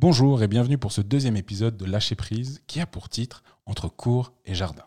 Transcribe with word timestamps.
Bonjour 0.00 0.44
et 0.44 0.46
bienvenue 0.46 0.78
pour 0.78 0.92
ce 0.92 1.00
deuxième 1.00 1.36
épisode 1.36 1.76
de 1.76 1.84
Lâcher 1.84 2.14
prise 2.14 2.62
qui 2.68 2.78
a 2.78 2.86
pour 2.86 3.08
titre 3.08 3.42
Entre 3.66 3.88
cours 3.88 4.32
et 4.44 4.54
jardin. 4.54 4.84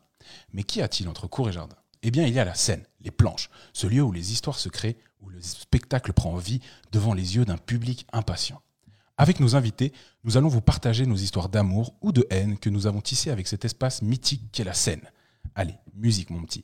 Mais 0.53 0.63
qu'y 0.63 0.81
a-t-il 0.81 1.09
entre 1.09 1.27
cours 1.27 1.49
et 1.49 1.51
jardin? 1.51 1.75
Eh 2.01 2.11
bien, 2.11 2.25
il 2.25 2.33
y 2.33 2.39
a 2.39 2.45
la 2.45 2.55
scène, 2.55 2.85
les 3.01 3.11
planches, 3.11 3.49
ce 3.73 3.87
lieu 3.87 4.01
où 4.01 4.13
les 4.13 4.31
histoires 4.31 4.57
se 4.57 4.69
créent, 4.69 4.95
où 5.19 5.29
le 5.29 5.41
spectacle 5.41 6.13
prend 6.13 6.37
vie 6.37 6.61
devant 6.93 7.13
les 7.13 7.35
yeux 7.35 7.43
d'un 7.43 7.57
public 7.57 8.07
impatient. 8.13 8.61
Avec 9.17 9.41
nos 9.41 9.57
invités, 9.57 9.91
nous 10.23 10.37
allons 10.37 10.47
vous 10.47 10.61
partager 10.61 11.05
nos 11.05 11.17
histoires 11.17 11.49
d'amour 11.49 11.93
ou 11.99 12.13
de 12.13 12.25
haine 12.29 12.57
que 12.57 12.69
nous 12.69 12.87
avons 12.87 13.01
tissées 13.01 13.31
avec 13.31 13.49
cet 13.49 13.65
espace 13.65 14.01
mythique 14.01 14.49
qu'est 14.53 14.63
la 14.63 14.73
scène. 14.73 15.11
Allez, 15.55 15.75
musique 15.93 16.29
mon 16.29 16.41
petit. 16.43 16.63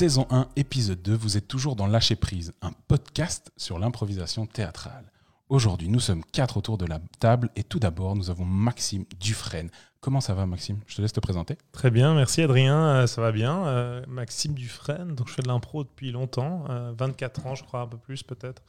Saison 0.00 0.26
1, 0.30 0.48
épisode 0.56 1.02
2, 1.02 1.12
vous 1.14 1.36
êtes 1.36 1.46
toujours 1.46 1.76
dans 1.76 1.86
Lâcher 1.86 2.16
prise, 2.16 2.54
un 2.62 2.70
podcast 2.88 3.52
sur 3.58 3.78
l'improvisation 3.78 4.46
théâtrale. 4.46 5.04
Aujourd'hui, 5.50 5.90
nous 5.90 6.00
sommes 6.00 6.24
quatre 6.32 6.56
autour 6.56 6.78
de 6.78 6.86
la 6.86 7.00
table 7.18 7.50
et 7.54 7.62
tout 7.62 7.78
d'abord, 7.78 8.16
nous 8.16 8.30
avons 8.30 8.46
Maxime 8.46 9.04
Dufresne. 9.20 9.68
Comment 10.00 10.22
ça 10.22 10.32
va, 10.32 10.46
Maxime? 10.46 10.78
Je 10.86 10.96
te 10.96 11.02
laisse 11.02 11.12
te 11.12 11.20
présenter. 11.20 11.58
Très 11.72 11.90
bien, 11.90 12.14
merci 12.14 12.40
Adrien, 12.40 12.78
euh, 12.78 13.06
ça 13.06 13.20
va 13.20 13.30
bien. 13.30 13.66
Euh, 13.66 14.02
Maxime 14.08 14.54
Dufresne, 14.54 15.14
donc 15.14 15.28
je 15.28 15.34
fais 15.34 15.42
de 15.42 15.48
l'impro 15.48 15.84
depuis 15.84 16.12
longtemps, 16.12 16.64
24 16.96 17.44
euh, 17.44 17.50
ans, 17.50 17.54
je 17.54 17.64
crois, 17.64 17.82
un 17.82 17.86
peu 17.86 17.98
plus 17.98 18.22
peut-être. 18.22 18.62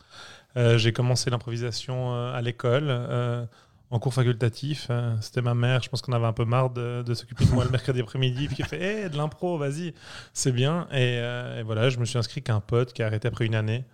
J'ai 0.75 0.91
commencé 0.91 1.29
l'improvisation 1.29 2.13
à 2.13 2.41
l'école 2.41 3.47
en 3.91 3.99
cours 3.99 4.13
facultatif. 4.13 4.89
C'était 5.19 5.41
ma 5.41 5.53
mère, 5.53 5.83
je 5.83 5.89
pense 5.89 6.01
qu'on 6.01 6.13
avait 6.13 6.25
un 6.25 6.33
peu 6.33 6.45
marre 6.45 6.71
de, 6.71 7.13
s'occuper 7.13 7.45
de 7.45 7.51
moi 7.51 7.63
le 7.65 7.69
mercredi 7.69 7.99
après-midi, 7.99 8.47
puis 8.47 8.55
qui 8.55 8.63
fait 8.63 8.81
hey, 8.81 9.09
de 9.09 9.17
l'impro, 9.17 9.57
vas-y, 9.57 9.93
c'est 10.33 10.51
bien. 10.51 10.87
Et, 10.91 11.15
et, 11.15 11.63
voilà, 11.63 11.89
je 11.89 11.99
me 11.99 12.05
suis 12.05 12.17
inscrit 12.17 12.41
qu'un 12.41 12.61
pote 12.61 12.93
qui 12.93 13.03
a 13.03 13.07
arrêté 13.07 13.27
après 13.27 13.45
une 13.45 13.55
année 13.55 13.85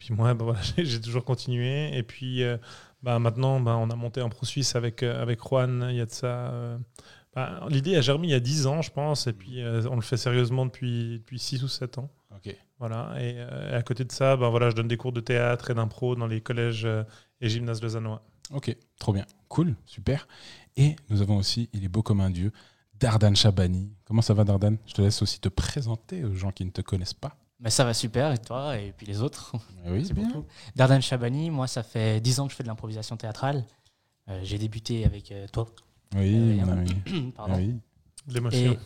puis 0.00 0.14
moi, 0.14 0.34
bah, 0.34 0.44
voilà, 0.44 0.60
j'ai 0.78 1.00
toujours 1.00 1.24
continué. 1.24 1.96
Et 1.96 2.02
puis 2.02 2.42
euh, 2.42 2.56
bah, 3.04 3.20
maintenant, 3.20 3.60
bah, 3.60 3.76
on 3.76 3.88
a 3.90 3.94
monté 3.94 4.20
un 4.20 4.28
Pro 4.28 4.44
Suisse 4.44 4.74
avec, 4.74 5.04
euh, 5.04 5.22
avec 5.22 5.38
Juan. 5.40 5.86
Il 5.90 5.96
y 5.96 6.00
a 6.00 6.06
de 6.06 6.10
ça. 6.10 6.50
Euh, 6.52 6.78
L'idée 7.68 7.94
a 7.94 8.00
germé 8.00 8.26
il 8.26 8.30
y 8.30 8.34
a 8.34 8.40
10 8.40 8.66
ans, 8.66 8.82
je 8.82 8.90
pense. 8.90 9.28
Et 9.28 9.32
puis 9.32 9.62
on 9.88 9.94
le 9.94 10.02
fait 10.02 10.16
sérieusement 10.16 10.66
depuis, 10.66 11.18
depuis 11.20 11.38
6 11.38 11.62
ou 11.62 11.68
7 11.68 11.98
ans. 11.98 12.10
Ok. 12.34 12.54
Voilà. 12.80 13.14
Et, 13.20 13.40
à 13.40 13.82
côté 13.82 14.04
de 14.04 14.10
ça, 14.10 14.34
voilà, 14.34 14.70
je 14.70 14.74
donne 14.74 14.88
des 14.88 14.96
cours 14.96 15.12
de 15.12 15.20
théâtre 15.20 15.70
et 15.70 15.74
d'impro 15.74 16.16
dans 16.16 16.26
les 16.26 16.40
collèges 16.40 16.88
et 17.40 17.48
gymnases 17.48 17.80
lausannois. 17.82 18.22
Ok, 18.52 18.76
trop 18.98 19.12
bien. 19.12 19.26
Cool, 19.48 19.76
super. 19.86 20.26
Et 20.76 20.96
nous 21.08 21.22
avons 21.22 21.36
aussi, 21.36 21.68
il 21.72 21.84
est 21.84 21.88
beau 21.88 22.02
comme 22.02 22.20
un 22.20 22.30
dieu, 22.30 22.52
Dardan 22.98 23.34
Chabani. 23.34 23.92
Comment 24.04 24.22
ça 24.22 24.34
va, 24.34 24.44
Dardan? 24.44 24.76
Je 24.86 24.94
te 24.94 25.02
laisse 25.02 25.22
aussi 25.22 25.40
te 25.40 25.48
présenter 25.48 26.24
aux 26.24 26.34
gens 26.34 26.50
qui 26.50 26.64
ne 26.64 26.70
te 26.70 26.80
connaissent 26.80 27.14
pas. 27.14 27.36
Mais 27.60 27.70
ça 27.70 27.84
va 27.84 27.92
super, 27.92 28.32
et 28.32 28.38
toi, 28.38 28.78
et 28.78 28.92
puis 28.92 29.06
les 29.06 29.20
autres? 29.20 29.54
Oui, 29.86 30.04
c'est 30.04 30.14
beaucoup. 30.14 30.46
Dardan 30.74 31.00
Chabani, 31.00 31.50
moi, 31.50 31.66
ça 31.66 31.82
fait 31.82 32.20
10 32.20 32.40
ans 32.40 32.46
que 32.46 32.52
je 32.52 32.56
fais 32.56 32.62
de 32.62 32.68
l'improvisation 32.68 33.16
théâtrale. 33.16 33.64
Euh, 34.28 34.40
j'ai 34.42 34.58
débuté 34.58 35.04
avec 35.04 35.30
euh, 35.32 35.46
toi. 35.52 35.66
Oui, 36.14 36.60
euh, 36.60 36.84
oui. 37.06 37.32
Pardon. 37.36 37.56
Oui. 37.56 37.76
L'émotion. 38.28 38.76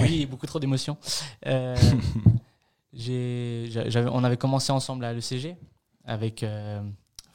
Oui, 0.00 0.26
beaucoup 0.26 0.46
trop 0.46 0.60
d'émotions. 0.60 0.98
on 1.46 1.54
avait 4.24 4.36
commencé 4.36 4.72
ensemble 4.72 5.04
à 5.04 5.12
l'ECG 5.12 5.56
avec 6.04 6.44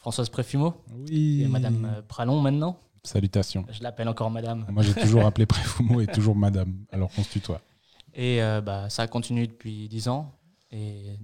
Françoise 0.03 0.27
Préfumeau 0.27 0.73
et 1.09 1.47
Madame 1.47 2.03
Pralon 2.09 2.41
maintenant. 2.41 2.77
Salutations. 3.03 3.65
Je 3.69 3.81
l'appelle 3.81 4.09
encore 4.09 4.29
Madame. 4.29 4.65
Moi, 4.69 4.83
j'ai 4.83 4.93
toujours 4.93 5.25
appelé 5.25 5.45
Préfumeau 5.47 6.01
et 6.01 6.07
toujours 6.07 6.35
Madame, 6.35 6.85
alors 6.91 7.09
qu'on 7.09 7.23
se 7.23 7.29
tutoie. 7.29 7.61
Et 8.13 8.39
bah, 8.65 8.89
ça 8.89 9.03
a 9.03 9.07
continué 9.07 9.47
depuis 9.47 9.87
10 9.87 10.09
ans. 10.09 10.33
Et 10.71 11.17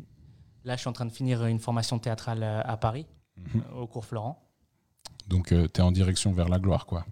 là, 0.64 0.78
je 0.78 0.80
suis 0.80 0.88
en 0.88 0.94
train 0.94 1.06
de 1.06 1.12
finir 1.12 1.46
une 1.46 1.60
formation 1.60 2.00
théâtrale 2.00 2.42
à 2.42 2.78
Paris, 2.78 3.06
mhm. 3.36 3.64
au 3.76 3.86
cours 3.86 4.06
Florent. 4.06 4.42
Donc, 5.28 5.52
euh, 5.52 5.68
tu 5.72 5.82
es 5.82 5.84
en 5.84 5.92
direction 5.92 6.32
vers 6.32 6.48
la 6.48 6.58
gloire, 6.58 6.86
quoi. 6.86 7.06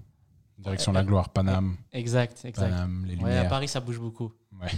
Direction 0.57 0.94
la 0.94 1.03
gloire, 1.03 1.29
Paname. 1.29 1.75
Exact, 1.91 2.45
exact. 2.45 2.69
Paname, 2.69 3.06
les 3.06 3.17
ouais, 3.17 3.38
à 3.38 3.45
Paris, 3.45 3.67
ça 3.67 3.81
bouge 3.81 4.00
beaucoup. 4.00 4.31
Ouais. 4.59 4.69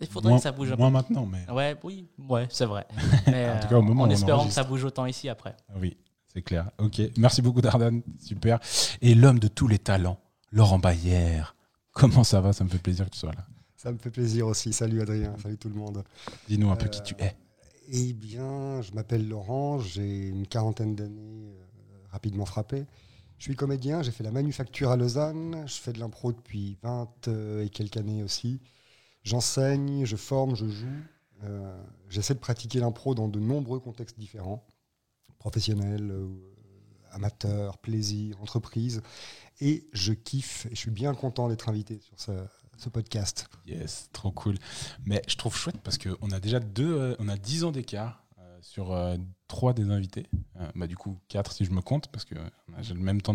Il 0.00 0.06
faudrait 0.06 0.36
que 0.36 0.42
ça 0.42 0.52
bouge 0.52 0.70
un 0.70 0.76
peu. 0.76 0.82
Moins 0.82 0.90
maintenant, 0.90 1.26
mais. 1.26 1.50
Ouais, 1.50 1.76
oui, 1.82 2.08
ouais, 2.28 2.46
c'est 2.50 2.66
vrai. 2.66 2.86
Mais, 3.26 3.50
en 3.50 3.60
tout 3.60 3.68
cas, 3.68 3.76
au 3.76 3.82
moment 3.82 4.04
en 4.04 4.10
espérant 4.10 4.46
que 4.46 4.52
ça 4.52 4.62
bouge 4.62 4.84
autant 4.84 5.04
ici 5.06 5.28
après. 5.28 5.56
Oui, 5.76 5.96
c'est 6.32 6.42
clair. 6.42 6.70
Ok, 6.78 7.00
merci 7.16 7.42
beaucoup, 7.42 7.60
Dardan. 7.60 8.00
Super. 8.18 8.60
Et 9.00 9.14
l'homme 9.14 9.38
de 9.38 9.48
tous 9.48 9.68
les 9.68 9.78
talents, 9.78 10.20
Laurent 10.52 10.78
Bayer. 10.78 11.42
Comment 11.92 12.24
ça 12.24 12.40
va? 12.40 12.52
Ça 12.52 12.64
me 12.64 12.68
fait 12.68 12.78
plaisir 12.78 13.06
que 13.06 13.10
tu 13.10 13.18
sois 13.18 13.32
là. 13.32 13.46
Ça 13.76 13.92
me 13.92 13.98
fait 13.98 14.10
plaisir 14.10 14.46
aussi. 14.46 14.72
Salut 14.72 15.00
Adrien, 15.00 15.34
salut 15.42 15.56
tout 15.56 15.68
le 15.68 15.74
monde. 15.74 16.04
Dis-nous 16.48 16.70
un 16.70 16.76
peu 16.76 16.88
qui 16.88 17.02
tu 17.02 17.14
es. 17.18 17.34
Eh 17.92 18.12
bien, 18.12 18.82
je 18.82 18.92
m'appelle 18.92 19.26
Laurent, 19.26 19.80
j'ai 19.80 20.28
une 20.28 20.46
quarantaine 20.46 20.94
d'années 20.94 21.56
euh, 21.58 22.06
rapidement 22.10 22.44
frappé. 22.44 22.86
Je 23.38 23.44
suis 23.44 23.56
comédien, 23.56 24.02
j'ai 24.02 24.12
fait 24.12 24.22
la 24.22 24.30
manufacture 24.30 24.90
à 24.90 24.96
Lausanne, 24.96 25.64
je 25.66 25.74
fais 25.74 25.92
de 25.92 25.98
l'impro 25.98 26.30
depuis 26.30 26.76
20 26.82 27.08
euh, 27.28 27.64
et 27.64 27.70
quelques 27.70 27.96
années 27.96 28.22
aussi. 28.22 28.60
J'enseigne, 29.24 30.04
je 30.04 30.16
forme, 30.16 30.54
je 30.54 30.68
joue. 30.68 30.86
Euh, 31.44 31.82
j'essaie 32.08 32.34
de 32.34 32.38
pratiquer 32.38 32.80
l'impro 32.80 33.14
dans 33.14 33.28
de 33.28 33.40
nombreux 33.40 33.80
contextes 33.80 34.18
différents, 34.18 34.62
professionnels, 35.40 36.14
amateurs, 37.10 37.78
plaisir, 37.78 38.40
entreprise. 38.40 39.02
Et 39.60 39.88
je 39.92 40.12
kiffe, 40.12 40.66
et 40.66 40.70
je 40.70 40.76
suis 40.76 40.92
bien 40.92 41.12
content 41.14 41.48
d'être 41.48 41.68
invité 41.68 41.98
sur 42.00 42.18
ça 42.18 42.48
ce 42.80 42.88
podcast. 42.88 43.46
Yes, 43.66 44.08
trop 44.12 44.32
cool. 44.32 44.56
Mais 45.04 45.22
je 45.28 45.36
trouve 45.36 45.54
chouette 45.56 45.78
parce 45.82 45.98
qu'on 45.98 46.30
a 46.30 46.40
déjà 46.40 46.60
deux, 46.60 46.98
euh, 46.98 47.16
on 47.18 47.28
a 47.28 47.36
10 47.36 47.64
ans 47.64 47.72
d'écart 47.72 48.24
euh, 48.38 48.58
sur 48.62 48.92
euh, 48.92 49.16
trois 49.48 49.74
des 49.74 49.90
invités. 49.90 50.26
bah, 50.74 50.86
du 50.86 50.96
coup, 50.96 51.18
quatre 51.28 51.52
si 51.52 51.64
je 51.64 51.70
me 51.70 51.82
compte, 51.82 52.08
parce 52.08 52.24
que 52.24 52.34
j'ai 52.80 52.94
le 52.94 53.00
même 53.00 53.20
temps 53.20 53.34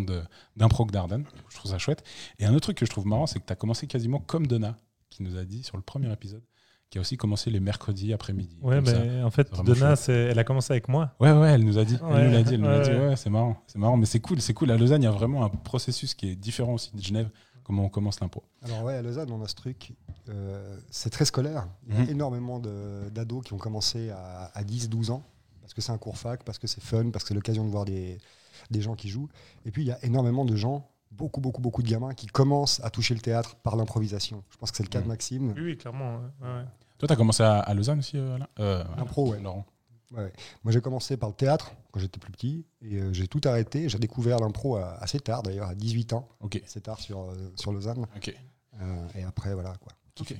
d'impro 0.55 0.85
que 0.85 0.91
d'Arden. 0.91 1.25
Je 1.49 1.55
trouve 1.57 1.71
ça 1.71 1.77
chouette. 1.77 2.03
Et 2.39 2.45
un 2.45 2.53
autre 2.53 2.61
truc 2.61 2.77
que 2.77 2.85
je 2.85 2.91
trouve 2.91 3.05
marrant, 3.05 3.27
c'est 3.27 3.39
que 3.39 3.45
tu 3.45 3.53
as 3.53 3.55
commencé 3.55 3.87
quasiment 3.87 4.19
comme 4.19 4.47
Donna, 4.47 4.79
qui 5.09 5.23
nous 5.23 5.37
a 5.37 5.45
dit 5.45 5.63
sur 5.63 5.77
le 5.77 5.83
premier 5.83 6.11
épisode 6.11 6.43
qui 6.89 6.97
a 6.97 7.01
aussi 7.01 7.17
commencé 7.17 7.49
les 7.49 7.59
mercredis 7.59 8.13
après-midi. 8.13 8.57
Ouais, 8.61 8.79
mais 8.81 9.21
en 9.23 9.31
fait, 9.31 9.51
Donna, 9.63 9.95
elle 10.07 10.39
a 10.39 10.43
commencé 10.43 10.71
avec 10.71 10.87
moi. 10.87 11.13
Ouais, 11.19 11.31
ouais, 11.31 11.49
elle 11.49 11.63
nous 11.63 11.77
a 11.77 11.85
dit. 11.85 11.97
Elle 12.11 12.27
nous 12.27 12.31
l'a 12.31 12.43
dit. 12.43 12.53
Elle 12.53 12.61
nous 12.61 12.69
a 12.69 12.79
dit. 12.79 12.91
Ouais, 12.91 13.15
c'est 13.15 13.29
marrant. 13.29 13.57
C'est 13.67 13.79
marrant, 13.79 13.97
mais 13.97 14.05
c'est 14.05 14.19
cool. 14.19 14.41
C'est 14.41 14.53
cool. 14.53 14.71
À 14.71 14.77
Lausanne, 14.77 15.01
il 15.01 15.05
y 15.05 15.09
a 15.09 15.11
vraiment 15.11 15.43
un 15.43 15.49
processus 15.49 16.13
qui 16.13 16.29
est 16.29 16.35
différent 16.35 16.73
aussi 16.73 16.95
de 16.95 17.01
Genève 17.01 17.29
comment 17.65 17.85
on 17.85 17.89
commence 17.89 18.21
l'impro 18.21 18.43
Alors 18.61 18.83
ouais, 18.83 18.93
à 18.93 19.01
Lausanne, 19.01 19.31
on 19.31 19.43
a 19.43 19.47
ce 19.47 19.55
truc, 19.55 19.93
euh, 20.29 20.79
c'est 20.91 21.09
très 21.09 21.25
scolaire. 21.25 21.67
Il 21.87 21.95
y 21.95 21.97
a 21.97 22.01
mhm. 22.03 22.09
énormément 22.09 22.59
d'ados 22.59 23.43
qui 23.43 23.53
ont 23.53 23.57
commencé 23.57 24.11
à, 24.11 24.63
10-12 24.63 25.11
ans, 25.11 25.23
parce 25.61 25.73
que 25.73 25.81
c'est 25.81 25.91
un 25.91 25.97
cours 25.97 26.17
fac, 26.17 26.43
parce 26.43 26.59
que 26.59 26.67
c'est 26.67 26.81
fun, 26.81 27.09
parce 27.09 27.23
que 27.23 27.29
c'est 27.29 27.33
l'occasion 27.33 27.65
de 27.65 27.71
voir 27.71 27.83
des, 27.83 28.19
des 28.69 28.81
gens 28.81 28.95
qui 28.95 29.09
jouent. 29.09 29.29
Et 29.65 29.71
puis 29.71 29.81
il 29.81 29.87
y 29.87 29.91
a 29.91 30.03
énormément 30.05 30.45
de 30.45 30.55
gens, 30.55 30.87
beaucoup, 31.17 31.41
beaucoup, 31.41 31.61
beaucoup 31.61 31.83
de 31.83 31.89
gamins 31.89 32.13
qui 32.13 32.27
commencent 32.27 32.79
à 32.83 32.89
toucher 32.89 33.13
le 33.13 33.21
théâtre 33.21 33.55
par 33.57 33.75
l'improvisation. 33.75 34.43
Je 34.49 34.57
pense 34.57 34.71
que 34.71 34.77
c'est 34.77 34.83
le 34.83 34.89
cas 34.89 34.99
de 34.99 35.05
mhm. 35.05 35.09
Maxime. 35.09 35.53
Oui, 35.57 35.77
clairement. 35.77 36.21
Toi, 36.97 37.07
tu 37.07 37.13
as 37.13 37.15
commencé 37.15 37.43
à, 37.43 37.73
Lausanne 37.73 37.99
aussi, 37.99 38.17
euh, 38.17 38.37
euh 38.59 38.83
L'impro, 38.97 39.31
ouais. 39.31 39.41
Laurent. 39.41 39.65
Moi, 40.11 40.71
j'ai 40.71 40.81
commencé 40.81 41.17
par 41.17 41.29
le 41.29 41.35
théâtre 41.35 41.71
quand 41.91 41.99
j'étais 41.99 42.19
plus 42.19 42.31
petit 42.31 42.65
et 42.81 42.95
euh, 42.95 43.13
j'ai 43.13 43.27
tout 43.27 43.41
arrêté. 43.45 43.89
J'ai 43.89 43.99
découvert 43.99 44.39
l'impro 44.39 44.77
assez 44.77 45.19
tard, 45.19 45.43
d'ailleurs, 45.43 45.69
à 45.69 45.75
18 45.75 46.13
ans. 46.13 46.27
Ok. 46.39 46.61
Assez 46.63 46.81
tard 46.81 46.99
sur, 46.99 47.21
euh, 47.21 47.51
sur 47.55 47.71
Lausanne. 47.71 48.05
Ok. 48.15 48.33
Euh, 48.81 49.07
et 49.15 49.23
après, 49.23 49.53
voilà 49.53 49.73
quoi. 49.77 49.93
Ok. 50.19 50.35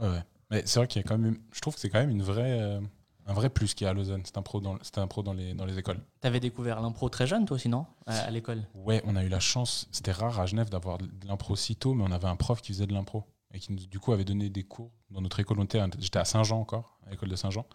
Ouais, 0.00 0.22
Mais 0.50 0.62
c'est 0.66 0.78
vrai 0.78 0.88
qu'il 0.88 1.02
y 1.02 1.04
a 1.04 1.08
quand 1.08 1.18
même. 1.18 1.38
Je 1.52 1.60
trouve 1.60 1.74
que 1.74 1.80
c'est 1.80 1.90
quand 1.90 2.00
même 2.00 2.10
une 2.10 2.22
vraie, 2.22 2.80
un 3.26 3.32
vrai 3.32 3.50
plus 3.50 3.74
qu'il 3.74 3.84
y 3.84 3.88
a 3.88 3.90
à 3.90 3.94
Lausanne. 3.94 4.22
C'est 4.24 4.38
un 4.38 4.42
pro 4.42 4.60
dans, 4.60 4.76
un 4.96 5.06
pro 5.06 5.22
dans 5.22 5.32
les, 5.32 5.54
dans 5.54 5.64
les 5.64 5.78
écoles. 5.78 6.00
Tu 6.20 6.26
avais 6.26 6.40
découvert 6.40 6.80
l'impro 6.80 7.08
très 7.08 7.26
jeune, 7.26 7.44
toi, 7.46 7.58
sinon, 7.58 7.86
à, 8.06 8.18
à 8.18 8.30
l'école? 8.30 8.66
Ouais, 8.74 9.02
on 9.06 9.16
a 9.16 9.24
eu 9.24 9.28
la 9.28 9.40
chance. 9.40 9.88
C'était 9.92 10.12
rare 10.12 10.40
à 10.40 10.46
Genève 10.46 10.70
d'avoir 10.70 10.98
de 10.98 11.08
l'impro 11.26 11.56
si 11.56 11.76
tôt, 11.76 11.94
mais 11.94 12.04
on 12.04 12.12
avait 12.12 12.28
un 12.28 12.36
prof 12.36 12.60
qui 12.60 12.72
faisait 12.72 12.86
de 12.86 12.92
l'impro 12.94 13.24
et 13.52 13.58
qui, 13.58 13.74
du 13.74 13.98
coup, 13.98 14.12
avait 14.12 14.24
donné 14.24 14.48
des 14.48 14.62
cours 14.62 14.92
dans 15.10 15.20
notre 15.20 15.40
école. 15.40 15.58
J'étais 15.98 16.18
à 16.18 16.24
Saint-Jean 16.24 16.60
encore, 16.60 16.98
à 17.06 17.10
l'école 17.10 17.28
de 17.28 17.36
Saint-Jean. 17.36 17.66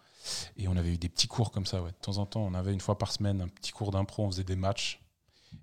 Et 0.56 0.68
on 0.68 0.76
avait 0.76 0.94
eu 0.94 0.98
des 0.98 1.08
petits 1.08 1.28
cours 1.28 1.50
comme 1.50 1.66
ça, 1.66 1.82
ouais. 1.82 1.90
De 1.90 1.96
temps 1.96 2.18
en 2.18 2.26
temps, 2.26 2.40
on 2.40 2.54
avait 2.54 2.72
une 2.72 2.80
fois 2.80 2.98
par 2.98 3.12
semaine 3.12 3.40
un 3.40 3.48
petit 3.48 3.72
cours 3.72 3.90
d'impro, 3.90 4.24
on 4.24 4.30
faisait 4.30 4.44
des 4.44 4.56
matchs. 4.56 5.00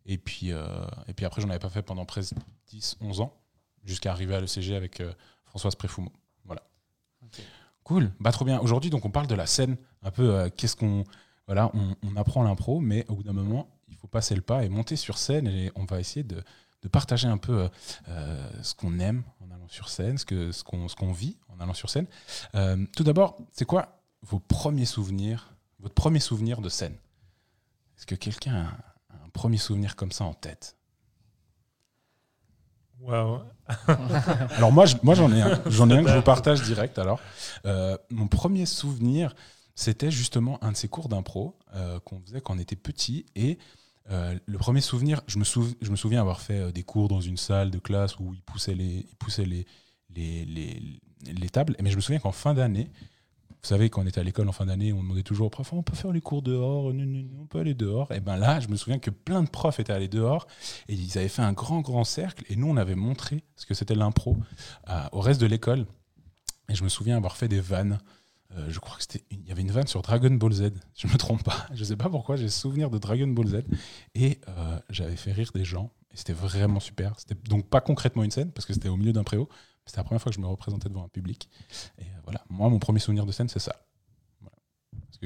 Et 0.06 0.18
puis, 0.18 0.52
euh, 0.52 0.86
et 1.08 1.14
puis 1.14 1.26
après, 1.26 1.42
j'en 1.42 1.50
avais 1.50 1.60
pas 1.60 1.70
fait 1.70 1.82
pendant 1.82 2.06
presque 2.06 2.36
10, 2.68 2.98
11 3.02 3.22
ans, 3.22 3.34
jusqu'à 3.84 4.12
arriver 4.12 4.36
à 4.36 4.40
l'ECG 4.42 4.76
avec 4.76 5.02
euh, 5.02 5.14
Françoise 5.46 5.76
Préfumeau. 5.76 6.12
Voilà. 6.46 6.64
Cool, 7.84 8.12
bah 8.20 8.32
trop 8.32 8.46
bien. 8.46 8.60
Aujourd'hui, 8.60 8.90
donc, 8.90 9.06
on 9.06 9.12
parle 9.12 9.28
de 9.28 9.36
la 9.36 9.46
scène, 9.46 9.78
un 10.04 10.12
peu 10.12 10.34
euh, 10.36 10.50
qu'est-ce 10.56 10.76
qu'on. 10.76 11.04
Voilà, 11.48 11.72
on, 11.74 12.16
apprend 12.16 12.42
l'impro, 12.42 12.80
mais 12.80 13.06
au 13.10 13.16
bout 13.16 13.24
d'un 13.24 13.34
moment, 13.34 13.68
il 13.90 13.98
faut 13.98 14.08
passer 14.08 14.34
le 14.34 14.42
pas 14.42 14.64
et 14.64 14.70
monter 14.70 14.96
sur 14.96 15.18
scène 15.18 15.46
et 15.48 15.74
on 15.76 15.84
va 15.84 16.00
essayer 16.00 16.24
de, 16.24 16.42
partager 16.90 17.28
un 17.28 17.38
peu 17.38 17.64
euh, 17.64 17.70
euh, 18.08 18.50
ce 18.62 18.74
qu'on 18.74 18.98
aime 19.00 19.24
en 19.42 19.52
allant 19.52 19.68
sur 19.68 19.90
scène, 19.90 20.18
ce 20.18 20.64
qu'on 20.64 21.12
vit 21.12 21.38
en 21.50 21.60
allant 21.60 21.74
sur 21.74 21.90
scène. 21.90 22.08
Tout 22.96 23.04
d'abord, 23.04 23.38
c'est 23.52 23.66
quoi 23.66 24.00
vos 24.22 24.40
premiers 24.40 24.86
souvenirs, 24.86 25.54
votre 25.80 25.96
premier 25.96 26.22
souvenir 26.22 26.62
de 26.62 26.70
scène? 26.70 26.96
Est-ce 27.98 28.06
que 28.06 28.16
quelqu'un 28.16 28.56
a 29.10 29.16
un 29.26 29.30
premier 29.34 29.58
souvenir 29.58 29.98
comme 29.98 30.14
ça 30.14 30.24
en 30.24 30.34
tête? 30.34 30.78
Waouh. 33.04 33.40
Alors 34.58 34.72
moi, 34.72 34.86
je- 34.86 34.96
moi 35.04 35.16
j'en 35.16 35.32
ai 35.32 35.42
un, 35.42 35.62
j'en 35.68 35.90
ai 35.90 35.98
un 35.98 36.04
que 36.04 36.10
je 36.10 36.16
vous 36.16 36.22
partage 36.22 36.62
direct. 36.64 36.98
Alors, 37.00 37.20
Euh, 37.66 37.98
mon 38.10 38.28
premier 38.28 38.66
souvenir, 38.66 39.34
c'était 39.76 40.12
justement 40.12 40.64
un 40.64 40.72
de 40.72 40.78
ces 40.78 40.88
cours 40.88 41.10
d'impro 41.10 41.58
euh, 41.76 42.00
qu'on 42.02 42.20
faisait 42.22 42.42
quand 42.42 42.56
on 42.56 42.60
était 42.60 42.76
petit. 42.76 43.26
Et 43.36 43.58
euh, 44.12 44.38
le 44.46 44.58
premier 44.58 44.82
souvenir, 44.82 45.22
je 45.28 45.38
me, 45.40 45.44
souv- 45.44 45.76
je 45.82 45.90
me 45.92 45.96
souviens 45.96 46.22
avoir 46.22 46.42
fait 46.42 46.72
des 46.72 46.84
cours 46.84 47.08
dans 47.08 47.22
une 47.22 47.38
salle 47.38 47.72
de 47.72 47.80
classe 47.80 48.20
où 48.20 48.34
ils 48.34 48.42
poussaient 48.42 48.76
les, 48.76 49.06
ils 49.10 49.16
poussaient 49.18 49.46
les, 49.46 49.66
les, 50.16 50.46
les, 50.46 50.82
les 51.26 51.50
tables. 51.50 51.76
Mais 51.82 51.90
je 51.90 51.96
me 51.96 52.02
souviens 52.02 52.20
qu'en 52.20 52.32
fin 52.34 52.54
d'année, 52.54 52.90
vous 53.63 53.69
savez, 53.69 53.89
quand 53.89 54.01
on 54.01 54.06
était 54.06 54.19
à 54.19 54.24
l'école 54.24 54.50
en 54.50 54.51
fin 54.51 54.65
d'année, 54.65 54.92
on 54.92 55.01
demandait 55.01 55.24
toujours 55.24 55.48
aux 55.48 55.50
profs, 55.50 55.71
on 55.71 55.83
peut 55.83 55.95
faire 55.95 56.12
les 56.12 56.19
cours 56.19 56.42
dehors, 56.42 56.94
non, 56.94 57.25
on 57.42 57.45
peut 57.45 57.60
aller 57.60 57.74
dehors. 57.74 58.12
Et 58.12 58.19
ben 58.19 58.36
là, 58.36 58.60
je 58.60 58.68
me 58.68 58.75
souviens 58.75 59.00
que 59.00 59.10
plein 59.10 59.42
de 59.42 59.50
profs 59.50 59.80
étaient 59.80 59.94
allés 59.94 60.10
dehors 60.10 60.48
et 60.89 60.94
ils 60.94 61.18
avaient 61.18 61.30
fait 61.30 61.42
un 61.44 61.54
grand, 61.54 61.80
grand 61.80 62.04
cercle. 62.04 62.44
Et 62.50 62.57
nous, 62.57 62.68
on 62.68 62.75
avait 62.75 62.95
montré 62.95 63.44
ce 63.56 63.65
que 63.65 63.74
c'était 63.74 63.95
l'impro 63.95 64.36
à- 64.86 65.13
au 65.15 65.21
reste 65.21 65.39
de 65.39 65.45
l'école. 65.45 65.86
Et 66.69 66.75
je 66.75 66.83
me 66.83 66.89
souviens 66.89 67.15
avoir 67.15 67.38
fait 67.38 67.48
des 67.48 67.62
vannes. 67.62 68.00
Euh, 68.57 68.68
je 68.69 68.80
crois 68.80 68.98
que 68.98 69.01
c'était, 69.04 69.24
une- 69.31 69.42
il 69.44 69.48
y 69.48 69.51
avait 69.54 69.62
une 69.62 69.71
vanne 69.71 69.88
sur 69.88 70.01
Dragon 70.01 70.31
Ball 70.31 70.51
Z. 70.51 70.71
Je 70.95 71.07
me 71.07 71.15
trompe 71.18 71.44
pas. 71.44 71.65
Je 71.74 71.83
sais 71.86 71.95
pas 71.95 72.10
pourquoi 72.10 72.36
j'ai 72.36 72.50
souvenir 72.50 72.89
de 72.89 72.98
Dragon 72.98 73.27
Ball 73.27 73.48
Z. 73.48 73.63
Et 74.13 74.39
euh, 74.50 74.77
j'avais 74.89 75.15
fait 75.15 75.31
rire 75.31 75.51
des 75.56 75.63
gens. 75.65 75.89
Et 76.13 76.18
c'était 76.18 76.33
vraiment 76.33 76.81
super. 76.81 77.13
C'était 77.18 77.36
donc 77.50 77.68
pas 77.69 77.80
concrètement 77.81 78.24
une 78.24 78.31
scène 78.31 78.51
parce 78.51 78.65
que 78.65 78.74
c'était 78.74 78.89
au 78.89 78.98
milieu 78.98 79.13
d'un 79.13 79.24
préau. 79.24 79.48
C'était 79.86 79.98
la 80.00 80.04
première 80.04 80.22
fois 80.22 80.32
que 80.32 80.36
je 80.36 80.42
me 80.42 80.48
représentais 80.48 80.90
devant 80.90 81.04
un 81.04 81.10
public. 81.10 81.50
Et 81.98 82.04
euh, 82.04 82.06
voilà, 82.24 82.42
moi, 82.50 82.70
mon 82.70 82.80
premier 82.80 83.00
souvenir 83.00 83.26
de 83.26 83.32
scène, 83.32 83.50
c'est 83.50 83.60
ça. 83.60 83.76
Voilà. 84.40 84.56
Est-ce 85.10 85.20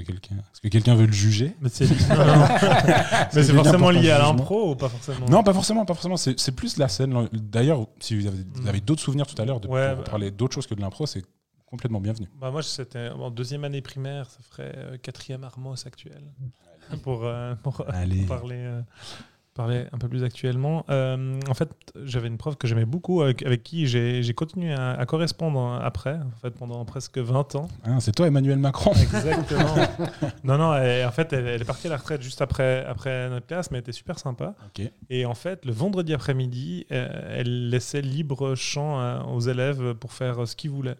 que 0.62 0.68
quelqu'un, 0.68 0.96
veut 0.96 1.06
le 1.06 1.12
juger? 1.12 1.56
Mais 1.62 1.70
c'est 1.70 1.86
forcément 3.54 3.92
lié 3.92 4.12
à 4.12 4.20
l'impro 4.20 4.72
ou 4.72 4.76
pas 4.76 4.90
forcément? 4.90 5.28
Non, 5.28 5.44
pas 5.44 5.54
forcément, 5.54 5.86
pas 5.86 5.94
forcément. 5.94 6.18
C'est, 6.18 6.52
plus 6.56 6.78
la 6.78 6.88
scène. 6.88 7.30
D'ailleurs, 7.34 7.88
si 8.00 8.20
vous 8.20 8.28
avez, 8.28 8.44
avez 8.68 8.82
d'autres 8.82 9.02
souvenirs 9.02 9.28
tout 9.28 9.40
à 9.42 9.46
l'heure 9.46 9.60
de 9.60 9.68
Ouais, 9.68 9.96
bah. 9.96 10.04
parler 10.04 10.32
d'autres 10.32 10.56
choses 10.56 10.68
que 10.68 10.76
de 10.76 10.82
l'impro, 10.82 11.06
c'est 11.06 11.24
complètement 11.68 12.00
bienvenu. 12.00 12.28
Bah 12.40 12.50
moi, 12.50 12.64
c'était 12.64 13.10
en 13.10 13.30
deuxième 13.30 13.64
année 13.64 13.82
primaire, 13.82 14.30
ça 14.30 14.40
ferait 14.42 14.74
euh, 14.76 14.98
quatrième 14.98 15.44
Armos 15.44 15.86
actuel. 15.86 16.24
pour, 17.04 17.26
euh, 17.26 17.56
pour, 17.56 17.82
euh, 17.82 17.86
parler, 18.28 18.56
euh, 18.56 18.82
parler 19.58 19.86
un 19.92 19.98
peu 19.98 20.08
plus 20.08 20.24
actuellement. 20.24 20.86
Euh, 20.90 21.38
en 21.50 21.54
fait, 21.54 21.70
j'avais 22.06 22.28
une 22.28 22.38
prof 22.38 22.56
que 22.56 22.68
j'aimais 22.68 22.86
beaucoup, 22.86 23.22
avec, 23.22 23.44
avec 23.46 23.64
qui 23.64 23.88
j'ai 23.88 24.34
continué 24.34 24.72
à, 24.74 24.92
à 24.92 25.06
correspondre 25.06 25.80
après, 25.84 26.14
en 26.14 26.40
fait, 26.42 26.52
pendant 26.52 26.86
presque 26.86 27.18
20 27.18 27.56
ans. 27.56 27.68
Ah, 27.84 28.00
c'est 28.00 28.14
toi, 28.14 28.28
Emmanuel 28.28 28.58
Macron. 28.60 28.92
Exactement. 29.02 29.76
non, 30.46 30.58
non, 30.58 30.74
elle- 30.76 31.06
en 31.06 31.12
fait, 31.12 31.34
elle, 31.34 31.48
elle 31.48 31.62
est 31.62 31.66
partie 31.66 31.88
à 31.88 31.90
la 31.90 31.98
retraite 31.98 32.22
juste 32.22 32.42
après, 32.42 32.86
après 32.86 33.30
notre 33.30 33.48
classe, 33.48 33.70
mais 33.72 33.80
elle 33.80 33.82
était 33.84 33.92
super 33.92 34.18
sympa. 34.20 34.56
Ok. 34.68 34.90
Et 35.10 35.26
en 35.26 35.36
fait, 35.36 35.66
le 35.66 35.72
vendredi 35.74 36.14
après-midi, 36.14 36.86
euh, 36.92 37.08
elle 37.38 37.70
laissait 37.70 38.02
libre 38.02 38.56
champ 38.56 39.02
euh, 39.02 39.20
aux 39.24 39.40
élèves 39.42 39.94
pour 39.96 40.14
faire 40.14 40.48
ce 40.48 40.56
qu'ils 40.56 40.72
voulaient 40.72 40.96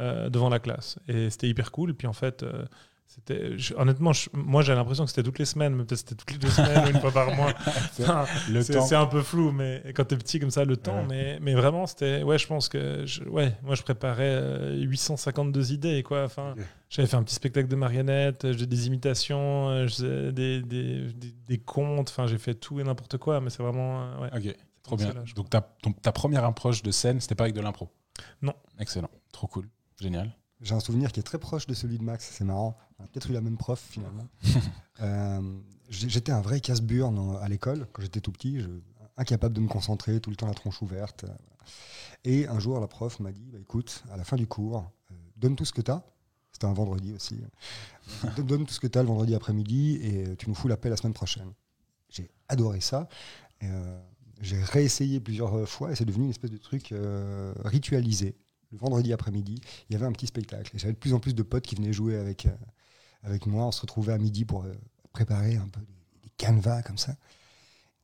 euh, 0.00 0.28
devant 0.30 0.48
la 0.48 0.58
classe. 0.58 0.98
Et 1.08 1.28
c'était 1.30 1.48
hyper 1.48 1.70
cool. 1.72 1.94
Puis 1.94 2.06
en 2.06 2.12
fait, 2.12 2.42
euh, 2.42 2.64
c'était, 3.08 3.56
honnêtement, 3.76 4.12
je- 4.12 4.28
moi 4.34 4.62
j'ai 4.62 4.74
l'impression 4.74 5.04
que 5.04 5.10
c'était 5.10 5.22
toutes 5.22 5.38
les 5.38 5.44
semaines, 5.46 5.74
mais 5.74 5.84
peut-être 5.84 5.98
c'était 6.00 6.14
toutes 6.14 6.30
les 6.30 6.38
deux 6.38 6.50
semaines 6.50 6.84
ou 6.86 6.90
une 6.90 7.00
fois 7.00 7.10
par 7.10 7.34
mois. 7.34 7.52
Enfin, 8.00 8.26
Le 8.50 8.62
c'est, 8.62 8.74
temps. 8.74 8.84
c'est 8.86 8.94
un 8.94 9.06
peu 9.06 9.22
flou, 9.22 9.50
mais 9.50 9.82
quand 9.96 10.04
t'es 10.04 10.16
petit 10.16 10.38
comme 10.38 10.50
ça, 10.50 10.64
le 10.64 10.76
temps. 10.76 11.00
Ouais. 11.00 11.06
Mais, 11.08 11.38
mais 11.40 11.54
vraiment, 11.54 11.86
c'était. 11.86 12.22
Ouais, 12.22 12.38
je 12.38 12.46
pense 12.46 12.68
que. 12.68 13.04
Je, 13.06 13.24
ouais, 13.24 13.56
moi 13.62 13.74
je 13.74 13.82
préparais 13.82 14.28
euh, 14.30 14.76
852 14.82 15.72
idées, 15.72 16.02
quoi. 16.02 16.24
Enfin, 16.24 16.54
j'avais 16.90 17.08
fait 17.08 17.16
un 17.16 17.22
petit 17.22 17.34
spectacle 17.34 17.66
de 17.68 17.76
marionnettes, 17.76 18.44
euh, 18.44 18.52
j'ai 18.52 18.66
des 18.66 18.86
imitations, 18.86 19.70
euh, 19.70 20.30
des, 20.30 20.60
des, 20.62 21.00
des, 21.12 21.32
des 21.46 21.58
contes, 21.58 22.10
enfin, 22.10 22.26
j'ai 22.26 22.38
fait 22.38 22.54
tout 22.54 22.78
et 22.78 22.84
n'importe 22.84 23.16
quoi, 23.18 23.40
mais 23.40 23.50
c'est 23.50 23.62
vraiment. 23.62 24.02
euh, 24.02 24.18
ouais. 24.20 24.30
Ok, 24.36 24.56
trop 24.82 24.96
bien. 24.96 25.12
là, 25.14 25.22
Donc 25.34 25.48
ta, 25.50 25.60
ton- 25.82 25.92
ta 25.92 26.12
première 26.12 26.44
approche 26.44 26.82
de 26.82 26.90
scène, 26.90 27.20
c'était 27.20 27.34
pas 27.34 27.44
avec 27.44 27.54
de 27.54 27.60
l'impro? 27.62 27.88
Non. 28.42 28.54
Excellent, 28.78 29.10
trop 29.32 29.46
cool, 29.46 29.66
génial. 30.00 30.30
J'ai 30.60 30.74
un 30.74 30.80
souvenir 30.80 31.12
qui 31.12 31.20
est 31.20 31.22
très 31.22 31.38
proche 31.38 31.66
de 31.66 31.74
celui 31.74 31.98
de 31.98 32.02
Max, 32.04 32.30
c'est 32.32 32.44
marrant. 32.44 32.76
On 32.98 33.04
a 33.04 33.06
peut-être 33.06 33.30
eu 33.30 33.32
la 33.32 33.40
même 33.40 33.56
prof 33.56 33.80
finalement. 33.90 34.26
Euh, 35.00 35.40
j'étais 35.88 36.32
un 36.32 36.40
vrai 36.40 36.60
casse-burne 36.60 37.36
à 37.40 37.48
l'école 37.48 37.86
quand 37.92 38.02
j'étais 38.02 38.20
tout 38.20 38.32
petit, 38.32 38.58
je- 38.58 38.66
incapable 39.16 39.54
de 39.54 39.60
me 39.60 39.68
concentrer, 39.68 40.20
tout 40.20 40.28
le 40.30 40.34
temps 40.34 40.48
la 40.48 40.54
tronche 40.54 40.82
ouverte. 40.82 41.22
euh, 41.22 41.28
Et 42.24 42.48
un 42.48 42.58
jour, 42.58 42.80
la 42.80 42.88
prof 42.88 43.20
m'a 43.20 43.30
dit 43.30 43.48
bah, 43.52 43.58
écoute, 43.60 44.02
à 44.10 44.16
la 44.16 44.24
fin 44.24 44.34
du 44.34 44.48
cours, 44.48 44.90
euh, 45.12 45.14
donne 45.36 45.54
tout 45.54 45.64
ce 45.64 45.72
que 45.72 45.82
tu 45.82 45.92
as. 45.92 46.02
C'était 46.50 46.66
un 46.66 46.72
vendredi 46.72 47.12
aussi. 47.12 47.40
donne, 48.38 48.66
tout 48.66 48.74
ce 48.74 48.80
que 48.80 48.88
tu 48.88 48.98
as 48.98 49.02
le 49.02 49.06
vendredi 49.08 49.36
après-midi 49.36 50.00
et 50.02 50.34
tu 50.36 50.48
nous 50.48 50.56
fous 50.56 50.66
la 50.66 50.76
paix 50.76 50.88
la 50.90 50.96
semaine 50.96 51.14
prochaine. 51.14 51.52
J'ai 52.10 52.28
adoré 52.48 52.80
ça. 52.80 53.08
Euh, 53.62 54.00
j'ai 54.40 54.60
réessayé 54.60 55.20
plusieurs 55.20 55.68
fois 55.68 55.92
et 55.92 55.94
c'est 55.94 56.04
devenu 56.06 56.24
une 56.24 56.30
espèce 56.30 56.50
de 56.50 56.58
truc 56.58 56.92
ritualisé. 57.64 58.36
Le 58.70 58.78
vendredi 58.78 59.12
après-midi, 59.12 59.60
il 59.88 59.92
y 59.92 59.96
avait 59.96 60.06
un 60.06 60.12
petit 60.12 60.26
spectacle. 60.26 60.74
Et 60.74 60.78
j'avais 60.78 60.92
de 60.92 60.98
plus 60.98 61.14
en 61.14 61.20
plus 61.20 61.34
de 61.34 61.42
potes 61.42 61.64
qui 61.64 61.74
venaient 61.74 61.92
jouer 61.92 62.16
avec, 62.16 62.46
euh, 62.46 62.50
avec 63.22 63.46
moi. 63.46 63.66
On 63.66 63.72
se 63.72 63.80
retrouvait 63.80 64.12
à 64.12 64.18
midi 64.18 64.44
pour 64.44 64.64
euh, 64.64 64.72
préparer 65.12 65.56
un 65.56 65.68
peu 65.68 65.80
des, 65.80 65.96
des 66.22 66.30
canevas 66.36 66.82
comme 66.82 66.98
ça. 66.98 67.16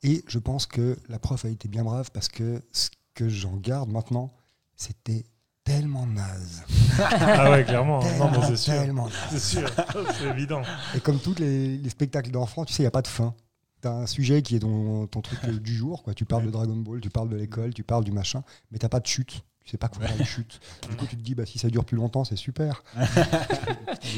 Et 0.03 0.25
je 0.27 0.39
pense 0.39 0.67
que 0.67 0.99
la 1.09 1.19
prof 1.19 1.45
a 1.45 1.49
été 1.49 1.69
bien 1.69 1.85
brave 1.85 2.11
parce 2.13 2.29
que 2.29 2.63
ce 2.73 2.89
que 3.15 3.29
j'en 3.29 3.57
garde 3.57 3.91
maintenant, 3.91 4.33
c'était 4.77 5.25
tellement 5.65 6.07
naze. 6.07 6.63
Ah 6.99 7.51
ouais, 7.51 7.65
clairement. 7.65 8.01
non, 8.03 8.31
Tellement, 8.31 8.43
c'est 8.43 8.57
sûr. 8.57 9.05
C'est 9.31 9.39
sûr, 9.41 9.71
c'est 10.19 10.29
évident. 10.29 10.63
Et 10.95 11.01
comme 11.01 11.19
tous 11.19 11.35
les, 11.39 11.79
les 11.79 11.91
spectacles 11.91 12.31
d'enfants, 12.31 12.65
tu 12.65 12.73
sais, 12.75 12.83
il 12.83 12.85
n'y 12.85 12.89
a 12.89 12.93
pas 12.93 13.03
de 13.03 13.09
fin. 13.09 13.35
Tu 13.83 13.89
as 13.89 13.93
un 13.93 14.07
sujet 14.07 14.43
qui 14.43 14.57
est 14.57 14.61
ton, 14.61 15.07
ton 15.07 15.21
truc 15.23 15.45
du 15.47 15.75
jour. 15.75 16.03
Quoi. 16.03 16.15
Tu 16.15 16.25
parles 16.25 16.45
de 16.45 16.51
Dragon 16.51 16.77
Ball, 16.77 17.01
tu 17.01 17.11
parles 17.11 17.29
de 17.31 17.37
l'école, 17.37 17.73
tu 17.75 17.83
parles 17.83 18.05
du 18.05 18.13
machin, 18.13 18.43
mais 18.71 18.79
tu 18.79 18.89
pas 18.89 19.01
de 19.01 19.07
chute. 19.07 19.43
Tu 19.65 19.71
sais 19.71 19.79
pas 19.79 19.89
quoi 19.89 20.07
faire 20.07 20.17
de 20.17 20.25
chute. 20.25 20.61
Du 20.91 20.97
coup, 20.97 21.07
tu 21.07 21.17
te 21.17 21.23
dis, 21.23 21.35
bah, 21.35 21.47
si 21.47 21.59
ça 21.59 21.69
dure 21.69 21.85
plus 21.87 21.97
longtemps, 21.97 22.25
c'est 22.25 22.37
super. 22.37 22.83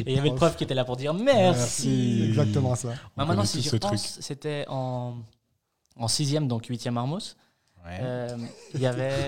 Et 0.05 0.11
il 0.11 0.17
y 0.17 0.19
avait 0.19 0.31
le 0.31 0.35
prof 0.35 0.57
qui 0.57 0.65
était 0.65 0.75
là 0.75 0.85
pour 0.85 0.97
dire 0.97 1.15
merci. 1.15 2.19
C'est 2.23 2.29
exactement 2.29 2.75
ça. 2.75 2.89
Bah, 3.17 3.25
maintenant, 3.25 3.45
si 3.45 3.63
j'y 3.63 3.71
repense, 3.71 4.19
c'était 4.21 4.65
en, 4.69 5.15
en 5.97 6.09
sixième, 6.09 6.49
donc 6.49 6.67
huitième 6.67 6.99
Armos. 6.99 7.37
Ouais. 7.85 7.99
Euh, 8.03 8.37
Il 8.75 8.81
y 8.81 8.87
avait. 8.87 9.13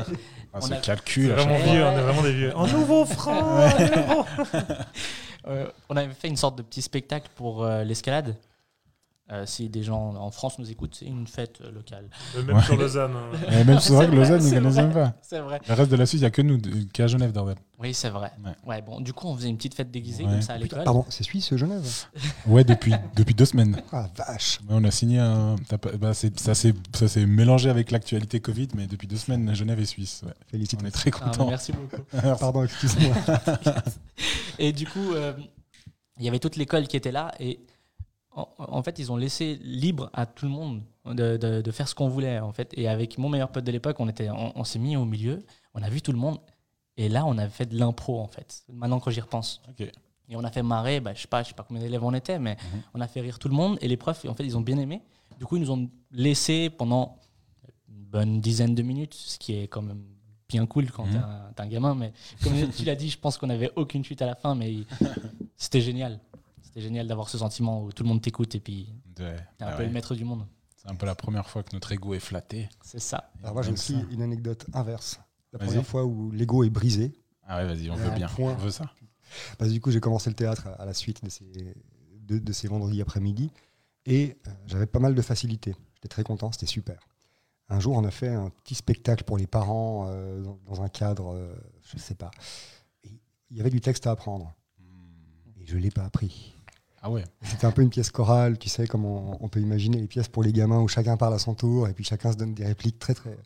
Ah, 0.55 0.61
on 0.63 0.71
a- 0.73 0.77
calcul. 0.79 1.29
Vraiment 1.31 1.57
Ouais. 1.57 1.63
vieux, 1.63 1.85
on 1.85 1.93
est 1.93 2.01
vraiment 2.01 2.23
des 2.23 2.33
vieux. 2.33 2.53
En 2.57 2.67
nouveau 2.67 3.05
franc. 3.05 3.61
Euh, 5.47 5.67
on 5.91 5.97
avait 5.97 6.13
fait 6.15 6.29
une 6.29 6.37
sorte 6.39 6.57
de 6.57 6.63
petit 6.63 6.81
spectacle 6.83 7.29
pour 7.37 7.63
euh, 7.65 7.85
l'escalade. 7.85 8.35
Euh, 9.31 9.45
si 9.45 9.69
des 9.69 9.83
gens 9.83 10.15
en 10.15 10.31
France 10.31 10.59
nous 10.59 10.71
écoutent, 10.71 10.95
c'est 10.95 11.05
une 11.05 11.27
fête 11.27 11.59
euh, 11.61 11.71
locale. 11.71 12.09
Même 12.35 12.57
Ouais. 12.57 12.63
sur 12.63 12.77
Lausanne. 12.79 13.13
hein. 13.15 13.65
même 13.67 13.79
c'est 13.79 13.93
vrai 13.93 14.07
que 14.09 14.15
Lausanne, 14.15 14.41
ils 14.43 14.59
vrai. 14.59 14.83
même 14.83 14.93
pas. 14.95 15.13
C'est 15.21 15.41
vrai. 15.41 15.61
Le 15.69 15.75
reste 15.75 15.91
de 15.91 15.97
la 15.97 16.07
Suisse, 16.07 16.21
il 16.21 16.25
n'y 16.25 16.27
a 16.29 16.31
que 16.31 16.41
nous, 16.41 16.59
qu'à 16.95 17.07
Genève, 17.09 17.31
Dorval. 17.33 17.57
Oui, 17.79 17.93
c'est 17.93 18.09
vrai. 18.09 18.33
Ouais. 18.43 18.53
Ouais. 18.67 18.81
bon, 18.81 19.03
du 19.03 19.13
coup, 19.13 19.29
on 19.29 19.37
faisait 19.37 19.51
une 19.51 19.59
petite 19.59 19.75
fête 19.75 19.91
déguisée 19.91 20.25
Ouais. 20.25 20.31
comme 20.31 20.41
ça 20.41 20.55
à 20.55 20.59
l'école. 20.59 20.83
pardon, 20.83 21.05
c'est 21.11 21.25
Suisse, 21.25 21.55
Genève 21.55 21.87
Ouais, 22.47 22.65
depuis, 22.65 22.95
depuis 23.17 23.35
deux 23.35 23.45
semaines. 23.45 23.77
Ah, 23.93 24.09
vache 24.17 24.61
Ouais, 24.69 24.77
on 24.79 24.85
a 24.85 24.91
signé 24.91 25.19
un. 25.19 25.57
bah, 26.01 26.15
c'est- 26.15 26.41
ça 26.41 26.55
s'est 26.55 27.27
mélangé 27.27 27.69
avec 27.69 27.91
l'actualité 27.91 28.41
Covid, 28.41 28.69
mais 28.75 28.87
depuis 28.87 29.07
deux 29.09 29.17
semaines, 29.19 29.55
Genève 29.55 29.79
est 29.79 29.85
suisse. 29.85 30.23
ouais. 30.25 30.31
On 30.33 30.41
est 30.41 30.51
Félicitations. 30.53 30.91
très 30.91 31.11
Ah, 31.15 31.25
contents. 31.27 31.49
merci 31.51 31.73
beaucoup. 31.73 32.03
Pardon, 32.41 32.65
excuse-moi. 32.65 33.15
Et 34.59 34.73
du 34.73 34.87
coup, 34.87 35.13
euh, 35.13 35.33
il 36.19 36.25
y 36.25 36.29
avait 36.29 36.39
toute 36.39 36.57
l'école 36.57 36.87
qui 36.89 36.97
était 36.97 37.13
là 37.13 37.33
et 37.39 37.61
en, 38.39 38.49
en 38.59 38.83
fait, 38.83 38.99
ils 38.99 39.11
ont 39.13 39.17
laissé 39.17 39.59
libre 39.63 40.11
à 40.13 40.27
tout 40.27 40.47
le 40.47 40.53
monde 40.53 40.83
de, 41.07 41.37
de- 41.37 41.61
de 41.63 41.71
faire 41.71 41.89
ce 41.89 41.95
qu'on 41.95 42.09
voulait 42.09 42.39
en 42.41 42.53
fait. 42.53 42.73
Et 42.77 42.89
avec 42.89 43.19
mon 43.19 43.29
meilleur 43.29 43.51
pote 43.51 43.65
de 43.65 43.73
l'époque, 43.73 43.97
on 44.01 44.09
était, 44.09 44.31
on, 44.31 44.53
on 44.59 44.65
s'est 44.65 44.79
mis 44.79 44.97
au 44.97 45.05
milieu, 45.05 45.45
on 45.75 45.83
a 45.83 45.89
vu 45.89 46.01
tout 46.03 46.13
le 46.13 46.19
monde 46.19 46.39
et 46.97 47.09
là, 47.09 47.25
on 47.27 47.37
a 47.39 47.49
fait 47.49 47.67
de 47.67 47.77
l'impro 47.79 48.21
en 48.21 48.27
fait. 48.29 48.63
Maintenant, 48.73 49.01
quand 49.01 49.11
j'y 49.11 49.21
repense. 49.21 49.63
Et 50.31 50.37
on 50.37 50.45
a 50.45 50.51
fait 50.51 50.63
marrer, 50.63 51.01
bah, 51.01 51.15
je 51.15 51.23
sais 51.23 51.27
pas, 51.29 51.43
je 51.43 51.49
sais 51.49 51.55
pas 51.55 51.63
combien 51.67 51.83
d'élèves 51.83 52.05
on 52.05 52.13
était, 52.13 52.39
mais 52.39 52.57
Mhm. 52.75 52.83
on 52.95 53.01
a 53.01 53.09
fait 53.09 53.21
rire 53.23 53.39
tout 53.39 53.49
le 53.49 53.55
monde 53.55 53.79
et 53.81 53.89
les 53.89 53.97
profs, 53.97 54.25
en 54.27 54.35
fait, 54.35 54.45
ils 54.45 54.57
ont 54.59 54.61
bien 54.61 54.77
aimé. 54.79 55.01
Du 55.39 55.47
coup, 55.47 55.57
ils 55.57 55.63
nous 55.63 55.71
ont 55.71 55.89
laissé 56.11 56.69
pendant 56.69 57.19
une 57.89 58.05
bonne 58.05 58.41
dizaine 58.41 58.75
de 58.75 58.83
minutes, 58.83 59.15
ce 59.15 59.39
qui 59.39 59.55
est 59.55 59.69
quand 59.69 59.81
même 59.83 60.03
bien 60.49 60.67
cool 60.67 60.91
quand 60.91 61.05
Mhm. 61.07 61.13
t'es 61.13 61.19
un, 61.19 61.65
un 61.65 61.67
gamin. 61.69 61.95
Mais 61.95 62.13
comme 62.43 62.53
tu 62.77 62.85
l'as 62.85 62.95
dit, 62.95 63.09
je 63.09 63.19
pense 63.19 63.39
qu'on 63.39 63.49
avait 63.51 63.71
aucune 63.77 64.05
chute 64.05 64.21
à 64.23 64.27
la 64.27 64.35
fin, 64.35 64.55
mais 64.55 64.75
c'était 65.57 65.81
génial. 65.81 66.21
C'était 66.79 66.91
génial 66.91 67.09
d'avoir 67.09 67.29
ce 67.29 67.39
sentiment 67.39 67.83
où 67.83 67.91
tout 67.91 68.05
le 68.05 68.09
monde 68.09 68.23
t'écoute 68.23 68.55
et 68.55 68.61
puis 68.61 68.95
Ouais. 69.19 69.35
t'es 69.57 69.65
un 69.65 69.69
Ah 69.69 69.73
peu 69.73 69.79
ouais. 69.79 69.87
le 69.89 69.93
maître 69.93 70.15
du 70.15 70.25
monde. 70.25 70.47
C'est 70.77 70.89
un 70.89 70.95
peu 70.95 71.07
la 71.07 71.17
première 71.17 71.51
fois 71.51 71.65
que 71.65 71.71
notre 71.75 71.91
ego 71.91 72.15
est 72.15 72.21
flatté. 72.21 72.69
C'est 72.83 73.01
ça. 73.01 73.33
Alors 73.43 73.55
moi, 73.55 73.63
j'ai 73.63 73.73
aussi 73.73 73.95
ça. 73.95 74.07
une 74.13 74.23
anecdote 74.23 74.65
inverse. 74.73 75.19
La 75.53 75.59
première 75.59 75.85
fois 75.85 76.05
où 76.05 76.31
l'ego 76.31 76.63
est 76.63 76.71
brisé, 76.71 77.19
Ah 77.43 77.57
ouais, 77.57 77.67
vas-y, 77.75 77.91
on 77.91 77.97
veut 77.97 78.11
bien. 78.13 78.29
point. 78.29 78.53
On 78.53 78.57
veut 78.57 78.71
ça. 78.71 78.93
Parce 79.59 79.71
que 79.71 79.75
du 79.75 79.81
coup, 79.81 79.91
j'ai 79.91 79.99
commencé 79.99 80.31
le 80.31 80.37
théâtre 80.37 80.69
à, 80.79 80.85
la 80.85 80.95
suite 80.95 81.25
de 81.25 81.29
ces, 81.31 81.75
de, 82.21 82.39
de 82.39 82.53
ces 82.53 82.69
vendredis 82.69 83.03
après-midi. 83.03 83.51
Et 84.07 84.37
euh, 84.47 84.51
j'avais 84.67 84.87
pas 84.87 85.01
mal 85.01 85.17
de 85.17 85.23
facilité. 85.23 85.75
J'étais 85.97 86.09
très 86.09 86.23
content, 86.23 86.53
c'était 86.53 86.67
super. 86.67 87.01
Un 87.71 87.81
jour, 87.81 87.97
on 87.97 88.05
a 88.05 88.13
fait 88.13 88.29
un 88.29 88.51
petit 88.51 88.77
spectacle 88.77 89.25
pour 89.25 89.37
les 89.37 89.49
parents 89.49 90.07
euh, 90.07 90.41
dans, 90.43 90.61
dans 90.65 90.81
un 90.83 90.89
cadre, 90.89 91.35
euh, 91.35 91.53
je 91.83 91.97
ne 91.97 92.01
sais 92.01 92.15
pas. 92.15 92.31
Il 93.51 93.57
y 93.57 93.61
avait 93.61 93.71
du 93.71 93.81
texte 93.81 94.07
à 94.07 94.13
apprendre. 94.13 94.55
Et 95.61 95.67
je 95.67 95.77
ne 95.77 95.81
l'ai 95.83 95.91
pas 95.91 96.05
appris. 96.05 96.55
Ah 97.01 97.11
ouais. 97.11 97.25
C'était 97.43 97.67
un 97.67 97.71
peu 97.71 97.83
une 97.83 97.91
pièce 97.91 98.11
chorale, 98.11 98.59
tu 98.59 98.69
sais, 98.69 98.87
comme 98.89 99.05
on, 99.05 99.37
on 99.41 99.49
peut 99.49 99.61
imaginer 99.61 99.99
les 100.01 100.07
pièces 100.09 100.27
pour 100.29 100.43
les 100.43 100.53
gamins 100.53 100.81
où 100.81 100.89
chacun 100.89 101.17
parle 101.17 101.35
à 101.35 101.39
son 101.39 101.55
tour 101.55 101.87
et 101.89 101.93
puis 101.93 102.03
chacun 102.05 102.33
se 102.33 102.37
donne 102.37 102.55
des 102.55 102.65
répliques 102.67 102.99
très 102.99 103.15
très. 103.15 103.39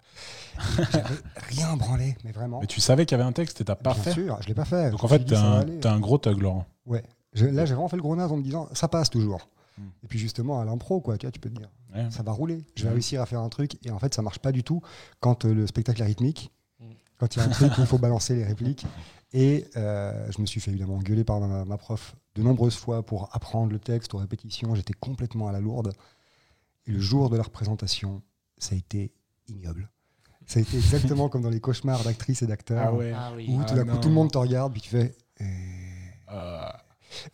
J'avais 0.93 1.05
rien 1.49 1.77
branlé, 1.77 2.17
mais 2.25 2.33
vraiment. 2.33 2.61
Mais 2.61 2.67
tu 2.67 2.81
savais 2.81 3.05
qu'il 3.07 3.17
y 3.17 3.21
avait 3.21 3.29
un 3.29 3.33
texte 3.33 3.61
et 3.61 3.65
t'as 3.65 3.75
pas 3.75 3.93
Bien 3.95 4.03
fait. 4.03 4.13
sûr, 4.13 4.39
je 4.41 4.49
l'ai 4.49 4.55
pas 4.55 4.65
fait. 4.65 4.91
Donc 4.91 5.01
Je 5.01 5.05
en 5.05 5.09
fait, 5.09 5.25
t'es 5.25 5.87
un, 5.89 6.01
gros 6.01 6.19
thug, 6.19 6.41
Laurent. 6.41 6.67
Ouais. 6.87 7.03
Je- 7.35 7.47
là, 7.47 7.65
j'ai 7.67 7.75
vraiment 7.75 7.89
fait 7.89 7.97
le 7.97 8.03
gros 8.03 8.17
naze 8.17 8.33
en 8.33 8.37
me 8.37 8.43
disant, 8.43 8.69
ça 8.73 8.89
passe 8.89 9.11
toujours. 9.11 9.49
Hmm. 9.79 9.83
Et 10.05 10.07
puis 10.07 10.19
justement, 10.19 10.61
à 10.61 10.65
l'impro, 10.65 11.01
quoi, 11.01 11.17
tu 11.19 11.27
vois, 11.27 11.33
tu 11.33 11.41
peux 11.41 11.49
te 11.51 11.59
dire, 11.59 11.69
Ouais. 11.95 12.07
ça 12.11 12.23
va 12.23 12.33
rouler. 12.33 12.65
Je 12.75 12.83
vais 12.83 12.89
Ouais. 12.89 12.95
réussir 12.95 13.21
à 13.21 13.27
faire 13.27 13.41
un 13.41 13.49
truc. 13.51 13.79
Et 13.85 13.91
en 13.91 13.99
fait, 13.99 14.15
ça 14.15 14.23
marche 14.23 14.39
pas 14.39 14.53
du 14.53 14.63
tout 14.65 14.81
quand 15.21 15.45
euh, 15.45 15.53
le 15.55 15.67
spectacle 15.67 16.01
est 16.03 16.07
rythmique, 16.07 16.51
Mm. 16.81 16.85
quand 17.19 17.37
il 17.37 17.39
y 17.39 17.43
a 17.43 17.45
un 17.45 17.49
truc 17.51 17.73
où 17.79 17.81
il 17.83 17.87
faut 17.87 17.99
balancer 17.99 18.35
les 18.35 18.45
répliques. 18.45 18.87
Et 19.35 19.67
euh, 19.77 20.27
je 20.35 20.41
me 20.43 20.47
suis 20.47 20.61
fait 20.61 20.71
évidemment 20.71 20.97
engueuler 20.97 21.25
par 21.25 21.41
ma, 21.41 21.65
ma 21.65 21.77
prof 21.79 22.15
de 22.35 22.43
nombreuses 22.43 22.77
fois 22.77 23.05
pour 23.05 23.29
apprendre 23.35 23.73
le 23.73 23.79
texte 23.79 24.15
aux 24.15 24.19
répétitions. 24.19 24.75
J'étais 24.75 24.95
complètement 24.95 25.49
à 25.49 25.53
la 25.53 25.61
lourde. 25.61 25.93
Et 26.87 26.93
le 26.93 26.99
jour 27.01 27.31
de 27.31 27.37
la 27.37 27.43
représentation, 27.43 28.23
ça 28.59 28.75
a 28.75 28.79
été 28.79 29.13
ignoble. 29.49 29.91
Ça 30.47 30.59
a 30.59 30.63
été 30.63 30.77
exactement 30.77 31.29
comme 31.29 31.43
dans 31.43 31.51
les 31.51 31.61
cauchemars 31.61 32.03
d'actrices 32.03 32.43
et 32.43 32.47
d'acteurs. 32.47 32.83
Ah 32.89 32.93
ouais. 32.95 33.13
Ah 33.15 33.33
oui. 33.37 33.47
Où 33.49 33.61
Ah 33.61 33.65
tout 33.65 33.75
d'un 33.75 33.85
coup, 33.87 33.99
tout 33.99 34.09
le 34.09 34.15
monde 34.15 34.33
te 34.33 34.39
regarde, 34.39 34.73
puis 34.73 34.83
tu 34.83 34.89
fais. 34.91 35.15
euh, 35.41 35.45
Euh, 36.31 36.69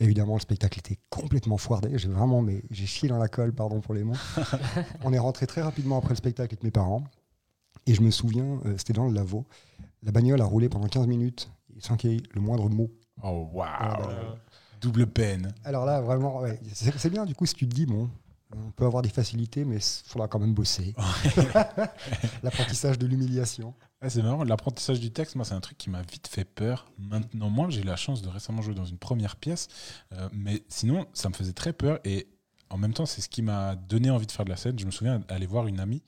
Évidemment, 0.00 0.34
le 0.34 0.40
spectacle 0.40 0.80
était 0.80 0.98
complètement 1.08 1.56
foiré. 1.56 1.96
J'ai 1.98 2.08
vraiment, 2.08 2.42
mais 2.42 2.64
j'ai 2.70 2.84
chié 2.86 3.08
dans 3.08 3.16
la 3.18 3.28
colle, 3.28 3.54
pardon 3.54 3.80
pour 3.80 3.94
les 3.94 4.02
mots. 4.02 4.16
On 5.04 5.12
est 5.12 5.18
rentré 5.20 5.46
très 5.46 5.62
rapidement 5.62 5.98
après 5.98 6.10
le 6.10 6.16
spectacle 6.16 6.52
avec 6.52 6.64
mes 6.64 6.72
parents. 6.72 7.04
Et 7.86 7.94
je 7.94 8.02
me 8.02 8.10
souviens, 8.10 8.60
euh, 8.66 8.74
c'était 8.76 8.92
dans 8.92 9.06
le 9.06 9.12
Lavaux. 9.14 9.46
La 10.02 10.10
bagnole 10.10 10.40
a 10.40 10.44
roulé 10.44 10.68
pendant 10.68 10.88
15 10.88 11.06
minutes 11.06 11.48
sans 11.78 11.96
qu'il 11.96 12.10
y 12.12 12.16
ait 12.16 12.22
le 12.34 12.40
moindre 12.40 12.68
mot. 12.68 12.90
Oh 13.22 13.48
waouh. 13.52 13.68
Ah, 13.70 13.96
bah, 14.00 14.38
Double 14.80 15.06
peine. 15.06 15.52
Alors 15.64 15.84
là, 15.84 16.00
vraiment, 16.00 16.40
ouais, 16.40 16.60
c'est 16.72 17.10
bien 17.10 17.24
du 17.24 17.34
coup 17.34 17.46
si 17.46 17.54
tu 17.54 17.68
te 17.68 17.74
dis, 17.74 17.86
bon, 17.86 18.08
on 18.56 18.70
peut 18.70 18.86
avoir 18.86 19.02
des 19.02 19.08
facilités, 19.08 19.64
mais 19.64 19.76
il 19.76 20.08
faudra 20.08 20.28
quand 20.28 20.38
même 20.38 20.54
bosser. 20.54 20.94
L'apprentissage 22.42 22.98
de 22.98 23.06
l'humiliation. 23.06 23.74
Ouais, 24.00 24.08
c'est 24.08 24.22
marrant, 24.22 24.44
l'apprentissage 24.44 25.00
du 25.00 25.10
texte, 25.10 25.36
moi, 25.36 25.44
c'est 25.44 25.54
un 25.54 25.60
truc 25.60 25.76
qui 25.76 25.90
m'a 25.90 26.02
vite 26.02 26.28
fait 26.28 26.44
peur. 26.44 26.90
Maintenant, 26.98 27.50
moi, 27.50 27.66
j'ai 27.68 27.80
eu 27.80 27.84
la 27.84 27.96
chance 27.96 28.22
de 28.22 28.28
récemment 28.28 28.62
jouer 28.62 28.74
dans 28.74 28.84
une 28.84 28.98
première 28.98 29.36
pièce, 29.36 29.68
euh, 30.12 30.28
mais 30.32 30.64
sinon, 30.68 31.06
ça 31.12 31.28
me 31.28 31.34
faisait 31.34 31.52
très 31.52 31.72
peur. 31.72 31.98
Et 32.04 32.28
en 32.70 32.78
même 32.78 32.94
temps, 32.94 33.06
c'est 33.06 33.20
ce 33.20 33.28
qui 33.28 33.42
m'a 33.42 33.74
donné 33.74 34.10
envie 34.10 34.26
de 34.26 34.32
faire 34.32 34.44
de 34.44 34.50
la 34.50 34.56
scène. 34.56 34.78
Je 34.78 34.86
me 34.86 34.90
souviens 34.90 35.20
aller 35.28 35.46
voir 35.46 35.66
une 35.66 35.80
amie 35.80 36.02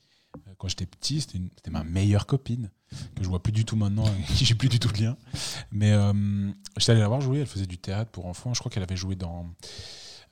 quand 0.61 0.69
j'étais 0.69 0.85
petit, 0.85 1.23
c'était 1.23 1.71
ma 1.71 1.85
meilleure 1.85 2.27
copine, 2.27 2.69
que 3.17 3.25
je 3.25 3.29
vois 3.29 3.43
plus 3.43 3.51
du 3.51 3.65
tout 3.65 3.77
maintenant, 3.77 4.05
avec 4.05 4.27
qui 4.37 4.45
j'ai 4.45 4.55
plus 4.55 4.69
du 4.69 4.79
tout 4.79 4.89
de 4.89 5.03
lien. 5.03 5.17
Mais 5.73 5.91
euh, 5.93 6.13
j'étais 6.77 6.93
allé 6.93 7.01
la 7.01 7.09
voir 7.09 7.23
jouer, 7.23 7.39
elle 7.39 7.47
faisait 7.47 7.67
du 7.67 7.79
théâtre 7.79 8.11
pour 8.11 8.27
enfants. 8.27 8.53
Je 8.53 8.61
crois 8.61 8.71
qu'elle 8.71 8.83
avait 8.83 8.97
joué 8.97 9.17
dans 9.17 9.47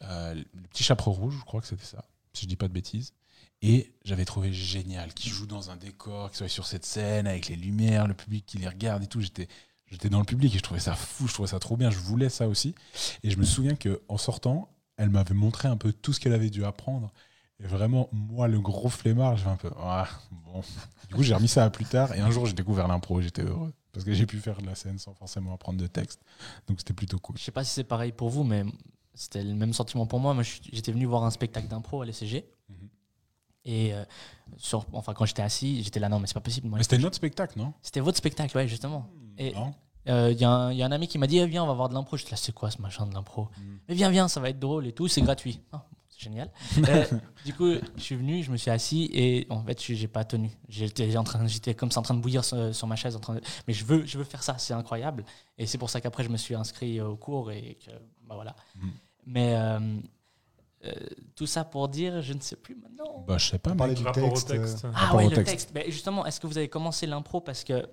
euh, 0.03 0.35
Le 0.35 0.69
Petit 0.69 0.85
Chaperon 0.85 1.13
Rouge, 1.13 1.35
je 1.39 1.45
crois 1.47 1.63
que 1.63 1.67
c'était 1.67 1.87
ça, 1.87 2.05
si 2.35 2.43
je 2.43 2.49
dis 2.49 2.57
pas 2.57 2.69
de 2.69 2.75
bêtises. 2.75 3.15
Et 3.63 3.95
j'avais 4.05 4.27
trouvé 4.27 4.53
génial 4.53 5.15
qu'il 5.15 5.33
joue 5.33 5.47
dans 5.47 5.71
un 5.71 5.77
décor, 5.77 6.29
qu'il 6.29 6.37
soit 6.37 6.49
sur 6.49 6.67
cette 6.67 6.85
scène 6.85 7.27
avec 7.27 7.49
les 7.49 7.57
lumières, 7.57 8.07
le 8.07 8.15
public 8.15 8.45
qui 8.45 8.59
les 8.59 8.69
regarde 8.69 9.03
et 9.03 9.07
tout. 9.07 9.23
J'étais, 9.23 9.49
j'étais 9.87 10.11
dans 10.11 10.19
le 10.19 10.27
public 10.27 10.55
et 10.55 10.59
je 10.59 10.63
trouvais 10.63 10.79
ça 10.79 10.95
fou, 10.95 11.27
je 11.27 11.33
trouvais 11.33 11.49
ça 11.49 11.59
trop 11.59 11.79
bien. 11.79 11.91
Je 11.91 11.99
voulais 11.99 12.29
ça 12.29 12.49
aussi. 12.49 12.75
Et 13.23 13.31
je 13.31 13.39
me 13.39 13.45
souviens 13.45 13.77
que 13.77 14.03
en 14.09 14.19
sortant, 14.19 14.69
elle 14.99 15.09
m'avait 15.09 15.35
montré 15.35 15.69
un 15.69 15.79
peu 15.79 15.91
tout 15.91 16.13
ce 16.13 16.21
qu'elle 16.21 16.35
avait 16.35 16.51
dû 16.51 16.67
apprendre. 16.67 17.11
Et 17.63 17.67
vraiment, 17.67 18.09
moi, 18.13 18.47
le 18.47 18.61
gros 18.61 18.89
flemmard, 18.89 19.37
je 19.37 19.45
vais 19.45 19.51
un 19.51 19.57
peu. 19.57 19.71
Ah, 19.81 20.07
bon. 20.31 20.63
Du 21.09 21.15
coup, 21.15 21.23
j'ai 21.23 21.35
remis 21.35 21.49
ça 21.49 21.65
à 21.65 21.71
plus 21.71 21.85
tard. 21.85 22.15
Et 22.15 22.21
un 22.21 22.31
jour, 22.31 22.47
j'ai 22.47 22.53
découvert 22.53 22.87
l'impro 22.89 23.19
et 23.21 23.23
j'étais 23.23 23.43
heureux. 23.43 23.73
Parce 23.93 24.05
que 24.05 24.13
j'ai 24.13 24.27
pu 24.27 24.39
faire 24.39 24.61
de 24.61 24.67
la 24.67 24.75
scène 24.77 24.99
sans 24.99 25.13
forcément 25.15 25.53
apprendre 25.55 25.79
de 25.81 25.87
texte. 25.89 26.21
Donc, 26.69 26.79
c'était 26.79 26.95
plutôt 26.95 27.19
cool. 27.19 27.37
Je 27.37 27.43
sais 27.43 27.51
pas 27.51 27.65
si 27.65 27.73
c'est 27.73 27.85
pareil 27.85 28.13
pour 28.13 28.29
vous, 28.31 28.45
mais 28.45 28.65
c'était 29.15 29.43
le 29.43 29.55
même 29.55 29.73
sentiment 29.73 30.07
pour 30.07 30.21
moi. 30.21 30.35
Moi, 30.35 30.45
j'étais 30.45 30.93
venu 30.93 31.05
voir 31.07 31.25
un 31.25 31.31
spectacle 31.31 31.67
d'impro 31.67 32.03
à 32.03 32.07
l'ECG. 32.07 32.45
Mhm. 32.69 32.89
Et 33.65 33.93
euh, 33.93 34.05
sur, 34.57 34.87
enfin, 34.93 35.13
quand 35.15 35.25
j'étais 35.25 35.43
assis, 35.43 35.83
j'étais 35.83 35.99
là, 35.99 36.09
non, 36.09 36.21
mais 36.21 36.29
c'est 36.29 36.35
pas 36.35 36.41
possible. 36.41 36.69
moi. 36.69 36.79
Mais 36.79 36.85
c'était 36.85 36.99
notre 36.99 37.17
spectacle, 37.17 37.59
non? 37.59 37.73
C'était 37.83 38.01
votre 38.01 38.19
spectacle, 38.19 38.57
ouais, 38.57 38.69
justement. 38.69 39.09
Et- 39.37 39.53
Non 39.53 39.75
Il 40.07 40.39
y, 40.41 40.45
a 40.45 40.51
un- 40.51 40.73
y 40.73 40.83
a 40.83 40.87
un 40.87 40.93
ami 40.93 41.09
qui 41.09 41.19
m'a 41.19 41.27
dit, 41.27 41.39
Eh, 41.39 41.47
viens, 41.47 41.65
on 41.65 41.67
va 41.67 41.75
voir 41.75 41.89
de 41.89 41.95
l'impro. 41.95 42.17
Je 42.17 42.23
suis 42.23 42.31
là, 42.31 42.37
c'est 42.37 42.53
quoi 42.55 42.71
ce 42.71 42.81
machin 42.81 43.05
de 43.07 43.13
l'impro? 43.15 43.49
Mhm. 43.59 43.79
Mais 43.89 43.95
viens, 43.95 44.11
viens, 44.11 44.29
ça 44.29 44.39
va 44.41 44.49
être 44.51 44.61
drôle 44.61 44.87
et 44.87 44.93
tout, 44.93 45.09
c'est 45.09 45.23
gratuit. 45.23 45.61
Ah, 45.73 45.85
génial. 46.19 46.51
Euh, 46.89 47.05
du 47.47 47.55
coup, 47.55 47.73
je 47.97 48.03
suis 48.03 48.17
venu, 48.17 48.43
je 48.43 48.51
me 48.51 48.57
suis 48.57 48.71
assis 48.71 49.09
et 49.13 49.47
en 49.51 49.63
fait, 49.63 49.83
je- 49.83 49.95
j'ai 49.95 50.09
pas 50.09 50.25
tenu. 50.25 50.51
J'étais 50.69 51.17
en 51.17 51.25
train, 51.25 51.47
j'étais 51.47 51.75
comme 51.75 51.91
ça 51.91 52.01
en 52.01 52.03
train 52.03 52.15
de 52.15 52.21
bouillir 52.21 52.45
sur, 52.45 52.75
sur 52.75 52.87
ma 52.87 52.97
chaise, 52.97 53.17
en 53.17 53.21
train 53.21 53.35
de- 53.37 53.41
mais 53.67 53.73
je 53.75 53.85
veux, 53.85 54.05
je 54.05 54.19
veux 54.19 54.25
faire 54.25 54.43
ça, 54.43 54.59
c'est 54.59 54.75
incroyable. 54.75 55.25
Et 55.57 55.67
c'est 55.67 55.79
pour 55.79 55.89
ça 55.91 56.01
qu'après, 56.01 56.25
je 56.25 56.29
me 56.29 56.37
suis 56.37 56.55
inscrit 56.55 57.01
au 57.01 57.17
cours 57.17 57.51
et 57.53 57.79
que, 57.85 57.91
bah 58.27 58.35
voilà. 58.35 58.55
Mhm. 58.77 58.91
Mais 59.27 59.55
euh, 59.57 59.79
euh, 60.85 60.93
tout 61.35 61.47
ça 61.47 61.65
pour 61.65 61.89
dire, 61.89 62.21
je 62.23 62.33
ne 62.33 62.41
sais 62.41 62.57
plus 62.57 62.75
maintenant. 62.77 63.25
Bah, 63.27 63.39
je 63.39 63.51
sais 63.51 63.59
pas, 63.59 63.75
mec. 63.75 63.95
du 63.97 64.03
Rapport 64.05 64.25
au 64.25 64.29
texte. 64.31 64.49
texte. 64.49 64.85
Ah 64.85 64.91
rapport 64.99 65.17
ouais, 65.19 65.27
au 65.27 65.31
le 65.31 65.37
texte. 65.37 65.51
texte. 65.53 65.71
Mais 65.75 65.91
justement, 65.91 66.25
est-ce 66.27 66.41
que 66.41 66.47
vous 66.47 66.59
avez 66.59 66.69
commencé 66.69 67.07
l'impro 67.07 67.41
parce 67.41 67.65
que 67.65 67.87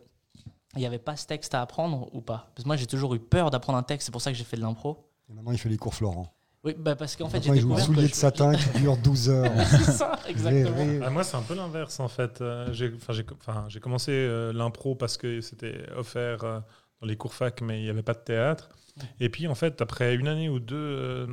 il 0.76 0.80
n'y 0.80 0.86
avait 0.86 1.00
pas 1.00 1.16
ce 1.16 1.26
texte 1.26 1.54
à 1.56 1.62
apprendre 1.62 2.10
ou 2.14 2.22
pas? 2.22 2.50
Parce 2.54 2.64
que 2.64 2.68
moi, 2.68 2.76
j'ai 2.76 2.86
toujours 2.88 3.16
eu 3.16 3.20
peur 3.20 3.50
d'apprendre 3.50 3.78
un 3.80 3.84
texte, 3.84 4.06
c'est 4.08 4.12
pour 4.12 4.22
ça 4.22 4.32
que 4.32 4.38
j'ai 4.38 4.44
fait 4.44 4.58
de 4.58 4.62
l'impro. 4.62 5.10
Et 5.30 5.34
maintenant, 5.34 5.52
il 5.52 5.58
fait 5.58 5.70
les 5.70 5.78
cours 5.78 5.94
Florent. 5.96 6.32
Oui, 6.66 6.76
bah 6.78 6.96
parce 6.96 7.16
qu'en 7.16 7.30
fait, 7.30 7.44
j'ai 7.44 7.52
découvert 7.52 7.78
que 7.78 7.94
soulier 7.94 8.08
de 8.08 8.14
satin 8.14 8.54
qui 8.56 8.80
dure 8.80 8.98
12 8.98 9.30
heures. 9.30 9.52
c'est 9.70 9.92
ça, 9.92 10.20
exactement. 10.28 11.00
Ah, 11.04 11.10
moi, 11.12 11.24
c'est 11.24 11.38
un 11.38 11.42
peu 11.44 11.54
l'inverse 11.54 12.00
en 12.00 12.08
fait. 12.08 12.42
Euh, 12.42 12.74
j'ai, 12.74 13.80
commencé 13.80 14.12
euh, 14.12 14.52
l'impro 14.52 14.96
parce 14.96 15.18
que 15.18 15.42
c'était 15.42 15.86
offert 15.96 16.44
euh, 16.44 16.60
dans 17.02 17.08
les 17.08 17.16
cours 17.16 17.34
fac, 17.34 17.62
mais 17.62 17.80
il 17.80 17.84
n'y 17.84 17.90
avait 17.90 18.02
pas 18.02 18.14
de 18.14 18.20
théâtre. 18.20 18.70
Et 19.20 19.30
puis, 19.30 19.48
en 19.48 19.56
fait, 19.56 19.82
après 19.82 20.16
une 20.16 20.28
année 20.28 20.50
ou 20.50 20.60
deux 20.60 20.76
euh, 20.76 21.28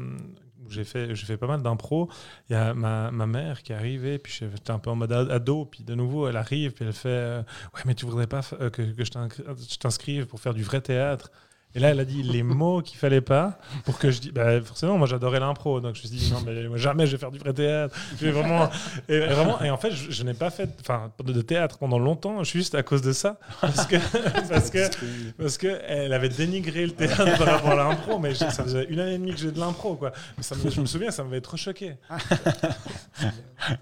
où 0.65 0.71
j'ai 0.71 0.85
fait, 0.85 1.15
j'ai 1.15 1.27
fait 1.27 1.37
pas 1.37 1.47
mal 1.47 1.63
d'impro, 1.63 2.09
il 2.49 2.55
y 2.55 2.57
a 2.57 2.75
ma, 2.75 3.11
ma 3.11 3.27
mère 3.27 3.63
qui 3.63 3.73
est 3.73 3.75
arrivée, 3.77 4.19
puis 4.19 4.33
j'étais 4.33 4.71
un 4.71 4.79
peu 4.79 4.91
en 4.91 4.97
mode 4.97 5.13
ado, 5.13 5.65
puis 5.67 5.85
de 5.85 5.95
nouveau, 5.95 6.29
elle 6.29 6.37
arrive, 6.37 6.73
puis 6.73 6.85
elle 6.85 6.93
fait 6.93 7.09
euh, 7.09 7.43
Ouais, 7.75 7.83
mais 7.85 7.95
tu 7.95 8.07
voudrais 8.07 8.27
pas 8.27 8.43
que, 8.43 8.93
je 8.97 9.79
t'inscrive 9.79 10.27
pour 10.27 10.41
faire 10.41 10.55
du 10.55 10.63
vrai 10.63 10.81
théâtre? 10.81 11.31
Et 11.75 11.81
là, 11.81 11.91
elle 11.91 12.01
a 12.01 12.05
dit 12.05 12.23
les 12.23 12.43
mots 12.43 12.83
qu'il 12.83 12.99
fallait 12.99 13.21
pas 13.23 13.59
pour 13.85 13.99
que 13.99 14.11
je 14.11 14.21
dise. 14.21 14.33
Bah, 14.33 14.61
forcément, 14.61 14.99
moi, 14.99 15.07
j'adorais 15.07 15.41
l'impro, 15.41 15.81
donc 15.81 15.95
je 15.97 16.03
me 16.03 16.07
suis 16.07 16.17
dit 16.17 16.31
non, 16.31 16.41
mais 16.45 16.69
moi, 16.69 16.77
jamais 16.77 17.07
je 17.07 17.13
vais 17.13 17.19
faire 17.19 17.31
du 17.31 17.39
vrai 17.39 17.53
théâtre. 17.55 17.95
Je 18.19 18.27
vais 18.27 18.31
vraiment, 18.33 18.69
et, 19.09 19.19
vraiment, 19.21 19.61
et 19.63 19.71
en 19.71 19.77
fait, 19.79 19.91
je, 19.93 20.11
je 20.11 20.23
n'ai 20.23 20.35
pas 20.35 20.51
fait, 20.51 20.69
enfin, 20.81 21.11
de, 21.25 21.33
de 21.33 21.41
théâtre 21.43 21.79
pendant 21.79 21.99
longtemps, 21.99 22.45
juste 22.45 22.75
à 22.75 22.83
cause 22.83 23.01
de 23.03 23.13
ça, 23.13 23.39
parce 23.61 23.87
que 23.87 23.97
parce 24.49 24.71
que 24.71 25.33
parce 25.39 25.57
que 25.59 25.81
elle 25.87 26.13
avait 26.13 26.29
dénigré 26.29 26.85
le 26.87 26.93
théâtre 26.93 27.39
par 27.39 27.47
rapport 27.47 27.71
à 27.71 27.77
l'impro, 27.77 28.19
mais 28.19 28.33
je- 28.35 28.39
ça 28.39 28.51
faisait 28.65 28.85
une 28.91 29.01
année 29.01 29.15
et 29.15 29.19
demie 29.19 29.33
que 29.33 29.39
j'ai 29.41 29.53
de 29.53 29.59
l'impro, 29.61 29.95
quoi. 29.97 30.13
Mais 30.37 30.43
ça 30.43 30.55
me- 30.57 30.71
je 30.71 30.81
me 30.81 30.87
souviens, 30.87 31.11
ça 31.11 31.25
m'avait 31.25 31.41
trop 31.41 31.57
choqué. 31.57 31.95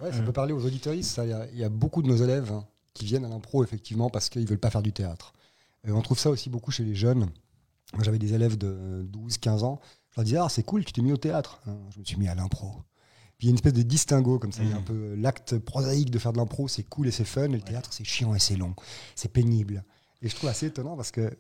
Ouais, 0.03 0.13
ça 0.13 0.23
peut 0.25 0.33
parler 0.33 0.53
aux 0.53 0.65
auditoristes. 0.65 1.21
Il 1.25 1.31
y 1.31 1.33
a- 1.33 1.47
il 1.53 1.59
y, 1.59 1.65
a 1.65 1.69
beaucoup 1.69 2.03
de 2.03 2.09
nos 2.09 2.17
élèves 2.17 2.51
hein, 2.53 2.65
qui 2.95 3.05
viennent 3.05 3.25
à 3.25 3.29
l'impro, 3.29 3.65
effectivement, 3.65 4.11
parce 4.11 4.29
qu'ils 4.29 4.47
veulent 4.47 4.59
pas 4.59 4.71
faire 4.71 4.83
du 4.83 4.93
théâtre. 4.93 5.33
Et 5.87 5.93
on 5.93 6.03
trouve 6.03 6.19
ça 6.19 6.29
aussi 6.31 6.51
beaucoup 6.51 6.71
chez 6.71 6.85
les 6.85 6.95
jeunes. 6.95 7.29
Moi, 7.95 8.03
j'avais 8.05 8.19
des 8.19 8.35
élèves 8.35 8.57
de 8.57 9.03
12, 9.09 9.39
15 9.39 9.63
ans. 9.65 9.81
Je 10.11 10.17
leur 10.21 10.25
disais, 10.25 10.37
ah, 10.39 10.49
c'est 10.49 10.63
cool, 10.63 10.85
tu 10.85 10.93
t'es 10.93 11.03
mis 11.03 11.13
au 11.13 11.17
théâtre. 11.17 11.61
Hein, 11.67 11.77
Je 11.95 11.99
me 12.01 12.05
suis 12.05 12.17
mis 12.17 12.29
à 12.29 12.35
l'impro. 12.35 12.69
Puis 13.39 13.47
il 13.47 13.49
y 13.49 13.49
a 13.49 13.51
une 13.51 13.57
espèce 13.57 13.73
de 13.73 13.83
distinguo 13.83 14.39
comme 14.39 14.53
ça. 14.53 14.63
Il 14.63 14.69
y 14.69 14.73
a 14.73 14.77
un 14.77 14.81
Mhm. 14.81 14.85
peu 14.85 15.15
l'acte 15.15 15.59
prosaïque 15.59 16.11
de 16.11 16.19
faire 16.19 16.33
de 16.33 16.39
l'impro, 16.39 16.69
c'est 16.69 16.83
cool 16.83 17.09
et 17.09 17.11
c'est 17.11 17.25
fun. 17.25 17.45
Et 17.45 17.49
le 17.49 17.61
théâtre, 17.63 17.93
c'est 17.93 18.05
chiant 18.05 18.35
et 18.35 18.39
c'est 18.39 18.57
long. 18.57 18.75
C'est 19.15 19.33
pénible. 19.33 19.83
Et 20.23 20.29
je 20.29 20.37
trouve 20.37 20.51
assez 20.51 20.67
étonnant 20.67 20.95
parce 20.97 21.11
que, 21.11 21.35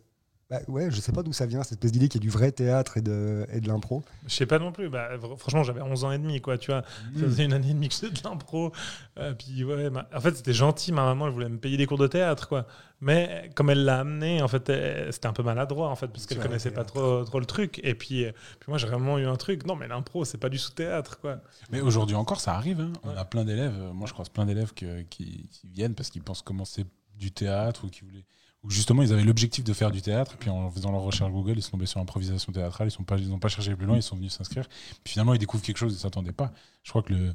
bah, 0.50 0.59
ouais, 0.69 0.90
je 0.90 1.00
sais 1.00 1.12
pas 1.12 1.23
d'où 1.23 1.33
ça 1.33 1.47
vient, 1.47 1.62
cette 1.62 1.73
espèce 1.78 1.92
d'idée 1.92 2.09
qu'il 2.09 2.21
y 2.21 2.25
a 2.25 2.26
du 2.26 2.30
vrai 2.30 2.50
théâtre 2.50 2.97
et 2.97 3.00
de, 3.02 3.47
et 3.52 3.61
de 3.61 3.69
l'impro. 3.69 4.02
Je 4.26 4.35
sais 4.35 4.47
pas 4.47 4.59
non 4.59 4.73
plus. 4.73 4.88
Bah, 4.88 5.09
franchement, 5.38 5.62
j'avais 5.62 5.80
11 5.80 6.02
ans 6.04 6.11
et 6.12 6.19
demi, 6.19 6.40
quoi. 6.40 6.59
Tu 6.59 6.73
vois, 6.73 6.83
ça 7.14 7.21
faisait 7.23 7.45
une 7.45 7.52
année 7.52 7.71
et 7.71 7.75
demie 7.75 7.88
que 7.88 7.95
j'étais 7.95 8.11
de 8.11 8.28
l'impro. 8.28 8.73
Euh, 9.19 9.33
puis 9.33 9.62
ouais, 9.64 9.90
ma- 9.90 10.09
en 10.14 10.21
fait, 10.21 10.37
c'était 10.37 10.52
gentil. 10.52 10.90
Ma 10.92 11.04
maman, 11.04 11.28
elle 11.28 11.33
voulait 11.33 11.49
me 11.49 11.59
payer 11.59 11.76
des 11.76 11.87
cours 11.87 11.99
de 11.99 12.07
théâtre, 12.09 12.49
quoi. 12.49 12.66
Mais 13.00 13.50
comme 13.54 13.71
elle 13.71 13.85
l'a 13.85 14.00
amené, 14.00 14.42
en 14.42 14.49
fait, 14.49 14.69
elle- 14.69 15.12
c'était 15.12 15.28
un 15.28 15.33
peu 15.33 15.42
maladroit, 15.45 15.88
en 15.88 15.95
fait, 15.97 16.09
parce 16.09 16.26
qu'elle 16.26 16.40
connaissait 16.40 16.73
pas 16.73 16.85
trop, 16.85 17.25
trop 17.25 17.38
le 17.38 17.47
truc. 17.47 17.80
Et 17.85 17.95
puis, 17.95 18.25
euh, 18.25 18.33
puis 18.59 18.69
moi, 18.69 18.76
j'ai 18.78 18.88
vraiment 18.88 19.19
eu 19.19 19.26
un 19.26 19.37
truc. 19.37 19.64
Non, 19.66 19.76
mais 19.76 19.87
l'impro, 19.88 20.25
c'est 20.25 20.37
pas 20.38 20.49
du 20.49 20.59
sous-théâtre, 20.59 21.21
quoi. 21.21 21.40
Mais 21.71 21.80
aujourd'hui 21.80 22.16
encore, 22.16 22.40
ça 22.40 22.54
arrive. 22.54 22.80
hein. 22.80 22.92
On 23.04 23.11
Ouais. 23.11 23.16
a 23.16 23.25
plein 23.25 23.45
d'élèves. 23.45 23.75
euh, 23.78 23.92
Moi, 23.92 24.09
je 24.09 24.12
croise 24.12 24.28
plein 24.28 24.47
d'élèves 24.47 24.75
qui, 24.75 24.87
qui 25.09 25.69
viennent 25.69 25.95
parce 25.95 26.11
qu'ils 26.11 26.23
pensent 26.23 26.42
commencer 26.42 26.85
du 27.16 27.30
théâtre 27.30 27.85
ou 27.85 27.88
qui 27.88 28.00
voulaient. 28.00 28.25
Justement, 28.68 29.02
ils 29.02 29.12
avaient 29.12 29.24
l'objectif 29.24 29.64
de 29.64 29.72
faire 29.72 29.90
du 29.90 30.02
théâtre. 30.02 30.36
Puis 30.38 30.50
en 30.50 30.70
faisant 30.70 30.92
leur 30.92 31.00
recherche 31.00 31.30
Google, 31.32 31.54
ils 31.56 31.62
sont 31.62 31.72
tombés 31.72 31.86
sur 31.86 32.00
improvisation 32.00 32.52
théâtrale. 32.52 32.88
Ils 33.18 33.28
n'ont 33.28 33.38
pas 33.38 33.48
cherché 33.48 33.74
plus 33.74 33.86
loin. 33.86 33.96
Ils 33.96 34.02
sont 34.02 34.16
venus 34.16 34.34
s'inscrire. 34.34 34.68
Puis 35.02 35.12
finalement, 35.12 35.32
ils 35.32 35.38
découvrent 35.38 35.62
quelque 35.62 35.78
chose 35.78 35.92
qu'ils 35.92 35.98
ne 35.98 36.02
s'attendaient 36.02 36.32
pas. 36.32 36.52
Je 36.82 36.90
crois 36.90 37.02
que 37.02 37.12
le, 37.12 37.26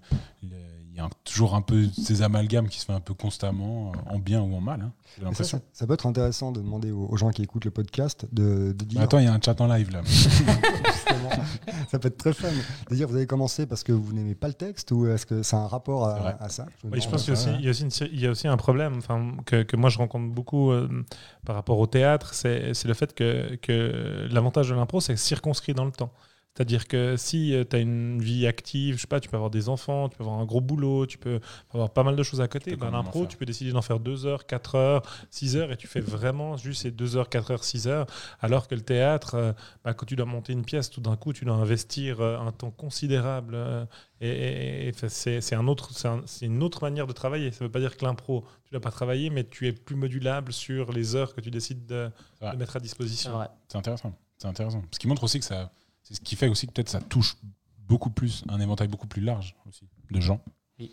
le- 0.43 0.49
il 0.91 0.97
y 0.97 0.99
a 1.01 1.05
un- 1.05 1.09
toujours 1.25 1.55
un 1.55 1.61
peu 1.61 1.87
ces 1.89 2.21
amalgames 2.21 2.69
qui 2.69 2.79
se 2.79 2.85
fait 2.85 2.93
un 2.93 2.99
peu 3.01 3.13
constamment, 3.13 3.91
euh, 3.91 4.13
en 4.15 4.17
bien 4.19 4.41
ou 4.41 4.55
en 4.55 4.61
mal. 4.61 4.81
hein, 4.81 4.93
J'ai 5.03 5.21
Mais 5.21 5.23
ça, 5.23 5.25
l'impression. 5.29 5.57
ça- 5.59 5.63
ça 5.73 5.87
peut 5.87 5.93
être 5.93 6.05
intéressant 6.07 6.51
de 6.53 6.61
demander 6.61 6.91
aux, 6.91 7.05
aux 7.09 7.17
gens 7.17 7.31
qui 7.31 7.41
écoutent 7.43 7.65
le 7.65 7.71
podcast 7.71 8.25
de, 8.31 8.71
de 8.71 8.85
dire. 8.85 8.99
Mais 8.99 9.03
attends, 9.05 9.19
il 9.19 9.25
y 9.25 9.27
a 9.27 9.33
un 9.33 9.39
chat 9.41 9.59
en 9.59 9.67
live 9.67 9.91
là. 9.91 10.01
ça 11.91 11.99
peut 11.99 12.07
être 12.07 12.17
très 12.17 12.33
fun. 12.33 12.47
De 12.89 12.95
dire, 12.95 13.07
vous 13.07 13.15
avez 13.15 13.27
commencé 13.27 13.65
parce 13.65 13.83
que 13.83 13.91
vous 13.91 14.13
n'aimez 14.13 14.35
pas 14.35 14.47
le 14.47 14.53
texte 14.53 14.91
ou 14.91 15.07
est-ce 15.07 15.25
que 15.25 15.41
a 15.55 15.57
un 15.57 15.67
rapport 15.67 16.09
C'est 16.17 16.25
à, 16.25 16.43
à 16.43 16.49
ça? 16.49 16.65
Oui, 16.83 17.01
je 17.01 17.09
pense 17.09 17.23
qu'il 17.23 17.33
y 17.33 17.37
a 17.67 17.69
aussi, 17.69 18.05
y 18.11 18.21
y 18.21 18.47
a 18.47 18.51
un 18.51 18.57
problème 18.57 18.99
que, 19.45 19.63
que 19.63 19.75
moi 19.75 19.89
je 19.89 19.97
rencontre 19.97 20.33
beaucoup 20.33 20.71
euh, 20.71 21.03
par 21.45 21.55
rapport 21.55 21.77
au 21.79 21.87
théâtre, 21.87 22.33
c'est 22.33 22.73
c'est 22.73 22.87
le 22.87 22.93
fait 22.93 23.13
que, 23.13 23.55
que 23.61 24.27
l'avantage 24.31 24.69
de 24.69 24.75
l'impro, 24.75 25.01
c'est 25.01 25.13
que 25.13 25.19
c'est 25.19 25.27
circonscrit 25.27 25.73
dans 25.73 25.85
le 25.85 25.91
temps. 25.91 26.11
C'est-à-dire 26.55 26.87
que 26.87 27.17
si 27.17 27.53
tu 27.69 27.75
as 27.75 27.79
une 27.79 28.21
vie 28.21 28.47
active, 28.47 28.95
je 28.95 29.01
sais 29.01 29.07
pas, 29.07 29.19
tu 29.19 29.27
peux 29.27 29.35
avoir 29.35 29.51
des 29.51 29.67
enfants, 29.67 30.07
tu 30.07 30.15
peux 30.17 30.23
avoir 30.23 30.39
un 30.39 30.45
gros 30.45 30.61
boulot, 30.61 31.05
tu 31.05 31.17
peux 31.17 31.41
avoir 31.73 31.89
pas 31.89 32.03
mal 32.03 32.15
de 32.15 32.23
choses 32.23 32.39
à 32.39 32.47
côté. 32.47 32.71
Dans 32.77 32.85
l'impro, 32.99 33.19
tu 33.27 33.35
peux 33.37 33.45
décider 33.45 33.71
d'en 33.73 33.81
faire 33.81 33.99
2 33.99 34.25
heures, 34.25 34.45
4 34.45 34.75
heures, 34.75 35.01
6 35.29 35.57
heures, 35.57 35.73
et 35.73 35.75
tu 35.77 35.87
fais 35.87 35.99
vraiment 35.99 36.55
juste 36.55 36.83
ces 36.83 36.91
2 36.91 37.17
heures, 37.17 37.27
4 37.27 37.51
heures, 37.51 37.63
6 37.65 37.87
heures. 37.89 38.05
Alors 38.39 38.69
que 38.69 38.75
le 38.75 38.79
théâtre, 38.81 39.35
euh, 39.35 39.51
bah, 39.83 39.93
quand 39.93 40.05
tu 40.05 40.15
dois 40.15 40.25
monter 40.25 40.53
une 40.53 40.63
pièce, 40.63 40.89
tout 40.89 41.01
d'un 41.01 41.17
coup, 41.17 41.33
tu 41.33 41.43
dois 41.43 41.55
investir 41.55 42.21
euh, 42.21 42.39
un 42.39 42.53
temps 42.53 42.71
considérable. 42.71 43.55
euh, 43.55 43.85
et, 44.21 44.29
et- 44.29 44.87
et 44.87 44.91
enfin, 44.95 45.09
c'est 45.09 45.41
c'est 45.41 45.55
un 45.55 45.67
autre, 45.67 45.89
c'est 45.91 46.07
un- 46.07 46.21
c'est 46.25 46.45
une 46.45 46.63
autre 46.63 46.81
manière 46.83 47.05
de 47.05 47.11
travailler. 47.11 47.51
Ça 47.51 47.65
ne 47.65 47.67
veut 47.67 47.71
pas 47.71 47.81
dire 47.81 47.97
que 47.97 48.05
l'impro, 48.05 48.45
tu 48.63 48.73
ne 48.73 48.79
dois 48.79 48.81
pas 48.81 48.91
travailler, 48.91 49.29
mais 49.29 49.43
tu 49.43 49.67
es 49.67 49.73
plus 49.73 49.97
modulable 49.97 50.53
sur 50.53 50.93
les 50.93 51.15
heures 51.17 51.35
que 51.35 51.41
tu 51.41 51.51
décides 51.51 51.85
de, 51.85 52.09
de 52.53 52.57
mettre 52.57 52.77
à 52.77 52.79
disposition. 52.79 53.31
C'est 53.67 53.77
intéressant. 53.77 54.13
C'est 54.37 54.47
intéressant. 54.47 54.81
Ce 54.91 54.99
qui 54.99 55.07
montre 55.09 55.23
aussi 55.25 55.39
que 55.39 55.45
ça. 55.45 55.69
C'est 56.05 56.13
ce 56.13 56.21
qui 56.21 56.35
fait 56.35 56.47
aussi 56.47 56.67
que 56.67 56.71
peut-être 56.71 56.89
ça 56.89 57.01
touche 57.01 57.35
beaucoup 57.79 58.11
plus, 58.11 58.43
un 58.47 58.59
éventail 58.59 58.87
beaucoup 58.87 59.07
plus 59.07 59.23
large 59.23 59.55
aussi 59.67 59.89
de 60.11 60.19
gens. 60.21 60.39
Oui. 60.79 60.91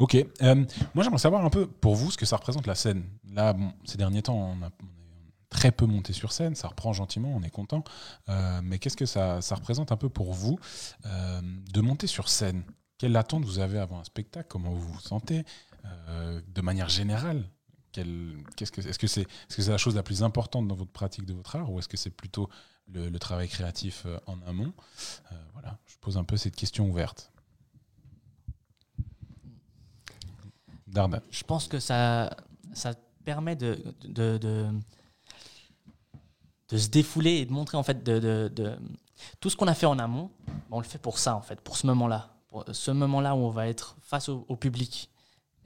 Ok. 0.00 0.16
euh, 0.16 0.64
moi, 0.94 1.04
j'aimerais 1.04 1.18
savoir 1.18 1.44
un 1.44 1.50
peu 1.50 1.68
pour 1.68 1.94
vous 1.94 2.10
ce 2.10 2.18
que 2.18 2.26
ça 2.26 2.36
représente 2.36 2.66
la 2.66 2.74
scène. 2.74 3.04
Là, 3.32 3.52
bon, 3.52 3.72
ces 3.84 3.96
derniers 3.96 4.22
temps, 4.22 4.36
on 4.36 4.62
a, 4.62 4.66
on 4.66 5.28
est 5.28 5.48
très 5.48 5.70
peu 5.70 5.86
monté 5.86 6.12
sur 6.12 6.32
scène. 6.32 6.56
Ça 6.56 6.66
reprend 6.66 6.92
gentiment, 6.92 7.32
on 7.32 7.42
est 7.44 7.50
content. 7.50 7.84
Euh, 8.28 8.60
mais 8.64 8.80
qu'est-ce 8.80 8.96
que 8.96 9.06
ça, 9.06 9.40
ça 9.40 9.54
représente 9.54 9.92
un 9.92 9.96
peu 9.96 10.08
pour 10.08 10.32
vous 10.32 10.58
euh, 11.06 11.40
de 11.72 11.80
monter 11.80 12.08
sur 12.08 12.28
scène? 12.28 12.64
Quelle 12.98 13.16
attente 13.16 13.44
vous 13.44 13.60
avez 13.60 13.78
avant 13.78 14.00
un 14.00 14.04
spectacle? 14.04 14.48
Comment 14.48 14.72
vous 14.72 14.92
vous 14.92 15.00
sentez? 15.00 15.44
De 16.48 16.62
manière 16.62 16.88
générale 16.88 17.44
qu'est-ce 18.56 18.72
que, 18.72 18.80
est-ce 18.80 18.98
que 18.98 19.06
c'est 19.06 19.22
est-ce 19.22 19.56
que 19.56 19.62
c'est 19.62 19.70
la 19.70 19.78
chose 19.78 19.94
la 19.94 20.02
plus 20.02 20.22
importante 20.22 20.66
dans 20.66 20.74
votre 20.74 20.90
pratique 20.90 21.24
de 21.24 21.34
votre 21.34 21.56
art 21.56 21.70
ou 21.70 21.78
est-ce 21.78 21.88
que 21.88 21.96
c'est 21.96 22.10
plutôt 22.10 22.48
le, 22.88 23.08
le 23.08 23.18
travail 23.18 23.48
créatif 23.48 24.04
euh, 24.06 24.18
en 24.26 24.40
amont 24.46 24.72
Euh, 25.32 25.36
Voilà, 25.54 25.78
je 25.86 25.96
pose 26.00 26.16
un 26.16 26.24
peu 26.24 26.36
cette 26.36 26.56
question 26.56 26.88
ouverte. 26.88 27.30
Dardan. 30.86 31.20
Je 31.30 31.42
pense 31.44 31.66
que 31.66 31.80
ça, 31.80 32.36
ça 32.72 32.94
permet 33.24 33.56
de, 33.56 33.82
de, 34.04 34.38
de, 34.38 34.68
de 36.68 36.76
se 36.78 36.88
défouler 36.88 37.32
et 37.38 37.46
de 37.46 37.52
montrer 37.52 37.76
en 37.76 37.82
fait 37.82 38.02
de, 38.04 38.18
de- 38.54 38.78
tout 39.40 39.48
ce 39.50 39.56
qu'on 39.56 39.66
a 39.68 39.74
fait 39.74 39.86
en 39.86 39.98
amont. 39.98 40.30
On 40.70 40.78
le 40.78 40.84
fait 40.84 40.98
pour 40.98 41.18
ça 41.18 41.34
en 41.34 41.40
fait, 41.42 41.60
pour 41.60 41.76
ce 41.76 41.86
moment-là, 41.86 42.36
pour 42.48 42.64
ce 42.70 42.90
moment-là 42.90 43.34
où 43.34 43.38
on 43.38 43.50
va 43.50 43.66
être 43.68 43.96
face 44.02 44.28
au, 44.28 44.44
au 44.48 44.56
public. 44.56 45.10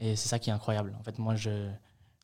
Et 0.00 0.14
c'est 0.16 0.28
ça 0.28 0.38
qui 0.38 0.50
est 0.50 0.52
incroyable. 0.52 0.94
En 0.98 1.02
fait, 1.02 1.18
moi, 1.18 1.34
je, 1.34 1.68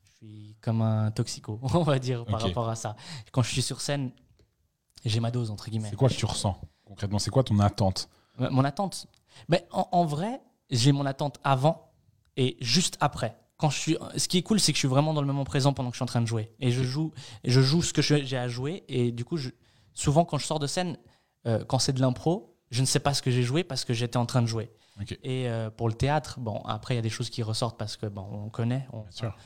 je 0.05 0.11
suis 0.17 0.55
comme 0.61 0.81
un 0.81 1.11
toxico, 1.11 1.59
on 1.73 1.83
va 1.83 1.99
dire, 1.99 2.25
par 2.25 2.39
rapport 2.41 2.69
à 2.69 2.75
ça. 2.75 2.95
Quand 3.33 3.43
je 3.43 3.49
suis 3.51 3.61
sur 3.61 3.81
scène, 3.81 4.11
j'ai 5.05 5.19
ma 5.19 5.31
dose 5.31 5.51
entre 5.51 5.69
guillemets. 5.69 5.89
C'est 5.89 5.95
quoi 5.95 6.09
que 6.09 6.13
tu 6.15 6.25
ressens 6.25 6.59
concrètement? 6.85 7.19
C'est 7.19 7.31
quoi 7.31 7.43
ton 7.43 7.59
attente? 7.59 8.09
Mon 8.37 8.63
attente 8.65 9.07
Mais 9.47 9.65
en, 9.71 9.87
en 9.91 10.05
vrai, 10.05 10.41
j'ai 10.69 10.91
mon 10.91 11.05
attente 11.05 11.39
avant 11.43 11.91
et 12.37 12.57
juste 12.61 12.97
après. 12.99 13.37
Quand 13.57 13.69
je 13.69 13.79
suis, 13.79 13.97
ce 14.17 14.27
qui 14.27 14.37
est 14.39 14.41
cool, 14.43 14.59
c'est 14.59 14.73
que 14.73 14.75
je 14.75 14.79
suis 14.79 14.87
vraiment 14.89 15.13
dans 15.13 15.21
le 15.21 15.27
moment 15.27 15.45
présent 15.45 15.71
pendant 15.71 15.89
que 15.89 15.95
je 15.95 15.99
suis 15.99 16.03
en 16.03 16.07
train 16.07 16.19
de 16.21 16.25
jouer. 16.25 16.51
Et 16.59 16.71
je 16.71 16.83
joue, 16.83 17.13
je 17.45 17.61
joue 17.61 17.81
ce 17.81 17.93
que 17.93 18.01
j'ai 18.01 18.37
à 18.37 18.49
jouer. 18.49 18.83
Et 18.89 19.13
du 19.13 19.23
coup, 19.23 19.37
je- 19.37 19.51
souvent, 19.93 20.25
quand 20.25 20.37
je 20.37 20.45
sors 20.45 20.59
de 20.59 20.67
scène, 20.67 20.97
euh, 21.47 21.63
quand 21.63 21.79
c'est 21.79 21.93
de 21.93 22.01
l'impro, 22.01 22.57
je 22.71 22.81
ne 22.81 22.85
sais 22.85 22.99
pas 22.99 23.13
ce 23.13 23.21
que 23.21 23.31
j'ai 23.31 23.43
joué 23.43 23.63
parce 23.63 23.85
que 23.85 23.93
j'étais 23.93 24.17
en 24.17 24.25
train 24.25 24.41
de 24.41 24.47
jouer. 24.47 24.73
Et 25.23 25.47
euh, 25.49 25.69
pour 25.69 25.87
le 25.87 25.93
théâtre, 25.93 26.39
bon, 26.41 26.61
après, 26.65 26.95
il 26.95 26.97
y 26.97 26.99
a 26.99 27.01
des 27.03 27.09
choses 27.09 27.29
qui 27.29 27.43
ressortent 27.43 27.77
parce 27.77 27.95
que 27.95 28.05
bon, 28.07 28.27
on 28.45 28.49
connaît. 28.49 28.87
On, 28.91 29.01
Bien 29.03 29.11
sûr. 29.11 29.37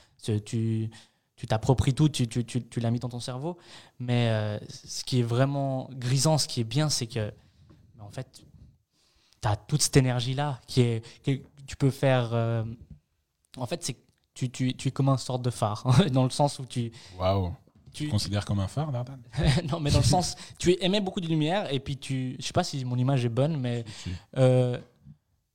tu- 0.43 0.89
tu 1.39 1.47
t'appropries 1.47 1.93
tout, 1.93 2.09
tu, 2.09 2.27
tu, 2.27 2.43
tu, 2.43 2.61
tu 2.67 2.79
l'as 2.81 2.91
mis 2.91 2.99
dans 2.99 3.07
ton 3.07 3.21
cerveau. 3.21 3.57
Mais 3.97 4.27
euh, 4.27 4.59
ce 4.67 5.05
qui 5.05 5.21
est 5.21 5.23
vraiment 5.23 5.89
grisant, 5.93 6.37
ce 6.37 6.49
qui 6.49 6.59
est 6.59 6.65
bien, 6.65 6.89
c'est 6.89 7.07
que, 7.07 7.31
bah, 7.97 8.03
en 8.03 8.09
fait, 8.09 8.27
tu 9.41 9.47
as 9.47 9.55
toute 9.55 9.81
cette 9.81 9.95
énergie-là 9.95 10.59
qui 10.67 10.81
est, 10.81 11.23
que 11.23 11.31
tu 11.65 11.77
peux 11.77 11.91
faire. 11.91 12.33
euh, 12.33 12.65
en 13.55 13.65
fait, 13.65 13.81
c'est 13.85 13.95
tu, 14.33 14.49
tu, 14.49 14.73
tu 14.75 14.89
es 14.89 14.91
comme 14.91 15.07
un 15.07 15.15
sorte 15.15 15.41
de 15.41 15.49
phare, 15.49 15.85
dans 16.11 16.25
le 16.25 16.29
sens 16.29 16.59
où 16.59 16.65
tu. 16.65 16.91
Waouh. 17.17 17.55
Tu 17.93 18.05
te 18.05 18.11
considères 18.11 18.43
comme 18.43 18.59
un 18.59 18.67
phare, 18.67 18.91
Dardan 18.91 19.17
non, 19.71 19.79
mais 19.79 19.91
dans 19.91 19.99
le 19.99 20.03
sens, 20.03 20.35
tu 20.59 20.77
émets 20.83 21.01
beaucoup 21.01 21.21
de 21.21 21.27
lumière 21.27 21.73
et 21.73 21.79
puis 21.79 21.95
tu. 21.95 22.35
Je 22.37 22.45
sais 22.45 22.53
pas 22.53 22.65
si 22.65 22.83
mon 22.83 22.97
image 22.97 23.23
est 23.23 23.29
bonne, 23.29 23.55
mais 23.57 23.85
euh, 24.37 24.77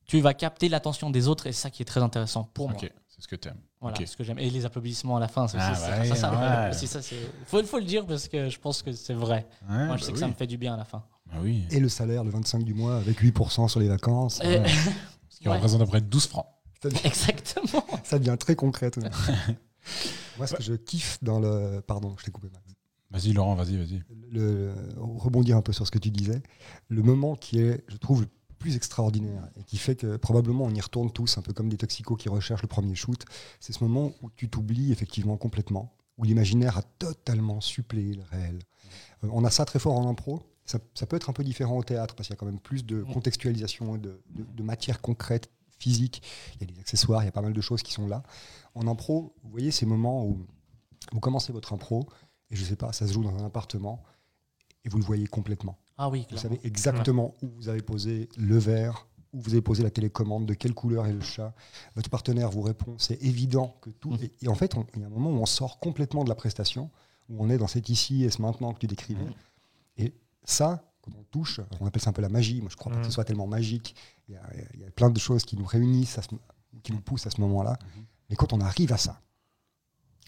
tu 0.06 0.18
vas 0.20 0.32
capter 0.32 0.70
l'attention 0.70 1.10
des 1.10 1.28
autres 1.28 1.46
et 1.46 1.52
c'est 1.52 1.60
ça 1.60 1.70
qui 1.70 1.82
est 1.82 1.86
très 1.86 2.02
intéressant 2.02 2.44
pour 2.54 2.70
moi. 2.70 2.78
C'est 3.14 3.22
ce 3.22 3.28
que 3.28 3.36
tu 3.36 3.48
aimes. 3.48 3.60
Voilà, 3.80 3.96
Ok. 4.00 4.06
ce 4.08 4.16
que 4.16 4.24
j'aime. 4.24 4.38
Et 4.40 4.50
les 4.50 4.64
applaudissements 4.64 5.16
à 5.16 5.20
la 5.20 5.28
fin, 5.28 5.46
c'est 5.46 5.56
Ah 5.60 5.70
aussi 5.72 5.80
c'est- 5.80 6.00
ouais, 6.00 6.08
ça, 6.08 6.14
ça, 6.16 6.64
ouais. 6.64 6.70
aussi, 6.70 6.86
ça, 6.88 7.00
c'est. 7.00 7.16
Faut, 7.46 7.62
faut 7.62 7.78
le 7.78 7.84
dire 7.84 8.06
parce 8.06 8.26
que 8.26 8.48
je 8.48 8.58
pense 8.58 8.82
que 8.82 8.90
c'est 8.92 9.14
vrai. 9.14 9.46
Moi, 9.68 9.96
je 9.96 10.04
sais 10.04 10.12
que 10.12 10.18
ça 10.18 10.26
me 10.26 10.32
fait 10.32 10.46
du 10.48 10.58
bien 10.58 10.74
à 10.74 10.76
la 10.76 10.84
fin. 10.84 11.04
Ah 11.32 11.36
oui. 11.40 11.64
Et 11.70 11.78
le 11.80 11.88
salaire, 11.88 12.24
le 12.24 12.30
25 12.30 12.64
du 12.64 12.74
mois, 12.74 12.96
avec 12.96 13.20
8% 13.20 13.68
sur 13.68 13.78
les 13.80 13.88
vacances, 13.88 14.40
Et- 14.42 14.58
Ouais. 14.58 14.64
Ce 15.28 15.38
qui 15.38 15.48
Ouais. 15.48 15.54
représente 15.54 15.80
à 15.80 15.84
peu 15.84 15.90
près 15.90 16.00
12 16.00 16.26
francs. 16.26 16.46
Exactement. 17.04 17.84
ça 18.04 18.18
devient 18.18 18.36
très 18.38 18.54
concret. 18.56 18.90
Moi, 20.38 20.46
ce 20.46 20.54
que 20.54 20.62
je 20.62 20.74
kiffe 20.74 21.18
dans 21.22 21.38
le. 21.40 21.80
Pardon, 21.86 22.14
je 22.18 22.24
t'ai 22.24 22.30
coupé. 22.30 22.48
Max. 22.52 22.64
Vas-y, 23.10 23.32
Laurent, 23.32 23.54
vas-y, 23.54 23.76
vas-y. 23.76 24.02
le, 24.32 24.74
rebondir 24.96 25.56
un 25.56 25.62
peu 25.62 25.72
sur 25.72 25.86
ce 25.86 25.90
que 25.92 25.98
tu 25.98 26.10
disais, 26.10 26.42
le 26.88 27.02
moment 27.02 27.36
qui 27.36 27.60
est, 27.60 27.84
je 27.88 27.96
trouve, 27.96 28.22
le 28.22 28.28
plus 28.64 28.76
extraordinaire 28.76 29.46
et 29.58 29.62
qui 29.62 29.76
fait 29.76 29.94
que 29.94 30.16
probablement 30.16 30.64
on 30.64 30.70
y 30.70 30.80
retourne 30.80 31.10
tous, 31.10 31.36
un 31.36 31.42
peu 31.42 31.52
comme 31.52 31.68
des 31.68 31.76
toxicos 31.76 32.16
qui 32.16 32.30
recherchent 32.30 32.62
le 32.62 32.68
premier 32.68 32.94
shoot, 32.94 33.22
c'est 33.60 33.74
ce 33.74 33.84
moment 33.84 34.14
où 34.22 34.30
tu 34.30 34.48
t'oublies 34.48 34.90
effectivement 34.90 35.36
complètement, 35.36 35.92
où 36.16 36.24
l'imaginaire 36.24 36.78
a 36.78 36.82
totalement 36.82 37.60
suppléé 37.60 38.14
le 38.14 38.22
réel. 38.22 38.60
Euh, 39.22 39.28
on 39.32 39.44
a 39.44 39.50
ça 39.50 39.66
très 39.66 39.78
fort 39.78 39.98
en 39.98 40.08
impro. 40.08 40.42
Ça, 40.64 40.78
ça 40.94 41.04
peut 41.04 41.16
être 41.16 41.28
un 41.28 41.34
peu 41.34 41.44
différent 41.44 41.76
au 41.76 41.82
théâtre 41.82 42.14
parce 42.14 42.28
qu'il 42.28 42.34
y 42.34 42.38
a 42.38 42.40
quand 42.40 42.46
même 42.46 42.58
plus 42.58 42.86
de 42.86 43.02
contextualisation, 43.02 43.98
de, 43.98 44.22
de, 44.30 44.44
de 44.44 44.62
matière 44.62 45.02
concrète, 45.02 45.50
physique. 45.78 46.22
Il 46.54 46.62
y 46.62 46.64
a 46.70 46.72
des 46.72 46.80
accessoires, 46.80 47.22
il 47.22 47.26
y 47.26 47.28
a 47.28 47.32
pas 47.32 47.42
mal 47.42 47.52
de 47.52 47.60
choses 47.60 47.82
qui 47.82 47.92
sont 47.92 48.06
là. 48.06 48.22
En 48.74 48.88
impro, 48.88 49.34
vous 49.42 49.50
voyez 49.50 49.72
ces 49.72 49.84
moments 49.84 50.24
où 50.24 50.46
vous 51.12 51.20
commencez 51.20 51.52
votre 51.52 51.74
impro 51.74 52.08
et 52.48 52.56
je 52.56 52.64
sais 52.64 52.76
pas, 52.76 52.94
ça 52.94 53.06
se 53.06 53.12
joue 53.12 53.22
dans 53.22 53.36
un 53.36 53.44
appartement 53.44 54.02
et 54.86 54.88
vous 54.88 54.96
le 54.96 55.04
voyez 55.04 55.26
complètement. 55.26 55.76
Ah 55.96 56.08
oui, 56.08 56.26
Vous 56.30 56.36
savez 56.38 56.60
exactement 56.64 57.34
où 57.42 57.48
vous 57.56 57.68
avez 57.68 57.82
posé 57.82 58.28
le 58.36 58.58
verre, 58.58 59.06
où 59.32 59.40
vous 59.40 59.50
avez 59.52 59.62
posé 59.62 59.82
la 59.82 59.90
télécommande, 59.90 60.46
de 60.46 60.54
quelle 60.54 60.74
couleur 60.74 61.06
est 61.06 61.12
le 61.12 61.20
chat. 61.20 61.54
Votre 61.94 62.10
partenaire 62.10 62.50
vous 62.50 62.62
répond, 62.62 62.96
c'est 62.98 63.22
évident 63.22 63.76
que 63.80 63.90
tout. 63.90 64.10
Mhm. 64.10 64.28
Et, 64.42 64.48
en 64.48 64.54
fait, 64.54 64.74
il 64.94 65.00
y 65.00 65.04
a 65.04 65.06
un 65.06 65.10
moment 65.10 65.30
où 65.30 65.40
on 65.40 65.46
sort 65.46 65.78
complètement 65.78 66.24
de 66.24 66.28
la 66.28 66.34
prestation, 66.34 66.90
où 67.28 67.42
on 67.44 67.48
est 67.50 67.58
dans 67.58 67.66
cet 67.68 67.88
ici 67.88 68.24
et 68.24 68.30
ce 68.30 68.42
maintenant 68.42 68.72
que 68.72 68.78
tu 68.80 68.86
décrivais. 68.86 69.24
Mhm. 69.24 69.34
Et 69.98 70.14
ça, 70.44 70.84
quand 71.02 71.12
on 71.18 71.22
touche, 71.24 71.60
on 71.80 71.86
appelle 71.86 72.02
ça 72.02 72.10
un 72.10 72.12
peu 72.12 72.22
la 72.22 72.28
magie. 72.28 72.60
Moi, 72.60 72.70
je 72.70 72.76
crois 72.76 72.90
pas 72.92 72.98
que 73.00 73.06
ce 73.06 73.12
soit 73.12 73.24
tellement 73.24 73.46
magique. 73.46 73.94
Il 74.28 74.34
y, 74.34 74.36
a, 74.36 74.42
il 74.74 74.80
y 74.80 74.84
a 74.84 74.90
plein 74.90 75.10
de 75.10 75.18
choses 75.18 75.44
qui 75.44 75.56
nous 75.56 75.64
réunissent, 75.66 76.18
à 76.18 76.22
ce- 76.22 76.28
qui 76.82 76.92
nous 76.92 77.00
poussent 77.00 77.26
à 77.26 77.30
ce 77.30 77.40
moment-là. 77.40 77.78
Mhm. 77.96 78.04
Mais 78.30 78.36
quand 78.36 78.52
on 78.52 78.60
arrive 78.60 78.92
à 78.92 78.96
ça, 78.98 79.20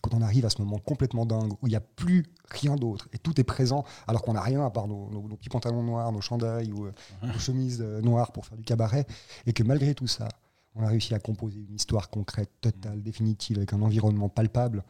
quand 0.02 0.14
on 0.14 0.22
arrive 0.22 0.44
à 0.46 0.50
ce 0.50 0.61
moment 0.62 0.78
complètement 0.78 1.26
dingue 1.26 1.52
où 1.62 1.66
il 1.66 1.70
n'y 1.70 1.76
a 1.76 1.80
plus 1.80 2.24
rien 2.50 2.76
d'autre 2.76 3.09
et 3.12 3.18
tout 3.18 3.40
est 3.40 3.44
présent 3.44 3.85
alors 4.06 4.22
qu'on 4.22 4.35
n'a 4.35 4.40
rien 4.42 4.64
à 4.64 4.70
part 4.70 4.87
nos, 4.87 5.11
nos- 5.11 5.26
nos 5.28 5.37
petits 5.37 5.48
pantalons 5.48 5.82
noirs, 5.82 6.12
nos 6.12 6.20
chandails 6.20 6.70
ou 6.72 6.87
euh, 6.87 6.92
nos 7.22 7.38
chemises 7.38 7.80
euh, 7.80 8.00
noires 8.02 8.32
pour 8.32 8.46
faire 8.46 8.56
du 8.56 8.64
cabaret 8.64 9.06
et 9.46 9.52
que 9.52 9.62
malgré 9.62 9.94
tout 9.94 10.06
ça, 10.06 10.28
on 10.74 10.82
a 10.85 10.88
réussi 10.88 11.14
à 11.14 11.18
composer 11.18 11.61
une 11.68 11.74
histoire 11.74 12.11
concrète, 12.11 12.50
totale, 12.61 13.02
définitive 13.02 13.56
avec 13.56 13.72
un 13.72 13.80
environnement 13.82 14.28
palpable. 14.28 14.85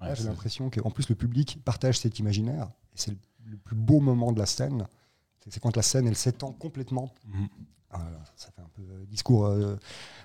Ouais, 0.00 0.14
j'ai 0.16 0.24
l'impression 0.24 0.70
qu'en 0.70 0.90
plus 0.90 1.08
le 1.08 1.14
public 1.14 1.60
partage 1.64 1.98
cet 1.98 2.18
imaginaire 2.18 2.68
et 2.94 2.96
c'est 2.96 3.10
le, 3.10 3.18
le 3.46 3.56
plus 3.58 3.76
beau 3.76 4.00
moment 4.00 4.32
de 4.32 4.38
la 4.38 4.46
scène. 4.46 4.86
C'est 5.50 5.60
quand 5.60 5.76
la 5.76 5.82
scène 5.82 6.06
elle 6.06 6.16
s'étend 6.16 6.52
complètement 6.52 7.12
Mhm. 7.26 7.48
ah, 7.90 8.00
ça 8.36 8.50
fait 8.50 8.60
un 8.60 8.68
peu 8.74 8.82
euh, 8.82 9.04
discours 9.06 9.46
euh, 9.46 9.76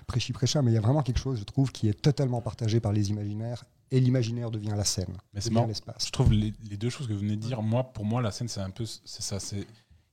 prêchi-prêcha, 0.06 0.60
mais 0.62 0.70
il 0.70 0.74
y 0.74 0.78
a 0.78 0.80
vraiment 0.82 1.02
quelque 1.02 1.18
chose, 1.18 1.38
je 1.38 1.44
trouve, 1.44 1.72
qui 1.72 1.88
est 1.88 1.98
totalement 2.00 2.40
partagé 2.42 2.78
par 2.80 2.92
les 2.92 3.10
imaginaires, 3.10 3.64
et 3.90 4.00
l'imaginaire 4.00 4.50
devient 4.50 4.74
la 4.76 4.84
scène, 4.84 5.16
Mais 5.32 5.40
c'est 5.40 5.50
devient 5.50 5.64
l'espace. 5.68 6.06
Je 6.06 6.10
trouve 6.12 6.32
les, 6.32 6.52
les 6.68 6.76
deux 6.76 6.90
choses 6.90 7.06
que 7.06 7.12
vous 7.12 7.20
venez 7.20 7.36
de 7.36 7.40
dire, 7.42 7.62
moi, 7.62 7.92
pour 7.92 8.04
moi, 8.04 8.20
la 8.22 8.30
scène, 8.32 8.48
c'est 8.48 8.60
un 8.60 8.70
peu. 8.70 8.84
C'est 8.86 9.22
ça. 9.22 9.38
c'est 9.40 9.66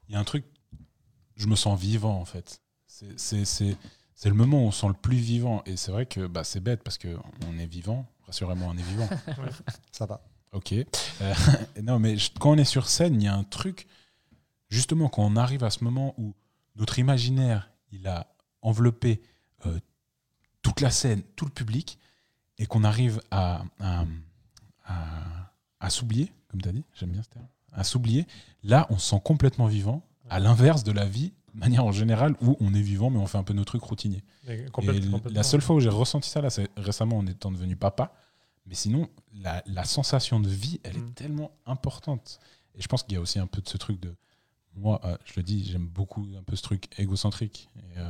Il 0.07 0.13
y 0.13 0.15
a 0.15 0.19
un 0.19 0.23
truc. 0.23 0.45
Je 1.35 1.47
me 1.47 1.55
sens 1.55 1.79
vivant, 1.79 2.19
en 2.19 2.25
fait. 2.25 2.61
C'est- 2.87 3.17
C'est 3.19 3.45
c'est- 3.45 3.77
c'est 4.13 4.29
le 4.29 4.35
moment 4.35 4.63
où 4.63 4.67
on 4.67 4.71
se 4.71 4.81
sent 4.81 4.87
le 4.87 4.93
plus 4.93 5.17
vivant. 5.17 5.63
Et 5.65 5.77
c'est 5.77 5.91
vrai 5.91 6.05
que 6.05 6.27
bah, 6.27 6.43
c'est 6.43 6.59
bête 6.59 6.83
parce 6.83 6.97
qu'on 6.99 7.57
est 7.57 7.65
vivant. 7.65 8.05
Rassurez-moi, 8.27 8.67
on 8.71 8.77
est 8.77 8.83
vivant. 8.83 9.09
Ça 9.91 10.05
va. 10.05 10.21
Ok. 10.51 10.73
Euh, 10.73 10.85
non, 11.81 11.97
mais 11.99 12.17
je- 12.17 12.31
quand 12.39 12.51
on 12.51 12.57
est 12.57 12.65
sur 12.65 12.87
scène, 12.87 13.19
il 13.21 13.23
y 13.25 13.27
a 13.27 13.33
un 13.33 13.43
truc, 13.45 13.87
justement, 14.69 15.09
quand 15.09 15.23
on 15.23 15.35
arrive 15.37 15.63
à 15.63 15.69
ce 15.69 15.83
moment 15.83 16.13
où 16.17 16.35
notre 16.75 16.99
imaginaire, 16.99 17.71
il 17.91 18.07
a 18.07 18.27
enveloppé 18.61 19.21
euh, 19.65 19.79
toute 20.61 20.81
la 20.81 20.91
scène, 20.91 21.23
tout 21.35 21.45
le 21.45 21.51
public, 21.51 21.97
et 22.61 22.65
qu'on 22.67 22.83
arrive 22.83 23.19
à, 23.31 23.63
à, 23.79 24.05
à- 24.85 25.51
à 25.79 25.89
s'oublier, 25.89 26.31
comme 26.49 26.61
tu 26.61 26.69
as 26.69 26.71
dit, 26.71 26.83
j'aime 26.93 27.09
bien 27.11 27.23
ce 27.23 27.29
terme, 27.29 27.47
à 27.73 27.83
s'oublier, 27.83 28.27
là, 28.63 28.85
on 28.89 28.97
se 28.97 29.09
sent 29.09 29.21
complètement 29.23 29.65
vivant, 29.65 30.03
à 30.29 30.39
l'inverse 30.39 30.83
de 30.83 30.91
la 30.91 31.05
vie, 31.05 31.33
de 31.55 31.59
manière 31.59 31.83
en 31.85 31.91
générale, 31.91 32.35
où 32.41 32.55
on 32.59 32.73
est 32.73 32.81
vivant, 32.81 33.09
mais 33.09 33.17
on 33.17 33.25
fait 33.27 33.37
un 33.39 33.43
peu 33.43 33.53
nos 33.53 33.65
trucs 33.65 33.81
routiniers. 33.83 34.23
Et 34.47 34.65
complète- 34.71 35.03
la 35.31 35.43
seule 35.43 35.61
fois 35.61 35.75
où 35.75 35.79
j'ai 35.79 35.89
ressenti 35.89 36.29
ça, 36.29 36.39
là, 36.41 36.49
c'est 36.49 36.69
récemment 36.77 37.17
en 37.17 37.25
étant 37.27 37.51
devenu 37.51 37.75
papa. 37.75 38.13
Mais 38.67 38.75
sinon, 38.75 39.09
la, 39.33 39.63
la 39.65 39.83
sensation 39.83 40.39
de 40.39 40.47
vie, 40.47 40.79
elle 40.83 40.97
Mm. 40.99 41.07
est 41.07 41.15
tellement 41.15 41.51
importante. 41.65 42.39
Et 42.75 42.81
je 42.81 42.87
pense 42.87 43.01
qu'il 43.03 43.13
y 43.13 43.17
a 43.17 43.19
aussi 43.21 43.39
un 43.39 43.47
peu 43.47 43.59
de 43.61 43.67
ce 43.67 43.77
truc 43.77 43.99
de. 43.99 44.13
Moi, 44.75 45.01
euh, 45.03 45.17
je 45.25 45.33
le 45.35 45.43
dis, 45.43 45.65
j'aime 45.69 45.87
beaucoup 45.87 46.25
un 46.37 46.43
peu 46.43 46.55
ce 46.55 46.61
truc 46.61 46.87
égocentrique. 46.99 47.67
Et, 47.77 47.97
euh, 47.97 48.09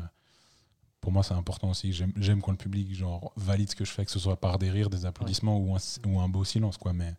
pour 1.02 1.12
moi, 1.12 1.24
c'est 1.24 1.34
important 1.34 1.70
aussi. 1.72 1.92
J'aime 1.94 2.42
quand 2.42 2.52
le 2.52 2.58
public 2.58 2.94
genre, 2.94 3.34
valide 3.36 3.70
ce 3.72 3.76
que 3.76 3.86
je 3.86 3.92
fais, 3.92 4.06
que 4.06 4.12
ce 4.12 4.20
soit 4.20 4.40
par 4.40 4.60
des 4.60 4.70
rires, 4.70 4.90
des 4.90 5.06
applaudissements 5.06 5.58
ou, 5.58 5.76
un, 5.76 5.80
ou 6.08 6.20
un 6.20 6.30
beau 6.30 6.44
silence. 6.46 6.78
Quoi. 6.78 6.94
Mais 6.94 7.14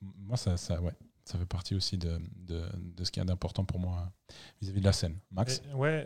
moi, 0.00 0.36
ça, 0.36 0.56
ça, 0.56 0.80
ouais, 0.82 0.92
ça 1.24 1.38
fait 1.38 1.46
partie 1.46 1.74
aussi 1.76 1.96
de, 1.98 2.20
de, 2.48 2.64
de 2.96 3.04
ce 3.04 3.10
qu'il 3.12 3.20
y 3.20 3.22
a 3.22 3.24
d'important 3.26 3.64
pour 3.64 3.78
moi 3.78 4.10
vis-à-vis 4.60 4.80
de 4.80 4.84
la 4.84 4.92
scène. 4.92 5.18
Max 5.30 5.62
Et 5.70 5.74
ouais, 5.74 6.04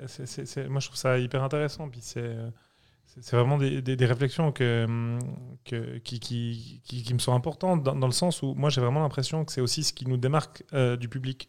moi 0.68 0.80
je 0.80 0.86
trouve 0.86 0.96
ça 0.98 1.18
hyper 1.18 1.42
intéressant. 1.42 1.88
Puis 1.88 2.00
c'est 2.02 2.20
euh, 2.20 2.50
c'est- 3.06 3.34
vraiment 3.34 3.56
des, 3.56 3.80
des- 3.80 3.96
des 3.96 4.06
réflexions 4.06 4.52
que, 4.52 5.18
que, 5.64 5.96
qui, 5.98 6.20
qui, 6.20 6.82
qui, 6.84 7.02
qui 7.02 7.14
me 7.14 7.18
sont 7.18 7.32
importantes 7.34 7.82
dans, 7.82 7.96
dans 7.96 8.06
le 8.06 8.12
sens 8.12 8.42
où 8.42 8.54
moi 8.54 8.68
j'ai 8.68 8.82
vraiment 8.82 9.00
l'impression 9.00 9.44
que 9.46 9.52
c'est 9.52 9.62
aussi 9.62 9.84
ce 9.84 9.94
qui 9.94 10.06
nous 10.06 10.18
démarque 10.18 10.64
euh, 10.74 10.96
du 10.98 11.08
public. 11.08 11.48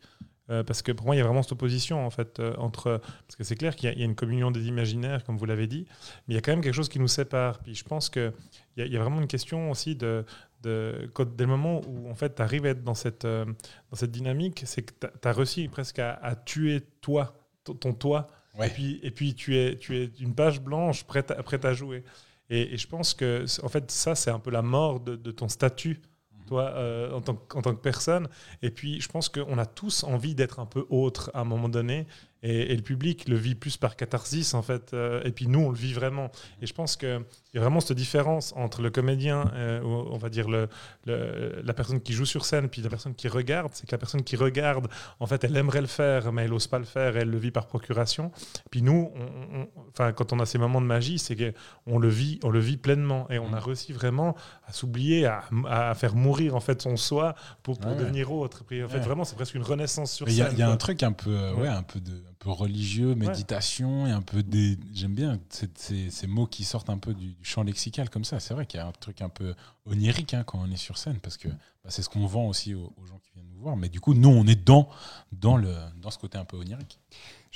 Euh, 0.49 0.63
parce 0.63 0.81
que 0.81 0.93
pour 0.93 1.05
moi, 1.05 1.15
il 1.15 1.17
y 1.17 1.21
a 1.21 1.25
vraiment 1.25 1.43
cette 1.43 1.51
opposition 1.51 2.05
en 2.05 2.10
fait 2.10 2.39
euh, 2.39 2.55
entre 2.57 3.01
parce 3.27 3.36
que 3.36 3.43
c'est 3.43 3.57
clair 3.57 3.75
qu'il 3.75 3.89
y, 3.89 3.91
a- 3.91 3.95
il 3.95 3.99
y 3.99 4.01
a 4.01 4.05
une 4.05 4.15
communion 4.15 4.49
des 4.49 4.65
imaginaires, 4.67 5.25
comme 5.25 5.38
vous 5.38 5.45
l'avez 5.45 5.67
dit, 5.67 5.86
mais 6.27 6.33
il 6.33 6.36
y 6.36 6.38
a 6.38 6.41
quand 6.41 6.51
même 6.53 6.62
quelque 6.62 6.73
chose 6.73 6.88
qui 6.88 6.99
nous 6.99 7.10
sépare. 7.10 7.60
Puis 7.60 7.75
je 7.75 7.83
pense 7.83 8.10
que 8.10 8.31
il 8.75 8.79
y, 8.79 8.83
a- 8.83 8.86
il 8.86 8.93
y 8.93 8.95
a 8.95 9.01
vraiment 9.01 9.19
une 9.19 9.27
question 9.27 9.69
aussi 9.69 9.95
de, 9.97 10.23
de 10.63 11.10
quand, 11.13 11.27
dès 11.36 11.43
le 11.43 11.49
moment 11.49 11.81
où 11.86 12.10
en 12.10 12.15
fait 12.15 12.36
tu 12.36 12.41
arrives 12.41 12.65
à 12.65 12.69
être 12.69 12.83
dans 12.83 12.93
cette 12.93 13.25
euh, 13.25 13.43
dans 13.91 13.97
cette 13.97 14.12
dynamique, 14.12 14.62
c'est 14.65 14.83
que 14.83 14.93
tu 15.21 15.27
as 15.27 15.33
réussi 15.33 15.67
presque 15.67 15.99
à, 15.99 16.13
à 16.13 16.36
tuer 16.36 16.81
toi, 17.01 17.36
ton, 17.63 17.93
toi, 17.93 18.27
Ouais. 18.57 18.67
et 18.67 18.69
puis, 18.71 18.99
et 19.03 19.12
puis 19.12 19.36
tu, 19.36 19.55
es, 19.55 19.77
tu 19.77 19.95
es 19.97 20.05
une 20.19 20.33
page 20.33 20.62
blanche 20.62 21.03
prête 21.03 21.29
à, 21.29 21.43
prête 21.43 21.63
à 21.65 21.73
jouer. 21.73 22.03
Et, 22.49 22.73
et 22.73 22.77
je 22.77 22.88
pense 22.88 23.13
que, 23.13 23.45
en 23.63 23.67
fait, 23.69 23.91
ça, 23.91 24.15
c'est 24.15 24.31
un 24.31 24.39
peu 24.39 24.49
la 24.49 24.63
mort 24.63 24.99
de, 24.99 25.15
de 25.15 25.29
ton 25.29 25.47
statut, 25.47 26.01
toi, 26.47 26.71
euh, 26.75 27.12
en, 27.13 27.21
tant, 27.21 27.36
que- 27.36 27.62
tant 27.62 27.75
que 27.75 27.81
personne. 27.81 28.27
Et 28.63 28.71
puis, 28.71 29.01
je 29.01 29.10
pense 29.10 29.29
qu'on 29.29 29.57
a 29.60 29.65
tous 29.67 30.03
envie 30.03 30.36
d'être 30.36 30.60
un 30.60 30.65
peu 30.65 30.86
autre 30.89 31.29
à 31.33 31.41
un 31.41 31.43
moment 31.43 31.69
donné. 31.69 32.07
Et, 32.43 32.71
et 32.71 32.76
le 32.76 32.84
public 32.84 33.28
le 33.28 33.36
vit 33.36 33.56
plus 33.56 33.78
par 33.78 33.95
catharsis, 33.95 34.54
en 34.54 34.62
fait. 34.62 34.93
euh, 34.93 35.21
et 35.26 35.32
puis, 35.32 35.47
nous, 35.47 35.60
on 35.60 35.69
le 35.71 35.78
vit 35.78 35.93
vraiment. 35.93 36.30
Et 36.62 36.67
je 36.67 36.73
pense 36.73 36.95
qu'il 36.95 37.19
y 37.54 37.58
a 37.58 37.62
vraiment 37.62 37.80
cette 37.80 37.97
différence 37.97 38.54
entre 38.56 38.82
le 38.82 38.89
comédien, 38.91 39.52
euh, 39.56 39.82
on 39.82 40.17
va 40.17 40.30
dire 40.30 40.47
le, 40.47 40.67
le- 41.06 41.62
la 41.63 41.73
personne 41.73 42.00
qui 42.02 42.13
joue 42.13 42.26
sur 42.26 42.45
scène, 42.45 42.69
puis 42.69 42.82
la 42.82 42.89
personne 42.89 43.15
qui 43.15 43.28
regarde. 43.28 43.69
C'est 43.73 43.88
que 43.88 43.91
la 43.91 43.97
personne 43.97 44.23
qui 44.23 44.36
regarde, 44.36 44.88
en 45.19 45.26
fait, 45.26 45.43
elle 45.43 45.56
aimerait 45.58 45.82
le 45.82 45.88
faire, 45.88 46.32
mais 46.32 46.43
elle 46.43 46.52
n'ose 46.52 46.67
pas 46.67 46.80
le 46.80 46.86
faire, 46.86 47.17
et 47.17 47.21
elle 47.21 47.30
le 47.30 47.38
vit 47.38 47.52
par 47.52 47.65
procuration. 47.67 48.32
Puis 48.69 48.82
nous, 48.82 49.12
on- 49.15 49.60
on- 49.62 49.67
enfin, 49.89 50.12
quand 50.12 50.32
on 50.34 50.39
a 50.39 50.45
ces 50.45 50.58
moments 50.60 50.82
de 50.82 50.86
magie, 50.86 51.17
c'est 51.19 51.36
qu'on 51.36 51.97
le 51.97 52.08
vit, 52.10 52.39
on 52.43 52.50
le 52.50 52.60
vit 52.60 52.78
pleinement, 52.78 53.28
et 53.32 53.39
on 53.39 53.52
a 53.54 53.60
réussi 53.60 53.93
vraiment 53.93 54.36
à 54.67 54.73
s'oublier, 54.73 55.26
à, 55.26 55.43
à 55.67 55.93
faire 55.95 56.15
mourir 56.15 56.56
en 56.56 56.60
fait 56.60 56.82
son 56.82 56.97
soi 56.97 57.34
pour, 57.63 57.80
pour 57.80 57.91
Ouais, 57.91 57.97
ouais. 57.97 58.04
devenir 58.04 58.32
autre. 58.32 58.63
Puis 58.63 58.84
en 58.84 58.88
fait, 58.89 58.97
Ouais. 58.97 59.04
vraiment, 59.04 59.23
c'est 59.23 59.36
presque 59.36 59.56
une 59.56 59.63
renaissance 59.63 60.12
sur 60.12 60.26
Mais 60.28 60.34
Il 60.34 60.39
y 60.39 60.43
scène. 60.43 60.58
y 60.58 60.62
a 60.62 60.69
un 60.69 60.78
truc 60.78 61.02
un 61.04 61.12
peu, 61.13 61.52
ouais. 61.54 61.67
Un 61.67 61.84
peu, 61.84 62.00
de, 62.00 62.12
peu 62.39 62.50
religieux, 62.52 63.15
méditation, 63.15 64.06
et 64.08 64.12
un 64.12 64.21
peu 64.21 64.43
des. 64.43 64.78
J'aime 64.93 65.15
bien 65.15 65.39
ces, 65.50 65.69
ces- 65.76 66.10
ces 66.12 66.28
mots 66.28 66.47
qui 66.47 66.63
sortent 66.63 66.89
un 66.89 66.97
peu 66.97 67.13
du, 67.13 67.34
du 67.34 67.43
champ 67.45 67.63
lexical 67.63 68.10
comme 68.10 68.23
ça. 68.26 68.39
C'est 68.39 68.54
vrai 68.54 68.65
qu'il 68.65 68.80
y 68.80 68.82
a 68.84 68.88
un 68.88 68.91
truc 68.91 69.21
un 69.21 69.30
peu 69.30 69.56
onirique 69.86 70.34
hein, 70.34 70.43
quand 70.43 70.60
on 70.60 70.69
est 70.71 70.78
sur 70.78 70.97
scène, 70.97 71.19
parce 71.19 71.38
que 71.38 71.47
bah, 71.50 71.89
c'est 71.89 72.02
ce 72.04 72.10
qu'on 72.10 72.26
vend 72.28 72.45
aussi 72.47 72.73
aux, 72.76 72.93
aux 72.97 73.06
gens 73.08 73.19
qui 73.19 73.32
viennent 73.34 73.50
nous 73.52 73.60
voir. 73.60 73.76
Mais 73.76 73.89
du 73.89 74.00
coup, 74.00 74.13
nous, 74.13 74.30
on 74.30 74.45
est 74.45 74.56
dans, 74.63 74.88
dans, 75.32 75.58
le, 75.58 75.76
dans 76.02 76.12
ce 76.12 76.17
côté 76.19 76.38
un 76.38 76.45
peu 76.45 76.58
onirique. 76.58 77.00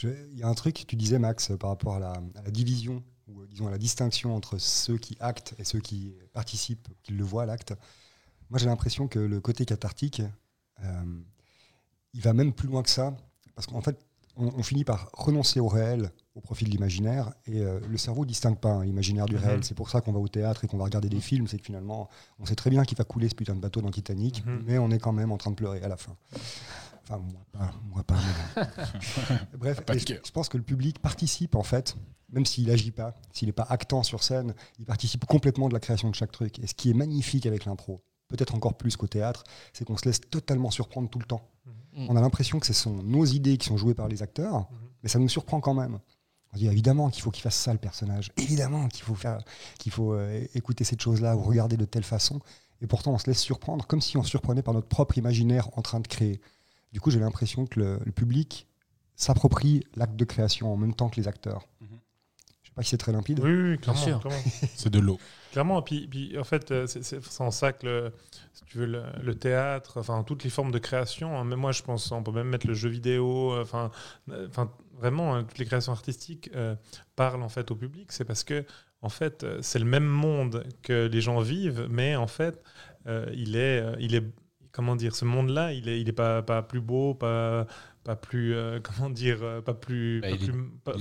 Il 0.03 0.37
y 0.37 0.41
a 0.43 0.47
un 0.47 0.55
truc 0.55 0.75
que 0.77 0.83
tu 0.85 0.95
disais, 0.95 1.19
Max, 1.19 1.51
euh, 1.51 1.57
par 1.57 1.69
rapport 1.69 1.95
à 1.95 1.99
la, 1.99 2.13
à 2.13 2.41
la 2.43 2.49
division, 2.51 3.03
ou 3.27 3.41
euh, 3.41 3.47
disons 3.47 3.67
à 3.67 3.71
la 3.71 3.77
distinction 3.77 4.35
entre 4.35 4.57
ceux 4.57 4.97
qui 4.97 5.15
actent 5.19 5.53
et 5.59 5.63
ceux 5.63 5.79
qui 5.79 6.15
participent, 6.33 6.87
qui 7.03 7.11
le 7.13 7.23
voient, 7.23 7.45
l'acte. 7.45 7.75
Moi, 8.49 8.57
j'ai 8.57 8.65
l'impression 8.65 9.07
que 9.07 9.19
le 9.19 9.39
côté 9.39 9.63
cathartique, 9.65 10.23
euh, 10.83 11.21
il 12.13 12.21
va 12.21 12.33
même 12.33 12.51
plus 12.51 12.67
loin 12.67 12.81
que 12.81 12.89
ça, 12.89 13.15
parce 13.53 13.67
qu'en 13.67 13.81
fait, 13.81 14.03
on, 14.41 14.51
on 14.57 14.63
finit 14.63 14.83
par 14.83 15.09
renoncer 15.13 15.59
au 15.59 15.67
réel 15.67 16.11
au 16.35 16.39
profit 16.41 16.63
de 16.65 16.69
l'imaginaire, 16.69 17.33
et 17.45 17.59
euh, 17.59 17.79
le 17.89 17.97
cerveau 17.97 18.21
ne 18.21 18.27
distingue 18.29 18.57
pas 18.57 18.69
hein, 18.71 18.85
l'imaginaire 18.85 19.25
du 19.25 19.35
Mhm. 19.35 19.41
réel. 19.43 19.63
C'est 19.65 19.75
pour 19.75 19.89
ça 19.89 19.99
qu'on 20.01 20.13
va 20.13 20.19
au 20.19 20.27
théâtre 20.29 20.63
et 20.63 20.67
qu'on 20.67 20.77
va 20.77 20.85
regarder 20.85 21.09
des 21.09 21.19
films, 21.19 21.47
c'est 21.47 21.57
que 21.59 21.65
finalement, 21.65 22.09
on 22.39 22.45
sait 22.45 22.55
très 22.55 22.69
bien 22.69 22.83
qu'il 22.85 22.97
va 22.97 23.03
couler 23.03 23.27
ce 23.29 23.35
putain 23.35 23.53
de 23.53 23.59
bateau 23.59 23.81
dans 23.81 23.91
Titanic, 23.91 24.45
Mhm. 24.45 24.63
mais 24.65 24.77
on 24.77 24.89
est 24.91 24.99
quand 24.99 25.11
même 25.11 25.31
en 25.31 25.37
train 25.37 25.51
de 25.51 25.55
pleurer 25.55 25.81
à 25.83 25.87
la 25.89 25.97
fin. 25.97 26.15
Enfin, 27.03 27.17
moi 27.33 27.41
pas. 27.51 27.71
Moi 27.89 28.03
pas 28.03 28.15
mais 28.15 28.63
bon. 28.63 28.69
Bref, 29.59 29.81
Pas 29.81 29.97
je, 29.97 30.31
pense 30.31 30.47
que 30.47 30.57
le 30.57 30.63
public 30.63 30.99
participe 30.99 31.55
en 31.55 31.63
fait, 31.63 31.97
même 32.31 32.45
s'il 32.45 32.69
agit 32.71 32.91
pas, 32.91 33.13
s'il 33.33 33.47
n'est 33.49 33.53
pas 33.53 33.67
actant 33.69 34.03
sur 34.03 34.23
scène, 34.23 34.53
il 34.79 34.85
participe 34.85 35.25
complètement 35.25 35.67
de 35.67 35.73
la 35.73 35.81
création 35.81 36.09
de 36.09 36.15
chaque 36.15 36.31
truc. 36.31 36.59
Et 36.59 36.67
ce 36.67 36.73
qui 36.75 36.89
est 36.89 36.93
magnifique 36.93 37.45
avec 37.45 37.65
l'impro, 37.65 38.01
peut-être 38.29 38.55
encore 38.55 38.75
plus 38.75 38.95
qu'au 38.95 39.07
théâtre, 39.07 39.43
c'est 39.73 39.83
qu'on 39.83 39.97
se 39.97 40.05
laisse 40.05 40.21
totalement 40.21 40.71
surprendre 40.71 41.09
tout 41.09 41.19
le 41.19 41.25
temps. 41.25 41.45
Mhm. 41.93 42.07
On 42.09 42.15
a 42.15 42.21
l'impression 42.21 42.59
que 42.59 42.65
ce 42.65 42.73
sont 42.73 42.93
nos 43.03 43.25
idées 43.25 43.57
qui 43.57 43.67
sont 43.67 43.77
jouées 43.77 43.93
par 43.93 44.07
les 44.07 44.21
acteurs, 44.23 44.59
Mhm. 44.71 44.77
mais 45.03 45.09
ça 45.09 45.19
nous 45.19 45.29
surprend 45.29 45.59
quand 45.61 45.73
même. 45.73 45.99
On 46.53 46.57
se 46.57 46.59
dit 46.59 46.67
évidemment 46.67 47.09
qu'il 47.09 47.21
faut 47.23 47.31
qu'il 47.31 47.41
fasse 47.43 47.55
ça 47.55 47.71
le 47.71 47.79
personnage, 47.79 48.31
évidemment 48.37 48.87
qu'il 48.89 49.03
faut 49.03 49.15
faire, 49.15 49.39
qu'il 49.79 49.91
faut 49.91 50.13
euh, 50.13 50.45
écouter 50.53 50.83
cette 50.83 51.01
chose-là 51.01 51.35
ou 51.37 51.41
regarder 51.41 51.77
de 51.77 51.85
telle 51.85 52.03
façon. 52.03 52.39
Et 52.81 52.87
pourtant, 52.87 53.13
on 53.13 53.17
se 53.17 53.27
laisse 53.27 53.39
surprendre 53.39 53.85
comme 53.87 54.01
si 54.01 54.17
on 54.17 54.23
se 54.23 54.29
surprenait 54.29 54.61
par 54.63 54.73
notre 54.73 54.87
propre 54.87 55.17
imaginaire 55.17 55.69
en 55.77 55.81
train 55.81 55.99
de 55.99 56.07
créer. 56.07 56.41
Du 56.91 56.99
coup, 56.99 57.09
j'ai 57.11 57.19
l'impression 57.19 57.65
que 57.65 57.79
le, 57.79 57.99
le 58.03 58.11
public 58.11 58.67
s'approprie 59.15 59.83
l'acte 59.95 60.15
de 60.15 60.25
création 60.25 60.73
en 60.73 60.77
même 60.77 60.93
temps 60.93 61.07
que 61.09 61.15
les 61.17 61.27
acteurs. 61.27 61.67
Mhm. 61.79 61.87
Je 62.71 62.73
sais 62.73 62.75
pas 62.75 62.83
si 62.83 62.89
c'est 62.91 62.97
très 62.97 63.11
limpide. 63.11 63.39
Oui, 63.39 63.51
oui, 63.51 63.77
clairement. 63.77 64.01
sûr. 64.01 64.19
clairement. 64.21 64.41
C'est 64.75 64.89
de 64.89 64.99
l'eau. 64.99 65.19
Clairement, 65.51 65.81
puis, 65.81 66.07
puis 66.07 66.37
en 66.39 66.45
fait, 66.45 66.71
euh, 66.71 66.87
c'est- 66.87 67.03
c'est 67.03 67.21
c'est 67.21 67.41
en 67.43 67.51
ça 67.51 67.73
que 67.73 67.85
le, 67.85 68.13
si 68.53 68.63
tu 68.63 68.77
veux, 68.77 68.85
le, 68.85 69.03
le 69.21 69.35
théâtre, 69.35 69.97
enfin 69.99 70.23
toutes 70.23 70.45
les 70.45 70.49
formes 70.49 70.71
de 70.71 70.79
création, 70.79 71.37
hein, 71.37 71.43
même 71.43 71.59
moi 71.59 71.73
je 71.73 71.81
pense, 71.83 72.09
on 72.13 72.23
peut 72.23 72.31
même 72.31 72.47
mettre 72.47 72.67
le 72.67 72.73
jeu 72.73 72.87
vidéo, 72.87 73.51
euh, 73.51 73.61
enfin, 73.63 73.91
euh, 74.29 74.47
enfin 74.47 74.71
vraiment 74.97 75.35
hein, 75.35 75.43
toutes 75.43 75.57
les 75.57 75.65
créations 75.65 75.91
artistiques 75.91 76.49
euh, 76.55 76.75
parlent 77.17 77.43
en 77.43 77.49
fait 77.49 77.69
au 77.71 77.75
public. 77.75 78.13
C'est 78.13 78.23
parce 78.23 78.45
que 78.45 78.63
en 79.01 79.09
fait 79.09 79.45
c'est 79.61 79.79
le 79.79 79.85
même 79.85 80.05
monde 80.07 80.63
que 80.83 81.07
les 81.07 81.19
gens 81.19 81.41
vivent, 81.41 81.87
mais 81.89 82.15
en 82.15 82.27
fait 82.27 82.63
euh, 83.07 83.25
il 83.33 83.57
est, 83.57 83.83
il 83.99 84.15
est, 84.15 84.23
comment 84.71 84.95
dire, 84.95 85.15
ce 85.15 85.25
monde-là, 85.25 85.73
il 85.73 85.89
est, 85.89 85.99
il 85.99 86.07
est 86.07 86.13
pas, 86.13 86.41
pas 86.43 86.61
plus 86.61 86.79
beau, 86.79 87.13
pas 87.13 87.67
pas 88.03 88.15
plus 88.15 88.53
euh, 88.55 88.79
comment 88.83 89.09
dire 89.09 89.39
euh, 89.43 89.61
pas 89.61 89.73
plus 89.73 90.21
Bah, 90.21 90.27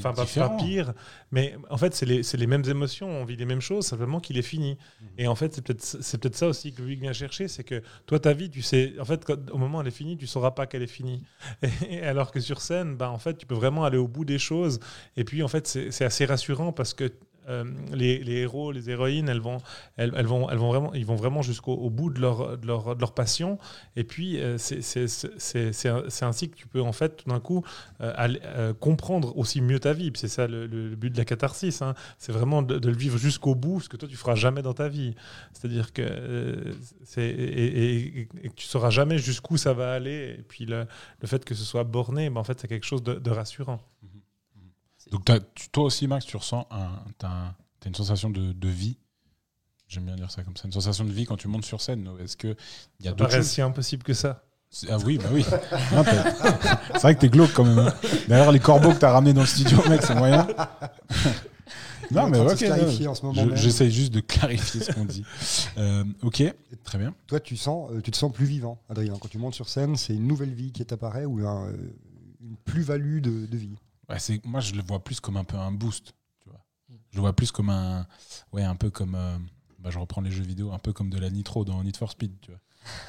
pas 0.03 0.13
plus- 0.27 0.39
pas- 0.41 0.57
pire. 0.59 0.93
Mais 1.33 1.57
en 1.71 1.77
fait 1.77 1.95
c'est 1.95 2.07
les, 2.07 2.23
les 2.35 2.47
mêmes 2.47 2.65
émotions 2.69 3.09
on 3.09 3.25
vit 3.25 3.37
les 3.37 3.47
mêmes 3.47 3.61
choses 3.61 3.87
simplement 3.87 4.21
qu'il 4.21 4.37
est 4.39 4.43
fini. 4.43 4.77
Mhm. 5.01 5.09
et 5.19 5.27
en 5.29 5.35
fait 5.35 5.55
c'est 5.55 5.63
peut-être 5.65 5.83
c'est 5.83 6.19
peut-être 6.21 6.37
ça 6.37 6.49
aussi 6.49 6.73
que 6.73 6.77
public 6.83 7.01
vient 7.01 7.13
chercher 7.13 7.49
c'est 7.49 7.65
que 7.65 7.83
toi 8.07 8.19
ta 8.21 8.33
vie 8.33 8.51
tu 8.51 8.63
sais 8.63 8.95
en 9.01 9.05
fait 9.05 9.25
quand- 9.25 9.51
au 9.51 9.59
moment 9.59 9.79
où 9.79 9.81
elle 9.81 9.89
est 9.89 9.91
finie 9.93 10.17
tu 10.17 10.27
sauras 10.27 10.51
pas 10.51 10.67
qu'elle 10.67 10.83
est 10.83 10.87
finie. 10.87 11.23
Et, 11.89 12.01
alors 12.03 12.31
que 12.33 12.41
sur 12.41 12.61
scène 12.61 12.97
bah 12.97 13.11
en 13.11 13.19
fait 13.19 13.37
tu 13.39 13.47
peux 13.47 13.55
vraiment 13.55 13.85
aller 13.85 13.99
au 13.99 14.09
bout 14.09 14.25
des 14.25 14.39
choses. 14.39 14.81
Et 15.17 15.25
puis 15.25 15.43
en 15.43 15.49
fait 15.49 15.67
c'est 15.67 16.05
assez 16.05 16.25
rassurant 16.27 16.73
parce 16.73 16.93
que 16.95 17.11
euh, 17.51 17.65
les, 17.93 18.23
héros, 18.41 18.73
les 18.73 18.89
héroïnes, 18.91 19.29
elles 19.29 19.41
vont, 19.41 19.59
elles, 19.97 20.11
vont, 20.27 20.49
elles 20.49 20.59
vont 20.59 20.69
vraiment, 20.69 20.95
ils 20.95 21.05
vont 21.05 21.17
vraiment 21.17 21.43
jusqu'au 21.43 21.73
au 21.75 21.91
bout 21.91 22.11
de 22.11 22.21
leur, 22.21 22.57
de 22.57 22.67
leur, 22.67 22.95
de 22.97 23.01
leur 23.01 23.13
passion. 23.13 23.59
Et 23.97 24.05
puis, 24.05 24.41
euh, 24.41 24.57
c'est- 24.59 26.23
ainsi 26.23 26.49
que 26.51 26.57
tu 26.57 26.67
peux, 26.67 26.81
en 26.81 26.93
fait, 26.93 27.17
tout 27.17 27.29
d'un 27.29 27.41
coup, 27.41 27.65
euh, 28.01 28.73
comprendre 28.75 29.37
aussi 29.37 29.61
mieux 29.61 29.81
ta 29.81 29.93
vie. 29.93 30.13
C'est 30.15 30.29
ça 30.29 30.47
le, 30.47 30.67
but 30.97 31.11
de 31.11 31.19
la 31.19 31.25
catharsis. 31.25 31.83
hein. 31.83 31.95
C'est 32.19 32.33
vraiment 32.33 32.63
de, 32.63 32.79
le 32.89 32.97
vivre 32.97 33.19
jusqu'au 33.19 33.55
bout, 33.55 33.81
ce 33.81 33.89
que 33.89 33.97
toi, 33.97 34.09
tu 34.09 34.17
feras 34.17 34.35
jamais 34.35 34.63
dans 34.63 34.75
ta 34.75 34.89
vie. 34.89 35.15
C'est-à-dire 35.53 35.93
que 35.93 36.03
et, 37.17 38.21
et- 38.21 38.29
tu 38.57 38.67
sauras 38.67 38.91
jamais 38.91 39.19
jusqu'où 39.19 39.57
ça 39.57 39.73
va 39.73 39.93
aller. 39.93 40.37
Et 40.39 40.43
puis, 40.43 40.67
le, 40.67 40.87
le 41.21 41.27
fait 41.29 41.45
que 41.45 41.55
ce 41.55 41.65
soit 41.65 41.85
borné, 41.85 42.31
ben, 42.31 42.41
en 42.41 42.45
fait, 42.45 42.61
c'est 42.61 42.69
quelque 42.69 42.87
chose 42.87 43.03
de, 43.03 43.15
de 43.15 43.31
rassurant. 43.31 43.81
Donc, 45.11 45.29
toi 45.73 45.85
aussi, 45.85 46.07
Max, 46.07 46.25
tu 46.25 46.37
ressens 46.37 46.67
un, 46.71 46.91
t'as 47.19 47.55
une 47.87 47.95
sensation 47.95 48.31
de, 48.31 48.53
de 48.53 48.69
vie. 48.69 48.97
J'aime 49.89 50.05
bien 50.05 50.15
dire 50.15 50.31
ça 50.31 50.43
comme 50.45 50.57
ça. 50.57 50.67
Une 50.67 50.73
sensation 50.73 51.05
de 51.05 51.11
vie 51.11 51.25
quand 51.25 51.37
tu 51.37 51.49
montes 51.49 51.65
sur 51.65 51.81
scène. 51.81 52.09
Est-ce 52.23 52.37
qu'il 52.37 52.57
y 53.01 53.09
a 53.09 53.11
Ça 53.11 53.17
d'autres 53.17 53.43
si 53.43 53.61
impossible 53.61 54.05
que 54.05 54.15
ça. 54.15 54.45
Ah 54.89 54.99
oui, 55.05 55.19
bah 55.19 55.31
oui. 55.33 55.45
C'est 56.93 57.01
vrai 57.01 57.15
que 57.17 57.21
t'es 57.21 57.29
glauque 57.29 57.53
quand 57.53 57.65
même. 57.65 57.79
hein. 57.81 57.93
D'ailleurs, 58.29 58.53
les 58.53 58.61
corbeaux 58.61 58.93
que 58.93 58.99
t'as 58.99 59.11
ramenés 59.11 59.33
dans 59.33 59.41
le 59.41 59.47
studio, 59.49 59.79
mec, 59.89 60.01
c'est 60.03 60.15
moyen. 60.15 60.47
Il 62.09 62.17
non, 62.17 62.29
mais 62.29 62.39
ok. 62.39 62.65
moment 63.25 63.35
Je-. 63.35 63.57
J'essaye 63.57 63.91
juste 63.91 64.13
de 64.15 64.21
clarifier 64.21 64.81
ce 64.81 64.93
qu'on 64.93 65.05
dit. 65.05 65.25
Euh, 65.77 66.05
ok, 66.23 66.45
très 66.85 66.99
bien. 66.99 67.13
Toi, 67.27 67.41
tu, 67.41 67.57
sens, 67.57 67.91
euh, 67.91 68.01
tu 68.01 68.13
te 68.13 68.17
sens 68.17 68.33
plus 68.33 68.47
vivant, 68.47 68.81
Adrien. 68.89 69.15
Quand 69.21 69.27
tu 69.29 69.39
montes 69.39 69.55
sur 69.55 69.69
scène, 69.69 69.97
c'est 69.97 70.15
une 70.15 70.29
nouvelle 70.29 70.55
vie 70.55 70.71
qui 70.71 70.87
t'apparaît 70.87 71.25
ou 71.25 71.45
un, 71.45 71.67
euh, 71.67 71.73
une 72.41 72.57
plus-value 72.65 73.21
de, 73.21 73.47
de 73.47 73.57
vie? 73.57 73.75
Ouais, 74.11 74.19
c'est- 74.19 74.45
moi, 74.45 74.61
je 74.61 74.75
le 74.75 74.83
vois 74.83 75.03
plus 75.03 75.21
comme 75.21 75.37
un 75.37 75.45
peu 75.45 75.57
un 75.57 75.73
boost. 75.73 76.13
Tu 76.41 76.49
vois. 76.51 76.61
Mm. 76.89 76.95
Je 77.11 77.17
le 77.17 77.21
vois 77.23 77.33
plus 77.35 77.51
comme 77.53 77.71
un. 77.71 78.07
Ouais, 78.53 78.63
un 78.65 78.77
peu 78.77 78.91
comme. 78.91 79.15
euh, 79.15 79.39
bah, 79.79 79.91
je 79.91 79.99
reprends 79.99 80.21
les 80.21 80.31
jeux 80.31 80.43
vidéo, 80.45 80.73
un 80.73 80.79
peu 80.79 80.93
comme 80.93 81.09
de 81.11 81.19
la 81.19 81.31
nitro 81.31 81.65
dans 81.65 81.83
Need 81.83 81.97
for 81.97 82.11
Speed. 82.11 82.33
Tu 82.41 82.51
vois. 82.51 82.61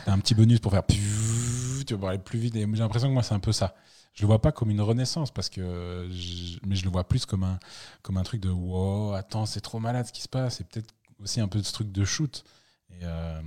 T'as 0.05 0.13
un 0.13 0.19
petit 0.19 0.35
bonus 0.35 0.59
pour 0.59 0.71
faire. 0.71 0.83
Tu 0.87 1.95
vas 1.95 2.09
aller 2.09 2.19
plus 2.19 2.39
vite. 2.39 2.55
Et 2.55 2.61
j'ai 2.61 2.65
l'impression 2.67 3.07
que 3.09 3.13
moi, 3.13 3.23
c'est 3.23 3.33
un 3.33 3.39
peu 3.39 3.51
ça. 3.51 3.75
Je 4.13 4.21
le 4.23 4.27
vois 4.27 4.41
pas 4.41 4.51
comme 4.51 4.69
une 4.69 4.81
renaissance, 4.81 5.31
parce 5.31 5.49
que. 5.49 6.07
je- 6.11 6.59
mais 6.65 6.75
je 6.75 6.83
le 6.85 6.89
vois 6.91 7.03
plus 7.07 7.25
comme 7.25 7.43
un, 7.43 7.59
comme 8.01 8.17
un 8.17 8.23
truc 8.23 8.41
de. 8.41 8.49
Wow, 8.49 9.13
attends, 9.13 9.45
c'est 9.45 9.61
trop 9.61 9.79
malade 9.79 10.05
ce 10.07 10.11
qui 10.13 10.21
se 10.21 10.29
passe. 10.29 10.61
Et 10.61 10.63
peut-être 10.65 10.93
aussi 11.19 11.39
un 11.41 11.47
peu 11.47 11.59
de 11.59 11.65
ce 11.65 11.73
truc 11.73 11.91
de 11.91 12.03
shoot. 12.05 12.43
Et. 12.91 12.99
euh, 13.03 13.41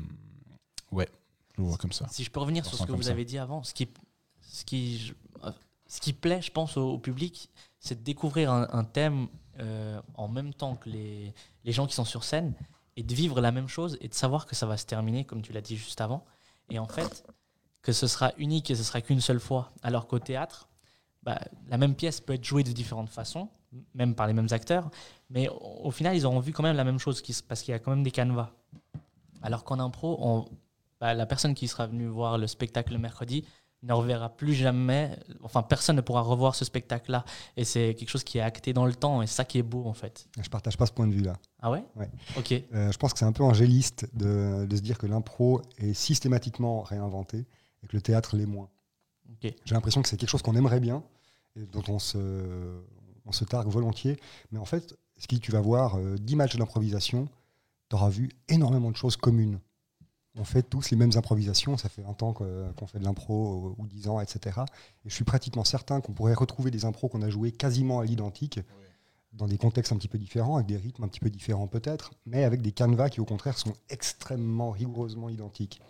ouais, 0.91 1.09
je 1.57 1.63
le 1.63 1.69
vois 1.69 1.77
comme 1.77 1.93
ça. 1.93 2.07
Si 2.11 2.25
je 2.25 2.31
peux 2.31 2.41
revenir 2.41 2.65
sur 2.67 2.77
ce 2.79 2.85
que 2.85 2.93
vous 2.93 3.03
ça. 3.03 3.11
avez 3.11 3.25
dit 3.25 3.39
avant, 3.39 3.63
ce 3.63 3.75
qui, 3.75 3.89
ce 4.43 4.65
qui, 4.65 5.13
ce 5.95 6.01
qui 6.01 6.13
plaît, 6.13 6.43
je 6.43 6.51
pense, 6.51 6.77
au, 6.77 6.99
public, 6.99 7.49
c'est 7.79 8.01
de 8.01 8.03
découvrir 8.03 8.51
un, 8.51 8.83
thème 8.83 9.29
euh, 9.61 10.03
en 10.15 10.27
même 10.27 10.53
temps 10.53 10.75
que 10.75 10.91
les, 10.91 11.33
gens 11.67 11.87
qui 11.87 11.95
sont 11.95 12.05
sur 12.05 12.25
scène 12.25 12.53
et 12.97 13.05
de 13.05 13.15
vivre 13.15 13.41
la 13.41 13.53
même 13.53 13.69
chose 13.69 13.97
et 14.01 14.09
de 14.09 14.15
savoir 14.15 14.47
que 14.47 14.57
ça 14.57 14.67
va 14.67 14.77
se 14.77 14.87
terminer, 14.87 15.25
comme 15.25 15.41
tu 15.41 15.53
l'as 15.53 15.61
dit 15.61 15.77
juste 15.77 16.01
avant. 16.01 16.25
Et 16.69 16.81
en 16.81 16.89
fait, 16.89 17.25
que 17.81 17.93
ce 17.93 18.09
sera 18.09 18.33
unique 18.39 18.73
et 18.73 18.75
ce 18.75 18.83
sera 18.83 19.03
qu'une 19.03 19.21
seule 19.21 19.39
fois. 19.39 19.71
Alors 19.85 20.09
qu'au 20.09 20.19
théâtre, 20.19 20.69
bah, 21.23 21.39
la 21.69 21.79
même 21.79 21.95
pièce 21.95 22.21
peut 22.21 22.33
être 22.33 22.45
jouée 22.45 22.65
de 22.65 22.73
différentes 22.73 23.11
façons, 23.11 23.49
même 23.95 24.17
par 24.17 24.27
les 24.27 24.33
mêmes 24.33 24.49
acteurs, 24.51 24.91
mais 25.31 25.49
au, 25.49 25.93
final, 25.93 26.17
ils 26.17 26.27
auront 26.27 26.41
vu 26.41 26.53
quand 26.53 26.65
même 26.65 26.77
la 26.77 26.85
même 26.85 26.99
chose 26.99 27.23
parce 27.47 27.63
qu'il 27.63 27.71
y 27.71 27.75
a 27.77 27.79
quand 27.79 27.93
même 27.93 28.03
des 28.03 28.11
canevas. 28.11 28.51
Alors 29.43 29.63
qu'en 29.63 29.79
impro, 29.79 30.49
bah, 31.01 31.15
la 31.15 31.27
personne 31.27 31.55
qui 31.55 31.69
sera 31.69 31.87
venue 31.87 32.09
voir 32.09 32.37
le 32.37 32.49
spectacle 32.49 32.95
le 32.95 32.99
mercredi 32.99 33.45
ne 33.85 33.93
reverra 33.93 34.31
plus 34.31 34.55
jamais, 34.55 35.17
enfin 35.43 35.63
personne 35.63 35.97
ne 35.97 36.01
pourra 36.01 36.23
revoir 36.23 36.55
ce 36.55 36.65
spectacle-là. 36.65 37.25
Et 37.57 37.65
c'est 37.65 37.95
quelque 37.95 38.09
chose 38.09 38.25
qui 38.25 38.39
est 38.39 38.43
acté 38.43 38.73
dans 38.73 38.87
le 38.87 38.95
temps, 38.95 39.23
et 39.23 39.27
c'est 39.27 39.35
ça 39.35 39.45
qui 39.45 39.59
est 39.59 39.63
beau 39.63 39.85
en 39.87 39.95
fait. 39.95 40.27
Je 40.41 40.49
partage 40.49 40.77
pas 40.77 40.87
ce 40.87 40.93
point 40.93 41.07
de 41.07 41.13
vue-là. 41.13 41.35
Ah 41.61 41.71
ouais? 41.71 41.85
Ouais. 41.97 42.11
Ok. 42.37 42.53
Euh, 42.53 42.91
je 42.91 42.99
pense 42.99 43.13
que 43.13 43.19
c'est 43.19 43.25
un 43.25 43.33
peu 43.33 43.45
angéliste 43.45 44.09
de, 44.15 44.67
de 44.69 44.77
se 44.77 44.83
dire 44.83 44.99
que 44.99 45.07
l'impro 45.07 45.63
est 45.79 45.95
systématiquement 45.95 46.83
réinventé 46.83 47.47
et 47.83 47.87
que 47.87 47.97
le 47.97 48.03
théâtre 48.03 48.37
l'est 48.37 48.47
moins. 48.47 48.69
J'ai 49.43 49.75
l'impression 49.75 50.03
que 50.03 50.09
c'est 50.09 50.17
quelque 50.17 50.31
chose 50.31 50.43
qu'on 50.43 50.57
aimerait 50.57 50.81
bien 50.81 51.03
et 51.57 51.67
dont 51.67 51.83
on 51.89 51.99
se, 51.99 52.83
on 53.27 53.33
se 53.33 53.45
targue 53.45 53.69
volontiers. 53.69 54.19
Mais 54.51 54.59
en 54.59 54.65
fait, 54.65 54.97
si 55.17 55.41
tu 55.41 55.53
vas 55.53 55.61
voir 55.61 55.97
euh, 55.97 56.17
10 56.19 56.37
matchs 56.37 56.57
d'improvisation, 56.57 57.29
tu 57.91 57.97
auras 57.97 58.09
vu 58.09 58.31
énormément 58.49 58.91
de 58.91 58.97
choses 58.97 59.17
communes. 59.17 59.61
On 60.37 60.45
fait 60.45 60.63
tous 60.63 60.91
les 60.91 60.97
mêmes 60.97 61.13
improvisations, 61.15 61.77
ça 61.77 61.89
fait 61.89 62.03
20 62.03 62.23
ans 62.25 62.33
qu'on 62.33 62.87
fait 62.87 62.99
de 62.99 63.05
l'impro 63.05 63.75
ou 63.79 63.87
10 63.87 64.09
ans, 64.09 64.21
etc. 64.21 64.63
Et 65.05 65.09
je 65.09 65.15
suis 65.15 65.25
pratiquement 65.25 65.65
certain 65.65 66.01
qu'on 66.01 66.13
pourrait 66.13 66.35
retrouver 66.35 66.73
des 66.73 66.85
impros 66.85 67.09
qu'on 67.09 67.23
a 67.23 67.31
joués 67.31 67.53
quasiment 67.53 68.01
à 68.01 68.05
l'identique, 68.05 68.59
dans 69.33 69.47
des 69.47 69.59
contextes 69.59 69.93
un 69.93 69.97
petit 69.97 70.09
peu 70.09 70.19
différents, 70.19 70.57
avec 70.57 70.67
des 70.67 70.77
rythmes 70.77 71.05
un 71.05 71.09
petit 71.09 71.21
peu 71.21 71.31
différents 71.31 71.67
peut-être, 71.67 72.13
mais 72.27 72.45
avec 72.45 72.63
des 72.63 72.73
canevas 72.73 73.11
qui 73.11 73.21
au 73.21 73.25
contraire 73.25 73.59
sont 73.59 73.75
extrêmement 73.89 74.71
rigoureusement 74.71 75.29
identiques. 75.29 75.81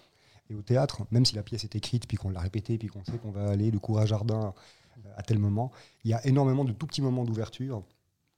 Et 0.51 0.55
au 0.55 0.63
théâtre, 0.63 1.07
même 1.11 1.25
si 1.25 1.35
la 1.35 1.43
pièce 1.43 1.65
est 1.65 1.75
écrite, 1.75 2.07
puis 2.07 2.17
qu'on 2.17 2.31
l'a 2.31 2.41
répétée, 2.41 2.77
puis 2.77 2.89
qu'on 2.89 3.05
sait 3.05 3.17
qu'on 3.19 3.31
va 3.31 3.49
aller 3.49 3.71
de 3.71 3.79
cours 3.79 3.99
à 3.99 4.07
jardin 4.07 4.55
euh, 4.99 5.11
à 5.17 5.23
tel 5.23 5.39
moment, 5.39 5.73
il 6.05 6.11
y 6.11 6.15
a 6.15 6.25
énormément 6.27 6.65
de 6.65 6.73
tout 6.73 6.87
petits 6.87 7.03
moments 7.03 7.25
d'ouverture 7.25 7.83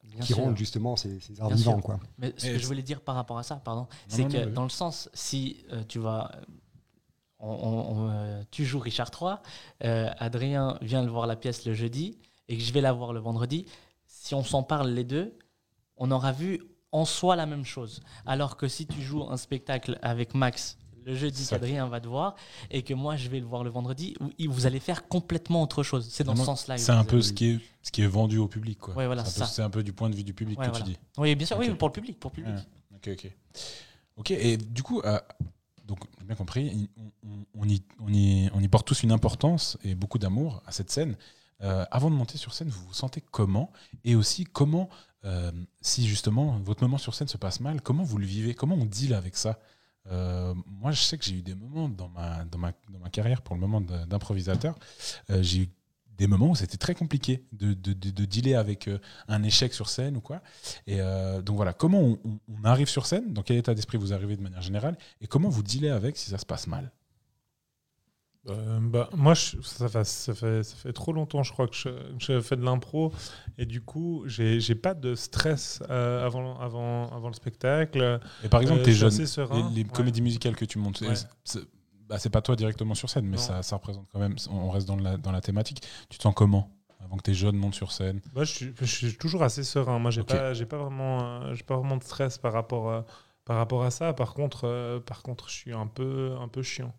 Bien 0.07 0.21
qui 0.21 0.33
sûr. 0.33 0.39
rendent 0.39 0.57
justement 0.57 0.97
ces, 0.97 1.21
ces 1.21 1.41
arts 1.41 1.49
Bien 1.49 1.57
vivants. 1.57 1.75
sûr. 1.77 1.83
Quoi. 1.83 2.01
Mais 2.19 2.33
ce 2.39 2.47
Et 2.47 2.53
que 2.55 2.59
je 2.59 2.67
voulais 2.67 2.83
dire 2.83 3.01
par 3.03 3.15
rapport 3.17 3.39
à 3.39 3.43
ça, 3.43 3.57
pardon, 3.57 3.87
c'est 4.09 4.25
que 4.29 4.45
non, 4.47 4.53
dans 4.53 4.63
le 4.63 4.69
sens, 4.71 5.09
si 5.15 5.65
euh, 5.73 5.83
tu 5.89 5.99
vas. 5.99 6.31
on- 7.39 7.49
on- 7.51 7.97
on, 8.07 8.11
euh, 8.11 8.43
tu 8.51 8.65
joues 8.65 8.79
Richard 8.79 9.11
III, 9.21 9.35
euh, 9.85 10.09
Adrien 10.19 10.79
vient 10.81 11.03
le 11.03 11.11
voir 11.11 11.27
la 11.27 11.37
pièce 11.37 11.67
le 11.67 11.75
jeudi 11.75 12.19
et 12.49 12.57
que 12.57 12.63
je 12.63 12.73
vais 12.73 12.81
la 12.81 12.93
voir 12.93 13.13
le 13.13 13.21
vendredi. 13.21 13.67
Si 14.07 14.35
on 14.35 14.43
s'en 14.43 14.63
parle 14.63 14.91
les 14.91 15.05
deux, 15.05 15.37
on 15.99 16.11
aura 16.11 16.33
vu 16.33 16.63
en 16.93 17.05
soi 17.05 17.37
la 17.37 17.45
même 17.47 17.65
chose. 17.65 18.01
Alors 18.25 18.57
que 18.57 18.69
si 18.69 18.87
tu 18.87 19.03
joues 19.03 19.25
un 19.29 19.37
spectacle 19.37 19.99
avec 20.03 20.35
Max 20.35 20.79
le 21.07 21.15
jeudi 21.15 21.47
qu'Adrien 21.47 21.87
va 21.87 22.01
te 22.01 22.09
voir 22.09 22.35
et 22.71 22.83
que 22.83 22.93
moi 22.93 23.17
je 23.17 23.29
vais 23.29 23.41
le 23.41 23.47
voir 23.47 23.65
le 23.65 23.71
vendredi, 23.71 24.15
vous- 24.21 24.33
vous 24.53 24.67
allez 24.67 24.81
faire 24.81 25.07
complètement 25.09 25.63
autre 25.63 25.83
chose. 25.83 26.09
C'est 26.11 26.25
dans 26.25 26.37
ce 26.37 26.45
sens-là. 26.45 26.77
C'est 26.77 26.93
un 26.93 26.99
avez- 26.99 27.09
peu 27.09 27.23
ce 27.23 27.33
qui 27.33 27.47
est, 27.53 27.61
ce 27.83 27.91
qui 27.93 28.03
est 28.03 28.07
vendu 28.07 28.39
au 28.39 28.49
public. 28.49 28.79
Quoi. 28.79 28.95
Ouais, 28.95 29.07
voilà, 29.07 29.25
c'est, 29.25 29.63
un 29.63 29.71
peu, 29.71 29.79
un 29.81 29.83
du 29.83 29.93
point 29.93 30.11
de 30.11 30.17
vue 30.17 30.25
du 30.25 30.35
public 30.35 30.59
Ouais, 30.59 30.67
que 30.67 30.71
voilà. 30.71 30.85
tu 30.85 30.91
dis. 30.93 30.99
Oui, 31.17 31.35
bien 31.37 31.47
sûr, 31.47 31.57
oui, 31.59 31.71
pour 31.71 31.89
le 31.89 31.93
public, 31.93 32.19
pour 32.19 32.31
le 32.33 32.35
public. 32.43 32.55
Ouais. 32.57 32.97
Ok, 33.15 33.25
ok. 33.25 33.33
Ok, 34.17 34.31
et 34.33 34.57
du 34.57 34.83
coup, 34.83 35.01
euh, 35.05 35.19
donc, 35.85 36.01
j'ai 36.19 36.25
bien 36.27 36.35
compris, 36.37 36.67
il- 36.67 36.89
on, 36.97 37.29
on- 37.29 37.47
on 37.63 37.69
y, 37.69 37.83
on, 38.01 38.09
y, 38.13 38.51
on 38.53 38.61
y 38.61 38.69
porte 38.69 38.87
tous 38.87 39.03
une 39.05 39.13
importance 39.13 39.79
et 39.85 39.95
beaucoup 39.95 40.19
d'amour 40.19 40.63
à 40.67 40.73
cette 40.73 40.91
scène. 40.91 41.17
Euh, 41.63 41.85
avant 41.91 42.11
de 42.11 42.17
monter 42.17 42.37
sur 42.37 42.53
scène, 42.53 42.69
vous 42.69 42.85
vous 42.87 42.95
sentez 42.95 43.21
comment? 43.21 43.71
Et 44.05 44.15
aussi, 44.17 44.45
comment, 44.45 44.89
euh, 45.25 45.53
si 45.81 46.07
justement 46.07 46.59
votre 46.65 46.83
moment 46.83 46.99
sur 46.99 47.15
scène 47.15 47.29
se 47.29 47.37
passe 47.39 47.61
mal, 47.61 47.81
comment 47.81 48.03
vous 48.03 48.19
le 48.19 48.27
vivez? 48.27 48.55
Comment 48.55 48.75
on 48.77 48.85
deal 48.85 49.15
avec 49.15 49.37
ça? 49.37 49.59
Euh, 50.11 50.55
Moi, 50.67 50.93
je 50.93 51.01
sais 51.03 51.19
que 51.19 51.25
j'ai 51.25 51.35
eu 51.35 51.43
des 51.43 51.55
moments 51.55 51.89
dans 51.89 52.09
ma, 52.09 52.45
dans 52.45 52.59
ma, 52.59 52.73
dans 52.91 52.99
ma 52.99 53.11
carrière, 53.11 53.43
pour 53.43 53.55
le 53.55 53.61
moment 53.61 53.81
d'improvisateur, 53.81 54.79
euh, 55.31 55.43
j'ai 55.43 55.61
eu 55.63 55.69
des 56.17 56.27
moments 56.27 56.49
où 56.51 56.55
c'était 56.55 56.79
très 56.79 56.95
compliqué 56.95 57.45
de, 57.53 57.75
de, 57.75 57.93
de, 57.93 58.11
de 58.11 58.25
dealer 58.25 58.55
avec 58.55 58.89
euh, 58.89 58.99
un 59.29 59.43
échec 59.43 59.75
sur 59.75 59.89
scène 59.89 60.17
ou 60.17 60.21
quoi. 60.21 60.41
Et 60.87 60.99
donc 61.45 61.57
voilà, 61.57 61.73
comment 61.75 62.01
on, 62.01 62.65
arrive 62.65 62.89
sur 62.89 63.05
scène, 63.07 63.33
dans 63.35 63.43
quel 63.43 63.59
état 63.59 63.75
d'esprit 63.75 63.99
vous 63.99 64.13
arrivez 64.13 64.37
de 64.37 64.43
manière 64.43 64.63
générale, 64.63 64.97
et 65.21 65.27
comment 65.27 65.51
vous 65.51 65.63
dealez 65.63 65.91
avec 65.91 66.17
si 66.17 66.31
ça 66.31 66.39
se 66.39 66.47
passe 66.47 66.67
mal? 66.67 66.91
Euh, 68.49 68.79
bah, 68.81 69.09
moi, 69.17 69.35
je- 69.35 69.61
ça, 69.63 69.89
fait, 69.89 70.05
ça, 70.05 70.35
fait, 70.35 70.63
ça 70.63 70.77
fait 70.77 70.93
trop 70.93 71.13
longtemps, 71.13 71.43
je 71.43 71.53
crois, 71.53 71.67
que 71.67 71.75
je, 71.75 72.41
fais 72.41 72.57
de 72.57 72.65
l'impro. 72.65 73.13
Et 73.59 73.67
du 73.67 73.81
coup, 73.81 74.23
j'ai 74.27 74.75
pas 74.75 74.95
de 74.95 75.15
stress 75.15 75.83
euh, 75.91 76.25
avant, 76.25 76.59
avant, 76.61 77.11
avant 77.11 77.29
le 77.29 77.35
spectacle. 77.35 78.21
Et 78.45 78.49
par 78.49 78.61
exemple, 78.61 78.81
Euh, 78.81 78.85
t'es 78.85 78.91
je 78.93 78.97
suis 78.97 79.01
jeune, 79.01 79.09
assez 79.09 79.27
serein. 79.27 79.69
les, 79.71 79.77
les 79.77 79.83
Ouais. 79.85 79.91
comédies 79.93 80.23
musicales 80.23 80.57
que 80.57 80.65
tu 80.65 80.79
montes, 80.79 81.01
Ouais. 81.01 81.15
c'est- 81.45 81.61
bah, 82.09 82.19
pas 82.33 82.41
toi 82.43 82.55
directement 82.55 82.95
sur 82.95 83.11
scène, 83.11 83.27
mais 83.27 83.37
ça, 83.37 83.63
ça 83.63 83.77
représente 83.77 84.07
quand 84.13 84.21
même, 84.21 84.37
on 84.51 84.71
reste 84.71 84.87
dans 84.87 84.97
la, 84.97 85.17
dans 85.17 85.33
la 85.33 85.41
thématique. 85.41 85.85
Tu 86.09 86.19
te 86.19 86.23
sens 86.23 86.35
comment 86.35 86.71
avant 87.01 87.17
que 87.17 87.23
tes 87.23 87.35
jeunes 87.35 87.57
montent 87.57 87.75
sur 87.75 87.91
scène? 87.93 88.21
Moi, 88.35 88.45
je 88.45 88.53
suis, 88.53 88.75
je 88.81 88.85
suis 88.85 89.17
toujours 89.17 89.43
assez 89.43 89.65
serein. 89.65 89.99
Moi, 89.99 90.11
j'ai 90.11 90.21
Ok. 90.21 90.29
pas, 90.29 90.53
pas 90.55 90.79
vraiment, 90.79 91.43
euh, 91.43 91.55
pas 91.67 91.77
vraiment 91.77 91.97
de 91.97 92.05
stress 92.05 92.39
par 92.39 92.53
rapport, 92.53 92.91
à, 92.93 93.05
par 93.45 93.57
rapport 93.57 93.83
à 93.85 93.91
ça. 93.91 94.13
Par 94.13 94.35
contre, 94.35 94.65
euh, 94.65 95.01
par 95.01 95.23
contre, 95.23 95.49
je 95.49 95.55
suis 95.55 95.73
un 95.73 95.87
peu, 95.87 96.35
un 96.41 96.49
peu 96.49 96.63
chiant. 96.63 96.93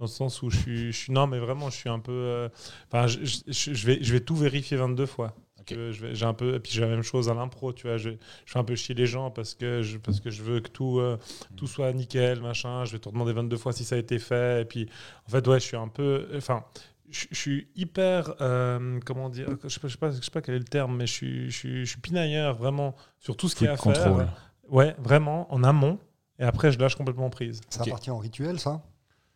Dans 0.00 0.06
le 0.06 0.10
sens 0.10 0.42
où 0.42 0.48
je 0.50 0.56
suis, 0.56 0.92
je 0.92 0.96
suis 0.96 1.12
non, 1.12 1.26
mais 1.28 1.38
vraiment, 1.38 1.68
je 1.70 1.76
suis 1.76 1.88
un 1.90 1.98
peu. 2.00 2.10
euh, 2.10 2.48
Enfin, 2.90 3.06
je, 3.06 3.22
je- 3.22 3.42
je- 3.46 3.74
je 3.74 3.86
vais, 3.86 3.98
je 4.02 4.12
vais 4.12 4.20
tout 4.20 4.34
vérifier 4.34 4.76
22 4.78 5.04
fois. 5.06 5.34
Ok. 5.60 5.74
Je 5.74 6.06
vais- 6.06 6.14
J'ai 6.14 6.24
un 6.24 6.32
peu, 6.32 6.54
et 6.54 6.58
puis 6.58 6.72
j'ai 6.72 6.80
la 6.80 6.86
même 6.86 7.02
chose 7.02 7.28
à 7.28 7.34
l'impro, 7.34 7.74
tu 7.74 7.86
vois. 7.86 7.98
Je, 7.98 8.08
je 8.10 8.16
fais 8.52 8.58
un 8.58 8.64
peu 8.64 8.74
chier 8.76 8.94
les 8.94 9.04
gens 9.04 9.30
parce 9.30 9.52
que 9.54 9.82
je, 9.82 9.98
parce 9.98 10.18
que 10.20 10.30
je 10.30 10.42
veux 10.42 10.60
que 10.60 10.70
tout, 10.70 10.98
euh, 11.00 11.18
tout 11.54 11.66
soit 11.66 11.92
nickel, 11.92 12.40
machin. 12.40 12.86
Je 12.86 12.92
vais 12.92 12.98
te 12.98 13.10
demander 13.10 13.34
22 13.34 13.58
fois 13.58 13.72
si 13.74 13.84
ça 13.84 13.96
a 13.96 13.98
été 13.98 14.18
fait. 14.18 14.62
Et 14.62 14.64
puis, 14.64 14.88
en 15.28 15.30
fait, 15.30 15.46
ouais, 15.46 15.60
je 15.60 15.66
suis 15.66 15.76
un 15.76 15.88
peu. 15.88 16.28
Enfin, 16.34 16.64
je, 17.10 17.26
je 17.30 17.36
suis 17.38 17.68
hyper. 17.76 18.32
euh, 18.40 18.98
comment 19.04 19.28
dire 19.28 19.48
Je 19.64 19.68
sais, 19.68 19.80
pas, 19.80 19.88
je, 19.88 20.16
sais 20.16 20.22
sais 20.22 20.30
pas 20.30 20.40
quel 20.40 20.54
est 20.54 20.58
le 20.60 20.64
terme, 20.64 20.96
mais 20.96 21.06
je 21.06 21.12
suis, 21.12 21.50
je 21.50 21.56
suis, 21.58 21.84
je 21.84 21.90
suis 21.90 22.00
pinailleur 22.00 22.56
vraiment 22.56 22.96
sur 23.18 23.36
tout 23.36 23.50
ce 23.50 23.54
qui 23.54 23.66
est 23.66 23.68
à 23.68 23.76
Full 23.76 23.94
faire. 23.94 24.04
contrôle. 24.04 24.28
Ouais, 24.70 24.96
vraiment, 24.98 25.52
en 25.52 25.62
amont. 25.62 25.98
Et 26.38 26.42
après, 26.44 26.72
je 26.72 26.78
lâche 26.78 26.94
complètement 26.94 27.28
prise. 27.28 27.60
Ça 27.68 27.82
appartient 27.82 28.10
au 28.10 28.16
rituel, 28.16 28.58
ça? 28.58 28.80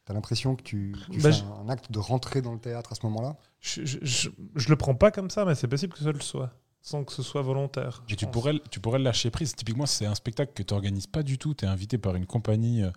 T'as 0.04 0.12
l'impression 0.14 0.54
que 0.56 0.62
tu, 0.62 0.94
tu 1.10 1.20
Bah, 1.20 1.32
fais 1.32 1.38
je- 1.38 1.44
un 1.44 1.68
acte 1.68 1.90
de 1.90 1.98
rentrer 1.98 2.42
dans 2.42 2.52
le 2.52 2.58
théâtre 2.58 2.92
à 2.92 2.94
ce 2.94 3.04
moment-là 3.06 3.36
Je, 3.60 3.84
je, 3.86 3.98
je, 4.02 4.28
je 4.54 4.68
le 4.68 4.76
prends 4.76 4.94
pas 4.94 5.10
comme 5.10 5.30
ça, 5.30 5.44
mais 5.44 5.54
c'est 5.54 5.68
possible 5.68 5.94
que 5.94 6.00
ça 6.00 6.12
le 6.12 6.20
soit, 6.20 6.52
sans 6.82 7.04
que 7.04 7.12
ce 7.12 7.22
soit 7.22 7.40
volontaire. 7.40 8.02
Et 8.06 8.10
je 8.12 8.16
tu 8.16 8.26
pense. 8.26 8.32
pourrais, 8.32 8.54
tu 8.70 8.80
pourrais 8.80 8.98
le 8.98 9.04
lâcher 9.04 9.30
prise. 9.30 9.54
Typiquement, 9.54 9.86
c'est 9.86 10.04
un 10.04 10.14
spectacle 10.14 10.52
que 10.54 10.62
tu 10.62 10.74
n'organises 10.74 11.06
pas 11.06 11.22
du 11.22 11.38
tout. 11.38 11.54
Tu 11.54 11.64
es 11.64 11.68
invité 11.68 11.96
par 11.96 12.16
une 12.16 12.26
compagnie 12.26 12.82
euh, 12.82 12.90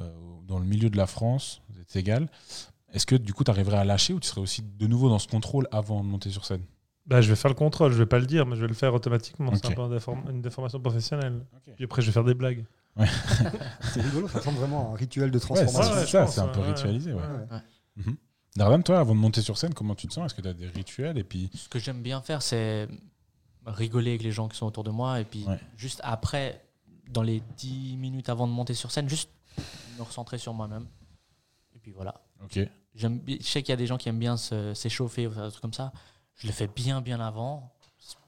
euh, 0.00 0.10
dans 0.48 0.58
le 0.58 0.64
milieu 0.64 0.90
de 0.90 0.96
la 0.96 1.06
France, 1.06 1.62
êtes 1.80 1.94
égal. 1.94 2.28
Est-ce 2.92 3.06
que 3.06 3.14
du 3.14 3.32
coup, 3.34 3.44
tu 3.44 3.50
arriverais 3.52 3.76
à 3.78 3.84
lâcher 3.84 4.12
ou 4.14 4.18
tu 4.18 4.26
serais 4.28 4.40
aussi 4.40 4.62
de 4.62 4.86
nouveau 4.88 5.08
dans 5.08 5.18
ce 5.20 5.28
contrôle 5.28 5.68
avant 5.70 6.02
de 6.02 6.08
monter 6.08 6.30
sur 6.30 6.44
scène? 6.44 6.62
Bah, 7.06 7.20
je 7.20 7.28
vais 7.28 7.36
faire 7.36 7.50
le 7.50 7.54
contrôle, 7.54 7.92
je 7.92 7.98
vais 7.98 8.06
pas 8.06 8.18
le 8.18 8.26
dire, 8.26 8.44
mais 8.46 8.56
je 8.56 8.62
vais 8.62 8.66
le 8.68 8.74
faire 8.74 8.92
automatiquement. 8.94 9.50
Ok. 9.52 9.58
C'est 9.62 9.78
un 9.78 9.86
peu 9.88 10.30
une 10.30 10.42
déformation 10.42 10.80
professionnelle. 10.80 11.46
Puis 11.76 11.84
après, 11.84 12.02
je 12.02 12.06
vais 12.08 12.12
faire 12.12 12.24
des 12.24 12.34
blagues. 12.34 12.64
C'est 13.92 14.00
rigolo, 14.02 14.28
ça 14.28 14.38
ressemble 14.38 14.58
vraiment 14.58 14.90
à 14.90 14.92
un 14.92 14.96
rituel 14.96 15.30
de 15.30 15.36
Ouais, 15.38 15.40
c'est 15.40 15.46
transformation. 15.66 15.94
ouais, 15.94 16.00
c'est 16.04 16.06
ça, 16.12 16.26
c'est 16.26 16.40
un 16.40 16.48
peu 16.48 16.60
ouais. 16.60 16.68
ritualisé. 16.72 17.12
Ouais. 17.12 17.20
Ouais. 17.22 17.60
Mhm. 17.96 18.16
Dardan, 18.56 18.82
toi, 18.82 18.98
avant 19.00 19.14
de 19.14 19.20
monter 19.20 19.40
sur 19.42 19.56
scène, 19.56 19.74
comment 19.74 19.94
tu 19.94 20.08
te 20.08 20.12
sens? 20.14 20.26
Est-ce 20.26 20.34
que 20.34 20.40
tu 20.42 20.48
as 20.48 20.52
des 20.54 20.66
rituels? 20.66 21.16
Et 21.18 21.24
puis 21.24 21.50
Ce 21.54 21.68
que 21.68 21.78
j'aime 21.78 22.02
bien 22.02 22.20
faire, 22.20 22.42
c'est 22.42 22.88
rigoler 23.66 24.10
avec 24.12 24.22
les 24.22 24.32
gens 24.32 24.48
qui 24.48 24.56
sont 24.56 24.66
autour 24.66 24.84
de 24.84 24.90
moi. 24.90 25.20
Et 25.20 25.24
puis, 25.24 25.44
Ouais. 25.44 25.60
juste 25.76 26.00
après, 26.02 26.64
dans 27.10 27.22
les 27.22 27.42
10 27.56 27.96
minutes 27.96 28.28
avant 28.28 28.46
de 28.48 28.52
monter 28.52 28.74
sur 28.74 28.90
scène, 28.90 29.08
juste 29.08 29.30
me 29.98 30.02
recentrer 30.02 30.38
sur 30.38 30.54
moi-même. 30.54 30.86
Et 31.74 31.78
puis 31.78 31.92
voilà. 31.92 32.14
Ok. 32.42 32.58
Je 32.94 33.06
sais 33.42 33.62
qu'il 33.62 33.70
y 33.70 33.72
a 33.72 33.76
des 33.76 33.86
gens 33.86 33.96
qui 33.96 34.08
aiment 34.08 34.18
bien 34.18 34.36
se- 34.36 34.74
s'échauffer 34.74 35.26
ou 35.26 35.30
faire 35.32 35.44
des 35.44 35.50
trucs 35.50 35.62
comme 35.62 35.72
ça. 35.74 35.92
Je 36.34 36.46
le 36.48 36.52
fais 36.52 36.66
bien, 36.66 37.00
bien 37.00 37.20
avant. 37.20 37.72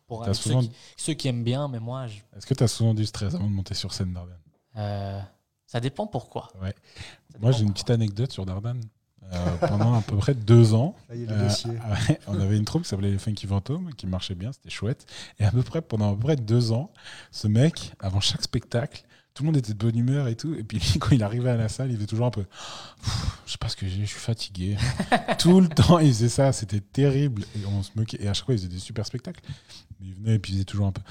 Pour 0.06 0.24
ceux, 0.26 0.34
souvent- 0.34 0.60
qui, 0.62 0.72
ceux 0.96 1.14
qui 1.14 1.28
aiment 1.28 1.44
bien, 1.44 1.68
mais 1.68 1.78
moi, 1.78 2.06
je- 2.08 2.18
Est-ce 2.36 2.44
que 2.46 2.54
tu 2.54 2.64
as 2.64 2.68
souvent 2.68 2.94
du 2.94 3.06
stress 3.06 3.34
avant 3.34 3.46
de 3.46 3.52
monter 3.52 3.74
sur 3.74 3.92
scène, 3.92 4.12
Dardan 4.12 4.34
euh, 4.80 5.20
ça 5.66 5.80
dépend 5.80 6.06
pourquoi. 6.06 6.48
Ouais. 6.60 6.74
Ça 7.32 7.38
Moi, 7.40 7.52
j'ai 7.52 7.62
une 7.62 7.72
petite 7.72 7.90
anecdote 7.90 8.32
sur 8.32 8.46
Dardan. 8.46 8.80
Euh, 9.32 9.56
pendant 9.58 9.94
à 9.94 10.02
peu 10.02 10.16
près 10.16 10.34
deux 10.34 10.74
ans. 10.74 10.96
Ça 11.08 11.14
y 11.14 11.22
est, 11.22 11.26
le 11.26 11.32
Euh, 11.32 11.46
ouais, 12.08 12.20
on 12.26 12.40
avait 12.40 12.56
une 12.56 12.64
troupe 12.64 12.82
qui 12.82 12.88
s'appelait 12.88 13.12
les 13.12 13.18
Funky 13.18 13.46
Phantom, 13.46 13.94
qui 13.94 14.08
marchait 14.08 14.34
bien, 14.34 14.50
c'était 14.50 14.70
chouette. 14.70 15.06
Et 15.38 15.44
à 15.44 15.52
peu 15.52 15.62
près 15.62 15.82
pendant 15.82 16.10
à 16.10 16.14
peu 16.14 16.22
près 16.22 16.36
deux 16.36 16.72
ans, 16.72 16.90
ce 17.30 17.46
mec, 17.46 17.92
avant 18.00 18.18
chaque 18.18 18.42
spectacle, 18.42 19.04
tout 19.34 19.42
le 19.42 19.46
monde 19.46 19.56
était 19.56 19.72
de 19.72 19.78
bonne 19.78 19.96
humeur 19.96 20.28
et 20.28 20.36
tout. 20.36 20.54
Et 20.54 20.64
puis 20.64 20.78
lui, 20.78 20.98
quand 20.98 21.10
il 21.12 21.22
arrivait 21.22 21.50
à 21.50 21.56
la 21.56 21.68
salle, 21.68 21.90
il 21.90 21.96
faisait 21.96 22.06
toujours 22.06 22.26
un 22.26 22.30
peu. 22.30 22.44
Je 23.46 23.52
sais 23.52 23.58
pas 23.58 23.68
ce 23.68 23.76
que 23.76 23.86
j'ai, 23.86 24.00
je 24.00 24.10
suis 24.10 24.18
fatigué. 24.18 24.76
tout 25.38 25.60
le 25.60 25.68
temps, 25.68 25.98
il 25.98 26.08
faisait 26.08 26.28
ça, 26.28 26.52
c'était 26.52 26.80
terrible. 26.80 27.42
Et 27.56 27.66
on 27.66 27.82
se 27.82 27.90
moquait. 27.96 28.22
Et 28.22 28.28
à 28.28 28.34
chaque 28.34 28.46
fois, 28.46 28.54
il 28.54 28.58
faisait 28.58 28.68
des 28.68 28.78
super 28.78 29.06
spectacles. 29.06 29.42
Mais 30.00 30.08
il 30.08 30.14
venait 30.14 30.34
et 30.34 30.38
puis 30.38 30.52
il 30.52 30.56
faisait 30.56 30.64
toujours 30.64 30.86
un 30.86 30.92
peu. 30.92 31.02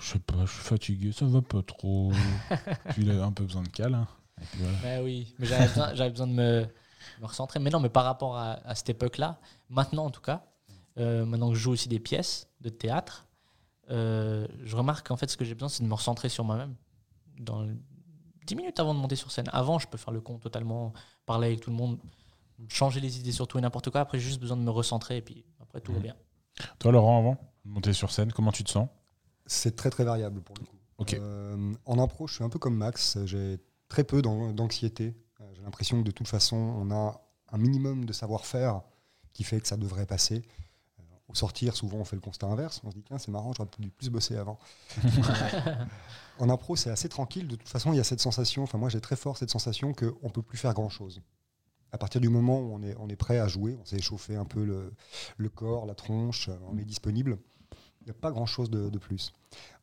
Je 0.00 0.12
sais 0.12 0.18
pas, 0.18 0.44
je 0.44 0.52
suis 0.52 0.62
fatigué, 0.62 1.12
ça 1.12 1.26
va 1.26 1.42
pas 1.42 1.62
trop. 1.62 2.12
puis 2.90 3.02
il 3.02 3.10
avait 3.10 3.22
un 3.22 3.32
peu 3.32 3.44
besoin 3.44 3.62
de 3.62 3.68
câlin. 3.68 4.06
Et 4.40 4.44
puis 4.52 4.60
voilà. 4.60 4.98
Ouais, 4.98 5.04
oui, 5.04 5.34
mais 5.38 5.46
j'avais 5.46 5.66
besoin, 5.66 5.94
j'avais 5.94 6.10
besoin 6.10 6.26
de 6.26 6.32
me, 6.32 6.66
me 7.20 7.26
recentrer. 7.26 7.58
Mais 7.58 7.70
non, 7.70 7.80
mais 7.80 7.88
par 7.88 8.04
rapport 8.04 8.36
à, 8.36 8.60
à 8.64 8.74
cette 8.74 8.90
époque-là, 8.90 9.40
maintenant 9.68 10.04
en 10.04 10.10
tout 10.10 10.20
cas, 10.20 10.44
euh, 10.98 11.24
maintenant 11.24 11.50
que 11.50 11.54
je 11.56 11.60
joue 11.60 11.72
aussi 11.72 11.88
des 11.88 11.98
pièces 11.98 12.48
de 12.60 12.68
théâtre, 12.68 13.26
euh, 13.90 14.46
je 14.64 14.76
remarque 14.76 15.08
qu'en 15.08 15.16
fait, 15.16 15.30
ce 15.30 15.36
que 15.36 15.44
j'ai 15.44 15.54
besoin, 15.54 15.68
c'est 15.68 15.82
de 15.82 15.88
me 15.88 15.94
recentrer 15.94 16.28
sur 16.28 16.44
moi-même. 16.44 16.74
Dans 17.38 17.62
le- 17.62 17.76
10 18.46 18.54
minutes 18.56 18.78
avant 18.80 18.94
de 18.94 18.98
monter 19.00 19.16
sur 19.16 19.30
scène. 19.32 19.48
Avant, 19.52 19.78
je 19.78 19.88
peux 19.88 19.98
faire 19.98 20.12
le 20.14 20.20
con 20.20 20.38
totalement, 20.38 20.92
parler 21.26 21.48
avec 21.48 21.60
tout 21.60 21.70
le 21.70 21.76
monde, 21.76 21.98
changer 22.68 23.00
les 23.00 23.18
idées 23.18 23.32
sur 23.32 23.48
tout 23.48 23.58
et 23.58 23.60
n'importe 23.60 23.90
quoi. 23.90 24.00
Après, 24.02 24.18
j'ai 24.18 24.26
juste 24.28 24.40
besoin 24.40 24.56
de 24.56 24.62
me 24.62 24.70
recentrer 24.70 25.16
et 25.18 25.22
puis 25.22 25.44
après, 25.60 25.80
tout 25.80 25.92
va 25.92 25.98
Mhm. 25.98 26.02
bien. 26.04 26.14
Toi, 26.78 26.92
Laurent, 26.92 27.18
avant 27.18 27.38
de 27.64 27.70
monter 27.70 27.92
sur 27.92 28.10
scène, 28.10 28.32
comment 28.32 28.52
tu 28.52 28.64
te 28.64 28.70
sens? 28.70 28.88
C'est 29.46 29.76
très 29.76 29.90
très 29.90 30.04
variable 30.04 30.40
pour 30.42 30.56
le 30.58 30.64
coup. 30.64 30.76
Ok. 30.98 31.14
Euh, 31.14 31.74
en 31.84 31.98
impro, 31.98 32.26
je 32.26 32.34
suis 32.34 32.44
un 32.44 32.48
peu 32.48 32.58
comme 32.58 32.76
Max. 32.76 33.18
J'ai 33.26 33.58
très 33.88 34.04
peu 34.04 34.22
d'an- 34.22 34.52
d'anxiété. 34.52 35.14
Euh, 35.40 35.52
J'ai 35.54 35.62
l'impression 35.62 35.98
que 36.00 36.06
de 36.06 36.10
toute 36.12 36.26
façon, 36.28 36.56
on 36.56 36.90
a 36.90 37.20
un 37.52 37.58
minimum 37.58 38.04
de 38.06 38.12
savoir-faire 38.12 38.80
qui 39.34 39.44
fait 39.44 39.60
que 39.60 39.68
ça 39.68 39.76
devrait 39.76 40.06
passer. 40.06 40.42
Au 41.28 41.34
sortir, 41.34 41.74
souvent, 41.74 41.98
on 41.98 42.04
fait 42.04 42.14
le 42.16 42.22
constat 42.22 42.46
inverse. 42.46 42.80
On 42.84 42.90
se 42.90 42.94
dit, 42.96 43.02
tiens, 43.02 43.18
c'est 43.18 43.32
marrant, 43.32 43.52
j'aurais 43.52 43.68
dû 43.78 43.90
plus 43.90 44.10
bosser 44.10 44.36
avant. 44.36 44.58
En 46.38 46.50
impro, 46.50 46.76
c'est 46.76 46.90
assez 46.90 47.08
tranquille. 47.08 47.48
De 47.48 47.56
toute 47.56 47.68
façon, 47.68 47.92
il 47.92 47.96
y 47.96 48.00
a 48.00 48.04
cette 48.04 48.20
sensation, 48.20 48.62
enfin, 48.62 48.76
moi, 48.76 48.90
j'ai 48.90 49.00
très 49.00 49.16
fort 49.16 49.38
cette 49.38 49.50
sensation 49.50 49.94
qu'on 49.94 50.06
ne 50.22 50.28
peut 50.30 50.42
plus 50.42 50.58
faire 50.58 50.74
grand-chose. 50.74 51.22
À 51.92 51.98
partir 51.98 52.20
du 52.20 52.28
moment 52.28 52.60
où 52.60 52.74
on 52.74 52.82
est, 52.82 52.94
on 52.98 53.08
est 53.08 53.16
prêt 53.16 53.38
à 53.38 53.48
jouer, 53.48 53.78
on 53.80 53.84
s'est 53.86 53.96
échauffé 53.96 54.36
un 54.36 54.44
peu 54.44 54.62
le, 54.64 54.92
le 55.38 55.48
corps, 55.48 55.86
la 55.86 55.94
tronche, 55.94 56.50
on 56.70 56.76
est 56.76 56.84
disponible, 56.84 57.38
il 58.02 58.04
n'y 58.04 58.10
a 58.10 58.14
pas 58.14 58.30
grand-chose 58.30 58.68
de- 58.68 58.90
de 58.90 58.98
plus. 58.98 59.32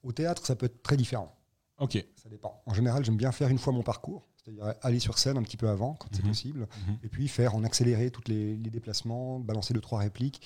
Au 0.04 0.12
théâtre, 0.12 0.46
ça 0.46 0.56
peut 0.56 0.68
être 0.68 0.84
très 0.84 0.96
différent. 0.96 1.36
Ok. 1.80 2.06
Ça 2.22 2.30
dépend. 2.30 2.62
En 2.68 2.74
général, 2.76 3.04
j'aime 3.04 3.18
bien 3.18 3.32
faire 3.32 3.48
une 3.50 3.58
fois 3.58 3.74
mon 3.74 3.82
parcours, 3.82 4.28
c'est-à-dire 4.38 4.76
aller 4.84 5.00
sur 5.00 5.18
scène 5.18 5.38
un 5.38 5.44
petit 5.44 5.58
peu 5.58 5.70
avant, 5.70 5.96
quand 5.96 6.08
c'est 6.12 6.22
Mhm. 6.22 6.28
possible, 6.30 6.68
Mhm. 6.88 6.98
et 7.04 7.10
puis 7.10 7.28
faire 7.28 7.56
en 7.56 7.64
accéléré 7.64 8.12
tous 8.12 8.22
les, 8.28 8.56
les 8.58 8.70
déplacements, 8.70 9.40
balancer 9.40 9.74
deux, 9.74 9.82
trois 9.82 10.00
répliques, 10.00 10.42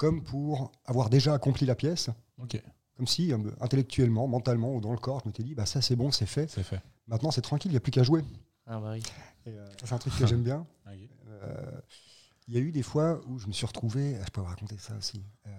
comme 0.00 0.22
pour 0.22 0.72
avoir 0.86 1.10
déjà 1.10 1.34
accompli 1.34 1.66
la 1.66 1.74
pièce, 1.74 2.08
comme 2.96 3.06
si 3.06 3.34
euh, 3.34 3.38
intellectuellement, 3.60 4.26
mentalement 4.26 4.74
ou 4.74 4.80
dans 4.80 4.92
le 4.92 4.98
corps, 4.98 5.20
je 5.22 5.28
m'étais 5.28 5.42
dit, 5.42 5.54
bah, 5.54 5.66
ça 5.66 5.82
c'est 5.82 5.94
bon, 5.94 6.10
c'est 6.10 6.24
fait. 6.24 6.48
c'est 6.48 6.62
fait. 6.62 6.80
Maintenant, 7.06 7.30
c'est 7.30 7.42
tranquille, 7.42 7.70
il 7.70 7.74
n'y 7.74 7.76
a 7.76 7.80
plus 7.80 7.90
qu'à 7.92 8.02
jouer. 8.02 8.24
Ah 8.66 8.80
bah 8.80 8.92
oui. 8.92 9.02
Et, 9.44 9.50
euh, 9.50 9.66
ça, 9.78 9.84
c'est 9.84 9.92
un 9.92 9.98
truc 9.98 10.16
que 10.16 10.26
j'aime 10.26 10.42
bien. 10.42 10.66
Euh, 11.42 11.80
Il 12.48 12.54
y 12.54 12.56
a 12.58 12.60
eu 12.60 12.72
des 12.72 12.82
fois 12.82 13.20
où 13.26 13.38
je 13.38 13.46
me 13.46 13.52
suis 13.52 13.64
retrouvé, 13.64 14.16
ah, 14.20 14.24
je 14.26 14.30
peux 14.30 14.40
vous 14.40 14.46
raconter 14.46 14.76
ça 14.78 14.94
aussi, 14.96 15.22
euh, 15.46 15.50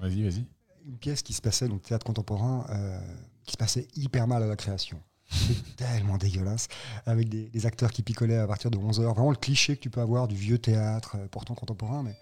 Vas-y, 0.00 0.22
vas-y. 0.22 0.44
une 0.86 0.96
pièce 0.98 1.22
qui 1.22 1.32
se 1.32 1.42
passait, 1.42 1.68
donc 1.68 1.82
théâtre 1.82 2.04
contemporain, 2.06 2.66
euh, 2.70 2.98
qui 3.44 3.52
se 3.52 3.56
passait 3.56 3.86
hyper 3.94 4.26
mal 4.26 4.42
à 4.42 4.46
la 4.46 4.56
création. 4.56 5.00
C'était 5.30 5.54
tellement 5.76 6.16
dégueulasse, 6.16 6.66
avec 7.06 7.28
des, 7.28 7.48
des 7.48 7.66
acteurs 7.66 7.92
qui 7.92 8.02
picolaient 8.02 8.38
à 8.38 8.46
partir 8.46 8.70
de 8.70 8.78
11h. 8.78 9.02
Vraiment 9.02 9.30
le 9.30 9.36
cliché 9.36 9.76
que 9.76 9.82
tu 9.82 9.90
peux 9.90 10.00
avoir 10.00 10.26
du 10.26 10.34
vieux 10.36 10.58
théâtre, 10.58 11.16
pourtant 11.30 11.54
contemporain, 11.54 12.02
mais 12.02 12.16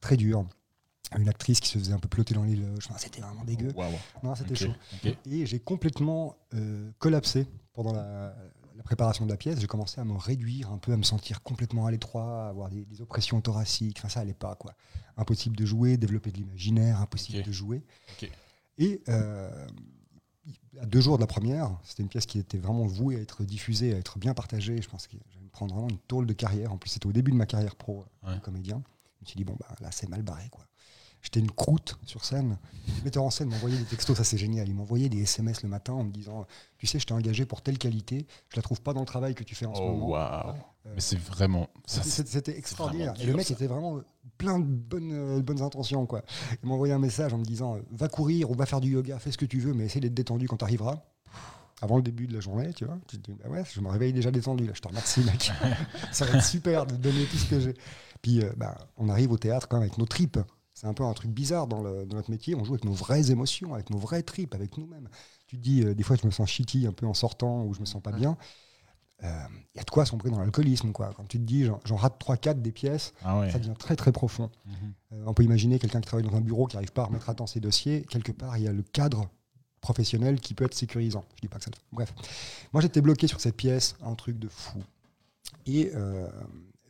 très 0.00 0.16
dur. 0.16 0.46
Une 1.18 1.28
actrice 1.28 1.60
qui 1.60 1.68
se 1.68 1.78
faisait 1.78 1.92
un 1.92 1.98
peu 1.98 2.08
plotter 2.08 2.34
dans 2.34 2.44
les 2.44 2.56
loges. 2.56 2.86
Enfin, 2.88 2.98
c'était 2.98 3.20
vraiment 3.20 3.44
dégueu. 3.44 3.72
Non, 4.22 4.34
c'était 4.34 4.54
chaud. 4.54 4.72
Et 5.26 5.46
j'ai 5.46 5.58
complètement 5.60 6.36
euh, 6.54 6.90
collapsé 6.98 7.46
pendant 7.72 7.92
la, 7.92 8.34
la 8.76 8.82
préparation 8.82 9.24
de 9.26 9.30
la 9.30 9.36
pièce. 9.36 9.60
J'ai 9.60 9.66
commencé 9.66 10.00
à 10.00 10.04
me 10.04 10.16
réduire 10.16 10.70
un 10.72 10.78
peu, 10.78 10.92
à 10.92 10.96
me 10.96 11.02
sentir 11.02 11.42
complètement 11.42 11.86
à 11.86 11.90
l'étroit, 11.90 12.46
à 12.46 12.48
avoir 12.48 12.68
des, 12.70 12.84
des 12.84 13.00
oppressions 13.00 13.40
thoraciques. 13.40 13.98
Enfin, 13.98 14.08
ça 14.08 14.20
allait 14.20 14.34
pas, 14.34 14.54
quoi. 14.56 14.74
Impossible 15.16 15.56
de 15.56 15.66
jouer, 15.66 15.96
développer 15.96 16.30
de 16.30 16.38
l'imaginaire, 16.38 17.00
impossible 17.00 17.42
de 17.42 17.52
jouer. 17.52 17.82
Et 18.78 19.02
euh, 19.08 19.66
à 20.80 20.86
deux 20.86 21.00
jours 21.00 21.16
de 21.18 21.20
la 21.22 21.26
première, 21.26 21.78
c'était 21.84 22.02
une 22.02 22.08
pièce 22.08 22.26
qui 22.26 22.38
était 22.38 22.58
vraiment 22.58 22.86
vouée 22.86 23.16
à 23.16 23.20
être 23.20 23.44
diffusée, 23.44 23.94
à 23.94 23.98
être 23.98 24.18
bien 24.18 24.32
partagée. 24.34 24.80
Je 24.80 24.88
pense 24.88 25.06
que 25.06 25.16
j'allais 25.30 25.44
me 25.44 25.50
prendre 25.50 25.74
vraiment 25.74 25.88
une 25.90 25.98
tôle 25.98 26.26
de 26.26 26.32
carrière. 26.32 26.72
En 26.72 26.78
plus, 26.78 26.90
c'était 26.90 27.06
au 27.06 27.12
début 27.12 27.30
de 27.30 27.36
ma 27.36 27.46
carrière 27.46 27.76
pro 27.76 28.04
Ouais. 28.22 28.34
de 28.34 28.40
comédien. 28.40 28.82
Je 29.18 29.24
me 29.24 29.26
suis 29.28 29.36
dit, 29.36 29.44
bon, 29.44 29.56
bah, 29.60 29.68
là, 29.80 29.90
c'est 29.92 30.08
mal 30.08 30.22
barré, 30.22 30.48
quoi. 30.50 30.64
J'étais 31.22 31.38
une 31.40 31.50
croûte 31.52 31.98
sur 32.04 32.24
scène. 32.24 32.58
Le 32.98 33.04
metteur 33.04 33.22
en 33.22 33.30
scène 33.30 33.48
m'envoyait 33.48 33.78
des 33.78 33.84
textos, 33.84 34.16
ça 34.16 34.24
c'est 34.24 34.36
génial. 34.38 34.68
Il 34.68 34.74
m'envoyait 34.74 35.08
des 35.08 35.22
SMS 35.22 35.62
le 35.62 35.68
matin 35.68 35.92
en 35.92 36.02
me 36.02 36.10
disant 36.10 36.46
Tu 36.78 36.86
sais, 36.88 36.98
je 36.98 37.06
t'ai 37.06 37.14
engagé 37.14 37.46
pour 37.46 37.62
telle 37.62 37.78
qualité, 37.78 38.26
je 38.48 38.56
la 38.56 38.62
trouve 38.62 38.80
pas 38.80 38.92
dans 38.92 39.00
le 39.00 39.06
travail 39.06 39.34
que 39.36 39.44
tu 39.44 39.54
fais 39.54 39.66
en 39.66 39.74
ce 39.74 39.80
Oh, 39.80 39.92
moment. 39.92 40.08
waouh. 40.08 40.48
Euh, 40.86 40.92
Mais 40.96 41.00
c'est 41.00 41.18
vraiment. 41.18 41.68
c'était- 41.86 42.58
extraordinaire. 42.58 43.12
vraiment 43.14 43.22
Et 43.22 43.26
le 43.30 43.36
mec 43.36 43.46
ça. 43.46 43.54
était 43.54 43.68
vraiment 43.68 44.00
plein 44.36 44.58
de 44.58 44.64
bonnes, 44.64 45.12
euh, 45.12 45.40
bonnes 45.40 45.62
intentions. 45.62 46.06
Quoi. 46.06 46.22
Il 46.60 46.68
m'a 46.68 46.74
envoyé 46.74 46.92
un 46.92 46.98
message 46.98 47.32
en 47.32 47.38
me 47.38 47.44
disant 47.44 47.76
euh, 47.76 47.82
Va 47.92 48.08
courir 48.08 48.50
ou 48.50 48.54
va 48.54 48.66
faire 48.66 48.80
du 48.80 48.90
yoga, 48.90 49.18
fais 49.20 49.30
ce 49.30 49.38
que 49.38 49.46
tu 49.46 49.60
veux, 49.60 49.74
mais 49.74 49.84
essaie 49.84 50.00
d'être 50.00 50.14
détendu 50.14 50.48
quand 50.48 50.56
tu 50.56 50.64
arriveras. 50.64 51.02
Avant 51.82 51.96
le 51.96 52.02
début 52.02 52.26
de 52.28 52.34
la 52.34 52.40
journée, 52.40 52.72
tu 52.74 52.84
vois. 52.84 52.98
Tu 53.08 53.18
te 53.20 53.30
dis, 53.30 53.36
bah 53.42 53.48
ouais, 53.48 53.64
je 53.72 53.80
me 53.80 53.88
réveille 53.88 54.12
déjà 54.12 54.30
détendu. 54.32 54.66
Là. 54.66 54.72
Je 54.74 54.80
te 54.80 54.86
remercie, 54.88 55.20
mec. 55.20 55.50
ça 56.12 56.24
va 56.26 56.36
être 56.38 56.44
super 56.44 56.86
de 56.86 56.94
donner 56.96 57.24
tout 57.26 57.36
ce 57.36 57.46
que 57.50 57.58
j'ai. 57.60 57.74
Puis, 58.22 58.40
euh, 58.42 58.52
bah, 58.56 58.76
on 58.96 59.08
arrive 59.08 59.32
au 59.32 59.38
théâtre 59.38 59.66
quand 59.68 59.78
même 59.78 59.86
avec 59.88 59.98
nos 59.98 60.06
tripes. 60.06 60.38
C'est 60.82 60.88
un 60.88 60.94
peu 60.94 61.04
un 61.04 61.12
truc 61.14 61.30
bizarre 61.30 61.68
dans, 61.68 61.80
le- 61.80 62.04
dans 62.06 62.16
notre 62.16 62.30
métier. 62.32 62.56
On 62.56 62.64
joue 62.64 62.72
avec 62.72 62.84
nos 62.84 62.92
vraies 62.92 63.30
émotions, 63.30 63.72
avec 63.72 63.88
nos 63.90 63.98
vraies 63.98 64.24
tripes, 64.24 64.52
avec 64.54 64.76
nous-mêmes. 64.78 65.08
Tu 65.46 65.56
te 65.56 65.62
dis, 65.62 65.82
euh, 65.84 65.94
des 65.94 66.02
fois, 66.02 66.16
je 66.20 66.26
me 66.26 66.32
sens 66.32 66.50
shitty 66.50 66.86
un 66.88 66.92
peu 66.92 67.06
en 67.06 67.14
sortant 67.14 67.64
ou 67.64 67.72
je 67.72 67.78
me 67.80 67.84
sens 67.86 68.02
pas 68.02 68.10
bien. 68.12 68.36
Il 69.22 69.76
y 69.76 69.78
a 69.78 69.84
de 69.84 69.90
quoi 69.90 70.04
sombrer 70.04 70.30
dans 70.30 70.40
l'alcoolisme. 70.40 70.90
Quoi. 70.90 71.12
Quand 71.16 71.24
tu 71.28 71.38
te 71.38 71.44
dis, 71.44 71.64
j'en- 71.84 71.94
rate 71.96 72.18
3-4 72.18 72.60
des 72.60 72.72
pièces, 72.72 73.14
Ah 73.22 73.38
ouais. 73.38 73.52
ça 73.52 73.60
devient 73.60 73.74
très 73.78 73.94
très 73.94 74.10
profond. 74.10 74.50
Mhm. 74.66 74.74
Euh, 75.12 75.24
on 75.28 75.32
peut 75.34 75.44
imaginer 75.44 75.78
quelqu'un 75.78 76.00
qui 76.00 76.08
travaille 76.08 76.26
dans 76.28 76.36
un 76.36 76.40
bureau 76.40 76.66
qui 76.66 76.74
n'arrive 76.74 76.90
pas 76.90 77.02
à 77.02 77.04
remettre 77.04 77.28
à 77.30 77.34
temps 77.36 77.46
ses 77.46 77.60
dossiers. 77.60 78.02
Quelque 78.10 78.32
part, 78.32 78.58
il 78.58 78.64
y 78.64 78.66
a 78.66 78.72
le 78.72 78.82
cadre 78.82 79.30
professionnel 79.80 80.40
qui 80.40 80.54
peut 80.54 80.64
être 80.64 80.74
sécurisant. 80.74 81.24
Je 81.36 81.42
dis 81.42 81.46
pas 81.48 81.58
que 81.58 81.64
ça 81.64 81.70
le 81.70 81.76
fait. 81.76 81.82
Bref. 81.92 82.12
Moi, 82.72 82.82
j'étais 82.82 83.00
bloqué 83.00 83.28
sur 83.28 83.40
cette 83.40 83.56
pièce, 83.56 83.94
un 84.02 84.16
truc 84.16 84.40
de 84.40 84.48
fou. 84.48 84.78
Et 85.66 85.92
euh, 85.94 86.28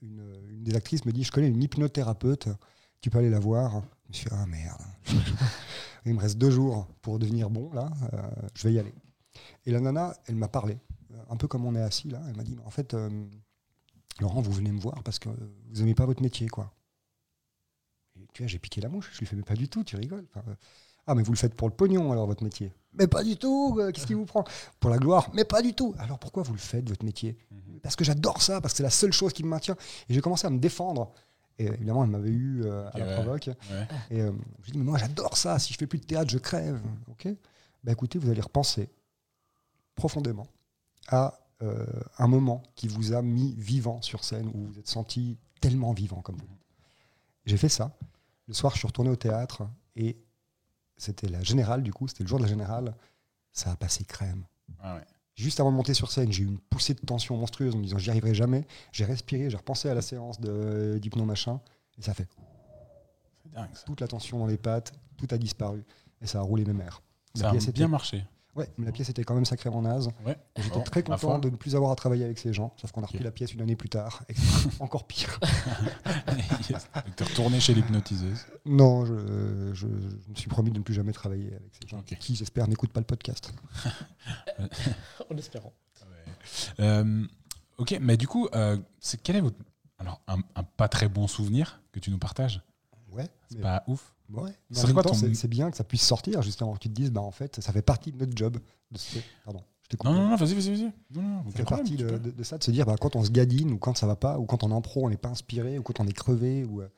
une, 0.00 0.24
une 0.50 0.62
des 0.62 0.74
actrices 0.74 1.04
me 1.04 1.12
dit, 1.12 1.24
je 1.24 1.32
connais 1.32 1.48
une 1.48 1.62
hypnothérapeute, 1.62 2.48
tu 3.02 3.10
peux 3.10 3.18
aller 3.18 3.30
la 3.30 3.40
voir. 3.40 3.82
Je 4.04 4.08
me 4.08 4.12
suis 4.14 4.24
dit, 4.24 4.34
ah 4.34 4.46
merde. 4.46 4.80
Il 6.06 6.14
me 6.14 6.20
reste 6.20 6.38
deux 6.38 6.50
jours 6.50 6.86
pour 7.02 7.18
devenir 7.18 7.50
bon, 7.50 7.70
là. 7.72 7.90
Euh, 8.14 8.22
je 8.54 8.66
vais 8.66 8.72
y 8.72 8.78
aller. 8.78 8.94
Et 9.66 9.72
la 9.72 9.80
nana, 9.80 10.16
elle 10.26 10.36
m'a 10.36 10.48
parlé, 10.48 10.78
un 11.28 11.36
peu 11.36 11.46
comme 11.46 11.66
on 11.66 11.74
est 11.74 11.82
assis 11.82 12.08
là. 12.08 12.20
Elle 12.28 12.36
m'a 12.36 12.44
dit, 12.44 12.56
en 12.64 12.70
fait, 12.70 12.94
euh, 12.94 13.10
Laurent, 14.20 14.40
vous 14.40 14.52
venez 14.52 14.72
me 14.72 14.80
voir 14.80 15.02
parce 15.02 15.18
que 15.18 15.28
vous 15.28 15.80
n'aimez 15.80 15.94
pas 15.94 16.06
votre 16.06 16.22
métier, 16.22 16.48
quoi. 16.48 16.72
Et 18.16 18.26
tu 18.32 18.42
vois, 18.42 18.48
j'ai 18.48 18.58
piqué 18.58 18.80
la 18.80 18.88
mouche. 18.88 19.10
Je 19.12 19.20
lui 19.20 19.26
fais, 19.26 19.36
mais 19.36 19.42
pas 19.42 19.54
du 19.54 19.68
tout, 19.68 19.84
tu 19.84 19.96
rigoles. 19.96 20.26
Enfin, 20.34 20.44
euh, 20.48 20.54
ah, 21.06 21.14
mais 21.14 21.22
vous 21.22 21.32
le 21.32 21.38
faites 21.38 21.54
pour 21.54 21.68
le 21.68 21.74
pognon, 21.74 22.12
alors, 22.12 22.26
votre 22.26 22.44
métier. 22.44 22.72
Mais 22.92 23.06
pas 23.06 23.24
du 23.24 23.36
tout, 23.36 23.80
qu'est-ce 23.92 24.06
qui 24.06 24.14
vous 24.14 24.26
prend? 24.26 24.44
Pour 24.78 24.90
la 24.90 24.98
gloire 24.98 25.30
Mais 25.34 25.44
pas 25.44 25.62
du 25.62 25.72
tout. 25.74 25.94
Alors 25.98 26.18
pourquoi 26.18 26.42
vous 26.42 26.52
le 26.52 26.58
faites, 26.58 26.88
votre 26.88 27.04
métier? 27.04 27.38
Mhm. 27.50 27.80
Parce 27.80 27.96
que 27.96 28.04
j'adore 28.04 28.42
ça, 28.42 28.60
parce 28.60 28.74
que 28.74 28.76
c'est 28.76 28.82
la 28.82 28.90
seule 28.90 29.12
chose 29.12 29.32
qui 29.32 29.42
me 29.42 29.48
maintient. 29.48 29.76
Et 30.08 30.14
j'ai 30.14 30.20
commencé 30.20 30.46
à 30.46 30.50
me 30.50 30.58
défendre. 30.58 31.12
Et 31.62 31.66
évidemment, 31.66 32.04
elle 32.04 32.10
m'avait 32.10 32.30
eu 32.30 32.62
euh, 32.64 32.88
à 32.92 32.98
la 32.98 33.06
ouais. 33.06 33.14
provoque. 33.14 33.46
Ouais. 33.46 33.88
Et 34.10 34.20
euh, 34.20 34.32
je 34.62 34.64
lui 34.64 34.70
ai 34.70 34.72
dit, 34.72 34.78
mais 34.78 34.84
moi 34.84 34.98
j'adore 34.98 35.36
ça, 35.36 35.58
si 35.58 35.72
je 35.72 35.78
fais 35.78 35.86
plus 35.86 35.98
de 35.98 36.04
théâtre, 36.04 36.30
je 36.30 36.38
crève. 36.38 36.80
Ok 37.08 37.28
Bah 37.84 37.92
écoutez, 37.92 38.18
vous 38.18 38.30
allez 38.30 38.40
repenser 38.40 38.90
profondément 39.94 40.46
à 41.08 41.38
euh, 41.62 41.86
un 42.18 42.26
moment 42.26 42.62
qui 42.74 42.88
vous 42.88 43.12
a 43.12 43.22
mis 43.22 43.54
vivant 43.54 44.02
sur 44.02 44.24
scène, 44.24 44.48
où 44.48 44.58
vous 44.58 44.72
vous 44.72 44.78
êtes 44.78 44.88
senti 44.88 45.38
tellement 45.60 45.92
vivant 45.92 46.20
comme 46.20 46.36
vous. 46.36 46.58
J'ai 47.46 47.56
fait 47.56 47.68
ça. 47.68 47.96
Le 48.48 48.54
soir, 48.54 48.72
je 48.72 48.78
suis 48.78 48.86
retourné 48.86 49.10
au 49.10 49.16
théâtre 49.16 49.62
et 49.94 50.16
c'était 50.96 51.28
la 51.28 51.42
générale, 51.42 51.82
du 51.82 51.92
coup, 51.92 52.08
c'était 52.08 52.24
le 52.24 52.28
jour 52.28 52.38
de 52.38 52.44
la 52.44 52.48
générale. 52.48 52.94
Ça 53.52 53.70
a 53.70 53.76
passé 53.76 54.04
crème. 54.04 54.44
Ah 54.80 54.96
ouais. 54.96 55.04
Juste 55.34 55.60
avant 55.60 55.70
de 55.72 55.76
monter 55.76 55.94
sur 55.94 56.10
scène, 56.10 56.30
j'ai 56.30 56.42
eu 56.42 56.46
une 56.46 56.58
poussée 56.58 56.94
de 56.94 57.00
tension 57.00 57.36
monstrueuse 57.36 57.74
en 57.74 57.78
me 57.78 57.84
disant 57.84 57.98
j'y 57.98 58.10
arriverai 58.10 58.34
jamais. 58.34 58.66
J'ai 58.92 59.04
respiré, 59.04 59.48
j'ai 59.48 59.56
repensé 59.56 59.88
à 59.88 59.94
la 59.94 60.02
séance 60.02 60.40
de- 60.40 60.98
d'hypno 61.00 61.24
machin, 61.24 61.60
et 61.98 62.02
ça 62.02 62.12
fait 62.14 62.28
C'est 63.42 63.52
dingue 63.52 63.68
ça. 63.74 63.82
toute 63.86 64.00
la 64.00 64.08
tension 64.08 64.38
dans 64.38 64.46
les 64.46 64.58
pattes, 64.58 64.92
tout 65.16 65.26
a 65.30 65.38
disparu, 65.38 65.84
et 66.20 66.26
ça 66.26 66.38
a 66.40 66.42
roulé 66.42 66.64
mes 66.64 66.74
mères. 66.74 67.02
Ça 67.34 67.48
a 67.48 67.52
bien 67.72 67.88
marché. 67.88 68.24
Ouais, 68.54 68.68
mais 68.76 68.84
la 68.84 68.92
pièce 68.92 69.08
était 69.08 69.24
quand 69.24 69.34
même 69.34 69.46
sacrément 69.46 69.80
naze. 69.80 70.10
Ouais. 70.26 70.36
J'étais 70.58 70.76
Bon, 70.76 70.82
très 70.82 71.02
content 71.02 71.38
de 71.38 71.48
ne 71.48 71.56
plus 71.56 71.74
avoir 71.74 71.90
à 71.90 71.96
travailler 71.96 72.24
avec 72.24 72.38
ces 72.38 72.52
gens, 72.52 72.74
sauf 72.76 72.92
qu'on 72.92 73.02
a 73.02 73.06
repris 73.06 73.24
la 73.24 73.30
pièce 73.30 73.54
une 73.54 73.62
année 73.62 73.76
plus 73.76 73.88
tard, 73.88 74.22
et 74.28 74.34
c'était 74.36 74.82
encore 74.82 75.06
pire. 75.06 75.40
yes. 76.70 76.86
T'es 77.16 77.24
retourné 77.24 77.60
chez 77.60 77.72
l'hypnotiseuse. 77.72 78.44
Non, 78.66 79.06
je, 79.06 79.14
je- 79.72 79.86
je 79.86 79.86
me 80.30 80.34
suis 80.34 80.50
promis 80.50 80.70
de 80.70 80.78
ne 80.78 80.82
plus 80.82 80.92
jamais 80.92 81.12
travailler 81.12 81.48
avec 81.54 81.72
ces 81.80 81.88
gens 81.88 82.02
qui, 82.02 82.36
j'espère, 82.36 82.68
n'écoutent 82.68 82.92
pas 82.92 83.00
le 83.00 83.06
podcast. 83.06 83.54
En 85.30 85.36
espérant. 85.36 85.72
Euh, 86.80 87.24
ok, 87.78 87.98
mais 88.00 88.16
du 88.16 88.28
coup, 88.28 88.48
euh, 88.54 88.76
c'est 89.00 89.20
quel 89.22 89.36
est 89.36 89.40
votre 89.40 89.56
Alors, 89.98 90.20
un, 90.28 90.38
un 90.56 90.62
pas 90.62 90.88
très 90.88 91.08
bon 91.08 91.26
souvenir 91.26 91.80
que 91.92 92.00
tu 92.00 92.10
nous 92.10 92.18
partages? 92.18 92.60
Ouais. 93.12 93.28
C'est 93.50 93.60
pas 93.60 93.84
ouf 93.86 94.14
Ouais. 94.32 94.52
C'est 94.70 94.92
quoi 94.94 95.02
ton- 95.02 95.14
bien 95.48 95.70
que 95.70 95.76
ça 95.76 95.84
puisse 95.84 96.02
sortir, 96.06 96.40
justement. 96.42 96.72
Que 96.74 96.78
tu 96.78 96.88
te 96.88 96.94
dises, 96.94 97.10
bah, 97.10 97.20
en 97.20 97.30
fait, 97.30 97.60
ça 97.60 97.72
fait 97.72 97.82
partie 97.82 98.12
de 98.12 98.18
notre 98.18 98.36
job. 98.36 98.58
De 98.90 98.96
se... 98.98 99.18
Pardon, 99.44 99.62
je 99.82 99.88
t'ai 99.88 99.96
coupé. 99.98 100.10
Non, 100.12 100.18
non, 100.22 100.28
non, 100.30 100.36
vas-y, 100.36 100.54
vas-y, 100.54 100.70
vas-y. 100.70 100.92
Non, 101.10 101.22
non, 101.22 101.44
Ça 101.50 101.56
fait 101.58 101.64
partie 101.64 101.96
de, 101.96 102.06
peux. 102.08 102.18
de- 102.18 102.30
de 102.30 102.42
ça, 102.42 102.56
de 102.56 102.64
se 102.64 102.70
dire 102.70 102.86
bah, 102.86 102.96
quand 102.98 103.14
on 103.14 103.22
se 103.24 103.30
gadine 103.30 103.70
ou 103.72 103.78
quand 103.78 103.94
ça 103.96 104.06
va 104.06 104.16
pas, 104.16 104.38
ou 104.38 104.46
quand 104.46 104.64
on 104.64 104.70
est 104.70 104.74
en 104.74 104.80
pro, 104.80 105.04
on 105.06 105.10
n'est 105.10 105.16
pas 105.18 105.28
inspiré, 105.28 105.78
ou 105.78 105.82
quand 105.82 106.00
on 106.00 106.06
est 106.06 106.12
crevé, 106.14 106.64
ou 106.64 106.80
euh, 106.80 106.88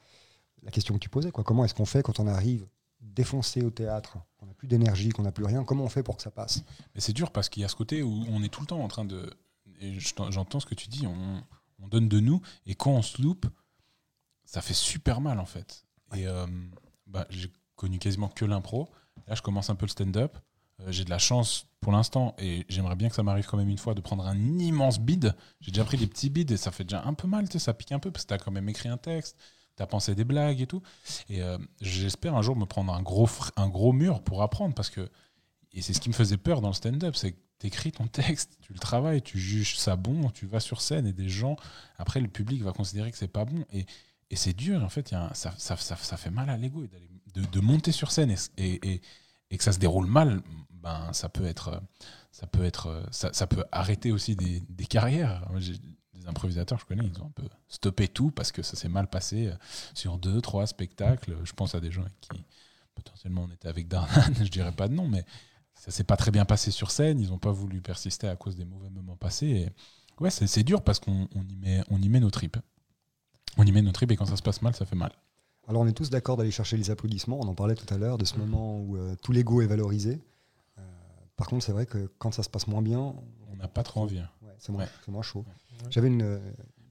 la 0.63 0.71
question 0.71 0.95
que 0.95 1.01
tu 1.01 1.09
posais, 1.09 1.33
quoi. 1.33 1.43
comment 1.43 1.65
est-ce 1.65 1.75
qu'on 1.75 1.85
fait 1.87 2.03
quand 2.03 2.21
on 2.21 2.27
arrive 2.29 2.67
défoncé 3.01 3.63
au 3.63 3.71
théâtre, 3.71 4.17
qu'on 4.39 4.47
n'a 4.47 4.55
plus 4.55 4.67
d'énergie, 4.69 5.09
qu'on 5.11 5.23
n'a 5.25 5.33
plus 5.33 5.45
rien, 5.45 5.63
comment 5.65 5.85
on 5.85 5.89
fait 5.89 6.03
pour 6.05 6.17
que 6.17 6.23
ça 6.23 6.31
passe? 6.31 6.63
Mais 6.95 7.01
c'est 7.01 7.13
dur 7.13 7.33
parce 7.33 7.49
qu'il 7.49 7.63
y 7.63 7.65
a 7.65 7.69
ce 7.69 7.75
côté 7.77 8.03
où 8.03 8.25
on 8.31 8.43
est 8.45 8.49
tout 8.49 8.61
le 8.61 8.67
temps 8.69 8.81
en 8.81 8.89
train 8.89 9.05
de. 9.05 9.29
Et 9.81 9.99
je 9.99 10.15
t'en- 10.15 10.31
j'entends 10.31 10.61
ce 10.61 10.67
que 10.67 10.75
tu 10.77 10.89
dis, 10.89 11.07
on, 11.07 11.43
on 11.83 11.89
donne 11.89 12.09
de 12.09 12.21
nous, 12.21 12.41
et 12.67 12.75
quand 12.77 12.93
on 12.93 13.03
se 13.03 13.21
loupe, 13.21 13.47
ça 14.45 14.61
fait 14.61 14.75
super 14.75 15.21
mal 15.21 15.41
en 15.41 15.47
fait. 15.47 15.85
Et 16.15 16.27
euh, 16.27 16.47
bah, 17.07 17.27
j'ai 17.31 17.51
connu 17.77 17.99
quasiment 17.99 18.29
que 18.29 18.45
l'impro. 18.45 18.89
Là, 19.27 19.35
je 19.35 19.43
commence 19.43 19.71
un 19.71 19.75
peu 19.75 19.87
le 19.87 19.91
stand-up. 19.91 20.37
Euh, 20.81 20.91
j'ai 20.91 21.05
de 21.05 21.11
la 21.11 21.19
chance 21.19 21.67
pour 21.81 21.93
l'instant, 21.93 22.35
et 22.39 22.65
j'aimerais 22.69 22.97
bien 22.97 23.11
que 23.11 23.15
ça 23.15 23.23
m'arrive 23.23 23.47
quand 23.47 23.59
même 23.59 23.69
une 23.69 23.79
fois 23.79 23.95
de 23.95 24.01
prendre 24.01 24.27
un 24.27 24.39
immense 24.59 24.99
bide. 24.99 25.35
J'ai 25.61 25.71
déjà 25.71 25.85
pris 25.85 25.99
des 25.99 26.07
petits 26.07 26.31
bides 26.31 26.51
et 26.51 26.57
ça 26.57 26.71
fait 26.71 26.85
déjà 26.85 27.05
un 27.05 27.13
peu 27.13 27.29
mal, 27.29 27.47
ça 27.51 27.75
pique 27.75 27.93
un 27.93 27.99
peu 27.99 28.11
parce 28.11 28.25
que 28.25 28.29
tu 28.29 28.35
as 28.35 28.39
quand 28.39 28.51
même 28.51 28.69
écrit 28.71 28.89
un 28.89 28.97
texte, 28.97 29.37
tu 29.77 29.83
as 29.83 29.87
pensé 29.87 30.15
des 30.15 30.25
blagues 30.25 30.63
et 30.63 30.67
tout. 30.67 30.83
Et 31.29 31.43
euh, 31.43 31.59
j'espère 31.83 32.35
un 32.35 32.43
jour 32.43 32.57
me 32.57 32.65
prendre 32.65 32.93
un 32.95 33.03
gros, 33.03 33.29
un 33.57 33.69
gros 33.69 33.93
mur 33.93 34.23
pour 34.23 34.43
apprendre 34.43 34.75
parce 34.75 34.89
que 34.89 35.11
et 35.75 35.83
c'est 35.83 35.93
ce 35.93 36.01
qui 36.01 36.09
me 36.09 36.15
faisait 36.15 36.37
peur 36.37 36.61
dans 36.61 36.69
le 36.69 36.75
stand-up, 36.75 37.17
c'est 37.17 37.33
que 37.33 37.41
tu 37.59 37.67
écris 37.67 37.93
ton 37.93 38.07
texte, 38.07 38.57
tu 38.63 38.73
le 38.73 38.79
travailles, 38.79 39.21
tu 39.21 39.39
juges 39.39 39.77
ça 39.77 39.97
bon, 39.97 40.31
tu 40.31 40.47
vas 40.47 40.61
sur 40.61 40.81
scène 40.81 41.07
et 41.07 41.13
des 41.13 41.29
gens, 41.29 41.57
après 41.99 42.21
le 42.21 42.29
public 42.29 42.63
va 42.63 42.73
considérer 42.73 43.11
que 43.11 43.19
c'est 43.19 43.29
pas 43.29 43.45
bon. 43.45 43.65
Et, 43.73 43.85
et 44.31 44.37
c'est 44.37 44.53
dur, 44.53 44.83
en 44.83 44.89
fait, 44.89 45.15
ça, 45.35 45.77
fait 45.77 46.31
mal 46.31 46.51
à 46.51 46.57
l'ego 46.57 46.87
de, 47.35 47.61
monter 47.61 47.93
sur 47.93 48.11
scène 48.11 48.35
et, 48.57 49.01
que 49.57 49.63
ça 49.63 49.73
se 49.73 49.79
déroule 49.79 50.07
mal, 50.07 50.43
ben, 50.71 51.13
ça 51.13 51.29
peut 51.29 51.47
être. 51.47 51.81
Ça 52.33 52.49
peut, 52.49 52.65
être, 52.65 53.07
ça, 53.13 53.47
peut 53.47 53.65
arrêter 53.71 54.11
aussi 54.11 54.35
des, 54.35 54.87
carrières. 54.87 55.49
Des 56.15 56.27
improvisateurs, 56.27 56.79
je 56.79 56.85
connais, 56.85 57.05
ils 57.05 57.21
ont 57.21 57.27
un 57.27 57.31
peu 57.31 57.49
stoppé 57.69 58.09
tout 58.09 58.31
parce 58.31 58.51
que 58.51 58.63
ça 58.63 58.77
s'est 58.77 58.89
mal 58.89 59.09
passé 59.09 59.49
euh, 59.49 59.55
sur 59.95 60.19
deux, 60.19 60.41
trois 60.41 60.67
spectacles. 60.67 61.37
Je 61.45 61.53
pense 61.53 61.75
à 61.75 61.81
des 61.81 61.93
gens 61.93 62.05
qui 62.21 62.45
potentiellement 62.95 63.47
on 63.49 63.53
était 63.53 63.69
avec 63.69 63.89
Darnan, 63.89 64.35
je 64.41 64.49
dirais 64.49 64.73
pas 64.73 64.89
de 64.89 64.95
nom, 64.95 65.07
mais 65.07 65.25
ça 65.75 65.91
s'est 65.91 66.05
pas 66.05 66.17
très 66.17 66.31
bien 66.31 66.45
passé 66.45 66.71
sur 66.71 66.91
scène. 66.91 67.21
Ils 67.21 67.29
n'ont 67.29 67.39
pas 67.39 67.53
voulu 67.53 67.81
persister 67.81 68.29
à 68.29 68.37
cause 68.37 68.57
des 68.57 68.65
mauvais 68.65 68.91
moments 68.91 69.17
passés. 69.17 69.69
Ouais, 70.21 70.31
c'est 70.31 70.63
dur 70.63 70.83
parce 70.83 71.01
qu'on 71.01 71.29
y 71.29 72.09
met 72.09 72.21
nos 72.21 72.31
tripes. 72.31 72.57
On 73.57 73.65
y 73.65 73.73
met 73.73 73.83
nos 73.83 73.93
tripes 73.93 74.11
et 74.13 74.17
quand 74.17 74.27
ça 74.27 74.37
se 74.37 74.43
passe 74.43 74.63
mal, 74.63 74.75
ça 74.75 74.85
fait 74.85 74.97
mal. 74.97 75.13
Alors 75.69 75.83
on 75.83 75.87
est 75.87 75.93
tous 75.93 76.11
d'accord 76.11 76.37
d'aller 76.37 76.51
chercher 76.51 76.77
les 76.77 76.91
applaudissements, 76.91 77.39
on 77.41 77.47
en 77.49 77.55
parlait 77.55 77.75
tout 77.75 77.93
à 77.93 77.97
l'heure, 77.99 78.19
de 78.19 78.25
ce 78.25 78.37
moment 78.37 78.79
où 78.81 78.97
euh, 78.97 79.15
tout 79.23 79.33
l'ego 79.33 79.63
est 79.63 79.67
valorisé. 79.67 80.21
Euh, 80.79 80.83
par 81.37 81.47
contre, 81.47 81.65
c'est 81.65 81.73
vrai 81.73 81.87
que 81.87 82.11
quand 82.19 82.33
ça 82.33 82.43
se 82.43 82.51
passe 82.51 82.67
moins 82.67 82.83
bien, 82.83 83.15
On 83.51 83.57
n'a 83.57 83.69
pas 83.69 83.83
trop 83.83 84.01
envie. 84.03 84.19
hein. 84.19 84.29
ouais, 84.43 84.53
c'est 84.59 84.73
moins, 84.73 84.83
Ouais. 84.83 84.91
c'est 85.05 85.11
moins 85.11 85.23
chaud. 85.23 85.45
Ouais. 85.47 85.87
J'avais 85.91 86.09
une, 86.09 86.23
euh, 86.23 86.39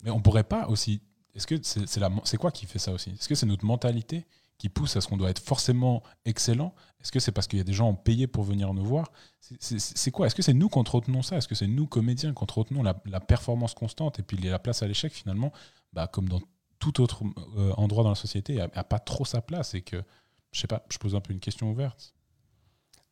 Mais 0.03 0.09
on 0.09 0.21
pourrait 0.21 0.43
pas 0.43 0.67
aussi. 0.69 1.01
Est-ce 1.35 1.45
que 1.47 1.55
c'est 1.63 1.85
c'est 2.23 2.37
quoi 2.37 2.51
qui 2.51 2.65
fait 2.65 2.79
ça 2.79 2.91
aussi? 2.93 3.11
Est-ce 3.11 3.27
que 3.27 3.35
c'est 3.35 3.45
notre 3.45 3.65
mentalité 3.65 4.25
qui 4.57 4.69
pousse 4.69 4.95
à 4.95 5.01
ce 5.01 5.07
qu'on 5.07 5.17
doit 5.17 5.29
être 5.29 5.39
forcément 5.41 6.01
excellent? 6.25 6.73
Est-ce 7.01 7.11
que 7.11 7.19
c'est 7.19 7.31
parce 7.31 7.47
qu'il 7.47 7.57
y 7.57 7.61
a 7.61 7.65
des 7.65 7.73
gens 7.73 7.89
ont 7.89 7.95
payé 7.95 8.27
pour 8.27 8.43
venir 8.43 8.73
nous 8.73 8.85
voir? 8.85 9.11
C'est 9.39 10.11
quoi? 10.11 10.27
Est-ce 10.27 10.35
que 10.35 10.41
c'est 10.43 10.53
nous 10.53 10.69
qui 10.69 10.77
entretenons 10.79 11.21
ça? 11.21 11.37
Est-ce 11.37 11.47
que 11.47 11.55
c'est 11.55 11.67
nous 11.67 11.85
comédiens 11.87 12.33
qui 12.33 12.43
entretenons 12.43 12.81
la, 12.83 13.01
la 13.05 13.19
performance 13.19 13.73
constante 13.73 14.19
et 14.19 14.23
puis 14.23 14.37
la 14.37 14.59
place 14.59 14.81
à 14.83 14.87
l'échec 14.87 15.11
finalement? 15.13 15.51
Bah, 15.91 16.07
Comme 16.07 16.27
dans 16.29 16.39
tout 16.83 17.01
autre 17.01 17.23
euh, 17.55 17.71
endroit 17.77 18.03
dans 18.03 18.09
la 18.09 18.15
société, 18.15 18.59
a, 18.59 18.69
a 18.73 18.83
pas 18.83 18.99
trop 18.99 19.23
sa 19.23 19.41
place 19.41 19.73
et 19.73 19.81
que 19.81 20.03
je 20.51 20.59
sais 20.59 20.67
pas. 20.67 20.85
Je 20.91 20.97
pose 20.97 21.15
un 21.15 21.21
peu 21.21 21.31
une 21.31 21.39
question 21.39 21.71
ouverte. 21.71 22.13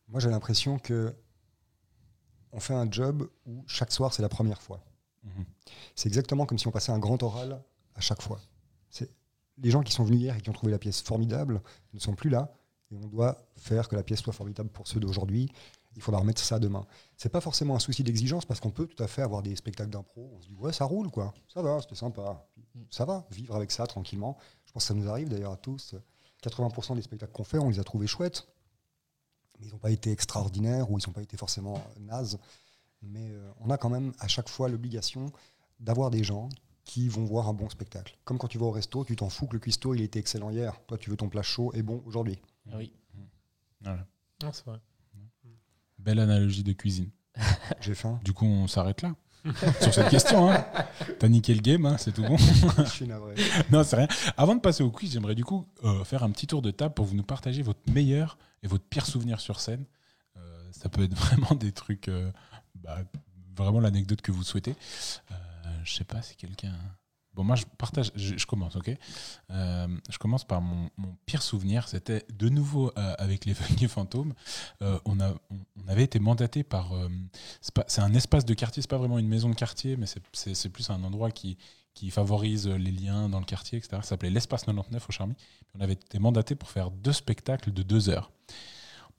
moi 0.08 0.20
j'ai 0.20 0.28
l'impression 0.28 0.78
que 0.78 1.14
on 2.52 2.60
fait 2.60 2.74
un 2.74 2.90
job 2.90 3.30
où 3.46 3.64
chaque 3.66 3.90
soir 3.90 4.12
c'est 4.12 4.20
la 4.20 4.28
première 4.28 4.60
fois. 4.60 4.84
Mhm. 5.24 5.46
C'est 5.94 6.08
exactement 6.08 6.44
comme 6.44 6.58
si 6.58 6.68
on 6.68 6.70
passait 6.70 6.92
un 6.92 6.98
grand 6.98 7.22
oral 7.22 7.62
à 7.94 8.00
chaque 8.00 8.20
fois. 8.20 8.40
C'est 8.90 9.10
les 9.56 9.70
gens 9.70 9.82
qui 9.82 9.92
sont 9.92 10.04
venus 10.04 10.20
hier 10.20 10.36
et 10.36 10.40
qui 10.42 10.50
ont 10.50 10.52
trouvé 10.52 10.70
la 10.70 10.78
pièce 10.78 11.00
formidable 11.00 11.62
ne 11.94 11.98
sont 11.98 12.14
plus 12.14 12.28
là 12.28 12.52
et 12.90 12.96
on 12.96 13.06
doit 13.08 13.38
faire 13.56 13.88
que 13.88 13.96
la 13.96 14.02
pièce 14.02 14.20
soit 14.20 14.34
formidable 14.34 14.68
pour 14.68 14.86
ceux 14.86 15.00
d'aujourd'hui. 15.00 15.50
Il 15.96 16.02
faudra 16.02 16.20
remettre 16.20 16.42
ça 16.42 16.58
demain. 16.58 16.86
C'est 17.16 17.28
pas 17.28 17.40
forcément 17.40 17.74
un 17.76 17.78
souci 17.78 18.02
d'exigence 18.02 18.44
parce 18.44 18.60
qu'on 18.60 18.70
peut 18.70 18.86
tout 18.86 19.02
à 19.02 19.06
fait 19.06 19.22
avoir 19.22 19.42
des 19.42 19.54
spectacles 19.56 19.90
d'impro. 19.90 20.30
On 20.36 20.40
se 20.40 20.48
dit 20.48 20.54
ouais 20.54 20.72
ça 20.72 20.84
roule 20.84 21.10
quoi, 21.10 21.34
ça 21.52 21.62
va, 21.62 21.80
c'était 21.80 21.94
sympa. 21.94 22.46
Puis, 22.54 22.86
Ça 22.90 23.04
va, 23.04 23.26
vivre 23.30 23.54
avec 23.54 23.70
ça 23.70 23.86
tranquillement. 23.86 24.38
Je 24.64 24.72
pense 24.72 24.84
que 24.84 24.88
ça 24.88 24.94
nous 24.94 25.08
arrive 25.08 25.28
d'ailleurs 25.28 25.52
à 25.52 25.56
tous. 25.56 25.94
80% 26.42 26.96
des 26.96 27.02
spectacles 27.02 27.32
qu'on 27.32 27.44
fait, 27.44 27.58
on 27.58 27.68
les 27.68 27.78
a 27.78 27.84
trouvés 27.84 28.06
chouettes, 28.06 28.48
mais 29.60 29.66
ils 29.66 29.72
n'ont 29.72 29.78
pas 29.78 29.90
été 29.90 30.10
extraordinaires 30.10 30.90
ou 30.90 30.98
ils 30.98 31.06
n'ont 31.06 31.12
pas 31.12 31.22
été 31.22 31.36
forcément 31.36 31.82
nazes. 32.00 32.38
Mais 33.02 33.30
euh, 33.30 33.50
on 33.60 33.70
a 33.70 33.76
quand 33.76 33.90
même 33.90 34.12
à 34.18 34.28
chaque 34.28 34.48
fois 34.48 34.68
l'obligation 34.68 35.32
d'avoir 35.80 36.10
des 36.10 36.24
gens 36.24 36.48
qui 36.84 37.08
vont 37.08 37.24
voir 37.24 37.48
un 37.48 37.52
bon 37.52 37.68
spectacle. 37.68 38.18
Comme 38.24 38.38
quand 38.38 38.48
tu 38.48 38.58
vas 38.58 38.66
au 38.66 38.70
resto, 38.70 39.04
tu 39.04 39.14
t'en 39.16 39.28
fous 39.28 39.46
que 39.46 39.54
le 39.54 39.60
cuistot 39.60 39.94
il 39.94 40.02
était 40.02 40.18
excellent 40.18 40.50
hier. 40.50 40.80
Toi, 40.86 40.98
tu 40.98 41.10
veux 41.10 41.16
ton 41.16 41.28
plat 41.28 41.42
chaud 41.42 41.72
et 41.74 41.82
bon 41.82 42.02
aujourd'hui. 42.06 42.38
Oui. 42.74 42.92
Voilà. 43.80 44.06
Non, 44.42 44.52
c'est 44.52 44.64
vrai. 44.66 44.80
Belle 46.04 46.18
analogie 46.18 46.64
de 46.64 46.72
cuisine. 46.72 47.10
J'ai 47.80 47.94
faim. 47.94 48.18
Du 48.24 48.32
coup, 48.32 48.46
on 48.46 48.66
s'arrête 48.66 49.02
là. 49.02 49.14
Sur 49.80 49.92
cette 49.92 50.08
question, 50.08 50.52
hein. 50.52 50.64
t'as 51.18 51.28
niqué 51.28 51.52
le 51.52 51.60
game, 51.60 51.84
hein, 51.84 51.96
c'est 51.98 52.12
tout 52.12 52.22
bon. 52.22 52.36
Je 52.78 52.84
suis 52.84 53.06
navré. 53.06 53.34
non, 53.72 53.82
c'est 53.82 53.96
rien. 53.96 54.08
Avant 54.36 54.54
de 54.54 54.60
passer 54.60 54.84
au 54.84 54.90
quiz, 54.90 55.12
j'aimerais 55.12 55.34
du 55.34 55.44
coup 55.44 55.66
euh, 55.84 56.04
faire 56.04 56.22
un 56.22 56.30
petit 56.30 56.46
tour 56.46 56.62
de 56.62 56.70
table 56.70 56.94
pour 56.94 57.06
vous 57.06 57.16
nous 57.16 57.24
partager 57.24 57.62
votre 57.62 57.80
meilleur 57.90 58.38
et 58.62 58.68
votre 58.68 58.84
pire 58.84 59.04
souvenir 59.04 59.40
sur 59.40 59.58
scène. 59.58 59.84
Euh, 60.36 60.40
ça 60.70 60.88
peut 60.88 61.02
être 61.02 61.14
vraiment 61.14 61.56
des 61.56 61.72
trucs, 61.72 62.08
euh, 62.08 62.30
bah, 62.76 62.98
vraiment 63.56 63.80
l'anecdote 63.80 64.22
que 64.22 64.30
vous 64.30 64.44
souhaitez. 64.44 64.76
Je 65.84 65.92
sais 65.92 66.04
pas 66.04 66.22
si 66.22 66.36
quelqu'un. 66.36 66.72
Bon, 67.34 67.44
moi, 67.44 67.56
je 67.56 67.64
partage, 67.78 68.12
je, 68.14 68.44
commence, 68.46 68.76
ok? 68.76 68.90
Euh, 69.50 69.88
Je 70.10 70.18
commence 70.18 70.44
par 70.44 70.60
mon, 70.60 70.90
pire 71.24 71.42
souvenir. 71.42 71.88
C'était 71.88 72.26
de 72.32 72.48
nouveau 72.48 72.92
euh, 72.98 73.14
avec 73.18 73.44
les 73.46 73.54
Feuillets 73.54 73.88
Fantômes. 73.88 74.34
Euh, 74.82 74.98
on, 75.06 75.18
a, 75.20 75.32
on, 75.50 75.88
avait 75.88 76.04
été 76.04 76.18
mandaté 76.18 76.62
par. 76.62 76.92
c'est 77.86 78.00
un 78.02 78.14
espace 78.14 78.44
de 78.44 78.54
quartier, 78.54 78.82
c'est 78.82 78.90
pas 78.90 78.98
vraiment 78.98 79.18
une 79.18 79.28
maison 79.28 79.48
de 79.48 79.54
quartier, 79.54 79.96
mais 79.96 80.06
c'est- 80.06 80.68
plus 80.68 80.90
un 80.90 81.02
endroit 81.04 81.30
qui, 81.30 81.56
qui 81.94 82.10
favorise 82.10 82.66
les 82.68 82.90
liens 82.92 83.28
dans 83.28 83.40
le 83.40 83.44
quartier, 83.44 83.78
etc. 83.78 83.98
Ça 84.02 84.10
s'appelait 84.10 84.30
l'Espace 84.30 84.62
99 84.64 85.08
au 85.08 85.12
Charmy. 85.12 85.34
On 85.74 85.80
avait 85.80 85.94
été 85.94 86.18
mandaté 86.18 86.54
pour 86.54 86.70
faire 86.70 86.90
deux 86.90 87.12
spectacles 87.12 87.72
de 87.72 87.82
deux 87.82 88.08
heures. 88.08 88.30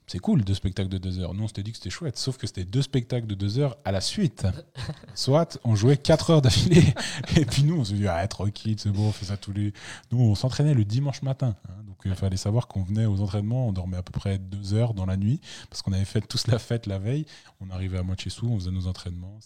C'est 0.05 0.19
cool, 0.19 0.43
deux 0.43 0.53
spectacles 0.53 0.89
de 0.89 0.97
deux 0.97 1.19
heures. 1.19 1.33
Nous, 1.33 1.43
on 1.43 1.47
s'était 1.47 1.63
dit 1.63 1.71
que 1.71 1.77
c'était 1.77 1.89
chouette, 1.89 2.17
sauf 2.17 2.37
que 2.37 2.45
c'était 2.45 2.65
deux 2.65 2.81
spectacles 2.81 3.25
de 3.25 3.35
deux 3.35 3.57
heures 3.59 3.77
à 3.85 3.91
la 3.91 4.01
suite. 4.01 4.45
Soit 5.15 5.57
on 5.63 5.75
jouait 5.75 5.97
quatre 5.97 6.29
heures 6.29 6.41
d'affilée, 6.41 6.93
et 7.37 7.45
puis 7.45 7.63
nous, 7.63 7.79
on 7.79 7.83
se 7.83 7.93
dit, 7.93 8.07
ah, 8.07 8.27
tranquille, 8.27 8.75
c'est 8.77 8.91
bon, 8.91 9.07
on 9.07 9.11
fait 9.11 9.25
ça 9.25 9.37
tous 9.37 9.53
les. 9.53 9.73
Nous, 10.11 10.19
on 10.19 10.35
s'entraînait 10.35 10.73
le 10.73 10.83
dimanche 10.85 11.21
matin. 11.21 11.55
hein. 11.69 11.83
donc 11.87 11.97
il 12.05 12.13
fallait 12.15 12.37
savoir 12.37 12.67
qu'on 12.67 12.83
venait 12.83 13.05
aux 13.05 13.21
entraînements, 13.21 13.67
on 13.69 13.71
dormait 13.73 13.97
à 13.97 14.03
peu 14.03 14.11
près 14.11 14.37
deux 14.37 14.73
heures 14.73 14.93
dans 14.93 15.05
la 15.05 15.15
nuit, 15.17 15.39
parce 15.69 15.81
qu'on 15.81 15.93
avait 15.93 16.05
fait 16.05 16.21
tous 16.21 16.47
la 16.47 16.59
fête 16.59 16.85
la 16.85 16.99
veille. 16.99 17.25
On 17.61 17.69
arrivait 17.69 17.97
à 17.97 18.03
moitié 18.03 18.29
sous, 18.29 18.47
on 18.47 18.59
faisait 18.59 18.71
nos 18.71 18.87
entraînements. 18.87 19.39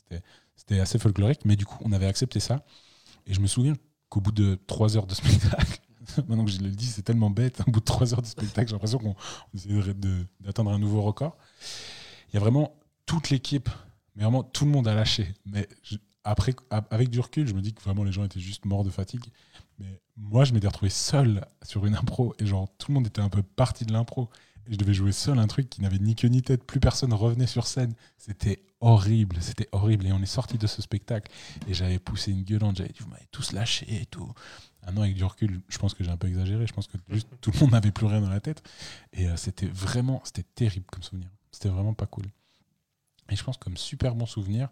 C'était 0.55 0.79
assez 0.79 0.97
folklorique, 0.97 1.45
mais 1.45 1.55
du 1.55 1.65
coup, 1.65 1.77
on 1.85 1.91
avait 1.91 2.07
accepté 2.07 2.39
ça. 2.39 2.65
Et 3.27 3.33
je 3.33 3.39
me 3.41 3.47
souviens 3.47 3.73
qu'au 4.09 4.21
bout 4.21 4.31
de 4.31 4.57
trois 4.67 4.97
heures 4.97 5.05
de 5.05 5.13
spectacle, 5.13 5.79
maintenant 6.27 6.45
que 6.45 6.51
je 6.51 6.59
le 6.59 6.69
dis, 6.69 6.85
c'est 6.87 7.03
tellement 7.03 7.29
bête, 7.29 7.61
au 7.67 7.71
bout 7.71 7.79
de 7.79 7.85
trois 7.85 8.13
heures 8.13 8.21
de 8.21 8.27
spectacle, 8.27 8.67
j'ai 8.69 8.73
l'impression 8.73 8.99
qu'on 8.99 9.15
on 9.53 9.57
essaie 9.57 9.93
d'atteindre 10.39 10.71
un 10.71 10.79
nouveau 10.79 11.01
record. 11.01 11.37
Il 12.29 12.35
y 12.35 12.37
a 12.37 12.39
vraiment 12.39 12.75
toute 13.05 13.29
l'équipe, 13.29 13.69
mais 14.15 14.23
vraiment 14.23 14.43
tout 14.43 14.65
le 14.65 14.71
monde 14.71 14.87
a 14.87 14.93
lâché. 14.93 15.33
Mais 15.45 15.67
après, 16.23 16.53
avec 16.69 17.09
du 17.09 17.19
recul, 17.19 17.47
je 17.47 17.53
me 17.53 17.61
dis 17.61 17.73
que 17.73 17.81
vraiment 17.81 18.03
les 18.03 18.11
gens 18.11 18.25
étaient 18.25 18.39
juste 18.39 18.65
morts 18.65 18.83
de 18.83 18.89
fatigue. 18.89 19.25
Mais 19.79 20.01
moi, 20.17 20.43
je 20.43 20.53
m'étais 20.53 20.67
retrouvé 20.67 20.89
seul 20.89 21.45
sur 21.63 21.85
une 21.85 21.95
impro, 21.95 22.33
et 22.39 22.45
genre 22.45 22.67
tout 22.77 22.91
le 22.91 22.95
monde 22.95 23.07
était 23.07 23.21
un 23.21 23.29
peu 23.29 23.43
parti 23.43 23.85
de 23.85 23.93
l'impro. 23.93 24.29
Et 24.67 24.73
je 24.73 24.77
devais 24.77 24.93
jouer 24.93 25.13
seul 25.13 25.39
un 25.39 25.47
truc 25.47 25.69
qui 25.69 25.81
n'avait 25.81 25.99
ni 25.99 26.15
queue 26.15 26.27
ni 26.27 26.41
tête, 26.41 26.65
plus 26.65 26.81
personne 26.81 27.13
revenait 27.13 27.47
sur 27.47 27.65
scène. 27.65 27.93
C'était 28.17 28.61
horrible, 28.81 29.37
c'était 29.39 29.69
horrible. 29.71 30.05
Et 30.07 30.11
on 30.11 30.21
est 30.21 30.25
sorti 30.25 30.57
de 30.57 30.67
ce 30.67 30.81
spectacle, 30.81 31.31
et 31.67 31.73
j'avais 31.73 31.99
poussé 31.99 32.31
une 32.31 32.43
gueulante, 32.43 32.77
j'avais 32.77 32.89
dit, 32.89 32.99
vous 32.99 33.09
m'avez 33.09 33.27
tous 33.31 33.53
lâché 33.53 33.85
et 34.01 34.05
tout. 34.05 34.29
Maintenant, 34.87 35.01
avec 35.03 35.15
du 35.15 35.23
recul, 35.23 35.61
je 35.67 35.77
pense 35.77 35.93
que 35.93 36.03
j'ai 36.03 36.09
un 36.09 36.17
peu 36.17 36.27
exagéré. 36.27 36.65
Je 36.65 36.73
pense 36.73 36.87
que 36.87 36.97
juste 37.09 37.27
tout 37.41 37.51
le 37.53 37.59
monde 37.59 37.71
n'avait 37.71 37.91
plus 37.91 38.05
rien 38.07 38.21
dans 38.21 38.29
la 38.29 38.39
tête. 38.39 38.63
Et 39.13 39.27
euh, 39.29 39.35
c'était 39.37 39.67
vraiment, 39.67 40.21
c'était 40.23 40.43
terrible 40.55 40.85
comme 40.91 41.03
souvenir. 41.03 41.29
C'était 41.51 41.69
vraiment 41.69 41.93
pas 41.93 42.05
cool. 42.05 42.25
Et 43.29 43.35
je 43.35 43.43
pense 43.43 43.57
comme 43.57 43.75
super 43.77 44.15
bon 44.15 44.25
souvenir, 44.25 44.69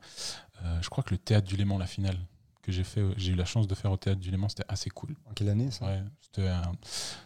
euh, 0.63 0.81
je 0.81 0.89
crois 0.89 1.03
que 1.03 1.11
le 1.11 1.17
théâtre 1.17 1.45
du 1.47 1.57
Léman, 1.57 1.77
la 1.77 1.85
finale 1.85 2.17
que 2.61 2.71
j'ai 2.71 2.83
fait, 2.85 3.03
j'ai 3.17 3.33
eu 3.33 3.35
la 3.35 3.45
chance 3.45 3.67
de 3.67 3.75
faire 3.75 3.91
au 3.91 3.97
théâtre 3.97 4.19
du 4.21 4.31
Léman, 4.31 4.47
c'était 4.49 4.63
assez 4.69 4.89
cool. 4.89 5.15
En 5.29 5.33
quelle 5.33 5.49
année 5.49 5.69
ça? 5.69 5.85
Ouais, 5.85 6.01
c'était 6.21 6.47
un 6.47 6.71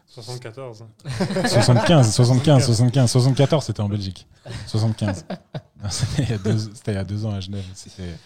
74. 0.08 0.84
75, 1.48 2.14
75, 2.16 2.66
75, 2.66 3.12
74, 3.12 3.64
c'était 3.66 3.82
en 3.82 3.88
Belgique. 3.90 4.28
75. 4.68 5.26
Non, 5.82 5.90
C'était 5.92 6.24
il, 6.24 6.30
y 6.30 6.34
a 6.34 6.38
deux- 6.40 6.58
c'était 6.74 6.92
il 6.92 6.96
y 6.96 6.98
a 6.98 7.04
deux 7.06 7.26
ans 7.26 7.32
à 7.32 7.40
Genève. 7.40 7.64
C'était, 7.76 8.18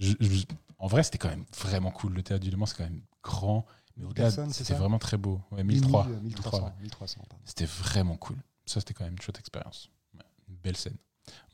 je- 0.00 0.14
je- 0.18 0.44
en 0.78 0.86
vrai, 0.88 1.02
c'était 1.02 1.18
quand 1.18 1.28
même 1.28 1.44
vraiment 1.60 1.90
cool. 1.90 2.14
Le 2.14 2.22
théâtre 2.22 2.42
du 2.42 2.50
Léman, 2.50 2.66
c'est 2.66 2.76
quand 2.76 2.84
même, 2.84 3.00
grand. 3.22 3.64
Mais 3.96 4.04
au-delà, 4.04 4.30
c'était 4.30 4.74
vraiment 4.74 4.98
très 4.98 5.16
beau. 5.16 5.40
Ouais, 5.52 5.64
1003. 5.64 6.06
1000, 6.06 6.18
1003, 6.22 6.60
1300. 6.60 6.64
ouais. 6.66 6.82
1300, 6.82 7.20
pardon. 7.28 7.42
C'était 7.44 7.64
vraiment 7.64 8.16
cool. 8.16 8.36
Ça, 8.66 8.80
c'était 8.80 8.94
quand 8.94 9.04
même 9.04 9.14
une 9.14 9.22
chouette 9.22 9.38
expérience. 9.38 9.88
Ouais, 10.14 10.24
Une 10.48 10.56
belle 10.56 10.76
scène. 10.76 10.96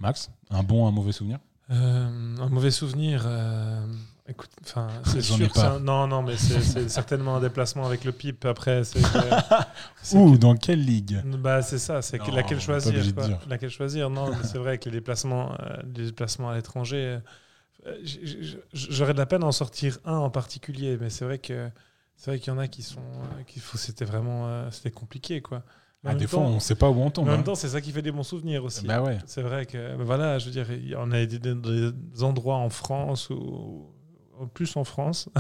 Max, 0.01 0.31
un 0.51 0.63
bon, 0.63 0.87
un 0.87 0.91
mauvais 0.91 1.13
souvenir? 1.13 1.39
Euh, 1.71 2.37
un 2.39 2.49
mauvais 2.49 2.71
souvenir. 2.73 3.23
euh, 3.25 3.87
écoute, 4.29 4.51
enfin, 4.65 4.89
c'est 5.07 5.23
sûr. 5.23 5.57
un- 5.59 5.79
non, 5.79 6.07
non, 6.09 6.23
mais 6.23 6.37
c'est 6.37 6.89
certainement 6.89 7.37
un 7.37 7.41
déplacement 7.41 7.87
avec 7.87 8.05
le 8.05 8.13
pipe. 8.13 8.45
Après, 8.45 8.83
c'est 8.85 9.01
que- 9.01 10.37
dans 10.37 10.57
quelle 10.57 10.85
ligue? 10.85 11.23
Bah, 11.39 11.63
c'est 11.63 11.79
ça, 11.79 12.03
c'est 12.03 12.19
laquelle 12.33 12.61
choisir. 12.61 13.15
quoi. 13.15 13.29
Laquelle 13.49 13.71
choisir 13.71 14.11
Non, 14.11 14.31
mais 14.31 14.43
c'est 14.43 14.59
vrai 14.59 14.79
que 14.79 14.87
les 14.87 14.97
déplacements, 14.99 15.53
euh, 15.61 15.77
les 15.95 16.07
déplacements 16.07 16.51
à 16.51 16.57
l'étranger, 16.57 17.21
euh, 17.87 17.99
j'aurais 18.73 19.13
de 19.15 19.19
la 19.19 19.27
peine 19.27 19.43
à 19.43 19.47
en 19.47 19.53
sortir 19.53 19.99
un 20.05 20.17
en 20.17 20.31
particulier, 20.31 20.99
mais 21.01 21.11
c'est 21.11 21.25
vrai 21.25 21.39
que 21.39 21.71
c'est 22.17 22.31
vrai 22.31 22.39
qu'il 22.39 22.53
y 22.53 22.57
en 22.57 22.59
a 22.59 22.69
qui 22.69 22.83
sont, 22.83 23.01
euh, 23.01 23.61
faut, 23.61 23.79
c'était 23.79 24.05
vraiment, 24.05 24.49
euh, 24.49 24.71
c'était 24.71 24.91
compliqué, 24.91 25.41
quoi. 25.41 25.65
Même 26.05 26.19
des 26.19 26.27
fois, 26.27 26.41
on 26.41 26.59
sait 26.59 26.75
pas 26.75 26.91
où 26.91 27.01
on 27.01 27.11
tombe. 27.11 27.29
en 27.29 27.31
même 27.31 27.41
hein. 27.41 27.43
temps, 27.45 27.55
c'est 27.55 27.69
ça 27.69 27.81
qui 27.81 27.93
fait 27.93 28.03
des 28.03 28.11
bons 28.11 28.25
souvenirs 28.25 28.65
aussi. 28.65 28.85
Bah 28.87 29.03
ouais. 29.03 29.19
C'est 29.27 29.43
vrai 29.43 29.67
que, 29.67 29.97
ben 29.97 30.03
voilà, 30.03 30.39
je 30.41 30.47
veux 30.47 30.51
dire, 30.51 30.67
on 30.99 31.13
a 31.13 31.25
des, 31.27 31.39
des- 31.39 32.23
endroits 32.23 32.57
en 32.57 32.71
France 32.71 33.31
ou 33.31 33.87
en 34.43 34.47
plus 34.47 34.77
en 34.77 34.85
France. 34.85 35.29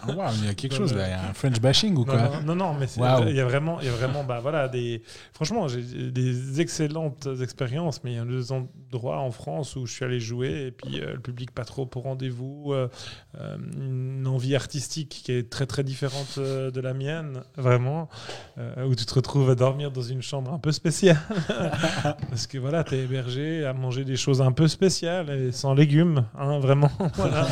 Ah, 0.00 0.14
waouh, 0.14 0.32
il 0.40 0.46
y 0.46 0.48
a 0.48 0.54
quelque 0.54 0.74
chose 0.74 0.94
là. 0.94 1.06
Il 1.06 1.10
y 1.10 1.12
a 1.12 1.30
un 1.30 1.32
French 1.32 1.60
bashing 1.60 1.96
ou 1.96 2.04
quoi 2.04 2.16
non, 2.16 2.54
non, 2.54 2.56
non, 2.56 2.74
mais 2.74 2.86
il 3.28 3.34
y 3.34 3.40
a 3.40 3.44
vraiment, 3.44 3.80
il 3.80 3.86
y 3.86 3.88
a 3.88 3.92
vraiment, 3.92 4.24
bah 4.24 4.38
voilà, 4.40 4.68
des. 4.68 5.02
Franchement, 5.32 5.68
j'ai 5.68 5.82
des 6.10 6.60
excellentes 6.60 7.28
expériences, 7.40 8.04
mais 8.04 8.12
il 8.12 8.16
y 8.16 8.18
a 8.18 8.24
deux 8.24 8.52
endroits 8.52 9.18
en 9.18 9.30
France 9.30 9.76
où 9.76 9.86
je 9.86 9.92
suis 9.92 10.04
allé 10.04 10.20
jouer 10.20 10.66
et 10.66 10.70
puis 10.70 11.00
euh, 11.00 11.14
le 11.14 11.20
public 11.20 11.50
pas 11.52 11.64
trop 11.64 11.86
pour 11.86 12.04
rendez-vous, 12.04 12.72
euh, 12.72 12.88
euh, 13.40 13.56
une 13.76 14.26
envie 14.26 14.54
artistique 14.54 15.22
qui 15.24 15.32
est 15.32 15.50
très 15.50 15.66
très 15.66 15.84
différente 15.84 16.38
de 16.38 16.80
la 16.80 16.94
mienne, 16.94 17.42
vraiment, 17.56 18.08
euh, 18.58 18.86
où 18.86 18.94
tu 18.94 19.04
te 19.04 19.14
retrouves 19.14 19.50
à 19.50 19.54
dormir 19.54 19.90
dans 19.90 20.02
une 20.02 20.22
chambre 20.22 20.52
un 20.52 20.58
peu 20.58 20.72
spéciale 20.72 21.18
parce 22.30 22.46
que 22.46 22.58
voilà, 22.58 22.84
tu 22.84 22.94
es 22.94 23.04
hébergé 23.04 23.64
à 23.64 23.72
manger 23.72 24.04
des 24.04 24.16
choses 24.16 24.40
un 24.40 24.52
peu 24.52 24.68
spéciales 24.68 25.30
et 25.30 25.52
sans 25.52 25.74
légumes, 25.74 26.24
hein, 26.36 26.58
vraiment, 26.58 26.90
voilà. 27.14 27.46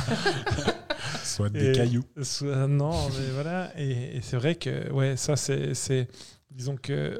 Soit 1.36 1.50
des 1.50 1.70
Et- 1.70 1.72
cailloux. 1.72 2.04
Soit- 2.22 2.66
non, 2.66 3.08
mais 3.10 3.30
voilà. 3.34 3.70
Et, 3.78 4.16
et 4.16 4.20
c'est 4.22 4.36
vrai 4.36 4.54
que, 4.54 4.90
ouais, 4.92 5.16
ça, 5.16 5.36
c'est. 5.36 5.74
c'est- 5.74 6.08
Disons 6.50 6.76
que. 6.76 7.16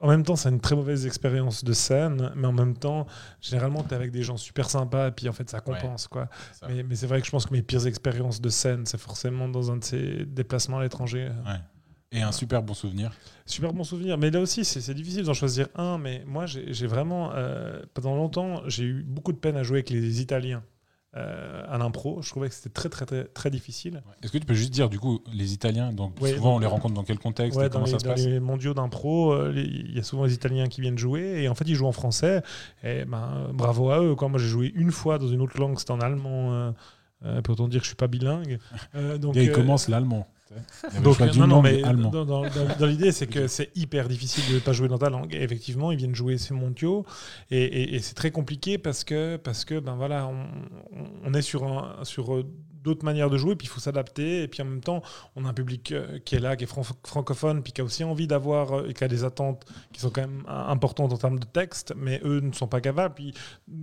En 0.00 0.08
même 0.08 0.24
temps, 0.24 0.34
c'est 0.34 0.48
une 0.48 0.58
très 0.60 0.74
mauvaise 0.74 1.06
expérience 1.06 1.62
de 1.62 1.72
scène, 1.72 2.32
mais 2.34 2.48
en 2.48 2.52
même 2.52 2.76
temps, 2.76 3.06
généralement, 3.40 3.84
tu 3.84 3.90
es 3.90 3.94
avec 3.94 4.10
des 4.10 4.24
gens 4.24 4.36
super 4.36 4.68
sympas, 4.68 5.08
et 5.08 5.10
puis 5.12 5.28
en 5.28 5.32
fait, 5.32 5.48
ça 5.48 5.60
compense. 5.60 6.08
quoi. 6.08 6.28
ça. 6.58 6.66
Mais, 6.68 6.82
mais 6.82 6.96
c'est 6.96 7.06
vrai 7.06 7.20
que 7.20 7.26
je 7.26 7.30
pense 7.30 7.46
que 7.46 7.52
mes 7.52 7.62
pires 7.62 7.86
expériences 7.86 8.40
de 8.40 8.48
scène, 8.48 8.84
c'est 8.84 8.98
forcément 8.98 9.48
dans 9.48 9.70
un 9.70 9.76
de 9.76 9.84
ces 9.84 10.24
déplacements 10.26 10.78
à 10.78 10.82
l'étranger. 10.82 11.28
Ouais. 11.46 11.60
Et 12.10 12.20
un 12.20 12.32
super 12.32 12.62
bon 12.64 12.74
souvenir. 12.74 13.12
Super 13.46 13.72
bon 13.72 13.84
souvenir. 13.84 14.18
Mais 14.18 14.30
là 14.32 14.40
aussi, 14.40 14.64
c'est 14.64 14.80
c'est 14.80 14.92
difficile 14.94 15.22
d'en 15.22 15.34
choisir 15.34 15.68
un. 15.76 15.98
Mais 15.98 16.24
moi, 16.26 16.46
j'ai 16.46 16.72
j'ai 16.72 16.86
vraiment, 16.88 17.30
euh, 17.34 17.80
pendant 17.94 18.16
longtemps, 18.16 18.62
j'ai 18.66 18.84
eu 18.84 19.02
beaucoup 19.04 19.32
de 19.32 19.38
peine 19.38 19.56
à 19.56 19.62
jouer 19.62 19.78
avec 19.78 19.90
les 19.90 20.20
Italiens 20.20 20.64
euh, 21.14 21.62
à 21.68 21.76
l'impro. 21.78 22.22
Je 22.22 22.30
trouvais 22.30 22.48
que 22.48 22.54
c'était 22.54 22.70
très, 22.70 22.88
très, 22.88 23.04
très, 23.04 23.24
très 23.24 23.50
difficile. 23.50 24.02
Est-ce 24.22 24.32
que 24.32 24.38
tu 24.38 24.46
peux 24.46 24.54
juste 24.54 24.70
dire, 24.72 24.88
du 24.88 24.98
coup, 24.98 25.20
les 25.32 25.52
Italiens, 25.52 25.92
donc 25.92 26.14
Ouais, 26.20 26.32
souvent 26.32 26.50
donc- 26.50 26.56
on 26.56 26.58
les 26.60 26.66
rencontre 26.66 26.94
dans 26.94 27.04
quel 27.04 27.18
contexte 27.18 27.58
Ouais, 27.58 27.66
et 27.66 27.70
comment 27.70 27.84
les, 27.84 27.90
ça 27.92 27.98
se 27.98 28.04
dans 28.04 28.10
passe 28.12 28.24
les 28.24 28.40
mondiaux 28.40 28.72
d'impro, 28.72 29.32
euh, 29.32 29.52
il 29.54 29.94
y 29.94 29.98
a 29.98 30.02
souvent 30.02 30.24
les 30.24 30.32
Italiens 30.34 30.68
qui 30.68 30.80
viennent 30.80 30.98
jouer 30.98 31.42
et 31.42 31.48
en 31.48 31.54
fait 31.54 31.68
ils 31.68 31.74
jouent 31.74 31.86
en 31.86 31.92
français. 31.92 32.42
Et 32.82 33.04
ben 33.04 33.50
bravo 33.52 33.90
à 33.90 34.00
eux. 34.02 34.14
Quoi. 34.14 34.28
Moi 34.28 34.38
j'ai 34.38 34.48
joué 34.48 34.72
une 34.74 34.90
fois 34.90 35.18
dans 35.18 35.28
une 35.28 35.40
autre 35.42 35.58
langue, 35.60 35.78
c'était 35.78 35.90
en 35.92 36.00
allemand. 36.00 36.52
Euh, 36.52 36.72
euh, 37.24 37.42
peut 37.42 37.54
on 37.58 37.68
dire 37.68 37.80
que 37.80 37.84
je 37.84 37.90
suis 37.90 37.96
pas 37.96 38.08
bilingue. 38.08 38.58
Donc, 39.20 39.36
Et 39.36 39.44
il 39.44 39.50
euh, 39.50 39.54
commence 39.54 39.88
l'allemand. 39.88 40.26
Donc, 41.02 41.16
non, 41.40 41.46
non, 41.46 41.62
mais 41.62 41.82
dans, 42.10 42.24
dans- 42.24 42.42
dans- 42.42 42.76
dans 42.78 42.86
l'idée, 42.86 43.12
c'est 43.12 43.26
que 43.26 43.46
c'est 43.46 43.70
hyper 43.74 44.08
difficile 44.08 44.44
de 44.50 44.54
ne 44.54 44.60
pas 44.60 44.72
jouer 44.72 44.88
dans 44.88 44.98
ta 44.98 45.10
langue. 45.10 45.34
Et 45.34 45.42
effectivement, 45.42 45.92
ils 45.92 45.98
viennent 45.98 46.14
jouer 46.14 46.38
ces 46.38 46.54
mondiaux. 46.54 47.04
Et, 47.50 47.62
et- 47.62 47.94
et 47.94 47.98
c'est 48.00 48.14
très 48.14 48.30
compliqué 48.30 48.78
parce 48.78 49.04
que, 49.04 49.36
parce 49.36 49.64
que 49.64 49.78
ben 49.80 49.94
voilà, 49.96 50.26
on, 50.26 50.46
on- 50.98 51.10
on 51.24 51.34
est 51.34 51.42
sur, 51.42 51.64
un- 51.64 52.04
sur 52.04 52.34
euh, 52.34 52.44
d'autres 52.82 53.04
manières 53.04 53.30
de 53.30 53.38
jouer, 53.38 53.56
puis 53.56 53.66
il 53.66 53.70
faut 53.70 53.80
s'adapter. 53.80 54.42
Et 54.42 54.48
puis 54.48 54.62
en 54.62 54.64
même 54.66 54.80
temps, 54.80 55.02
on 55.36 55.44
a 55.44 55.48
un 55.48 55.52
public 55.52 55.92
euh, 55.92 56.18
qui 56.24 56.34
est 56.36 56.40
là, 56.40 56.56
qui 56.56 56.64
est 56.64 56.66
fran- 56.66 56.82
francophone, 57.04 57.62
puis 57.62 57.72
qui 57.72 57.80
a 57.80 57.84
aussi 57.84 58.04
envie 58.04 58.26
d'avoir, 58.26 58.72
euh, 58.72 58.88
et 58.88 58.94
qui 58.94 59.04
a 59.04 59.08
des 59.08 59.24
attentes 59.24 59.64
qui 59.92 60.00
sont 60.00 60.10
quand 60.10 60.22
même 60.22 60.44
euh, 60.48 60.66
importantes 60.68 61.12
en 61.12 61.16
termes 61.16 61.38
de 61.38 61.46
texte, 61.46 61.94
mais 61.96 62.20
eux 62.24 62.40
ne 62.40 62.52
sont 62.52 62.68
pas 62.68 62.80
capables. 62.80 63.14
Puis 63.14 63.34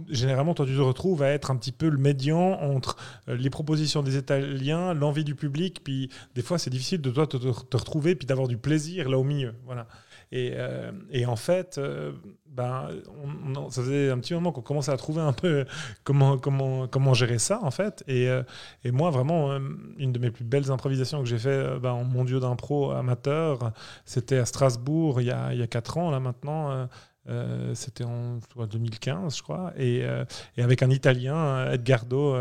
généralement, 0.10 0.54
toi, 0.54 0.66
tu 0.66 0.76
te 0.76 0.82
retrouves 0.82 1.24
à 1.24 1.30
être 1.30 1.52
un 1.52 1.56
petit 1.56 1.72
peu 1.72 1.89
le 1.89 1.97
médian 1.97 2.60
entre 2.62 2.97
les 3.28 3.50
propositions 3.50 4.04
des 4.04 4.18
Italiens, 4.18 4.93
l'envie 4.93 5.24
du 5.24 5.36
public, 5.36 5.84
puis 5.84 6.10
des 6.36 6.41
fois, 6.41 6.58
c'est 6.58 6.70
difficile 6.70 7.02
de 7.02 7.10
toi 7.10 7.28
te 7.28 7.38
retrouver, 7.78 8.16
puis 8.16 8.26
d'avoir 8.26 8.47
du 8.47 8.58
plaisir 8.58 9.10
là 9.10 9.18
au 9.18 9.24
milieu. 9.24 9.54
Voilà. 9.66 9.88
Et, 10.32 10.52
euh, 10.56 10.92
et 11.12 11.26
en 11.26 11.36
fait, 11.36 11.78
euh, 11.80 12.12
ben, 12.46 12.90
ça 13.70 13.82
faisait 13.82 14.12
un 14.12 14.20
petit 14.20 14.34
moment 14.36 14.52
qu'on 14.52 14.62
commençait 14.62 14.92
à 14.92 14.98
trouver 14.98 15.22
un 15.22 15.34
peu 15.34 15.66
comment, 16.04 16.38
comment, 16.38 16.88
comment 16.88 17.14
gérer 17.16 17.40
ça, 17.40 17.60
en 17.64 17.72
fait. 17.72 18.04
Et, 18.08 18.28
euh, 18.30 18.44
et 18.84 18.92
moi, 18.92 19.10
vraiment, 19.10 19.58
une 19.98 20.12
de 20.12 20.20
mes 20.20 20.30
plus 20.32 20.44
belles 20.46 20.70
improvisations 20.72 21.20
que 21.24 21.28
j'ai 21.30 21.40
fait 21.40 21.80
ben, 21.80 21.92
en 21.92 22.04
mondiaux 22.04 22.40
d'impro 22.40 22.92
amateur, 22.92 23.72
c'était 24.06 24.38
à 24.38 24.46
Strasbourg 24.46 25.20
il 25.22 25.28
y 25.28 25.32
a, 25.32 25.54
il 25.54 25.60
y 25.60 25.64
a 25.64 25.68
4 25.68 25.98
ans, 25.98 26.12
là 26.12 26.20
maintenant. 26.20 26.88
c'était 27.74 28.04
en 28.06 28.40
je 28.40 28.48
crois, 28.48 28.66
2015, 28.68 29.38
je 29.38 29.44
crois, 29.44 29.72
et, 29.78 30.04
et 30.58 30.62
avec 30.64 30.82
un 30.84 30.90
Italien, 30.90 31.72
Edgardo. 31.72 32.36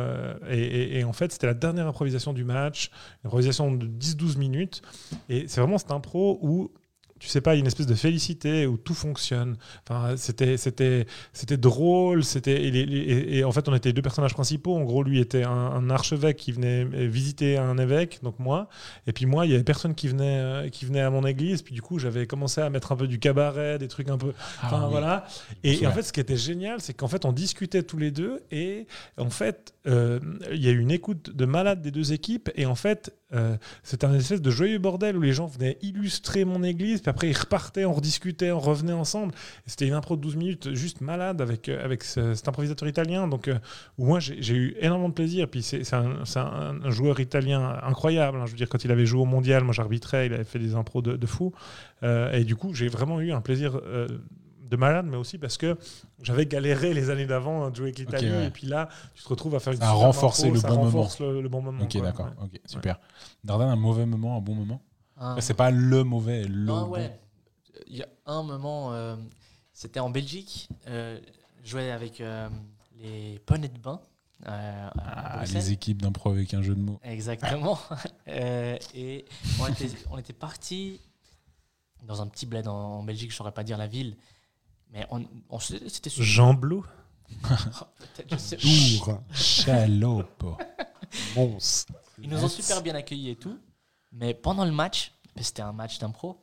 et, 0.49 0.59
et- 0.59 0.99
et 1.01 1.05
en 1.05 1.13
fait, 1.13 1.33
c'était 1.33 1.47
la 1.47 1.55
dernière 1.55 1.87
improvisation 1.87 2.33
du 2.33 2.45
match, 2.45 2.91
une 3.23 3.29
improvisation 3.29 3.73
de 3.73 3.87
10-12 3.87 4.37
minutes. 4.39 4.83
Et 5.29 5.47
c'est 5.49 5.61
vraiment 5.61 5.79
cette 5.79 5.91
impro 5.93 6.39
où 6.43 6.71
tu 7.19 7.29
sais 7.29 7.41
pas, 7.41 7.55
une 7.57 7.67
espèce 7.67 7.87
de 7.87 7.95
félicité 7.95 8.67
où 8.67 8.77
tout 8.77 8.95
fonctionne. 8.95 9.57
Enfin, 9.89 10.17
c'était, 10.17 10.57
c'était, 10.57 11.07
c'était 11.33 11.57
drôle. 11.57 12.25
C'était, 12.25 12.63
et, 12.65 12.71
les- 12.71 12.81
et- 12.81 13.39
et 13.39 13.45
en 13.45 13.53
fait, 13.53 13.69
on 13.69 13.75
était 13.75 13.93
deux 13.93 14.03
personnages 14.03 14.35
principaux. 14.35 14.77
En 14.77 14.83
gros, 14.85 15.03
lui 15.03 15.19
était 15.21 15.45
un, 15.45 15.51
un 15.51 15.91
archevêque 15.91 16.37
qui 16.37 16.53
venait 16.53 16.85
visiter 16.85 17.57
un 17.59 17.79
évêque, 17.79 18.21
donc 18.23 18.39
moi. 18.39 18.69
Et 19.07 19.13
puis 19.13 19.27
moi, 19.27 19.47
il 19.47 19.53
y 19.53 19.55
avait 19.55 19.65
personne 19.65 19.95
qui 19.95 20.09
venait, 20.09 20.39
euh, 20.41 20.69
qui 20.69 20.85
venait 20.85 21.01
à 21.01 21.11
mon 21.11 21.25
église. 21.27 21.63
Puis 21.63 21.75
du 21.75 21.83
coup, 21.83 21.99
j'avais 21.99 22.27
commencé 22.27 22.61
à 22.61 22.71
mettre 22.71 22.93
un 22.93 22.97
peu 22.97 23.09
du 23.09 23.19
cabaret, 23.19 23.79
des 23.79 23.89
trucs 23.89 24.09
un 24.09 24.19
peu. 24.19 24.33
Ah 24.63 24.67
Enfin 24.67 24.83
oui. 24.85 24.91
voilà. 24.91 25.25
Et, 25.65 25.83
et 25.83 25.87
en 25.87 25.93
fait, 25.93 26.03
ce 26.03 26.13
qui 26.13 26.21
était 26.21 26.37
génial, 26.37 26.81
c'est 26.81 26.95
qu'en 26.95 27.09
fait, 27.09 27.25
on 27.25 27.33
discutait 27.33 27.83
tous 27.83 27.99
les 27.99 28.11
deux 28.11 28.41
et 28.51 28.87
en 29.17 29.31
fait, 29.31 29.75
euh, 29.89 30.21
il 30.53 30.63
y 30.65 30.69
a 30.69 30.71
eu 30.71 30.79
une 30.79 30.91
écoute 30.91 31.35
de 31.35 31.45
malade 31.47 31.81
des 31.81 31.91
deux 31.91 32.13
équipes 32.13 32.51
et 32.55 32.67
en 32.67 32.75
fait, 32.75 33.15
euh, 33.33 33.57
c'était 33.83 34.05
un 34.07 34.15
espèce 34.15 34.43
de 34.43 34.51
joyeux 34.51 34.79
bordel 34.79 35.17
où 35.17 35.21
les 35.21 35.33
gens 35.33 35.47
venaient 35.47 35.79
illustrer 35.83 36.45
mon 36.45 36.63
église, 36.63 37.01
puis 37.01 37.11
après 37.11 37.29
ils 37.31 37.37
repartaient, 37.37 37.85
on 37.85 37.93
rediscutait, 37.93 38.51
on 38.53 38.59
revenait 38.59 38.93
ensemble. 38.93 39.33
C'était 39.67 39.87
une 39.87 39.95
impro 39.95 40.17
de 40.17 40.21
12 40.21 40.37
minutes 40.37 40.75
juste 40.75 41.01
malade 41.01 41.41
avec, 41.41 41.69
euh, 41.69 41.97
cet 42.01 42.49
improvisateur 42.49 42.89
italien, 42.89 43.29
donc 43.29 43.49
euh, 43.49 43.59
moi 43.99 44.21
j'ai 44.21 44.55
eu 44.55 44.77
énormément 44.81 45.09
de 45.09 45.15
plaisir. 45.15 45.49
Puis 45.49 45.63
c'est 45.63 45.83
un, 45.95 46.23
un- 46.37 46.91
joueur 46.91 47.21
italien 47.21 47.79
incroyable. 47.83 48.39
hein. 48.39 48.47
Je 48.47 48.53
veux 48.53 48.57
dire, 48.57 48.69
quand 48.69 48.85
il 48.85 48.91
avait 48.93 49.07
joué 49.07 49.21
au 49.21 49.25
mondial, 49.27 49.65
moi 49.65 49.73
j'arbitrais, 49.73 50.27
il 50.27 50.35
avait 50.35 50.45
fait 50.45 50.59
des 50.59 50.75
impros 50.75 51.03
de, 51.03 51.27
fou. 51.27 51.53
Et 52.03 52.45
du 52.45 52.57
coup, 52.57 52.75
j'ai 52.75 52.89
vraiment 52.89 53.21
eu 53.21 53.33
un 53.33 53.41
plaisir. 53.41 53.81
De 54.69 54.77
malade, 54.77 55.07
mais 55.07 55.17
aussi 55.17 55.39
parce 55.39 55.57
que 55.57 55.77
j'avais 56.23 56.47
galéré 56.47 56.95
les 56.95 57.11
années 57.11 57.27
d'avant 57.27 57.65
à 57.67 57.73
jouer 57.73 57.87
avec 57.87 57.99
l'Italie, 57.99 58.31
ouais. 58.31 58.47
et 58.47 58.51
puis 58.51 58.67
là, 58.67 58.89
tu 59.15 59.23
te 59.23 59.29
retrouves 59.29 59.55
à 59.55 59.61
faire 59.61 59.73
une 59.73 59.79
Ça 59.79 59.87
a 59.87 59.93
super 59.93 60.07
renforcé 60.07 60.43
impro, 60.45 60.55
le 60.55 60.61
ça 60.61 60.69
bon 60.69 60.75
renforce 60.83 61.21
Le, 61.21 61.41
le 61.43 61.49
bon 61.49 61.63
moment. 61.63 61.85
Ok, 61.85 61.93
quoi. 61.93 62.01
d'accord. 62.03 62.27
Ouais. 62.27 62.45
Ok, 62.45 62.61
super. 62.67 63.01
Dardan, 63.45 63.69
un 63.71 63.77
mauvais 63.77 64.07
moment, 64.07 64.37
un 64.37 64.41
bon 64.41 64.55
moment 64.55 64.83
Après, 65.17 65.41
C'est 65.41 65.55
pas 65.55 65.71
le 65.71 66.05
mauvais, 66.05 66.45
le 66.45 66.67
bon. 66.67 66.89
ouais. 66.89 67.19
Il 67.87 67.97
y 67.97 68.03
a 68.03 68.09
un 68.27 68.43
moment, 68.43 68.93
euh, 68.93 69.17
c'était 69.73 70.01
en 70.01 70.11
Belgique. 70.11 70.69
Euh, 70.89 71.19
je 71.65 71.71
jouais 71.71 71.91
avec 71.91 72.21
euh, 72.21 72.49
les 73.01 73.39
poneys 73.47 73.69
de 73.69 73.79
bain. 73.79 74.01
euh, 74.47 74.89
à 74.99 75.41
Ah, 75.41 75.45
les 75.47 75.73
équipes 75.73 76.03
d'impro 76.03 76.31
avec 76.31 76.53
un 76.55 76.63
jeu 76.63 76.75
de 76.75 76.81
mots. 76.81 77.01
Exactement. 77.03 77.79
Euh, 78.29 78.77
et 78.95 79.25
on 79.59 79.67
était, 79.69 79.89
on 80.11 80.19
était 80.19 80.35
parti 80.35 81.01
dans 82.05 82.21
un 82.21 82.27
petit 82.27 82.45
bled 82.45 82.69
en, 82.69 82.99
en 82.99 83.03
Belgique, 83.03 83.31
je 83.31 83.37
saurais 83.37 83.53
pas 83.53 83.65
dire 83.65 83.79
la 83.79 83.87
ville, 83.87 84.17
mais 84.93 85.07
on, 85.11 85.25
on 85.51 85.59
c'était 85.59 86.11
super. 86.11 86.25
Jean 86.27 86.55
Blou 86.55 86.85
Dour, 88.63 89.23
Chalope. 89.33 90.45
monstre. 91.37 91.93
Ils 92.21 92.29
nous 92.29 92.43
ont 92.43 92.49
super 92.49 92.83
bien 92.83 92.95
accueillis 92.95 93.31
et 93.31 93.37
tout. 93.37 93.59
Mais 94.13 94.35
pendant 94.35 94.65
le 94.65 94.73
match, 94.73 95.13
c'était 95.41 95.63
un 95.63 95.73
match 95.73 95.99
d'impro, 95.99 96.43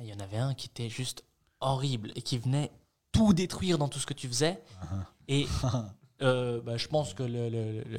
il 0.00 0.06
y 0.06 0.12
en 0.14 0.18
avait 0.20 0.38
un 0.38 0.54
qui 0.54 0.68
était 0.68 0.88
juste 0.88 1.24
horrible 1.60 2.10
et 2.16 2.22
qui 2.22 2.38
venait 2.38 2.72
tout 3.12 3.32
détruire 3.34 3.78
dans 3.78 3.88
tout 3.88 3.98
ce 4.00 4.06
que 4.06 4.14
tu 4.14 4.26
faisais. 4.26 4.60
Et 5.28 5.46
euh, 6.22 6.60
bah, 6.62 6.76
je 6.76 6.88
pense 6.88 7.14
que 7.14 7.22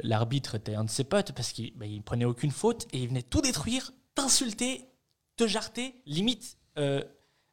l'arbitre 0.04 0.56
était 0.56 0.76
un 0.76 0.84
de 0.84 0.90
ses 0.90 1.04
potes 1.04 1.32
parce 1.34 1.52
qu'il 1.52 1.74
bah, 1.78 1.86
il 1.86 2.02
prenait 2.02 2.26
aucune 2.26 2.52
faute 2.52 2.88
et 2.92 3.00
il 3.04 3.08
venait 3.08 3.22
tout 3.24 3.42
détruire, 3.42 3.92
t'insulter, 4.16 4.86
te 5.38 5.48
jarter, 5.48 5.96
limite. 6.06 6.58
euh, 6.78 7.04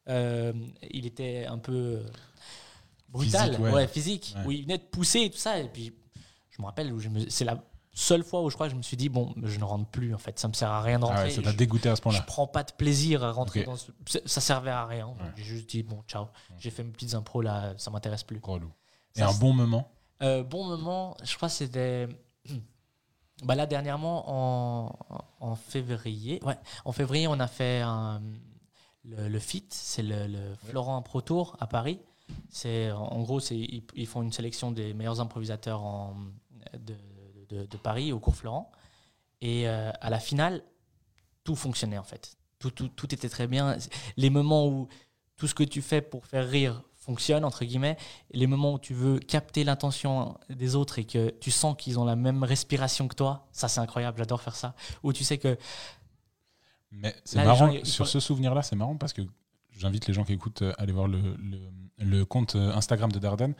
euh, 0.09 0.53
il 0.91 1.07
était 1.07 1.47
un 1.47 1.59
peu 1.59 1.73
euh, 1.73 2.03
brutal, 3.09 3.51
Physique, 3.51 3.65
ouais. 3.65 3.73
ouais. 3.73 3.87
physique, 3.89 4.35
Ouais. 4.39 4.45
où 4.47 4.51
il 4.53 4.63
venait 4.63 4.79
te 4.79 4.87
pousser 4.91 5.21
et 5.21 5.31
tout 5.31 5.39
ça. 5.39 5.59
Et 5.59 5.69
puis, 5.69 5.93
je 6.51 6.61
me 6.63 6.67
rappelle, 6.67 6.93
où 6.93 6.99
je 7.01 7.09
me- 7.09 7.29
c'est 7.29 7.45
la 7.45 7.63
seule 7.95 8.25
fois 8.25 8.43
où 8.43 8.49
je 8.49 8.55
crois 8.55 8.67
que 8.69 8.73
je 8.73 8.77
me 8.77 8.83
suis 8.83 8.97
dit, 8.97 9.09
bon, 9.11 9.35
je 9.43 9.59
ne 9.59 9.65
rentre 9.65 9.87
plus, 9.91 10.15
en 10.15 10.19
fait, 10.19 10.39
ça 10.39 10.49
me 10.49 10.55
sert 10.55 10.71
à 10.71 10.81
rien 10.81 10.99
de 10.99 11.05
Ah 11.05 11.09
rentrer. 11.09 11.25
ouais, 11.25 11.31
ça 11.31 11.43
t'a 11.43 11.51
je, 11.53 11.57
dégoûté 11.57 11.89
à 11.91 11.95
ce 11.97 11.99
je 11.99 12.03
point-là. 12.05 12.23
prends 12.23 12.47
pas 12.47 12.63
de 12.65 12.73
plaisir 12.73 13.23
à 13.23 13.33
rentrer 13.33 13.65
dans 13.65 13.77
ce... 13.77 13.91
Ça 14.25 14.41
servait 14.41 14.71
à 14.71 14.87
rien. 14.87 15.15
J'ai 15.37 15.45
juste 15.45 15.69
dit, 15.69 15.83
bon, 15.83 16.03
ciao. 16.09 16.27
J'ai 16.59 16.71
fait 16.71 16.83
mes 16.85 16.91
petites 16.93 17.15
impros, 17.15 17.43
là, 17.43 17.75
ça 17.77 17.91
m'intéresse 17.91 18.23
plus. 18.23 18.41
Relou. 18.43 18.71
Et 19.15 19.19
Ça, 19.21 19.29
un 19.29 19.35
bon 19.35 19.53
moment. 19.53 19.91
Euh, 20.23 20.43
bon 20.43 20.65
moment, 20.65 21.17
je 21.23 21.35
crois 21.37 21.49
que 21.49 21.55
c'était. 21.55 22.09
Bah 23.45 23.57
là, 23.57 23.67
dernièrement, 23.67 24.25
en, 24.29 24.99
en 25.41 25.55
février, 25.57 26.41
ouais, 26.45 26.57
en 26.85 26.93
février, 26.93 27.27
on 27.27 27.41
a 27.41 27.49
fait 27.49 27.81
un- 27.81 28.23
le, 29.05 29.29
le 29.29 29.39
FIT, 29.39 29.67
c'est 29.71 30.03
le, 30.03 30.27
le 30.27 30.55
Florent 30.69 31.01
Pro 31.03 31.21
Tour 31.21 31.57
à 31.61 31.67
Paris. 31.67 31.99
C'est 32.49 32.91
en 32.93 33.21
gros, 33.23 33.41
c'est 33.41 33.57
ils, 33.59 33.83
ils 33.95 34.07
font 34.07 34.23
une 34.23 34.33
sélection 34.33 34.71
des 34.71 34.95
meilleurs 34.95 35.21
improvisateurs 35.21 35.83
en- 35.83 36.15
de, 36.75 36.95
de- 37.49 37.67
de 37.67 37.77
Paris 37.77 38.13
au 38.13 38.19
cours 38.21 38.37
Florent. 38.37 38.71
Et 39.41 39.69
euh, 39.69 39.91
à 40.01 40.09
la 40.11 40.21
finale, 40.21 40.63
tout 41.45 41.57
fonctionnait 41.57 41.99
en 41.99 42.05
fait. 42.05 42.37
Tout, 42.59 42.71
tout, 42.71 42.89
tout 42.89 43.13
était 43.13 43.29
très 43.29 43.49
bien. 43.49 43.77
Les 44.17 44.31
moments 44.31 44.69
où 44.69 44.89
tout 45.37 45.49
ce 45.49 45.55
que 45.55 45.65
tu 45.65 45.83
fais 45.83 46.01
pour 46.01 46.25
faire 46.27 46.49
rire 46.49 46.83
fonctionne, 46.95 47.45
entre 47.45 47.65
guillemets, 47.65 47.97
et 48.31 48.39
les 48.39 48.47
moments 48.47 48.75
où 48.75 48.79
tu 48.79 48.95
veux 48.95 49.19
capter 49.19 49.65
l'intention 49.65 50.39
des 50.49 50.77
autres 50.77 51.01
et 51.01 51.05
que 51.05 51.31
tu 51.41 51.51
sens 51.51 51.75
qu'ils 51.77 51.99
ont 51.99 52.05
la 52.05 52.15
même 52.15 52.45
respiration 52.45 53.09
que 53.09 53.17
toi, 53.17 53.49
ça 53.51 53.67
c'est 53.67 53.81
incroyable, 53.81 54.19
j'adore 54.19 54.41
faire 54.41 54.55
ça. 54.55 54.77
Où 55.03 55.13
tu 55.13 55.25
sais 55.25 55.37
que 55.39 55.59
Mais 56.93 57.15
c'est 57.25 57.43
marrant, 57.45 57.73
gens, 57.73 57.85
sur 57.85 58.07
ce 58.07 58.21
souvenir-là, 58.21 58.63
c'est 58.63 58.77
marrant 58.77 58.97
parce 58.97 59.13
que 59.13 59.23
j'invite 59.71 60.07
les 60.07 60.15
gens 60.15 60.25
qui 60.25 60.33
écoutent 60.35 60.63
euh, 60.63 60.73
à 60.79 60.83
aller 60.83 60.93
voir 60.93 61.09
le, 61.09 61.19
le- 61.37 61.61
le 61.99 62.25
compte 62.25 62.55
euh, 62.57 62.73
Instagram 62.75 63.11
de 63.11 63.19
Dardan. 63.19 63.53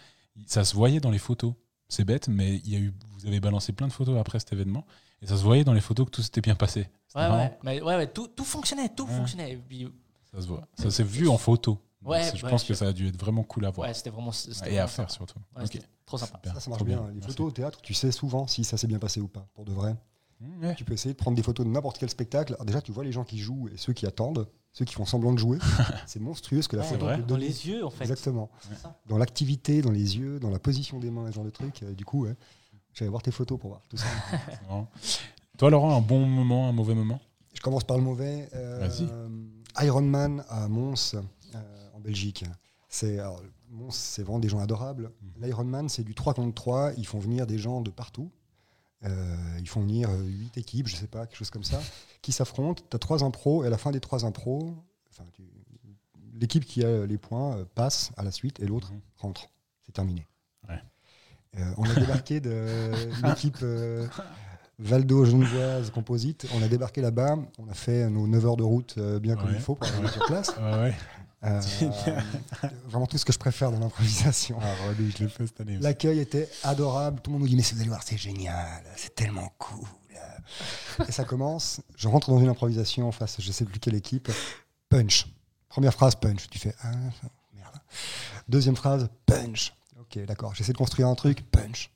Ça 0.47 0.65
se 0.65 0.75
voyait 0.75 1.01
dans 1.01 1.11
les 1.11 1.19
photos. 1.19 1.55
C'est 1.89 2.05
bête, 2.05 2.29
mais 2.29 2.57
il 2.65 2.71
y 2.71 2.77
a 2.77 2.79
eu, 2.79 2.93
vous 3.11 3.27
avez 3.27 3.41
balancé 3.41 3.73
plein 3.73 3.87
de 3.89 3.93
photos 3.93 4.19
après 4.19 4.39
cet 4.39 4.53
événement. 4.53 4.85
Et 5.21 5.27
ça 5.27 5.37
se 5.37 5.43
voyait 5.43 5.65
dans 5.65 5.73
les 5.75 5.81
photos 5.81 6.07
que 6.07 6.11
tout 6.11 6.23
s'était 6.23 6.41
bien 6.41 6.55
passé. 6.55 6.89
Ouais, 7.15 7.29
ouais, 7.29 7.59
mais 7.63 7.81
ouais, 7.83 7.97
ouais, 7.97 8.07
tout, 8.07 8.29
tout 8.29 8.45
fonctionnait, 8.45 8.89
tout 8.89 9.05
Ouais. 9.07 9.17
fonctionnait. 9.17 9.57
Puis, 9.69 9.87
Ça 10.35 10.41
se 10.41 10.47
voit. 10.47 10.67
Ça 10.75 10.91
s'est 10.91 11.05
vu 11.05 11.29
en 11.29 11.37
photo. 11.39 11.79
Ouais, 12.03 12.23
je 12.35 12.43
ouais, 12.45 12.51
pense 12.51 12.63
je- 12.65 12.69
que 12.69 12.75
ça 12.75 12.89
a 12.89 12.93
dû 12.93 13.07
être 13.09 13.19
vraiment 13.21 13.45
cool 13.45 13.65
à 13.67 13.71
voir. 13.71 13.87
ouais, 13.89 13.95
c'était 13.95 14.11
vraiment. 14.11 14.33
Et 14.67 14.79
à 14.79 14.87
faire 14.89 15.09
sympa. 15.11 15.13
surtout. 15.13 15.39
Trop 16.07 16.19
sympa. 16.19 16.33
Super, 16.39 16.55
Ça, 16.55 16.61
ça 16.61 16.71
marche 16.71 16.83
bien. 16.85 17.07
Les 17.09 17.15
Merci. 17.15 17.29
photos 17.29 17.47
au 17.47 17.51
théâtre, 17.53 17.81
tu 17.83 17.95
sais 17.95 18.11
souvent 18.11 18.47
si 18.49 18.65
ça 18.65 18.77
s'est 18.77 18.89
bien 18.89 18.99
passé 18.99 19.21
ou 19.21 19.29
pas, 19.29 19.47
pour 19.55 19.65
de 19.65 19.73
vrai. 19.73 19.95
Mmh, 20.43 20.65
ouais. 20.65 20.75
Tu 20.75 20.85
peux 20.85 20.93
essayer 20.95 21.13
de 21.13 21.19
prendre 21.19 21.37
des 21.37 21.43
photos 21.43 21.65
de 21.65 21.71
n'importe 21.71 21.99
quel 21.99 22.11
spectacle. 22.11 22.55
Alors 22.55 22.65
déjà, 22.67 22.81
tu 22.81 22.93
vois 22.93 23.05
les 23.05 23.13
gens 23.13 23.25
qui 23.25 23.39
jouent 23.39 23.69
et 23.69 23.77
ceux 23.77 23.93
qui 23.93 24.07
attendent, 24.07 24.49
ceux 24.73 24.85
qui 24.85 24.95
font 24.95 25.05
semblant 25.07 25.33
de 25.33 25.39
jouer. 25.39 25.59
c'est 26.07 26.21
monstrueux 26.21 26.63
ce 26.63 26.69
que 26.69 26.77
la 26.77 26.83
Ouais, 26.83 26.89
photo 26.89 27.07
peut 27.07 27.23
Dans 27.23 27.37
les 27.37 27.69
yeux, 27.69 27.85
en 27.85 27.91
fait. 27.91 28.05
Exactement. 28.05 28.51
Dans 29.07 29.19
l'activité, 29.19 29.83
dans 29.83 29.91
les 29.91 30.19
yeux, 30.19 30.41
dans 30.41 30.51
la 30.51 30.59
position 30.59 30.99
des 30.99 31.11
mains, 31.11 31.29
ce 31.29 31.35
genre 31.37 31.45
de 31.45 31.51
truc. 31.51 31.83
Euh, 31.83 31.93
du 31.95 32.05
coup, 32.05 32.25
ouais, 32.25 32.35
j'allais 32.93 33.11
voir 33.11 33.23
tes 33.23 33.31
photos 33.31 33.59
pour 33.59 33.71
voir 33.71 33.83
tout 33.89 33.97
ça. 33.97 34.07
Toi, 35.59 35.71
Laurent, 35.71 35.97
un 35.97 36.01
bon 36.01 36.27
moment, 36.27 36.69
un 36.69 36.73
mauvais 36.73 36.95
moment? 36.95 37.21
Je 37.55 37.61
commence 37.61 37.85
par 37.85 37.97
le 37.99 38.03
mauvais. 38.03 38.49
Euh, 38.55 38.79
Vas-y. 38.81 39.07
Ironman 39.87 40.43
à 40.49 40.67
Mons, 40.69 41.15
euh, 41.15 41.59
en 41.95 42.01
Belgique. 42.01 42.45
C'est 42.89 43.19
alors, 43.19 43.41
Mons, 43.71 43.91
c'est 43.91 44.23
vraiment 44.23 44.39
des 44.39 44.49
gens 44.49 44.59
adorables. 44.59 45.13
Mhm. 45.23 45.45
L'Ironman, 45.45 45.89
c'est 45.89 46.03
du 46.03 46.15
3 46.15 46.35
contre 46.35 46.55
3. 46.55 46.93
Ils 46.97 47.07
font 47.07 47.19
venir 47.19 47.47
des 47.47 47.59
gens 47.59 47.81
de 47.81 47.91
partout. 47.91 48.31
Euh, 49.05 49.37
ils 49.59 49.69
font 49.69 49.81
venir 49.81 50.09
8 50.11 50.57
équipes, 50.59 50.87
je 50.89 50.95
sais 50.97 51.07
pas, 51.09 51.27
quelque 51.27 51.37
chose 51.39 51.51
comme 51.51 51.65
ça, 51.65 51.81
qui 52.23 52.31
s'affrontent. 52.33 52.83
Tu 52.89 52.95
as 52.97 52.99
trois 52.99 53.25
impros 53.25 53.65
et 53.65 53.67
à 53.67 53.71
la 53.71 53.79
fin 53.79 53.91
des 53.91 54.01
trois 54.01 54.25
impros, 54.25 54.77
enfin, 55.11 55.25
l'équipe 56.39 56.65
qui 56.65 56.85
a 56.85 57.05
les 57.07 57.19
points 57.19 57.57
euh, 57.57 57.65
passe 57.75 58.13
à 58.17 58.23
la 58.23 58.31
suite 58.31 58.61
et 58.61 58.67
l'autre 58.67 58.93
Mhm. 58.93 59.01
rentre. 59.19 59.49
C'est 59.85 59.93
terminé. 59.93 60.27
Ouais. 60.69 60.81
Euh, 61.59 61.73
on 61.77 61.85
a 61.85 61.95
débarqué 61.95 62.41
de 62.41 62.93
l'équipe 63.27 63.59
euh, 63.63 64.07
Valdo 64.79 65.25
Genevoise 65.25 65.91
Composite. 65.91 66.47
On 66.55 66.63
a 66.63 66.69
débarqué 66.69 67.01
là-bas. 67.01 67.37
On 67.59 67.69
a 67.69 67.75
fait 67.75 68.09
nos 68.09 68.27
9 68.27 68.47
heures 68.47 68.57
de 68.57 68.63
route 68.63 68.95
euh, 68.99 69.19
bien 69.19 69.37
comme 69.37 69.51
il 69.53 69.61
faut 69.61 69.75
pour 69.75 69.87
arriver 69.89 70.09
sur 70.09 70.25
place. 70.27 70.51
Ouais. 70.59 70.95
Euh, 71.45 71.61
vraiment 72.87 73.07
tout 73.07 73.19
ce 73.19 73.25
que 73.25 73.33
je 73.33 73.39
préfère 73.39 73.73
dans 73.73 73.79
l'improvisation. 73.81 74.59
Ah. 74.63 74.75
L'accueil 75.81 76.21
était 76.21 76.49
adorable. 76.63 77.21
Tout 77.21 77.31
le 77.31 77.33
monde 77.33 77.43
nous 77.43 77.49
dit 77.49 77.57
Mais 77.57 77.63
vous 77.63 77.81
allez 77.81 77.89
voir, 77.89 78.03
c'est 78.05 78.17
génial, 78.17 78.83
c'est 78.97 79.15
tellement 79.15 79.53
cool. 79.59 79.87
Et 81.09 81.13
ça 81.13 81.25
commence. 81.25 81.81
Je 81.97 82.09
rentre 82.09 82.31
dans 82.31 82.39
une 82.39 82.49
improvisation 82.49 83.11
face, 83.13 83.37
je 83.41 83.53
sais 83.53 83.65
plus 83.65 83.81
quelle 83.81 83.95
équipe. 83.95 84.31
Punch. 84.89 85.27
Première 85.69 85.95
phrase, 85.95 86.15
punch. 86.17 86.49
Tu 86.51 86.59
fais 86.59 86.75
Ah, 86.83 86.91
merde. 87.55 87.75
Deuxième 88.49 88.77
phrase, 88.77 89.09
punch. 89.27 89.73
Ok, 90.01 90.19
d'accord. 90.27 90.55
J'essaie 90.55 90.73
de 90.73 90.79
construire 90.79 91.09
un 91.09 91.15
truc, 91.15 91.51
punch. 91.51 91.91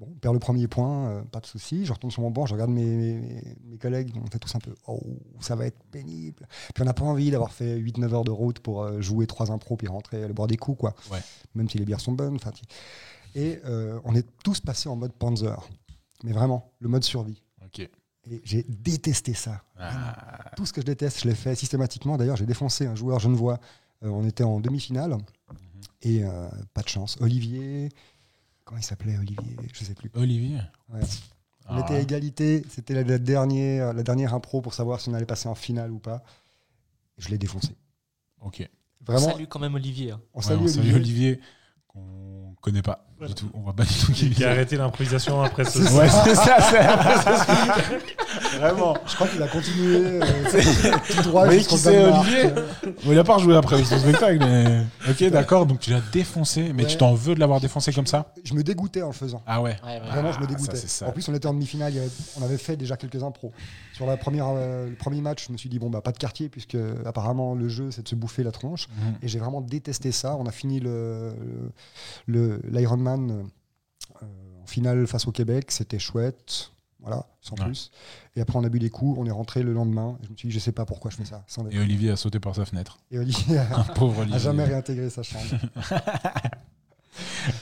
Bon, 0.00 0.08
on 0.10 0.18
perd 0.18 0.32
le 0.34 0.40
premier 0.40 0.66
point, 0.66 1.08
euh, 1.10 1.22
pas 1.22 1.40
de 1.40 1.46
souci. 1.46 1.84
Je 1.84 1.92
retourne 1.92 2.10
sur 2.10 2.22
mon 2.22 2.30
banc, 2.30 2.46
je 2.46 2.54
regarde 2.54 2.70
mes, 2.70 2.82
mes- 2.84 3.56
mes 3.66 3.76
collègues, 3.76 4.12
on 4.16 4.26
fait 4.30 4.38
tous 4.38 4.54
un 4.54 4.58
peu 4.58 4.74
Oh, 4.86 4.98
ça 5.40 5.54
va 5.54 5.66
être 5.66 5.78
pénible. 5.90 6.48
Puis 6.74 6.82
on 6.82 6.86
n'a 6.86 6.94
pas 6.94 7.04
envie 7.04 7.30
d'avoir 7.30 7.52
fait 7.52 7.76
8-9 7.78 8.14
heures 8.14 8.24
de 8.24 8.30
route 8.30 8.60
pour 8.60 8.82
euh, 8.82 9.00
jouer 9.02 9.26
trois 9.26 9.52
impros 9.52 9.76
puis 9.76 9.86
rentrer 9.88 10.24
aller 10.24 10.32
boire 10.32 10.48
des 10.48 10.56
coups, 10.56 10.78
quoi. 10.78 10.94
Ouais. 11.12 11.20
Même 11.54 11.68
si 11.68 11.76
les 11.78 11.84
bières 11.84 12.00
sont 12.00 12.12
bonnes. 12.12 12.38
Et 13.34 13.60
euh, 13.66 14.00
on 14.04 14.14
est 14.16 14.26
tous 14.42 14.60
passés 14.60 14.88
en 14.88 14.96
mode 14.96 15.12
Panzer. 15.12 15.68
Mais 16.24 16.32
vraiment, 16.32 16.72
le 16.80 16.88
mode 16.88 17.04
survie. 17.04 17.42
Et 18.30 18.40
j'ai 18.44 18.62
détesté 18.68 19.34
ça. 19.34 19.62
Ah, 19.78 20.50
Tout 20.56 20.66
ce 20.66 20.72
que 20.72 20.80
je 20.80 20.86
déteste, 20.86 21.20
je 21.22 21.28
l'ai 21.28 21.34
fait 21.34 21.54
systématiquement. 21.54 22.16
D'ailleurs, 22.16 22.36
j'ai 22.36 22.46
défoncé 22.46 22.86
un 22.86 22.94
joueur 22.94 23.18
genevois. 23.20 23.58
On 24.02 24.26
était 24.26 24.44
en 24.44 24.60
demi-finale. 24.60 25.16
Et 26.02 26.24
euh, 26.24 26.48
pas 26.74 26.80
de 26.82 26.88
chance. 26.88 27.16
Olivier. 27.20 27.90
Comment 28.70 28.78
il 28.80 28.84
s'appelait, 28.84 29.18
Olivier 29.18 29.56
Je 29.74 29.82
sais 29.84 29.94
plus. 29.94 30.12
Olivier. 30.14 30.58
Ouais. 30.90 31.00
On 31.68 31.74
Ah, 31.76 31.80
était 31.80 31.94
à 31.94 31.98
égalité. 31.98 32.62
C'était 32.68 32.94
la, 32.94 33.02
la 33.02 33.18
dernière, 33.18 33.92
la 33.92 34.04
dernière 34.04 34.32
impro 34.32 34.60
pour 34.60 34.74
savoir 34.74 35.00
si 35.00 35.08
on 35.08 35.14
allait 35.14 35.26
passer 35.26 35.48
en 35.48 35.56
finale 35.56 35.90
ou 35.90 35.98
pas. 35.98 36.22
Je 37.18 37.30
l'ai 37.30 37.36
défoncé. 37.38 37.74
Ok. 38.40 38.70
Vraiment, 39.00 39.32
Salut 39.32 39.48
quand 39.48 39.58
même 39.58 39.74
Olivier. 39.74 40.12
hein. 40.12 40.20
on 40.34 40.38
Ouais, 40.38 40.44
salue 40.44 40.60
on 40.62 40.68
salue 40.68 40.78
Olivier. 40.94 40.94
Olivier, 41.00 41.40
qu'on 41.88 42.54
connaît 42.60 42.80
pas 42.82 43.09
du 43.26 43.34
tout. 43.34 43.50
On 43.54 43.60
voit 43.60 43.72
pas 43.74 43.84
du 43.84 43.94
tout 43.94 44.12
qui 44.12 44.44
a 44.44 44.50
arrêté 44.50 44.76
l'improvisation 44.76 45.42
après 45.42 45.64
ce 45.64 45.78
Ouais, 45.96 46.08
c'est 46.24 46.34
ça, 46.34 46.56
c'est 46.60 48.58
Vraiment. 48.58 48.94
Je 49.06 49.14
crois 49.14 49.26
qu'il 49.28 49.42
a 49.42 49.48
continué 49.48 49.96
euh, 49.96 50.20
tout 51.10 51.22
droit. 51.22 51.42
Vous 51.42 51.46
voyez 51.46 51.58
jusqu'au 51.58 51.76
qui 51.76 51.82
c'est. 51.82 52.04
Olivier 52.04 52.44
Bon, 53.04 53.12
il 53.12 53.18
a 53.18 53.24
pas 53.24 53.34
rejoué 53.36 53.56
après 53.56 53.82
son 53.84 53.98
spectacle, 53.98 54.38
mais. 54.40 54.84
Ok, 55.08 55.24
d'accord, 55.30 55.66
donc 55.66 55.80
tu 55.80 55.90
l'as 55.90 56.00
défoncé, 56.12 56.72
mais 56.74 56.84
Ouais. 56.84 56.88
tu 56.88 56.96
t'en 56.96 57.14
veux 57.14 57.34
de 57.34 57.40
l'avoir 57.40 57.60
défoncé 57.60 57.92
comme 57.92 58.06
ça 58.06 58.32
Je 58.44 58.54
me 58.54 58.62
dégoûtais 58.62 59.02
en 59.02 59.08
le 59.08 59.12
faisant. 59.12 59.42
Ah 59.46 59.60
ouais. 59.60 59.76
Vraiment, 60.10 60.32
je 60.32 60.38
me 60.38 60.44
Ah, 60.44 60.46
dégoûtais. 60.46 60.76
ça, 60.76 60.80
c'est 60.82 60.88
ça. 60.90 61.06
En 61.08 61.12
plus, 61.12 61.28
on 61.28 61.34
était 61.34 61.46
en 61.46 61.54
demi-finale. 61.54 61.92
On 62.40 62.44
avait 62.44 62.58
fait 62.58 62.76
déjà 62.76 62.96
quelques 62.96 63.22
impros. 63.22 63.52
Sur 63.94 64.06
la 64.06 64.16
première, 64.16 64.46
euh, 64.48 64.88
le 64.88 64.94
premier 64.94 65.20
match, 65.20 65.46
je 65.48 65.52
me 65.52 65.58
suis 65.58 65.68
dit, 65.68 65.78
bon, 65.78 65.90
bah, 65.90 66.00
pas 66.00 66.12
de 66.12 66.18
quartier, 66.18 66.48
puisque 66.48 66.76
apparemment, 67.04 67.54
le 67.54 67.68
jeu, 67.68 67.90
c'est 67.90 68.02
de 68.02 68.08
se 68.08 68.14
bouffer 68.14 68.42
la 68.42 68.52
tronche. 68.52 68.88
Mhm. 68.88 69.14
Et 69.22 69.28
j'ai 69.28 69.38
vraiment 69.38 69.60
détesté 69.60 70.10
ça. 70.12 70.36
On 70.36 70.46
a 70.46 70.52
fini 70.52 70.80
le, 70.80 71.32
le, 72.26 72.60
l'Ironman 72.70 73.09
euh, 73.18 74.22
en 74.62 74.66
finale 74.66 75.06
face 75.06 75.26
au 75.26 75.32
Québec. 75.32 75.70
C'était 75.70 75.98
chouette. 75.98 76.72
Voilà, 77.00 77.24
sans 77.40 77.54
Ouais. 77.58 77.64
plus. 77.64 77.90
Et 78.36 78.42
après, 78.42 78.58
on 78.58 78.64
a 78.64 78.68
bu 78.68 78.78
des 78.78 78.90
coups. 78.90 79.16
On 79.18 79.24
est 79.24 79.30
rentré 79.30 79.62
le 79.62 79.72
lendemain. 79.72 80.18
Et 80.22 80.26
je 80.26 80.30
me 80.32 80.36
suis 80.36 80.48
dit, 80.48 80.54
je 80.54 80.58
sais 80.58 80.72
pas 80.72 80.84
pourquoi 80.84 81.10
je 81.10 81.16
fais 81.16 81.24
ça. 81.24 81.42
Sans 81.46 81.66
Et 81.70 81.78
Olivier 81.78 82.10
a 82.10 82.16
sauté 82.16 82.38
par 82.40 82.54
sa 82.54 82.66
fenêtre. 82.66 82.98
Et 83.10 83.18
Olivier 83.18 83.56
a, 83.58 83.78
Un 83.80 83.84
pauvre 83.84 84.18
Olivier. 84.20 84.36
a 84.36 84.38
jamais 84.38 84.64
réintégré 84.64 85.08
sa 85.08 85.22
chambre. 85.22 85.44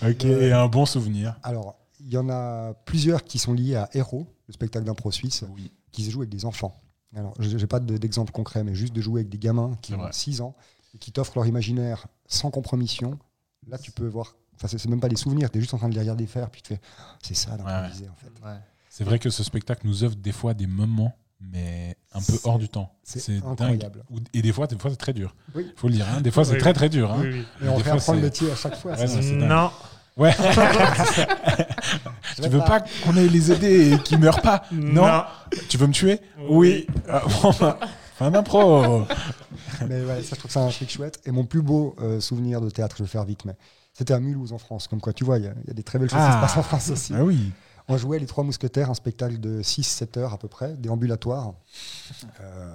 Ok, 0.06 0.24
et 0.24 0.52
un 0.52 0.68
bon 0.68 0.86
souvenir. 0.86 1.36
Alors, 1.42 1.76
il 2.00 2.08
y 2.12 2.16
en 2.16 2.28
a 2.28 2.74
plusieurs 2.84 3.24
qui 3.24 3.38
sont 3.38 3.52
liés 3.52 3.76
à 3.76 3.88
Hero, 3.94 4.26
le 4.46 4.52
spectacle 4.52 4.84
d'impro 4.84 5.10
suisse, 5.10 5.44
Oui. 5.54 5.72
qui 5.92 6.04
se 6.04 6.10
joue 6.10 6.20
avec 6.20 6.30
des 6.30 6.44
enfants. 6.44 6.74
Alors, 7.16 7.32
je 7.38 7.56
n'ai 7.56 7.66
pas 7.66 7.80
de- 7.80 7.96
d'exemple 7.96 8.30
concret, 8.32 8.62
mais 8.62 8.74
juste 8.74 8.92
de 8.92 9.00
jouer 9.00 9.20
avec 9.22 9.30
des 9.30 9.38
gamins 9.38 9.76
qui 9.80 9.94
ont 9.94 9.98
vrai. 9.98 10.12
6 10.12 10.40
ans 10.42 10.54
et 10.94 10.98
qui 10.98 11.10
t'offrent 11.12 11.32
leur 11.36 11.46
imaginaire 11.46 12.06
sans 12.26 12.50
compromission. 12.50 13.18
Là, 13.66 13.78
tu 13.78 13.90
peux 13.90 14.06
voir. 14.06 14.36
Enfin, 14.62 14.76
c'est 14.76 14.88
même 14.88 15.00
pas 15.00 15.08
des 15.08 15.16
souvenirs, 15.16 15.50
tu 15.50 15.58
es 15.58 15.60
juste 15.60 15.72
en 15.74 15.78
train 15.78 15.88
de 15.88 15.94
les 15.94 16.00
regarder 16.00 16.26
faire, 16.26 16.50
puis 16.50 16.62
tu 16.62 16.74
fais 16.74 16.80
c'est 17.22 17.34
ça 17.34 17.56
d'improviser 17.56 18.08
en 18.08 18.16
fait. 18.16 18.32
Ouais. 18.46 18.56
C'est 18.90 19.04
vrai 19.04 19.18
que 19.18 19.30
ce 19.30 19.44
spectacle 19.44 19.82
nous 19.86 20.02
offre 20.04 20.16
des 20.16 20.32
fois 20.32 20.54
des 20.54 20.66
moments, 20.66 21.14
mais 21.40 21.96
un 22.12 22.20
peu 22.20 22.32
hors 22.44 22.58
du 22.58 22.68
temps. 22.68 22.92
c'est 23.04 23.38
dingue. 23.40 23.44
incroyable. 23.52 24.02
Ou- 24.10 24.18
Et 24.34 24.42
des 24.42 24.52
fois, 24.52 24.66
des 24.66 24.76
fois 24.76 24.90
c'est 24.90 24.96
très 24.96 25.12
dur. 25.12 25.36
Oui. 25.54 25.70
Faut 25.76 25.86
le 25.88 25.94
dire. 25.94 26.06
hein. 26.12 26.20
Des 26.20 26.32
fois, 26.32 26.44
c'est 26.44 26.54
Oui. 26.54 26.58
très 26.58 26.72
très 26.72 26.88
dur. 26.88 27.12
hein. 27.12 27.18
Oui, 27.20 27.28
oui. 27.32 27.44
Et 27.64 27.68
on 27.68 27.76
Des 27.76 27.84
fait 27.84 27.90
apprendre 27.90 28.18
le 28.18 28.24
métier 28.24 28.50
à 28.50 28.56
chaque 28.56 28.76
fois. 28.76 28.92
Ouais, 28.96 29.06
non, 29.06 29.22
ça. 29.22 29.30
dingue. 29.46 29.70
Ouais. 30.16 30.34
Tu 32.36 32.48
veux 32.48 32.58
pas 32.58 32.80
qu'on 33.04 33.16
aille 33.16 33.28
les 33.28 33.52
aider 33.52 33.92
et 33.92 33.98
qu'ils 33.98 34.18
meurent 34.18 34.42
pas? 34.42 34.64
Non. 34.72 35.22
Tu 35.68 35.76
veux 35.76 35.86
me 35.86 35.92
tuer? 35.92 36.20
Oui. 36.48 36.86
Ah, 37.08 37.22
bah, 37.60 37.78
fin 38.16 38.30
d'impro. 38.30 39.04
Mais 39.88 40.02
ouais, 40.04 40.22
ça, 40.22 40.30
je 40.34 40.40
trouve 40.40 40.46
que 40.46 40.52
c'est 40.52 40.58
un 40.58 40.68
truc 40.68 40.90
chouette. 40.90 41.20
Et 41.24 41.30
mon 41.30 41.44
plus 41.44 41.62
beau 41.62 41.94
euh, 42.00 42.20
souvenir 42.20 42.60
de 42.60 42.70
théâtre, 42.70 42.96
je 42.98 43.04
vais 43.04 43.08
faire 43.08 43.24
vite, 43.24 43.44
mais 43.44 43.54
c'était 43.98 44.14
à 44.14 44.20
Mulhouse 44.20 44.52
en 44.54 44.58
France. 44.58 44.88
Comme 44.88 45.00
quoi, 45.02 45.12
tu 45.12 45.24
vois, 45.24 45.38
il 45.38 45.44
y, 45.44 45.48
a- 45.48 45.54
il 45.64 45.68
y 45.68 45.70
a 45.70 45.74
des 45.74 45.82
très 45.82 45.98
belles 45.98 46.08
choses 46.08 46.18
qui 46.20 46.24
se 46.24 46.30
Ah. 46.30 46.40
passent 46.40 46.56
en 46.56 46.62
France 46.62 46.88
aussi. 46.90 47.12
Ah 47.14 47.22
oui. 47.24 47.52
On 47.88 47.96
jouait 47.98 48.18
Les 48.18 48.26
Trois 48.26 48.44
Mousquetaires, 48.44 48.90
un 48.90 48.94
spectacle 48.94 49.38
de 49.40 49.60
6-7 49.62 50.16
heures 50.18 50.32
à 50.34 50.38
peu 50.38 50.48
près, 50.48 50.74
déambulatoire. 50.76 51.52
Euh, 52.40 52.74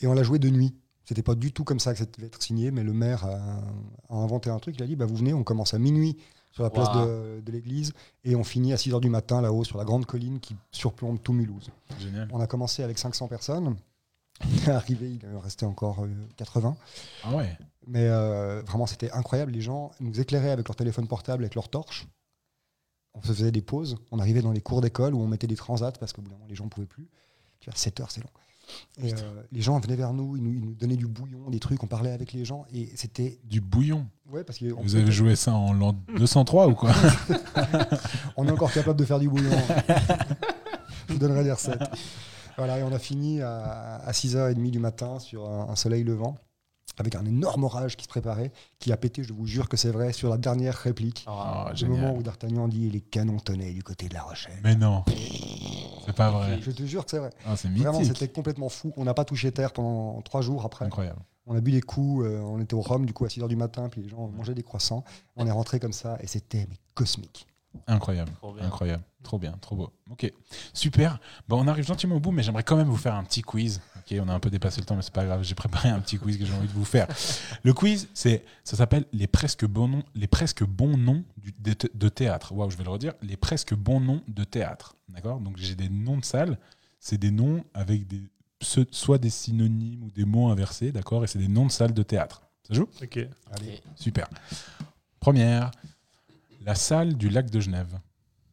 et 0.00 0.06
on 0.06 0.12
l'a 0.14 0.22
joué 0.22 0.38
de 0.38 0.48
nuit. 0.48 0.74
C'était 1.04 1.22
pas 1.22 1.34
du 1.34 1.52
tout 1.52 1.64
comme 1.64 1.80
ça 1.80 1.92
que 1.92 1.98
ça 1.98 2.04
devait 2.06 2.28
être 2.28 2.40
signé, 2.42 2.70
mais 2.70 2.84
le 2.84 2.92
maire 2.92 3.24
a, 3.24 3.62
a 4.10 4.14
inventé 4.16 4.48
un 4.50 4.58
truc. 4.60 4.76
Il 4.78 4.82
a 4.82 4.86
dit 4.86 4.94
bah, 4.96 5.06
Vous 5.06 5.16
venez, 5.16 5.34
on 5.34 5.42
commence 5.42 5.74
à 5.74 5.78
minuit 5.78 6.16
sur 6.52 6.62
la 6.62 6.70
place 6.70 6.88
Wow. 6.94 7.04
de, 7.06 7.40
de 7.44 7.52
l'église. 7.52 7.92
Et 8.24 8.36
on 8.36 8.44
finit 8.44 8.72
à 8.72 8.76
6 8.76 8.90
h 8.90 9.00
du 9.00 9.08
matin 9.10 9.40
là-haut 9.40 9.64
sur 9.64 9.76
la 9.78 9.84
grande 9.84 10.06
colline 10.06 10.38
qui 10.40 10.56
surplombe 10.70 11.20
tout 11.22 11.32
Mulhouse. 11.32 11.70
Génial. 11.98 12.28
On 12.32 12.40
a 12.40 12.46
commencé 12.46 12.82
avec 12.82 12.98
500 12.98 13.26
personnes. 13.28 13.76
On 14.42 14.56
est 14.66 14.70
arrivé, 14.70 15.18
il 15.22 15.36
en 15.36 15.40
restait 15.40 15.66
encore 15.66 16.04
euh, 16.04 16.08
80. 16.36 16.76
Ah 17.24 17.34
ouais. 17.36 17.58
Mais 17.86 18.06
euh, 18.08 18.62
vraiment, 18.62 18.86
c'était 18.86 19.10
incroyable. 19.12 19.52
Les 19.52 19.60
gens 19.60 19.90
nous 20.00 20.20
éclairaient 20.20 20.50
avec 20.50 20.68
leur 20.68 20.76
téléphone 20.76 21.06
portable, 21.06 21.44
avec 21.44 21.54
leurs 21.54 21.68
torches. 21.68 22.06
On 23.14 23.22
se 23.22 23.32
faisait 23.32 23.50
des 23.52 23.62
pauses. 23.62 23.96
On 24.12 24.18
arrivait 24.18 24.42
dans 24.42 24.52
les 24.52 24.60
cours 24.60 24.80
d'école 24.80 25.14
où 25.14 25.20
on 25.20 25.26
mettait 25.26 25.46
des 25.46 25.56
transats 25.56 25.92
parce 25.92 26.12
qu'au 26.12 26.22
bout 26.22 26.30
d'un 26.30 26.36
moment, 26.36 26.46
les 26.48 26.54
gens 26.54 26.64
ne 26.64 26.70
pouvaient 26.70 26.86
plus. 26.86 27.08
Tu 27.58 27.68
vois, 27.68 27.76
7 27.76 28.00
heures, 28.00 28.10
c'est 28.10 28.20
long. 28.22 28.30
Et 29.02 29.12
euh, 29.12 29.42
les 29.50 29.62
gens 29.62 29.78
venaient 29.80 29.96
vers 29.96 30.12
nous, 30.12 30.36
ils 30.36 30.42
nous, 30.42 30.52
ils 30.52 30.60
nous 30.60 30.74
donnaient 30.74 30.96
du 30.96 31.08
bouillon, 31.08 31.50
des 31.50 31.58
trucs, 31.58 31.82
on 31.82 31.88
parlait 31.88 32.12
avec 32.12 32.32
les 32.32 32.44
gens. 32.44 32.66
Et 32.72 32.88
c'était. 32.94 33.40
Du 33.44 33.60
bouillon. 33.60 34.06
Ouais, 34.30 34.44
parce 34.44 34.58
qu'on 34.60 34.80
Vous 34.82 34.94
avez 34.94 35.10
joué 35.10 35.34
ça 35.34 35.54
en 35.54 35.72
l'an 35.72 35.96
203 36.16 36.68
ou 36.68 36.74
quoi 36.74 36.92
on 38.36 38.46
est 38.46 38.52
encore 38.52 38.72
capable 38.72 38.98
de 38.98 39.04
faire 39.04 39.18
du 39.18 39.28
bouillon. 39.28 39.50
Je 41.08 41.14
vous 41.14 41.18
donnerai 41.18 41.42
des 41.42 41.52
recettes. 41.52 41.82
Voilà, 42.56 42.78
et 42.78 42.82
on 42.82 42.92
a 42.92 42.98
fini 42.98 43.40
à, 43.40 43.96
à 43.96 44.12
6h30 44.12 44.70
du 44.70 44.78
matin 44.78 45.18
sur 45.18 45.48
un, 45.48 45.70
un 45.70 45.76
soleil 45.76 46.04
levant, 46.04 46.36
avec 47.00 47.14
un 47.14 47.24
énorme 47.24 47.64
orage 47.64 47.96
qui 47.96 48.04
se 48.04 48.08
préparait, 48.08 48.52
qui 48.78 48.92
a 48.92 48.96
pété, 48.96 49.24
je 49.24 49.32
vous 49.32 49.46
jure 49.46 49.68
que 49.68 49.76
c'est 49.76 49.90
vrai, 49.90 50.12
sur 50.12 50.28
la 50.28 50.36
dernière 50.36 50.76
réplique. 50.76 51.24
Ah, 51.26 51.68
Le 51.70 51.76
génial. 51.76 52.00
moment 52.00 52.16
où 52.16 52.22
D'Artagnan 52.22 52.68
dit 52.68 52.90
les 52.90 53.00
canons 53.00 53.38
tonnaient 53.38 53.72
du 53.72 53.82
côté 53.82 54.08
de 54.08 54.14
la 54.14 54.22
Rochelle. 54.22 54.60
Mais 54.62 54.76
non. 54.76 55.02
C'est 56.06 56.14
pas 56.14 56.30
vrai. 56.30 56.58
Je 56.60 56.70
te 56.70 56.84
jure 56.84 57.04
que 57.04 57.10
c'est 57.10 57.18
vrai. 57.18 57.30
Ah, 57.46 57.54
Vraiment, 57.54 58.04
c'était 58.04 58.28
complètement 58.28 58.68
fou. 58.68 58.92
On 58.96 59.04
n'a 59.04 59.14
pas 59.14 59.24
touché 59.24 59.50
terre 59.50 59.72
pendant 59.72 60.20
trois 60.22 60.42
jours 60.42 60.64
après. 60.64 60.84
Incroyable. 60.84 61.20
On 61.46 61.56
a 61.56 61.60
bu 61.60 61.72
des 61.72 61.80
coups, 61.80 62.26
euh, 62.26 62.38
on 62.40 62.60
était 62.60 62.74
au 62.74 62.80
Rhum 62.82 63.06
du 63.06 63.12
coup 63.14 63.24
à 63.24 63.28
6h 63.28 63.48
du 63.48 63.56
matin, 63.56 63.88
puis 63.88 64.02
les 64.02 64.08
gens 64.10 64.28
mangeaient 64.28 64.54
des 64.54 64.62
croissants. 64.62 65.02
On 65.36 65.46
est 65.46 65.50
rentré 65.50 65.80
comme 65.80 65.94
ça 65.94 66.18
et 66.20 66.26
c'était 66.26 66.66
mais, 66.68 66.76
cosmique. 66.94 67.46
Incroyable. 67.86 68.32
Trop 68.38 68.52
bien. 68.54 68.64
Incroyable. 68.64 69.02
Trop 69.22 69.38
bien. 69.38 69.52
Trop 69.60 69.76
beau. 69.76 69.92
Ok. 70.10 70.32
Super. 70.72 71.18
Bon, 71.48 71.62
on 71.62 71.68
arrive 71.68 71.84
gentiment 71.86 72.16
au 72.16 72.20
bout, 72.20 72.30
mais 72.32 72.42
j'aimerais 72.42 72.62
quand 72.64 72.76
même 72.76 72.88
vous 72.88 72.96
faire 72.96 73.14
un 73.14 73.22
petit 73.24 73.42
quiz. 73.42 73.80
Ok, 73.98 74.16
on 74.20 74.28
a 74.28 74.32
un 74.34 74.40
peu 74.40 74.50
dépassé 74.50 74.80
le 74.80 74.86
temps, 74.86 74.96
mais 74.96 75.02
c'est 75.02 75.12
pas 75.12 75.24
grave. 75.24 75.42
J'ai 75.42 75.54
préparé 75.54 75.88
un 75.88 76.00
petit 76.00 76.18
quiz 76.18 76.36
que 76.38 76.44
j'ai 76.44 76.52
envie 76.54 76.66
de 76.68 76.72
vous 76.72 76.84
faire. 76.84 77.06
Le 77.62 77.72
quiz, 77.72 78.08
c'est, 78.14 78.44
ça 78.64 78.76
s'appelle 78.76 79.04
les 79.12 79.26
presque 79.26 79.64
bons 79.66 79.88
noms, 79.88 80.02
les 80.14 80.26
presque 80.26 80.64
bons 80.64 80.96
noms 80.96 81.24
du- 81.36 81.54
de, 81.58 81.74
de 81.94 82.08
théâtre. 82.08 82.52
Waouh, 82.52 82.70
je 82.70 82.76
vais 82.76 82.84
le 82.84 82.90
redire. 82.90 83.12
Les 83.22 83.36
presque 83.36 83.74
bons 83.74 84.00
noms 84.00 84.22
de 84.26 84.44
théâtre. 84.44 84.96
D'accord? 85.08 85.38
Donc 85.40 85.56
j'ai 85.56 85.74
des 85.74 85.88
noms 85.88 86.16
de 86.18 86.24
salles. 86.24 86.58
C'est 86.98 87.18
des 87.18 87.30
noms 87.30 87.64
avec 87.74 88.06
des 88.06 88.22
soit 88.90 89.16
des 89.18 89.30
synonymes 89.30 90.02
ou 90.04 90.10
des 90.10 90.24
mots 90.26 90.48
inversés, 90.50 90.92
d'accord? 90.92 91.24
Et 91.24 91.26
c'est 91.26 91.38
des 91.38 91.48
noms 91.48 91.64
de 91.66 91.70
salles 91.72 91.94
de 91.94 92.02
théâtre. 92.02 92.42
Ça 92.68 92.74
joue? 92.74 92.88
Ok. 93.02 93.18
Allez. 93.52 93.80
Super. 93.96 94.28
Première, 95.18 95.70
la 96.60 96.74
salle 96.74 97.14
du 97.16 97.28
lac 97.28 97.50
de 97.50 97.60
Genève. 97.60 97.98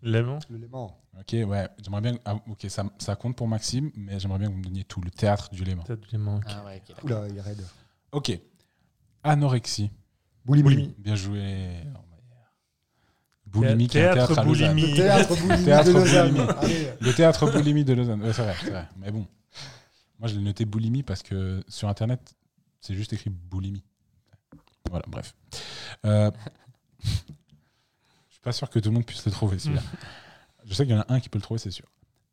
Léman? 0.01 0.39
Le 0.49 0.57
Léman. 0.57 0.95
Ok, 1.19 1.33
ouais, 1.33 1.67
j'aimerais 1.83 2.01
bien. 2.01 2.17
ah, 2.25 2.35
ok, 2.47 2.65
ça, 2.69 2.85
ça 2.99 3.15
compte 3.15 3.35
pour 3.35 3.47
Maxime, 3.47 3.91
mais 3.95 4.19
j'aimerais 4.19 4.39
bien 4.39 4.47
que 4.49 4.53
vous 4.53 4.59
me 4.59 4.63
donniez 4.63 4.83
tout. 4.83 5.01
Le 5.01 5.09
théâtre 5.09 5.49
du 5.51 5.63
Léman. 5.63 5.83
Peut-être 5.83 6.11
Léman. 6.11 6.37
ok. 6.37 6.43
Ah 6.47 6.63
ouais, 6.65 6.77
ok, 6.77 6.87
d'accord. 6.89 7.03
Oula, 7.05 7.27
il 7.29 7.37
est 7.37 7.41
raide. 7.41 7.65
Ok. 8.11 8.39
Anorexie. 9.23 9.91
Boulimie. 10.45 10.95
Bien 10.97 11.15
joué. 11.15 11.71
Boulimie, 13.47 13.87
qui 13.87 13.97
est 13.97 14.07
un 14.07 14.13
Théâtre 14.13 14.39
à 14.39 14.43
Lausanne. 14.43 14.73
boulimie. 14.75 14.91
Le 14.91 14.95
théâtre 14.95 15.35
Boulimie 15.41 15.65
Théâtre 15.65 15.87
de 15.87 15.93
Lausanne. 15.93 16.31
Boulimie. 16.31 16.49
Allez. 16.61 16.89
Le 17.01 17.13
théâtre 17.13 17.51
boulimie 17.51 17.83
de 17.85 17.93
Lausanne. 17.93 18.21
Ouais, 18.21 18.33
c'est 18.33 18.41
vrai, 18.43 18.55
c'est 18.61 18.69
vrai. 18.69 18.87
Mais 18.97 19.11
bon, 19.11 19.25
moi 20.19 20.27
je 20.29 20.35
l'ai 20.35 20.41
noté 20.41 20.65
boulimie 20.65 21.01
parce 21.03 21.23
que 21.23 21.63
sur 21.67 21.87
internet, 21.87 22.35
c'est 22.81 22.93
juste 22.93 23.13
écrit 23.13 23.29
boulimie. 23.29 23.83
Voilà, 24.89 25.05
bref. 25.07 25.33
Euh, 26.05 26.29
pas 28.47 28.53
sûr 28.53 28.69
que 28.69 28.79
tout 28.79 28.87
le 28.87 28.93
monde 28.93 29.05
puisse 29.05 29.25
le 29.25 29.31
trouver 29.33 29.59
celui-là. 29.59 29.81
Je 30.63 30.73
sais 30.73 30.85
qu'il 30.85 30.95
y 30.95 30.97
en 30.97 31.01
a 31.01 31.13
un 31.13 31.19
qui 31.19 31.27
peut 31.27 31.37
le 31.37 31.43
trouver, 31.43 31.57
c'est 31.57 31.69
sûr. 31.69 31.85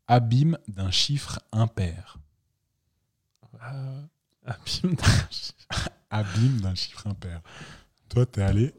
Abîme 0.07 0.57
d'un 0.69 0.93
chiffre 0.93 1.41
impair. 1.51 2.19
Euh, 3.61 4.01
abîme. 4.47 4.95
Abîme 6.11 6.61
d'un 6.61 6.77
chiffre 6.77 7.05
impair. 7.09 7.41
Toi, 8.09 8.27
t'es 8.27 8.43
allé. 8.43 8.73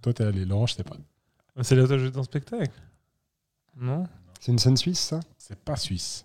Toi, 0.00 0.14
t'es 0.14 0.24
allé. 0.24 0.46
Laurent, 0.46 0.66
je 0.66 0.76
sais 0.76 0.82
pas. 0.82 0.96
C'est 1.60 1.74
là 1.74 1.82
où 1.82 1.98
j'étais 1.98 2.16
en 2.16 2.22
spectacle 2.22 2.72
Non? 3.76 4.08
C'est 4.40 4.50
une 4.50 4.58
scène 4.58 4.78
suisse, 4.78 5.00
ça? 5.00 5.20
C'est 5.36 5.58
pas 5.58 5.76
suisse. 5.76 6.24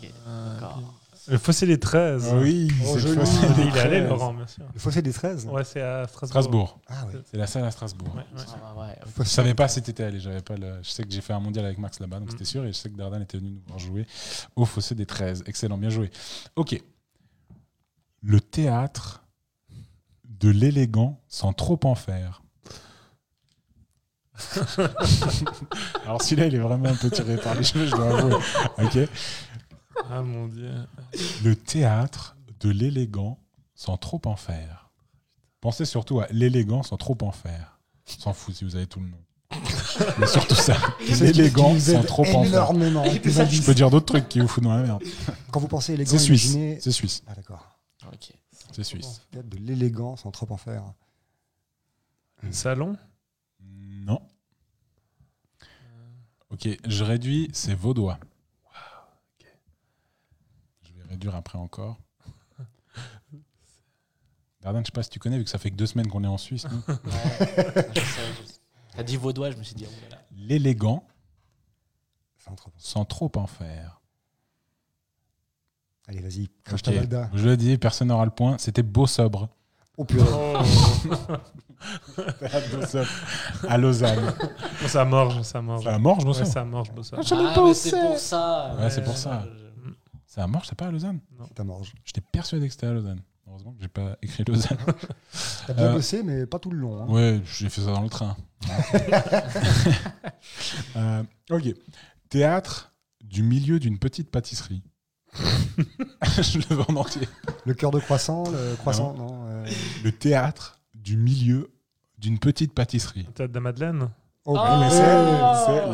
D'accord. 0.00 0.99
Le 1.28 1.38
Fossé 1.38 1.66
des 1.66 1.78
13. 1.78 2.34
Oui, 2.40 2.68
Oh, 2.84 2.90
c'est 2.94 3.00
joli. 3.00 3.16
facile. 3.16 3.48
Il 3.58 3.66
est 3.76 3.80
allé, 3.80 4.00
Laurent, 4.00 4.32
bien 4.34 4.46
sûr. 4.46 4.64
Le 4.72 4.78
fossé 4.80 5.02
des 5.02 5.12
13 5.12 5.46
Ouais, 5.46 5.64
c'est 5.64 5.80
à 5.82 6.06
Strasbourg. 6.06 6.28
Strasbourg. 6.28 6.80
Ah 6.88 7.06
oui. 7.12 7.20
C'est 7.30 7.36
la 7.36 7.46
salle 7.46 7.64
à 7.64 7.70
Strasbourg. 7.70 8.14
Ouais, 8.14 8.22
ouais. 8.36 8.44
Ah, 8.64 8.74
ouais, 8.78 8.96
ok. 9.06 9.12
Je 9.18 9.22
savais 9.24 9.54
pas 9.54 9.68
si 9.68 9.82
t'étais 9.82 10.04
allé. 10.04 10.18
J'avais 10.20 10.40
pas 10.40 10.56
le... 10.56 10.78
Je 10.82 10.88
sais 10.90 11.04
que 11.04 11.10
j'ai 11.12 11.20
fait 11.20 11.32
un 11.32 11.40
mondial 11.40 11.64
avec 11.66 11.78
Max 11.78 12.00
là-bas, 12.00 12.18
donc 12.20 12.28
Mm. 12.28 12.32
c'était 12.32 12.44
sûr. 12.44 12.64
Et 12.64 12.68
je 12.68 12.72
sais 12.72 12.90
que 12.90 12.96
Dardan 12.96 13.20
était 13.22 13.38
venu 13.38 13.50
nous 13.50 13.62
voir 13.66 13.78
jouer 13.78 14.06
au 14.56 14.64
Fossé 14.64 14.94
des 14.94 15.06
13. 15.06 15.44
Excellent, 15.46 15.78
bien 15.78 15.90
joué. 15.90 16.10
Ok. 16.56 16.80
Le 18.22 18.40
théâtre 18.40 19.22
de 20.24 20.48
l'élégant 20.50 21.20
sans 21.28 21.52
trop 21.52 21.78
en 21.84 21.94
faire. 21.94 22.42
Alors 26.06 26.22
celui-là, 26.22 26.46
il 26.46 26.54
est 26.54 26.58
vraiment 26.58 26.88
un 26.88 26.94
peu 26.94 27.10
tiré 27.10 27.36
par 27.36 27.54
les 27.54 27.62
cheveux, 27.62 27.86
je 27.86 27.90
dois 27.94 28.18
avouer. 28.18 28.34
Ok. 28.82 28.98
Ah 30.08 30.22
mon 30.22 30.48
dieu. 30.48 30.72
Le 31.44 31.54
théâtre 31.56 32.36
de 32.60 32.70
l'élégant 32.70 33.38
sans 33.74 33.96
trop 33.96 34.20
en 34.24 34.36
faire. 34.36 34.90
Pensez 35.60 35.84
surtout 35.84 36.20
à 36.20 36.26
l'élégant 36.30 36.82
sans 36.82 36.96
trop 36.96 37.16
en 37.22 37.32
faire. 37.32 37.78
S'en 38.04 38.32
fout 38.32 38.54
si 38.54 38.64
vous 38.64 38.76
avez 38.76 38.86
tout 38.86 39.00
le 39.00 39.06
nom. 39.08 39.18
Mais 40.18 40.26
surtout 40.26 40.54
ça. 40.54 40.76
C'est 41.06 41.20
L'élégant 41.32 41.78
sans 41.78 42.02
trop 42.02 42.22
en 42.22 42.42
faire. 42.44 42.44
énormément. 42.44 43.04
Je 43.04 43.62
peux 43.62 43.74
dire 43.74 43.90
d'autres 43.90 44.06
trucs 44.06 44.28
qui 44.28 44.40
vous 44.40 44.48
foutent 44.48 44.64
dans 44.64 44.74
la 44.76 44.82
merde. 44.82 45.02
Quand 45.50 45.60
vous 45.60 45.68
pensez 45.68 45.94
élégant, 45.94 46.10
C'est 46.10 46.18
suisse. 46.18 46.44
imaginez- 46.52 46.80
C'est 46.80 46.92
suisse. 46.92 47.22
Ah 47.26 47.34
d'accord. 47.34 47.78
Ok. 48.12 48.32
C'est 48.72 48.84
suisse. 48.84 49.22
Peut-être 49.30 49.48
de 49.48 49.56
l'élégance 49.58 50.22
sans 50.22 50.30
trop 50.30 50.46
en 50.50 50.56
faire. 50.56 50.84
Salon? 52.50 52.96
Non. 53.60 54.20
Ok, 56.50 56.68
je 56.86 57.04
réduis, 57.04 57.48
c'est 57.52 57.74
vaudois. 57.74 58.18
Je 61.10 61.14
vais 61.14 61.18
réduire 61.18 61.34
après 61.34 61.58
encore. 61.58 61.98
Dardan, 64.62 64.80
je 64.80 64.86
sais 64.86 64.92
pas 64.92 65.02
si 65.02 65.10
tu 65.10 65.18
connais, 65.18 65.38
vu 65.38 65.44
que 65.44 65.50
ça 65.50 65.58
fait 65.58 65.70
que 65.72 65.76
deux 65.76 65.86
semaines 65.86 66.06
qu'on 66.06 66.22
est 66.22 66.28
en 66.28 66.38
Suisse. 66.38 66.66
nous. 66.70 66.80
Ouais, 66.88 66.96
je 67.96 68.00
sais, 68.00 68.20
je 68.40 68.46
sais. 68.46 68.60
T'as 68.94 69.02
dit 69.02 69.16
vaudois, 69.16 69.50
je 69.50 69.56
me 69.56 69.62
suis 69.64 69.74
dit, 69.74 69.86
oh. 69.88 70.14
L'élégant 70.36 71.02
Sans 72.38 72.54
trop. 72.54 72.70
sans 72.76 73.04
trop 73.04 73.30
en 73.36 73.46
faire. 73.48 74.00
Allez, 76.06 76.20
vas-y. 76.20 76.48
Crache 76.64 76.80
Ok, 76.80 76.84
ta 76.86 76.92
Valda. 76.92 77.30
Je 77.34 77.44
le 77.48 77.56
dis, 77.56 77.76
personne 77.78 78.08
n'aura 78.08 78.24
le 78.24 78.30
point. 78.30 78.56
C'était 78.58 78.82
beau 78.84 79.06
sobre. 79.08 79.48
Oh 79.96 80.04
purée. 80.04 80.24
Beau 82.72 82.86
sobre. 82.86 83.08
à 83.68 83.78
Lausanne. 83.78 84.32
Oh, 84.84 84.88
ça 84.88 85.04
morge, 85.04 85.42
ça 85.42 85.60
morge. 85.62 85.86
À 85.86 85.98
Morges, 85.98 86.24
beau 86.24 86.30
Ouais, 86.32 86.38
sobre. 86.38 86.52
ça 86.52 86.64
morge, 86.64 86.90
beau 86.92 87.02
ça. 87.02 87.16
Ah, 87.18 87.62
mais 87.64 87.74
c'est 87.74 87.90
pour 88.00 88.18
ça. 88.18 88.76
Ouais, 88.78 88.90
c'est 88.90 89.02
pour 89.04 89.16
ça. 89.16 89.44
Je- 89.46 89.69
C'est 90.32 90.40
à 90.40 90.46
Morges, 90.46 90.66
c'est 90.68 90.76
pas 90.76 90.86
à 90.86 90.90
Lausanne 90.92 91.18
C'est 91.48 91.58
à 91.58 91.64
Morge. 91.64 91.92
J'étais 92.04 92.20
persuadé 92.20 92.68
que 92.68 92.72
c'était 92.72 92.86
à 92.86 92.92
Lausanne. 92.92 93.20
Heureusement 93.48 93.72
que 93.72 93.82
j'ai 93.82 93.88
pas 93.88 94.16
écrit 94.22 94.44
Lausanne. 94.46 94.78
T'as 95.66 95.72
bien 95.74 95.86
Euh, 95.86 95.92
bossé, 95.94 96.22
mais 96.22 96.46
pas 96.46 96.60
tout 96.60 96.70
le 96.70 96.78
long. 96.78 97.02
hein. 97.02 97.06
Ouais, 97.08 97.40
j'ai 97.44 97.68
fait 97.68 97.80
ça 97.80 97.88
dans 97.92 98.02
le 98.02 98.08
train. 98.08 98.36
Euh, 100.96 101.22
ok. 101.50 101.64
Théâtre 102.28 102.92
du 103.22 103.42
milieu 103.42 103.78
d'une 103.80 103.98
petite 103.98 104.30
pâtisserie. 104.30 104.82
Je 105.34 106.58
le 106.58 106.74
veux 106.76 106.82
en 106.88 106.96
entier. 106.96 107.28
Le 107.66 107.74
cœur 107.74 107.90
de 107.90 107.98
croissant, 108.00 108.44
le 108.50 108.76
croissant, 108.76 109.14
non. 109.14 109.44
euh, 109.48 109.66
Le 110.04 110.12
théâtre 110.12 110.80
du 110.94 111.16
milieu 111.16 111.70
d'une 112.18 112.38
petite 112.38 112.72
pâtisserie. 112.74 113.26
Tête 113.34 113.52
de 113.52 113.58
Madeleine 113.58 114.10
Oh, 114.44 114.56
Ah, 114.58 114.78
Mais 114.80 114.90
c'est 114.90 115.66
c'est 115.66 115.92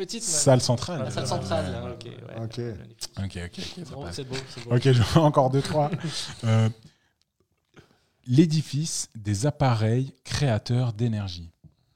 la 0.00 0.06
Petite 0.06 0.22
salle 0.22 0.60
centrale. 0.60 1.12
Salle 1.12 1.92
ok. 1.92 2.04
ouais. 2.04 2.44
Ok. 2.44 2.60
Ok, 3.24 3.38
ok, 3.44 3.58
ok. 3.78 3.86
ça 3.86 3.94
Bon, 3.94 4.06
c'est 4.12 4.24
beau, 4.24 4.36
c'est 4.48 4.64
beau. 4.64 4.74
Ok, 4.76 4.82
je 4.92 5.02
vois 5.02 5.22
encore 5.22 5.50
deux, 5.50 5.62
trois. 5.62 5.90
Euh, 6.44 6.68
L'édifice 8.26 9.08
des 9.16 9.46
appareils 9.46 10.14
créateurs 10.24 10.92
d'énergie. 10.92 11.50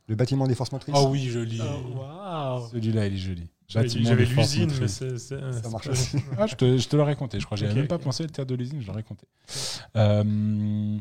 Le 0.08 0.16
bâtiment 0.16 0.46
des 0.46 0.54
forces 0.54 0.72
motrices. 0.72 0.94
Oh 0.98 1.08
oui, 1.10 1.28
joli. 1.28 1.60
Oh, 1.62 1.98
Waouh 1.98 2.68
Celui-là, 2.70 3.06
il 3.06 3.14
est 3.14 3.18
joli. 3.18 3.48
J'avais 3.68 3.86
l'usine, 4.26 4.70
mais 4.80 4.88
c'est. 4.88 5.18
c'est- 5.18 5.38
c'est 5.52 5.70
marche 5.70 5.86
aussi. 5.88 6.18
Ah, 6.38 6.46
je 6.46 6.54
te, 6.54 6.76
je 6.76 6.88
te 6.88 6.96
l'aurais 6.96 7.16
compté, 7.16 7.40
je 7.40 7.44
crois. 7.46 7.56
J'avais 7.56 7.72
Ok, 7.72 7.78
même 7.78 7.88
pas 7.88 7.98
pensé 7.98 8.22
le 8.22 8.28
théâtre 8.30 8.50
de 8.50 8.54
l'usine, 8.56 8.80
je 8.82 8.86
l'aurais 8.86 9.02
compté. 9.02 9.26
Euh, 9.96 10.98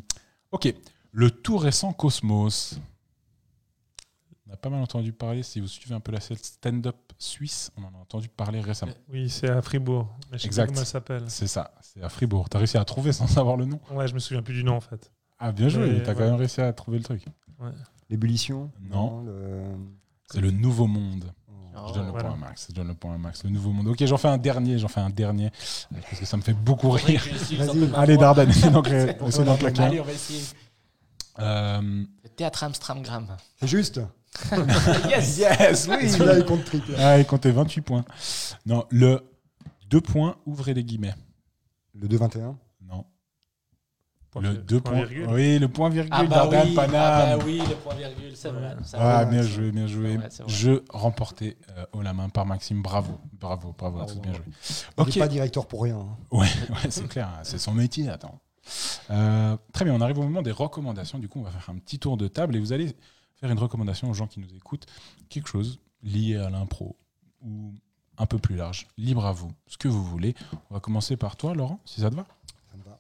ok. 0.51 0.73
Le 1.11 1.31
tout 1.31 1.57
récent 1.57 1.91
Cosmos. 1.93 2.79
On 4.53 4.55
a 4.55 4.57
pas 4.57 4.69
mal 4.69 4.81
entendu 4.83 5.11
parler, 5.13 5.41
si 5.41 5.59
vous 5.59 5.67
suivez 5.67 5.95
un 5.95 5.99
peu 5.99 6.11
la 6.11 6.19
scène 6.19 6.37
stand-up 6.37 6.95
suisse, 7.17 7.71
on 7.75 7.81
en 7.85 7.87
a 7.87 8.01
entendu 8.01 8.29
parler 8.29 8.61
récemment. 8.61 8.91
Oui, 9.11 9.27
c'est 9.27 9.49
à 9.49 9.63
Fribourg. 9.63 10.07
Mais 10.31 10.37
je 10.37 10.43
sais 10.43 10.47
Exact. 10.47 10.65
pas 10.65 10.67
comment 10.67 10.81
elle 10.81 10.85
s'appelle. 10.85 11.23
C'est 11.27 11.47
ça, 11.47 11.73
c'est 11.81 12.03
à 12.03 12.09
Fribourg. 12.09 12.47
T'as 12.49 12.59
réussi 12.59 12.77
à 12.77 12.85
trouver 12.85 13.13
sans 13.13 13.25
savoir 13.39 13.57
le 13.57 13.65
nom 13.65 13.79
Ouais, 13.89 14.07
je 14.07 14.13
me 14.13 14.19
souviens 14.19 14.43
plus 14.43 14.53
du 14.53 14.63
nom 14.63 14.75
en 14.75 14.79
fait. 14.79 15.11
Ah, 15.39 15.51
bien 15.51 15.69
joué, 15.69 15.85
Ouais, 15.85 16.03
t'as 16.03 16.13
quand 16.13 16.19
même 16.21 16.35
réussi 16.35 16.61
à 16.61 16.71
trouver 16.71 16.99
le 16.99 17.03
truc. 17.03 17.25
Ouais. 17.59 17.71
L'ébullition 18.11 18.69
Non. 18.91 19.23
le- 19.23 19.63
C'est 20.31 20.39
le 20.41 20.51
nouveau 20.51 20.85
monde. 20.85 21.33
Oh, 21.75 21.85
je 21.87 21.93
donne 21.95 22.05
le 22.05 22.11
voilà. 22.11 22.29
point 22.29 22.37
à 22.37 22.39
Max. 22.39 22.67
Je 22.69 22.75
donne 22.75 22.87
le 22.89 22.93
point 22.93 23.15
à 23.15 23.17
Max. 23.17 23.43
Le 23.43 23.49
nouveau 23.49 23.71
monde. 23.71 23.87
Ok, 23.87 24.05
j'en 24.05 24.17
fais 24.17 24.27
un 24.27 24.37
dernier. 24.37 24.77
J'en 24.77 24.87
fais 24.87 24.99
un 24.99 25.09
dernier. 25.09 25.49
Parce 25.91 26.19
que 26.19 26.25
ça 26.27 26.37
me 26.37 26.43
fait 26.43 26.53
beaucoup 26.53 26.91
rire. 26.91 27.23
Vas-y. 27.57 27.91
Allez, 27.95 28.17
Dardan, 28.17 28.47
essaie 28.47 28.69
d'en 28.69 28.83
C'est 28.83 29.17
toi, 29.17 29.43
d'en 29.43 29.57
claquer 29.57 29.81
un. 29.81 29.85
Allez, 29.87 29.99
on 29.99 30.03
va 30.03 30.11
essayer. 30.11 30.43
Euh, 31.39 31.81
Le 32.23 32.29
théâtre 32.29 32.63
Amstramgram. 32.63 33.35
C'est 33.59 33.67
juste. 33.67 33.99
yes 35.09 35.37
yes, 35.37 35.87
oui. 35.89 36.09
Celui-là, 36.09 36.37
il 36.39 36.45
compte 36.45 36.65
triple. 36.65 36.93
Ah, 36.97 37.19
il 37.19 37.25
comptait 37.25 37.51
28 37.51 37.81
points. 37.81 38.05
Non, 38.65 38.85
le 38.89 39.21
2 39.89 40.01
points, 40.01 40.35
ouvrez 40.45 40.73
les 40.73 40.83
guillemets. 40.83 41.15
Le 41.99 42.07
2-21. 42.07 42.55
Non. 42.81 43.05
Point 44.31 44.41
le 44.41 44.49
vi- 44.53 44.57
2 44.63 44.81
point 44.81 44.91
points. 44.93 45.05
virgule. 45.05 45.27
Oui, 45.29 45.59
le 45.59 45.67
point 45.67 45.89
virgule, 45.89 46.11
Ah 46.15 46.23
bah, 46.23 46.35
Dardan, 46.35 46.63
oui, 46.65 46.73
Paname. 46.73 46.95
ah 46.95 47.37
bah 47.37 47.43
oui, 47.45 47.61
le 47.69 47.75
point 47.75 47.93
virgule, 47.93 48.35
c'est 48.35 48.49
vrai. 48.49 48.75
Ah, 48.93 49.19
Ouais, 49.23 49.29
bien 49.29 49.43
joué, 49.43 49.71
bien 49.71 49.85
joué. 49.85 50.17
Vrai. 50.17 50.29
Jeu 50.47 50.83
remporté 50.89 51.55
euh, 51.77 51.85
haut 51.93 52.01
la 52.01 52.13
main 52.13 52.29
par 52.29 52.45
Maxime. 52.47 52.81
Bravo, 52.81 53.19
bravo, 53.33 53.75
bravo. 53.77 53.97
Bravo, 53.97 54.11
c'est 54.13 54.21
bien 54.21 54.33
joué. 54.33 54.43
Il 54.47 55.01
Ok, 55.01 55.15
n'est 55.15 55.21
pas 55.21 55.27
directeur 55.27 55.67
pour 55.67 55.83
rien. 55.83 55.97
hein. 55.97 56.17
ouais, 56.31 56.39
ouais, 56.69 56.89
c'est 56.89 57.07
clair, 57.07 57.27
hein, 57.27 57.41
c'est 57.43 57.59
son 57.59 57.73
métier. 57.73 58.09
Attends. 58.09 58.39
Euh, 59.11 59.55
très 59.73 59.85
bien, 59.85 59.93
on 59.93 60.01
arrive 60.01 60.17
au 60.17 60.23
moment 60.23 60.41
des 60.41 60.51
recommandations. 60.51 61.19
Du 61.19 61.27
coup, 61.29 61.39
on 61.39 61.43
va 61.43 61.51
faire 61.51 61.69
un 61.69 61.77
petit 61.77 61.99
tour 61.99 62.17
de 62.17 62.27
table 62.27 62.55
et 62.55 62.59
vous 62.59 62.73
allez 62.73 62.95
faire 63.35 63.51
une 63.51 63.59
recommandation 63.59 64.09
aux 64.09 64.13
gens 64.13 64.27
qui 64.27 64.39
nous 64.39 64.53
écoutent. 64.55 64.85
Quelque 65.29 65.49
chose 65.49 65.79
lié 66.01 66.37
à 66.37 66.49
l'impro 66.49 66.97
ou 67.41 67.73
un 68.17 68.25
peu 68.25 68.37
plus 68.37 68.55
large. 68.55 68.87
Libre 68.97 69.25
à 69.25 69.31
vous, 69.31 69.51
ce 69.67 69.77
que 69.77 69.87
vous 69.87 70.03
voulez. 70.03 70.35
On 70.69 70.75
va 70.75 70.79
commencer 70.79 71.17
par 71.17 71.35
toi, 71.35 71.53
Laurent, 71.53 71.79
si 71.85 72.01
ça 72.01 72.09
te 72.09 72.15
va. 72.15 72.25
Ça 72.71 72.77
me 72.77 72.83
va. 72.83 72.99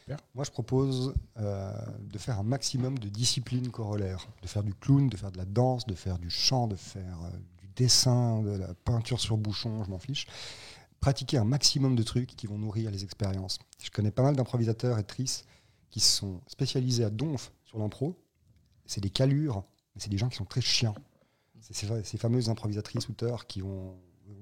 Super. 0.00 0.18
Moi, 0.34 0.44
je 0.44 0.50
propose 0.50 1.14
euh, 1.38 1.72
de 2.02 2.18
faire 2.18 2.38
un 2.38 2.42
maximum 2.42 2.98
de 2.98 3.08
disciplines 3.08 3.70
corollaires, 3.70 4.26
de 4.42 4.48
faire 4.48 4.62
du 4.62 4.74
clown, 4.74 5.08
de 5.08 5.16
faire 5.16 5.32
de 5.32 5.38
la 5.38 5.44
danse, 5.44 5.86
de 5.86 5.94
faire 5.94 6.18
du 6.18 6.30
chant, 6.30 6.66
de 6.66 6.76
faire 6.76 7.18
euh, 7.24 7.30
du 7.60 7.68
dessin, 7.76 8.42
de 8.42 8.50
la 8.50 8.74
peinture 8.74 9.20
sur 9.20 9.36
bouchon, 9.36 9.84
je 9.84 9.90
m'en 9.90 9.98
fiche. 9.98 10.26
Pratiquer 11.00 11.38
un 11.38 11.44
maximum 11.44 11.96
de 11.96 12.02
trucs 12.02 12.36
qui 12.36 12.46
vont 12.46 12.58
nourrir 12.58 12.90
les 12.90 13.04
expériences. 13.04 13.58
Je 13.82 13.90
connais 13.90 14.10
pas 14.10 14.22
mal 14.22 14.36
d'improvisateurs 14.36 14.96
et 14.98 15.00
actrices 15.00 15.44
qui 15.88 16.00
sont 16.00 16.40
spécialisés 16.46 17.04
à 17.04 17.10
donf 17.10 17.52
sur 17.64 17.78
l'impro. 17.78 18.14
C'est 18.90 19.00
des 19.00 19.10
calures, 19.10 19.62
mais 19.94 20.00
c'est 20.00 20.10
des 20.10 20.18
gens 20.18 20.28
qui 20.28 20.36
sont 20.36 20.44
très 20.44 20.60
chiants. 20.60 20.96
C'est 21.60 21.74
ces, 22.04 22.18
fameuses 22.18 22.48
improvisatrices, 22.50 23.08
auteurs 23.08 23.46
qui 23.46 23.62
ont- 23.62 23.94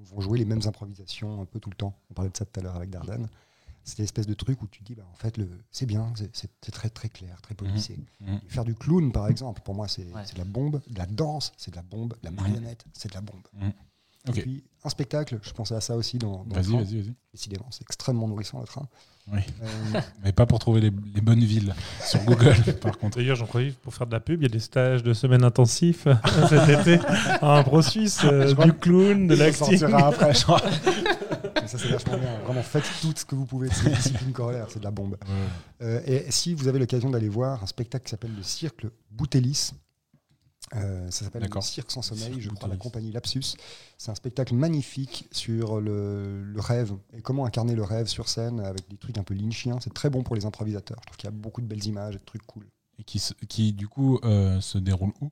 vont 0.05 0.21
jouer 0.21 0.39
les 0.39 0.45
mêmes 0.45 0.61
improvisations 0.65 1.41
un 1.41 1.45
peu 1.45 1.59
tout 1.59 1.69
le 1.69 1.75
temps. 1.75 1.93
On 2.09 2.13
parlait 2.15 2.31
de 2.31 2.37
ça 2.37 2.45
tout 2.45 2.59
à 2.59 2.63
l'heure 2.63 2.75
avec 2.75 2.89
Dardan. 2.89 3.27
C'est 3.83 3.99
l'espèce 3.99 4.25
de 4.25 4.33
truc 4.33 4.61
où 4.63 4.67
tu 4.67 4.79
te 4.79 4.85
dis, 4.85 4.95
bah, 4.95 5.05
en 5.11 5.15
fait, 5.15 5.39
c'est 5.71 5.85
bien, 5.85 6.11
c'est- 6.33 6.71
très 6.71 6.89
très 6.89 7.09
clair, 7.09 7.39
très 7.43 7.53
policé. 7.53 7.97
Mhm. 8.21 8.39
Faire 8.47 8.65
du 8.65 8.73
clown, 8.73 9.11
par 9.11 9.27
exemple, 9.27 9.61
pour 9.61 9.75
moi, 9.75 9.87
c'est 9.87 10.11
Ouais. 10.13 10.23
de 10.33 10.37
la 10.39 10.45
bombe. 10.45 10.81
De 10.87 10.97
la 10.97 11.05
danse, 11.05 11.51
c'est 11.57 11.69
de 11.71 11.75
la 11.75 11.83
bombe. 11.83 12.13
De 12.13 12.19
la 12.25 12.31
marionnette, 12.31 12.85
c'est 12.93 13.09
de 13.09 13.13
la 13.15 13.21
bombe. 13.21 13.43
Et 14.27 14.31
puis, 14.33 14.63
un 14.83 14.89
spectacle, 14.89 15.39
je 15.41 15.51
pensais 15.51 15.75
à 15.75 15.81
ça 15.81 15.95
aussi 15.95 16.17
dans, 16.17 16.43
dans 16.43 16.55
le 16.55 16.61
Vas-y, 16.61 16.71
train. 16.73 16.77
vas-y, 16.83 17.01
vas-y. 17.01 17.13
Décidément, 17.33 17.65
c'est 17.71 17.81
extrêmement 17.83 18.27
nourrissant 18.27 18.59
le 18.59 18.67
train. 18.67 18.87
Oui. 19.31 19.39
Euh, 19.63 19.99
Mais 20.23 20.33
pas 20.33 20.45
pour 20.45 20.59
trouver 20.59 20.81
les, 20.81 20.91
les 21.15 21.21
bonnes 21.21 21.39
villes 21.43 21.73
sur 22.05 22.21
Google, 22.25 22.55
par 22.81 22.97
contre. 22.97 23.17
D'ailleurs, 23.17 23.37
j'en 23.37 23.45
profite 23.45 23.77
pour 23.79 23.93
faire 23.93 24.07
de 24.07 24.11
la 24.11 24.19
pub. 24.19 24.41
Il 24.41 24.43
y 24.43 24.45
a 24.47 24.49
des 24.49 24.59
stages 24.59 25.03
de 25.03 25.13
semaine 25.13 25.43
intensifs 25.43 26.07
cet 26.49 26.67
été 26.69 26.99
à 27.41 27.57
Impro 27.59 27.81
Suisse, 27.81 28.19
euh, 28.25 28.53
du 28.53 28.73
clown, 28.73 29.27
de 29.27 29.35
Ça 29.35 29.43
l'acting. 29.45 29.77
sortira 29.77 30.07
après, 30.09 30.33
je 30.33 30.43
crois. 30.43 30.61
mais 31.61 31.67
ça, 31.67 31.77
c'est 31.77 31.87
vachement 31.89 32.17
bien. 32.17 32.39
Vraiment, 32.39 32.61
faites 32.63 32.89
tout 33.01 33.13
ce 33.15 33.23
que 33.25 33.35
vous 33.35 33.45
pouvez 33.45 33.69
de 33.69 33.73
ces 33.73 33.89
disciplines 33.89 34.33
corollaires, 34.33 34.67
c'est 34.69 34.79
de 34.79 34.83
la 34.85 34.91
bombe. 34.91 35.17
Euh, 35.81 36.01
et 36.05 36.25
si 36.29 36.53
vous 36.53 36.67
avez 36.67 36.77
l'occasion 36.79 37.09
d'aller 37.09 37.29
voir 37.29 37.63
un 37.63 37.67
spectacle 37.67 38.03
qui 38.05 38.11
s'appelle 38.11 38.35
le 38.35 38.43
Cirque 38.43 38.85
Boutelis, 39.11 39.71
euh, 40.75 41.09
ça 41.11 41.25
s'appelle. 41.25 41.47
Cirque 41.61 41.91
sans 41.91 42.01
sommeil, 42.01 42.25
Cirque 42.25 42.39
je 42.41 42.49
crois, 42.49 42.67
la 42.69 42.77
compagnie 42.77 43.11
Lapsus. 43.11 43.55
C'est 43.97 44.11
un 44.11 44.15
spectacle 44.15 44.53
magnifique 44.53 45.27
sur 45.31 45.81
le, 45.81 46.43
le 46.43 46.59
rêve 46.59 46.93
et 47.13 47.21
comment 47.21 47.45
incarner 47.45 47.75
le 47.75 47.83
rêve 47.83 48.07
sur 48.07 48.29
scène 48.29 48.59
avec 48.59 48.87
des 48.89 48.97
trucs 48.97 49.17
un 49.17 49.23
peu 49.23 49.33
lynchiens. 49.33 49.77
C'est 49.81 49.93
très 49.93 50.09
bon 50.09 50.23
pour 50.23 50.35
les 50.35 50.45
improvisateurs. 50.45 50.97
Je 51.01 51.05
trouve 51.07 51.17
qu'il 51.17 51.27
y 51.27 51.33
a 51.33 51.35
beaucoup 51.35 51.61
de 51.61 51.67
belles 51.67 51.85
images 51.85 52.15
et 52.15 52.19
de 52.19 52.23
trucs 52.25 52.45
cool. 52.45 52.65
Et 52.99 53.03
qui, 53.03 53.17
se- 53.19 53.33
qui 53.47 53.71
du 53.71 53.87
coup, 53.87 54.19
euh, 54.25 54.59
se 54.59 54.77
déroule 54.77 55.13
où? 55.21 55.29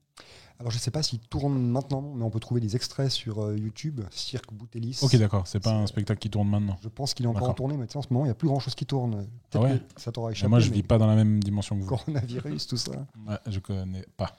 Alors 0.60 0.72
je 0.72 0.80
sais 0.80 0.90
pas 0.90 1.04
s'il 1.04 1.20
tourne 1.20 1.56
maintenant, 1.70 2.02
mais 2.16 2.24
on 2.24 2.32
peut 2.32 2.40
trouver 2.40 2.60
des 2.62 2.76
extraits 2.76 3.12
sur 3.12 3.44
euh, 3.44 3.56
YouTube, 3.58 4.02
Cirque 4.10 4.52
Boutelis. 4.54 4.98
Ok, 5.04 5.16
d'accord. 5.18 5.46
C'est 5.46 5.60
pas 5.60 5.74
un 5.74 5.86
spectacle 5.86 6.18
qui 6.20 6.30
tourne 6.32 6.50
maintenant. 6.50 6.78
Je 6.82 6.88
pense 6.88 7.14
qu'il 7.14 7.26
est 7.26 7.30
encore 7.30 7.50
en 7.50 7.54
tournée, 7.54 7.78
mais 7.78 7.86
en 7.96 8.02
ce 8.02 8.08
moment, 8.10 8.26
il 8.26 8.30
n'y 8.30 8.32
a 8.32 8.36
plus 8.36 8.48
grand 8.48 8.60
chose 8.60 8.74
qui 8.74 8.86
tourne. 8.88 9.28
Ah 9.54 9.60
ouais 9.60 9.80
que 9.94 10.02
ça 10.02 10.12
t'aura 10.12 10.32
échappé. 10.32 10.50
moi, 10.50 10.60
je 10.60 10.70
mais 10.70 10.78
vis 10.78 10.84
pas 10.84 10.98
dans 10.98 11.06
la 11.06 11.16
même 11.16 11.44
dimension 11.44 11.76
que 11.76 11.82
vous. 11.82 11.88
Coronavirus, 11.90 12.66
tout 12.68 12.78
ça. 12.78 12.92
Ouais, 13.28 13.38
je 13.48 13.60
connais 13.60 14.06
pas. 14.16 14.36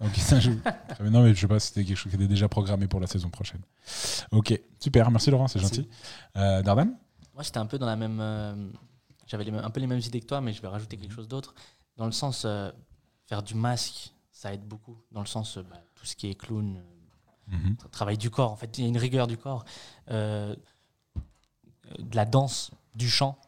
Ok, 0.00 0.14
ça. 0.16 0.38
Mais 1.00 1.10
non, 1.10 1.22
mais 1.24 1.34
je 1.34 1.40
sais 1.40 1.48
pas 1.48 1.58
si 1.58 1.68
c'était 1.68 1.84
quelque 1.84 1.96
chose 1.96 2.10
qui 2.10 2.16
était 2.16 2.28
déjà 2.28 2.48
programmé 2.48 2.86
pour 2.86 3.00
la 3.00 3.06
saison 3.08 3.30
prochaine. 3.30 3.60
Ok, 4.30 4.60
super. 4.78 5.10
Merci 5.10 5.30
Laurent, 5.30 5.48
c'est 5.48 5.58
gentil. 5.58 5.88
Euh, 6.36 6.62
Dardan 6.62 6.86
Moi, 7.34 7.42
j'étais 7.42 7.58
un 7.58 7.66
peu 7.66 7.78
dans 7.78 7.86
la 7.86 7.96
même. 7.96 8.18
euh, 8.20 8.70
J'avais 9.26 9.50
un 9.50 9.70
peu 9.70 9.80
les 9.80 9.86
mêmes 9.88 9.98
idées 10.00 10.20
que 10.20 10.26
toi, 10.26 10.40
mais 10.40 10.52
je 10.52 10.62
vais 10.62 10.68
rajouter 10.68 10.96
quelque 10.96 11.12
chose 11.14 11.26
d'autre. 11.28 11.54
Dans 11.96 12.06
le 12.06 12.12
sens, 12.12 12.44
euh, 12.44 12.70
faire 13.26 13.42
du 13.42 13.54
masque, 13.54 14.12
ça 14.30 14.54
aide 14.54 14.62
beaucoup. 14.66 14.96
Dans 15.10 15.20
le 15.20 15.26
sens, 15.26 15.56
euh, 15.58 15.62
bah, 15.68 15.80
tout 15.96 16.06
ce 16.06 16.14
qui 16.16 16.28
est 16.30 16.34
clown, 16.34 16.80
Mhm. 17.48 17.74
tra- 17.74 17.90
travail 17.90 18.18
du 18.18 18.30
corps. 18.30 18.52
En 18.52 18.56
fait, 18.56 18.78
il 18.78 18.82
y 18.82 18.84
a 18.84 18.88
une 18.88 18.98
rigueur 18.98 19.26
du 19.26 19.36
corps. 19.36 19.64
De 21.98 22.14
la 22.14 22.24
danse, 22.26 22.70
du 22.94 23.08
chant, 23.08 23.38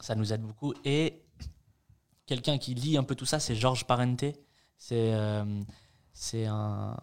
ça 0.00 0.14
nous 0.14 0.32
aide 0.32 0.40
beaucoup. 0.42 0.72
Et 0.84 1.22
quelqu'un 2.26 2.56
qui 2.58 2.74
lit 2.74 2.96
un 2.96 3.04
peu 3.04 3.14
tout 3.14 3.26
ça, 3.26 3.38
c'est 3.38 3.54
Georges 3.54 3.84
Parente. 3.86 4.24
C'est 4.82 5.12
euh, 5.12 5.44
c'est 6.14 6.46
un, 6.46 6.96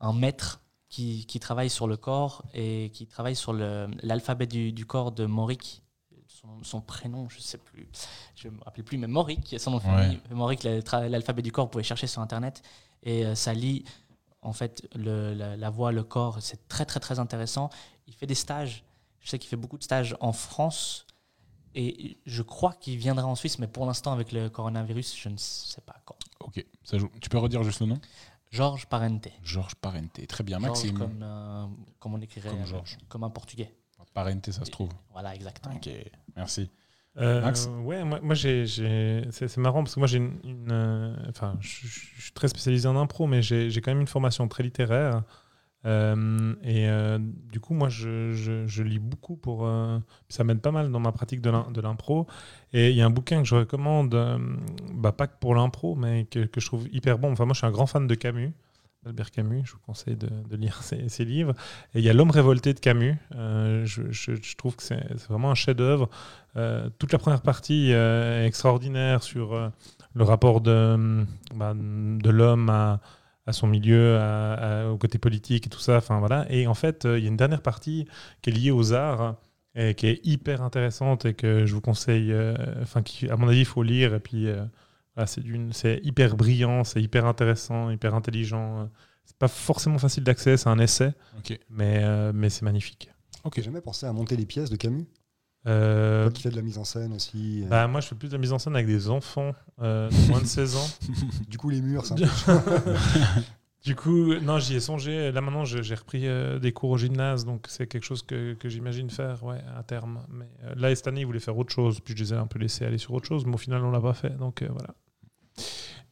un 0.00 0.12
maître 0.12 0.60
qui, 0.88 1.24
qui 1.26 1.38
travaille 1.40 1.70
sur 1.70 1.86
le 1.86 1.96
corps 1.96 2.44
et 2.52 2.90
qui 2.92 3.06
travaille 3.06 3.36
sur 3.36 3.52
l'alphabet 3.52 4.46
du, 4.48 4.72
du 4.72 4.84
corps 4.86 5.12
de 5.12 5.24
Mauric. 5.24 5.82
Son, 6.26 6.62
son 6.64 6.80
prénom, 6.80 7.28
je 7.28 7.36
ne 7.38 7.42
sais 7.42 7.58
plus. 7.58 7.88
Je 8.34 8.48
ne 8.48 8.54
me 8.56 8.62
rappelle 8.64 8.84
plus, 8.84 8.98
mais 8.98 9.06
Mauric, 9.06 9.54
son 9.58 9.70
nom 9.70 9.80
le 10.64 10.80
tra- 10.80 11.08
l'alphabet 11.08 11.42
du 11.42 11.50
corps, 11.52 11.66
vous 11.66 11.70
pouvez 11.70 11.84
chercher 11.84 12.06
sur 12.08 12.20
Internet. 12.20 12.62
Et 13.04 13.24
euh, 13.24 13.34
ça 13.36 13.54
lit 13.54 13.84
en 14.42 14.52
fait 14.52 14.86
le- 14.94 15.32
la, 15.32 15.56
la 15.56 15.70
voix, 15.70 15.92
le 15.92 16.02
corps. 16.04 16.38
C'est 16.40 16.66
très, 16.68 16.84
très, 16.84 17.00
très 17.00 17.18
intéressant. 17.20 17.70
Il 18.08 18.14
fait 18.14 18.26
des 18.26 18.34
stages. 18.34 18.84
Je 19.20 19.28
sais 19.30 19.38
qu'il 19.38 19.48
fait 19.48 19.56
beaucoup 19.56 19.78
de 19.78 19.84
stages 19.84 20.16
en 20.20 20.32
France. 20.32 21.06
Et 21.78 22.16
je 22.24 22.42
crois 22.42 22.72
qu'il 22.72 22.96
viendra 22.96 23.26
en 23.26 23.34
Suisse, 23.34 23.58
mais 23.58 23.66
pour 23.66 23.84
l'instant, 23.84 24.12
avec 24.12 24.32
le 24.32 24.48
coronavirus, 24.48 25.14
je 25.16 25.28
ne 25.28 25.36
sais 25.36 25.82
pas 25.82 25.96
quand. 26.06 26.16
Ok, 26.40 26.64
ça 26.82 26.96
joue. 26.96 27.10
Tu 27.20 27.28
peux 27.28 27.36
redire 27.36 27.62
juste 27.62 27.80
le 27.80 27.86
nom? 27.86 28.00
Georges 28.50 28.86
Parente. 28.86 29.28
Georges 29.42 29.74
Parente. 29.74 30.26
Très 30.26 30.42
bien, 30.42 30.58
Maxime. 30.58 30.96
comme, 30.96 31.20
euh, 31.22 31.66
comme 31.98 32.14
on 32.14 32.20
écrirait 32.22 32.48
Comme 32.48 32.62
euh, 32.62 32.66
Georges. 32.66 32.96
comme 33.08 33.24
un 33.24 33.30
portugais. 33.30 33.74
Parente, 34.14 34.50
ça 34.50 34.64
se 34.64 34.70
trouve. 34.70 34.88
Voilà, 35.12 35.34
exactement. 35.34 35.74
Ok, 35.74 35.90
merci. 36.34 36.70
Euh, 37.18 37.42
Max? 37.42 37.68
ouais, 37.82 38.04
moi, 38.04 38.20
moi 38.22 38.34
j'ai, 38.34 38.64
j'ai- 38.66 39.26
c'est, 39.30 39.48
c'est 39.48 39.60
marrant 39.60 39.82
parce 39.82 39.94
que 39.94 40.00
moi 40.00 40.06
j'ai 40.06 40.18
une, 40.18 40.38
une, 40.44 40.68
euh, 40.70 41.16
enfin, 41.28 41.56
je, 41.60 41.86
suis 41.86 42.32
très 42.32 42.48
spécialisé 42.48 42.88
en 42.88 42.96
impro, 42.96 43.26
mais 43.26 43.42
j'ai, 43.42 43.70
j'ai 43.70 43.80
quand 43.82 43.90
même 43.90 44.00
une 44.00 44.06
formation 44.06 44.48
très 44.48 44.62
littéraire. 44.62 45.22
Euh, 45.86 46.54
et 46.62 46.88
euh, 46.88 47.18
du 47.20 47.60
coup, 47.60 47.74
moi, 47.74 47.88
je, 47.88 48.82
lis 48.82 48.98
beaucoup 48.98 49.36
pour. 49.36 49.66
euh, 49.66 49.98
ça 50.28 50.44
m'aide 50.44 50.60
pas 50.60 50.72
mal 50.72 50.90
dans 50.90 51.00
ma 51.00 51.12
pratique 51.12 51.40
de, 51.40 51.50
l'im- 51.50 51.70
de 51.72 51.80
l'impro. 51.80 52.26
Et 52.72 52.90
il 52.90 52.96
y 52.96 53.02
a 53.02 53.06
un 53.06 53.10
bouquin 53.10 53.42
que 53.42 53.48
je 53.48 53.54
recommande, 53.54 54.14
bah, 54.92 55.12
pas 55.12 55.26
que 55.26 55.38
pour 55.38 55.54
l'impro, 55.54 55.94
mais 55.94 56.24
que, 56.24 56.48
je 56.56 56.66
trouve 56.66 56.88
hyper 56.92 57.18
bon. 57.18 57.32
Enfin, 57.32 57.44
moi, 57.44 57.54
je 57.54 57.58
suis 57.58 57.66
un 57.66 57.70
grand 57.70 57.86
fan 57.86 58.06
de 58.06 58.14
Camus. 58.14 58.52
Albert 59.06 59.30
Camus, 59.30 59.62
je 59.64 59.72
vous 59.72 59.78
conseille 59.86 60.16
de, 60.16 60.56
lire 60.56 60.82
ses, 60.82 61.24
livres. 61.24 61.54
Et 61.94 62.00
il 62.00 62.04
y 62.04 62.10
a 62.10 62.12
L'homme 62.12 62.32
révolté 62.32 62.74
de 62.74 62.80
Camus. 62.80 63.16
Je, 63.30 64.54
trouve 64.56 64.74
que 64.74 64.82
c'est, 64.82 65.00
vraiment 65.28 65.52
un 65.52 65.54
chef-d'œuvre. 65.54 66.10
Toute 66.98 67.12
la 67.12 67.18
première 67.18 67.42
partie 67.42 67.92
est 67.92 68.46
extraordinaire 68.46 69.22
sur 69.22 69.70
le 70.14 70.24
rapport 70.24 70.60
de, 70.60 71.24
bah, 71.54 71.72
de 71.74 72.30
l'homme 72.30 72.68
à, 72.68 73.00
à 73.46 73.52
son 73.52 73.66
milieu, 73.66 74.18
à- 74.18 74.54
à- 74.54 74.88
au 74.88 74.98
côté 74.98 75.18
politique 75.18 75.66
et 75.66 75.70
tout 75.70 75.78
ça. 75.80 75.96
Enfin, 75.98 76.18
voilà. 76.18 76.46
Et 76.50 76.66
en 76.66 76.74
fait, 76.74 77.04
euh, 77.04 77.18
il 77.18 77.22
y 77.22 77.26
a 77.26 77.30
une 77.30 77.36
dernière 77.36 77.62
partie 77.62 78.06
qui 78.42 78.50
est 78.50 78.52
liée 78.52 78.70
aux 78.72 78.92
arts 78.92 79.36
et 79.74 79.94
qui 79.94 80.06
est 80.08 80.20
hyper 80.24 80.62
intéressante 80.62 81.24
et 81.26 81.34
que 81.34 81.66
je 81.66 81.74
vous 81.74 81.80
conseille, 81.80 82.32
euh, 82.32 82.54
enfin, 82.82 83.02
qui, 83.02 83.28
à 83.28 83.36
mon 83.36 83.48
avis, 83.48 83.60
il 83.60 83.64
faut 83.66 83.82
lire. 83.82 84.14
Et 84.14 84.20
puis, 84.20 84.48
euh, 84.48 84.64
voilà, 85.14 85.26
c'est, 85.26 85.42
d'une, 85.42 85.72
c'est 85.72 86.00
hyper 86.02 86.36
brillant, 86.36 86.82
c'est 86.84 87.00
hyper 87.02 87.26
intéressant, 87.26 87.90
hyper 87.90 88.14
intelligent. 88.14 88.88
C'est 89.24 89.36
pas 89.36 89.48
forcément 89.48 89.98
facile 89.98 90.24
d'accès, 90.24 90.56
c'est 90.56 90.68
un 90.68 90.78
essai, 90.78 91.12
Ok, 91.38 91.58
mais, 91.70 92.00
euh, 92.02 92.32
mais 92.34 92.48
c'est 92.50 92.62
magnifique. 92.64 93.10
ok. 93.44 93.54
J'ai 93.56 93.62
jamais 93.62 93.80
pensé 93.80 94.06
à 94.06 94.12
monter 94.12 94.36
des 94.36 94.46
pièces 94.46 94.70
de 94.70 94.76
Camus. 94.76 95.06
Euh, 95.66 96.24
Toi 96.24 96.32
qui 96.32 96.42
fais 96.42 96.50
de 96.50 96.56
la 96.56 96.62
mise 96.62 96.78
en 96.78 96.84
scène 96.84 97.12
aussi. 97.12 97.62
euh, 97.64 97.68
Bah, 97.68 97.86
moi, 97.88 98.00
je 98.00 98.06
fais 98.08 98.14
plus 98.14 98.28
de 98.28 98.32
la 98.34 98.38
mise 98.38 98.52
en 98.52 98.58
scène 98.58 98.74
avec 98.74 98.86
des 98.86 99.08
enfants 99.10 99.52
euh, 99.82 100.08
de 100.08 100.30
moins 100.30 100.40
de 100.40 100.46
16 100.46 100.76
ans. 100.76 100.88
Du 101.48 101.58
coup, 101.58 101.70
les 101.70 101.80
murs, 101.80 102.04
c'est 102.06 102.14
un 102.14 102.58
peu 102.60 102.94
Du 103.84 103.94
coup, 103.94 104.34
non, 104.40 104.58
j'y 104.58 104.74
ai 104.76 104.80
songé. 104.80 105.30
Là, 105.30 105.40
maintenant, 105.40 105.64
j'ai 105.64 105.94
repris 105.94 106.26
euh, 106.26 106.58
des 106.58 106.72
cours 106.72 106.90
au 106.90 106.96
gymnase, 106.98 107.44
donc 107.44 107.66
c'est 107.68 107.86
quelque 107.86 108.02
chose 108.04 108.22
que, 108.22 108.54
que 108.54 108.68
j'imagine 108.68 109.10
faire 109.10 109.44
ouais, 109.44 109.60
à 109.78 109.82
terme. 109.84 110.20
Mais 110.28 110.48
euh, 110.64 110.74
là, 110.76 110.92
cette 110.94 111.06
année, 111.06 111.20
ils 111.20 111.26
voulaient 111.26 111.38
faire 111.38 111.56
autre 111.56 111.72
chose, 111.72 112.00
puis 112.00 112.14
je 112.16 112.22
les 112.24 112.32
ai 112.32 112.36
un 112.36 112.46
peu 112.48 112.58
laissés 112.58 112.84
aller 112.84 112.98
sur 112.98 113.12
autre 113.12 113.26
chose, 113.28 113.44
mais 113.46 113.54
au 113.54 113.58
final, 113.58 113.84
on 113.84 113.90
l'a 113.92 114.00
pas 114.00 114.14
fait. 114.14 114.36
Donc 114.38 114.62
euh, 114.62 114.68
voilà. 114.70 114.94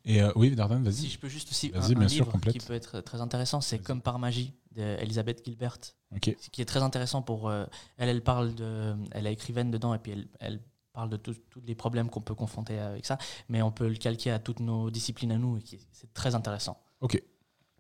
Et 0.05 0.23
euh, 0.23 0.31
oui, 0.37 0.55
Dardan, 0.55 0.85
Si 0.85 1.03
vas-y. 1.03 1.11
je 1.11 1.19
peux 1.19 1.29
juste 1.29 1.49
aussi 1.51 1.71
Vas-y, 1.71 1.95
un, 1.95 1.97
un 1.97 1.99
bien 2.01 2.09
sûr, 2.09 2.25
livre 2.25 2.33
complète. 2.33 2.53
qui 2.59 2.65
peut 2.67 2.75
être 2.75 3.01
très 3.01 3.21
intéressant, 3.21 3.61
c'est. 3.61 3.79
Comme 3.79 4.01
par 4.03 4.19
magie 4.19 4.53
d'Elisabeth 4.75 5.45
Gilbert, 5.45 5.79
Ok. 6.15 6.37
qui 6.53 6.63
est 6.63 6.65
très 6.65 6.83
intéressant 6.83 7.23
pour 7.23 7.49
euh, 7.49 7.65
elle. 7.97 8.09
Elle 8.09 8.23
parle 8.23 8.55
de, 8.55 8.95
elle 9.13 9.27
est 9.27 9.33
écrivaine 9.33 9.71
dedans 9.71 9.95
et 9.95 9.99
puis 9.99 10.13
elle, 10.13 10.29
elle 10.41 10.61
parle 10.93 11.11
de 11.11 11.17
tous 11.17 11.35
tous 11.51 11.61
les 11.61 11.75
problèmes 11.75 12.09
qu'on 12.09 12.21
peut 12.21 12.35
confronter 12.35 12.79
avec 12.79 13.05
ça, 13.07 13.19
mais 13.49 13.63
on 13.63 13.73
peut 13.73 13.89
le 13.89 13.97
calquer 13.97 14.31
à 14.31 14.39
toutes 14.39 14.61
nos 14.61 14.91
disciplines 14.91 15.33
à 15.33 15.39
nous 15.39 15.57
et 15.59 15.63
c'est 15.93 16.13
très 16.15 16.35
intéressant. 16.35 16.81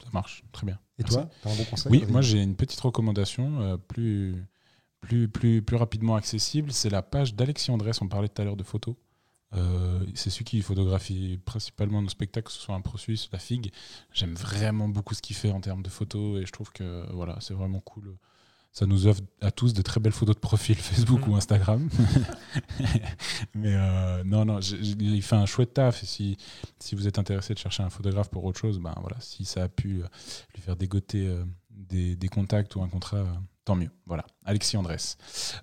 Ça 0.03 0.11
marche, 0.13 0.45
très 0.53 0.67
bien. 0.67 0.79
Et 0.99 1.03
Merci. 1.03 1.17
toi, 1.17 1.31
t'as 1.43 1.51
un 1.51 1.57
bon 1.57 1.65
conseil 1.65 1.93
Oui, 1.93 2.05
moi 2.11 2.21
j'ai 2.21 2.43
une 2.43 2.57
petite 2.57 2.81
recommandation 2.81 3.61
euh, 3.61 3.77
plus, 3.77 4.45
plus, 5.01 5.29
plus, 5.29 5.63
plus 5.63 5.77
rapidement 5.77 6.17
accessible. 6.17 6.73
C'est 6.73 6.91
la 6.91 7.01
page 7.01 7.35
d'Alexis 7.35 7.71
Andrès. 7.71 8.03
On 8.03 8.09
parlait 8.09 8.29
tout 8.29 8.43
à 8.43 8.45
l'heure 8.45 8.57
de 8.57 8.65
photos. 8.65 8.97
Euh, 9.57 10.05
c'est 10.15 10.31
celui 10.31 10.45
qui 10.45 10.63
photographie 10.63 11.39
principalement 11.45 12.03
nos 12.03 12.09
spectacles, 12.09 12.47
que 12.47 12.53
ce 12.53 12.61
soit 12.61 12.75
un 12.75 12.81
Pro 12.81 12.99
Suisse, 12.99 13.29
la 13.33 13.39
Figue. 13.39 13.71
J'aime 14.13 14.35
vraiment 14.35 14.89
beaucoup 14.89 15.15
ce 15.15 15.23
qu'il 15.23 15.37
fait 15.37 15.51
en 15.53 15.61
termes 15.61 15.83
de 15.83 15.89
photos 15.91 16.43
et 16.43 16.47
je 16.47 16.53
trouve 16.53 16.71
que 16.73 17.05
voilà, 17.13 17.37
c'est 17.41 17.55
vraiment 17.55 17.81
cool. 17.81 18.17
Ça 18.73 18.87
nous 18.87 19.07
offre 19.07 19.21
à 19.41 19.53
tous 19.53 19.73
de 19.73 19.83
très 19.83 20.01
belles 20.01 20.13
photos 20.13 20.35
de 20.35 20.41
profil 20.41 20.75
Facebook 20.91 21.21
Mhm. 21.27 21.33
ou 21.33 21.37
Instagram. 21.37 21.89
Mais 23.55 23.75
euh, 23.77 24.25
non, 24.25 24.45
non, 24.45 24.59
il 24.61 25.23
fait 25.23 25.37
un 25.37 25.47
chouette 25.47 25.75
taf. 25.75 26.03
Et 26.03 26.07
si, 26.07 26.37
si 26.81 26.97
vous 26.97 27.07
êtes 27.07 27.19
intéressé 27.21 27.55
de 27.55 27.59
chercher 27.61 27.85
un 27.85 27.91
photographe 27.91 28.31
pour 28.31 28.45
autre 28.45 28.59
chose, 28.59 28.81
ben 28.81 28.95
voilà, 29.01 29.17
si 29.21 29.45
ça 29.45 29.63
a 29.63 29.69
pu 29.69 30.03
euh, 30.03 30.07
lui 30.55 30.63
faire 30.63 30.75
dégoter 30.77 31.33
des, 31.71 32.17
des 32.17 32.29
contacts 32.29 32.75
ou 32.77 32.83
un 32.83 32.89
contrat, 32.89 33.25
tant 33.65 33.75
mieux. 33.77 33.91
Voilà, 34.07 34.25
Alexis 34.45 34.77
Andrès. 34.77 35.17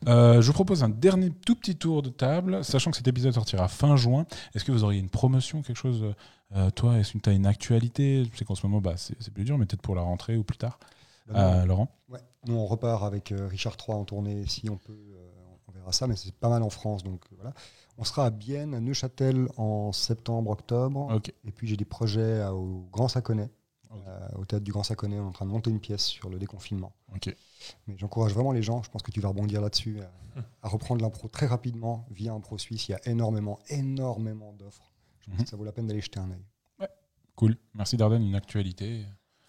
Euh, 0.07 0.41
je 0.41 0.47
vous 0.47 0.53
propose 0.53 0.83
un 0.83 0.89
dernier 0.89 1.29
tout 1.29 1.55
petit 1.55 1.75
tour 1.75 2.01
de 2.01 2.09
table, 2.09 2.63
sachant 2.63 2.91
que 2.91 2.97
cet 2.97 3.07
épisode 3.07 3.33
sortira 3.33 3.67
fin 3.67 3.95
juin. 3.95 4.25
Est-ce 4.55 4.63
que 4.65 4.71
vous 4.71 4.83
auriez 4.83 4.99
une 4.99 5.09
promotion, 5.09 5.61
quelque 5.61 5.77
chose 5.77 6.13
euh, 6.55 6.69
Toi, 6.71 6.97
est-ce 6.97 7.13
que 7.13 7.17
tu 7.19 7.29
as 7.29 7.33
une 7.33 7.45
actualité? 7.45 8.25
Je 8.31 8.37
sais 8.37 8.45
qu'en 8.45 8.55
ce 8.55 8.65
moment, 8.65 8.81
bah, 8.81 8.95
c'est 8.97 9.31
plus 9.33 9.43
dur, 9.43 9.57
mais 9.57 9.65
peut-être 9.65 9.81
pour 9.83 9.95
la 9.95 10.01
rentrée 10.01 10.35
ou 10.37 10.43
plus 10.43 10.57
tard. 10.57 10.79
Bah, 11.27 11.61
Euh. 11.61 11.65
Laurent? 11.65 11.89
Ouais. 12.09 12.19
Nous, 12.47 12.55
on 12.55 12.65
repart 12.65 13.03
avec 13.03 13.31
euh, 13.31 13.47
Richard 13.47 13.77
III 13.87 13.95
en 13.97 14.03
tournée, 14.05 14.45
si 14.47 14.67
on 14.69 14.77
peut, 14.77 14.93
euh, 14.93 15.29
on 15.67 15.71
verra 15.71 15.91
ça, 15.91 16.07
mais 16.07 16.15
c'est 16.15 16.33
pas 16.33 16.49
mal 16.49 16.63
en 16.63 16.71
France, 16.71 17.03
donc 17.03 17.21
euh, 17.31 17.35
voilà. 17.35 17.53
On 17.99 18.03
sera 18.03 18.25
à 18.25 18.29
Bienne, 18.31 18.73
à 18.73 18.79
Neuchâtel 18.79 19.47
en 19.57 19.91
septembre-octobre, 19.91 21.19
et 21.45 21.51
puis 21.51 21.67
j'ai 21.67 21.77
des 21.77 21.85
projets 21.85 22.43
au 22.47 22.87
Grand 22.91 23.07
Saconnet, 23.07 23.51
euh, 23.91 24.27
au 24.39 24.45
théâtre 24.45 24.63
du 24.63 24.71
Grand 24.71 24.83
Saconnet, 24.83 25.19
on 25.19 25.25
est 25.25 25.27
en 25.27 25.31
train 25.31 25.45
de 25.45 25.51
monter 25.51 25.69
une 25.69 25.79
pièce 25.79 26.05
sur 26.05 26.29
le 26.29 26.39
déconfinement. 26.39 26.93
Ok. 27.13 27.35
Mais 27.87 27.95
j'encourage 27.97 28.33
vraiment 28.33 28.51
les 28.51 28.63
gens, 28.63 28.81
je 28.83 28.89
pense 28.89 29.01
que 29.01 29.11
tu 29.11 29.19
vas 29.21 29.29
rebondir 29.29 29.61
là-dessus, 29.61 29.99
à, 30.01 30.41
à 30.63 30.69
reprendre 30.69 31.01
l'impro 31.01 31.27
très 31.27 31.45
rapidement 31.47 32.05
via 32.11 32.33
un 32.33 32.39
pro 32.39 32.57
suisse. 32.57 32.87
Il 32.87 32.91
y 32.91 32.95
a 32.95 32.99
énormément, 33.09 33.59
énormément 33.69 34.53
d'offres. 34.53 34.91
Je 35.19 35.25
pense 35.29 35.37
Mhm. 35.39 35.43
que 35.43 35.49
ça 35.49 35.57
vaut 35.57 35.63
la 35.65 35.71
peine 35.71 35.87
d'aller 35.87 36.01
jeter 36.01 36.19
un 36.19 36.31
œil. 36.31 36.45
Cool. 37.35 37.57
Merci 37.73 37.97
Darden, 37.97 38.21
une 38.21 38.35
actualité. 38.35 39.05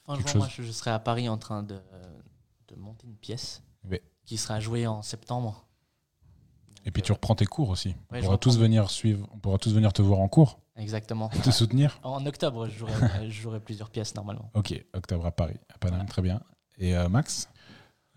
Fin 0.06 0.16
Quelque 0.16 0.30
juin, 0.30 0.38
moi, 0.40 0.48
je, 0.48 0.62
je 0.62 0.72
serai 0.72 0.90
à 0.90 0.98
Paris 0.98 1.28
en 1.28 1.36
train 1.38 1.62
de, 1.62 1.78
de 2.68 2.74
monter 2.76 3.06
une 3.06 3.16
pièce 3.16 3.62
Ouais. 3.88 4.00
qui 4.24 4.36
sera 4.38 4.60
jouée 4.60 4.86
en 4.86 5.02
septembre. 5.02 5.66
Et 6.84 6.90
puis 6.90 7.02
tu 7.02 7.12
reprends 7.12 7.34
tes 7.34 7.46
cours 7.46 7.68
aussi. 7.68 7.90
Ouais, 8.10 8.18
on, 8.18 8.22
pourra 8.22 8.38
tous 8.38 8.58
venir 8.58 8.90
suivre, 8.90 9.28
on 9.32 9.38
pourra 9.38 9.58
tous 9.58 9.72
venir 9.74 9.92
te 9.92 10.02
voir 10.02 10.20
en 10.20 10.28
cours, 10.28 10.58
Exactement. 10.76 11.28
te 11.28 11.50
soutenir. 11.50 11.98
En 12.02 12.24
octobre, 12.26 12.68
je 12.68 12.78
jouerai, 12.78 12.92
je 13.28 13.40
jouerai 13.42 13.60
plusieurs 13.60 13.90
pièces 13.90 14.14
normalement. 14.14 14.50
Ok, 14.54 14.74
octobre 14.94 15.26
à 15.26 15.30
Paris, 15.32 15.58
à 15.72 15.78
Paname, 15.78 16.06
très 16.06 16.22
bien. 16.22 16.40
Et 16.78 16.96
euh, 16.96 17.08
Max? 17.08 17.48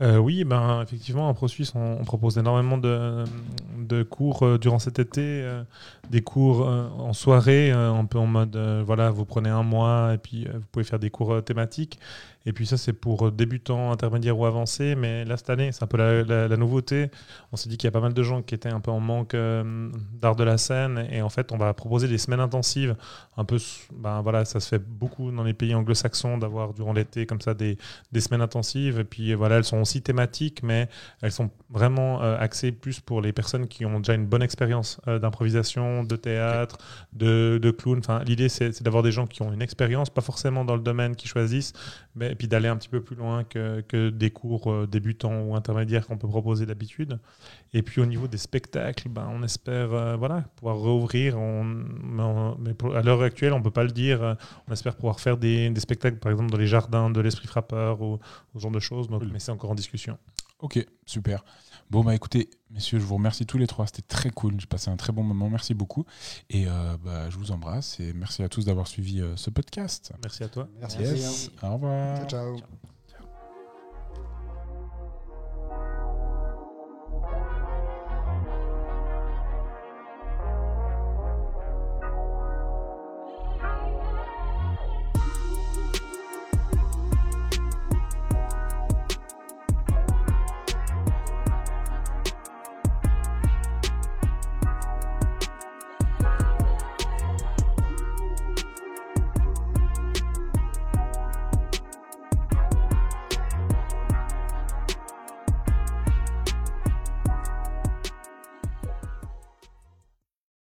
Euh, 0.02 0.18
oui, 0.18 0.44
ben, 0.44 0.82
effectivement, 0.82 1.30
en 1.30 1.34
Pro 1.34 1.48
Suisse, 1.48 1.72
on, 1.74 2.04
propose 2.04 2.38
énormément 2.38 2.78
de, 2.78 4.04
cours 4.04 4.44
euh, 4.44 4.58
durant 4.58 4.78
cet 4.78 5.00
été, 5.00 5.22
euh, 5.22 5.64
des 6.10 6.22
cours 6.22 6.68
en 6.68 7.14
soirée, 7.14 7.72
un 7.72 8.04
peu 8.06 8.18
en 8.20 8.26
mode, 8.28 8.58
voilà, 8.86 9.10
vous 9.10 9.26
prenez 9.26 9.50
un 9.50 9.64
mois 9.64 10.14
et 10.14 10.18
puis 10.18 10.46
vous 10.46 10.66
pouvez 10.72 10.84
faire 10.86 11.00
des 11.00 11.10
cours 11.10 11.42
thématiques. 11.44 12.00
Et 12.46 12.54
puis 12.54 12.68
ça, 12.68 12.78
c'est 12.78 12.94
pour 12.94 13.32
débutants, 13.32 13.92
intermédiaires 13.92 14.38
ou 14.38 14.46
avancés. 14.46 14.96
Mais 14.96 15.26
là, 15.26 15.38
cette 15.38 15.50
année, 15.50 15.72
c'est 15.72 15.84
un 15.84 15.88
peu 15.88 15.98
la, 15.98 16.58
nouveauté. 16.58 17.10
On 17.52 17.58
s'est 17.58 17.70
dit 17.70 17.78
qu'il 17.78 17.88
y 17.88 17.90
a 17.90 17.92
pas 17.92 18.00
mal 18.02 18.14
de 18.14 18.24
gens 18.24 18.42
qui 18.42 18.54
étaient 18.54 18.70
un 18.70 18.80
peu 18.80 18.92
en 18.92 19.00
manque 19.00 19.34
euh, 19.34 19.90
d'art 20.14 20.36
de 20.36 20.44
la 20.44 20.58
scène. 20.58 21.08
Et 21.12 21.22
en 21.22 21.30
fait, 21.30 21.52
on 21.52 21.58
va 21.58 21.74
proposer 21.74 22.08
des 22.08 22.18
semaines 22.18 22.40
intensives. 22.40 22.96
Un 23.38 23.46
peu, 23.46 23.58
ben 23.94 24.22
voilà, 24.22 24.46
ça 24.46 24.60
se 24.60 24.70
fait 24.70 24.80
beaucoup 24.80 25.32
dans 25.32 25.44
les 25.44 25.54
pays 25.54 25.74
anglo-saxons 25.74 26.38
d'avoir 26.38 26.74
durant 26.74 26.94
l'été 26.94 27.26
comme 27.26 27.42
ça 27.42 27.54
des, 27.54 27.78
des 28.12 28.22
semaines 28.22 28.42
intensives. 28.42 29.00
Et 29.00 29.04
puis 29.04 29.34
voilà, 29.34 29.58
elles 29.58 29.64
sont 29.64 29.82
aussi 29.82 30.02
thématiques, 30.02 30.62
mais 30.64 30.88
elles 31.22 31.32
sont 31.32 31.50
vraiment 31.70 32.22
euh, 32.22 32.38
axées 32.40 32.72
plus 32.72 33.00
pour 33.00 33.22
les 33.22 33.34
personnes 33.34 33.68
qui 33.68 33.86
ont 33.86 34.00
déjà 34.00 34.14
une 34.14 34.28
bonne 34.28 34.44
expérience 34.44 35.02
euh, 35.08 35.18
d'improvisation, 35.18 36.04
de 36.04 36.16
théâtre, 36.16 36.78
de, 37.14 37.60
de 37.62 37.72
clown. 37.72 38.00
Enfin, 38.00 38.24
l'idée, 38.24 38.50
c'est 38.50 38.84
d'avoir 38.84 39.02
des 39.02 39.12
gens 39.12 39.26
qui 39.26 39.42
ont 39.42 39.52
une 39.52 39.62
expérience, 39.62 40.10
pas 40.10 40.22
forcément 40.22 40.64
dans 40.64 40.76
le 40.76 40.82
domaine 40.82 41.16
qu'ils 41.16 41.30
choisissent, 41.30 41.74
mais 42.16 42.35
et 42.36 42.38
puis 42.38 42.50
d'aller 42.50 42.68
un 42.68 42.76
petit 42.76 42.90
peu 42.90 43.00
plus 43.02 43.16
loin 43.16 43.46
que, 43.46 43.80
que 43.80 44.10
des 44.10 44.30
cours 44.30 44.70
euh, 44.70 44.86
débutants 44.86 45.42
ou 45.44 45.56
intermédiaires 45.56 46.06
qu'on 46.06 46.18
peut 46.18 46.28
proposer 46.28 46.66
d'habitude. 46.66 47.18
Et 47.74 47.82
puis 47.82 48.02
au 48.02 48.06
niveau 48.06 48.28
des 48.28 48.38
spectacles, 48.38 49.08
ben, 49.08 49.26
on 49.32 49.42
espère 49.42 49.94
euh, 49.94 50.18
voilà, 50.18 50.42
pouvoir 50.58 50.76
rouvrir. 50.76 51.38
On, 51.40 51.64
mais 51.64 52.24
on- 52.24 52.58
mais 52.60 52.74
pour- 52.74 52.94
à 52.94 53.02
l'heure 53.02 53.22
actuelle, 53.22 53.54
on 53.54 53.60
ne 53.60 53.64
peut 53.64 53.72
pas 53.72 53.86
le 53.86 53.92
dire. 53.92 54.22
euh, 54.22 54.34
On 54.68 54.74
espère 54.74 54.96
pouvoir 54.96 55.22
faire 55.22 55.38
des, 55.38 55.70
des 55.70 55.80
spectacles, 55.80 56.18
par 56.18 56.30
exemple, 56.34 56.52
dans 56.52 56.58
les 56.58 56.68
jardins 56.68 57.10
de 57.10 57.22
l'Esprit 57.22 57.48
Frappeur 57.48 58.02
ou, 58.02 58.20
ce 58.54 58.60
genre 58.60 58.72
de 58.72 58.80
choses. 58.82 59.08
Donc. 59.08 59.24
Mais 59.32 59.40
c'est 59.40 59.52
encore 59.54 59.72
en 59.72 59.76
discussion. 59.76 60.18
Ok, 60.60 60.86
super. 61.06 61.46
Bon, 61.92 62.04
bah 62.04 62.16
écoutez, 62.16 62.50
messieurs, 62.72 63.00
je 63.00 63.06
vous 63.06 63.16
remercie 63.16 63.46
tous 63.46 63.58
les 63.58 63.68
trois. 63.68 63.86
C'était 63.86 64.02
très 64.02 64.30
cool. 64.32 64.60
J'ai 64.60 64.66
passé 64.66 64.90
un 64.90 64.98
très 64.98 65.14
bon 65.14 65.24
moment. 65.24 65.50
Merci 65.50 65.74
beaucoup. 65.74 66.06
Et 66.50 66.66
euh, 66.68 66.98
bah, 67.04 67.30
je 67.30 67.38
vous 67.38 67.52
embrasse. 67.52 68.00
Et 68.00 68.14
merci 68.14 68.44
à 68.44 68.50
tous 68.50 68.66
d'avoir 68.66 68.88
suivi 68.88 69.22
euh, 69.22 69.36
ce 69.36 69.50
podcast. 69.50 70.12
Merci 70.24 70.44
à 70.44 70.50
toi. 70.50 70.68
Merci. 70.80 71.00
Yes. 71.00 71.12
merci. 71.12 71.52
Au 71.62 71.74
revoir. 71.74 72.28
ciao. 72.28 72.58
ciao. 72.58 72.66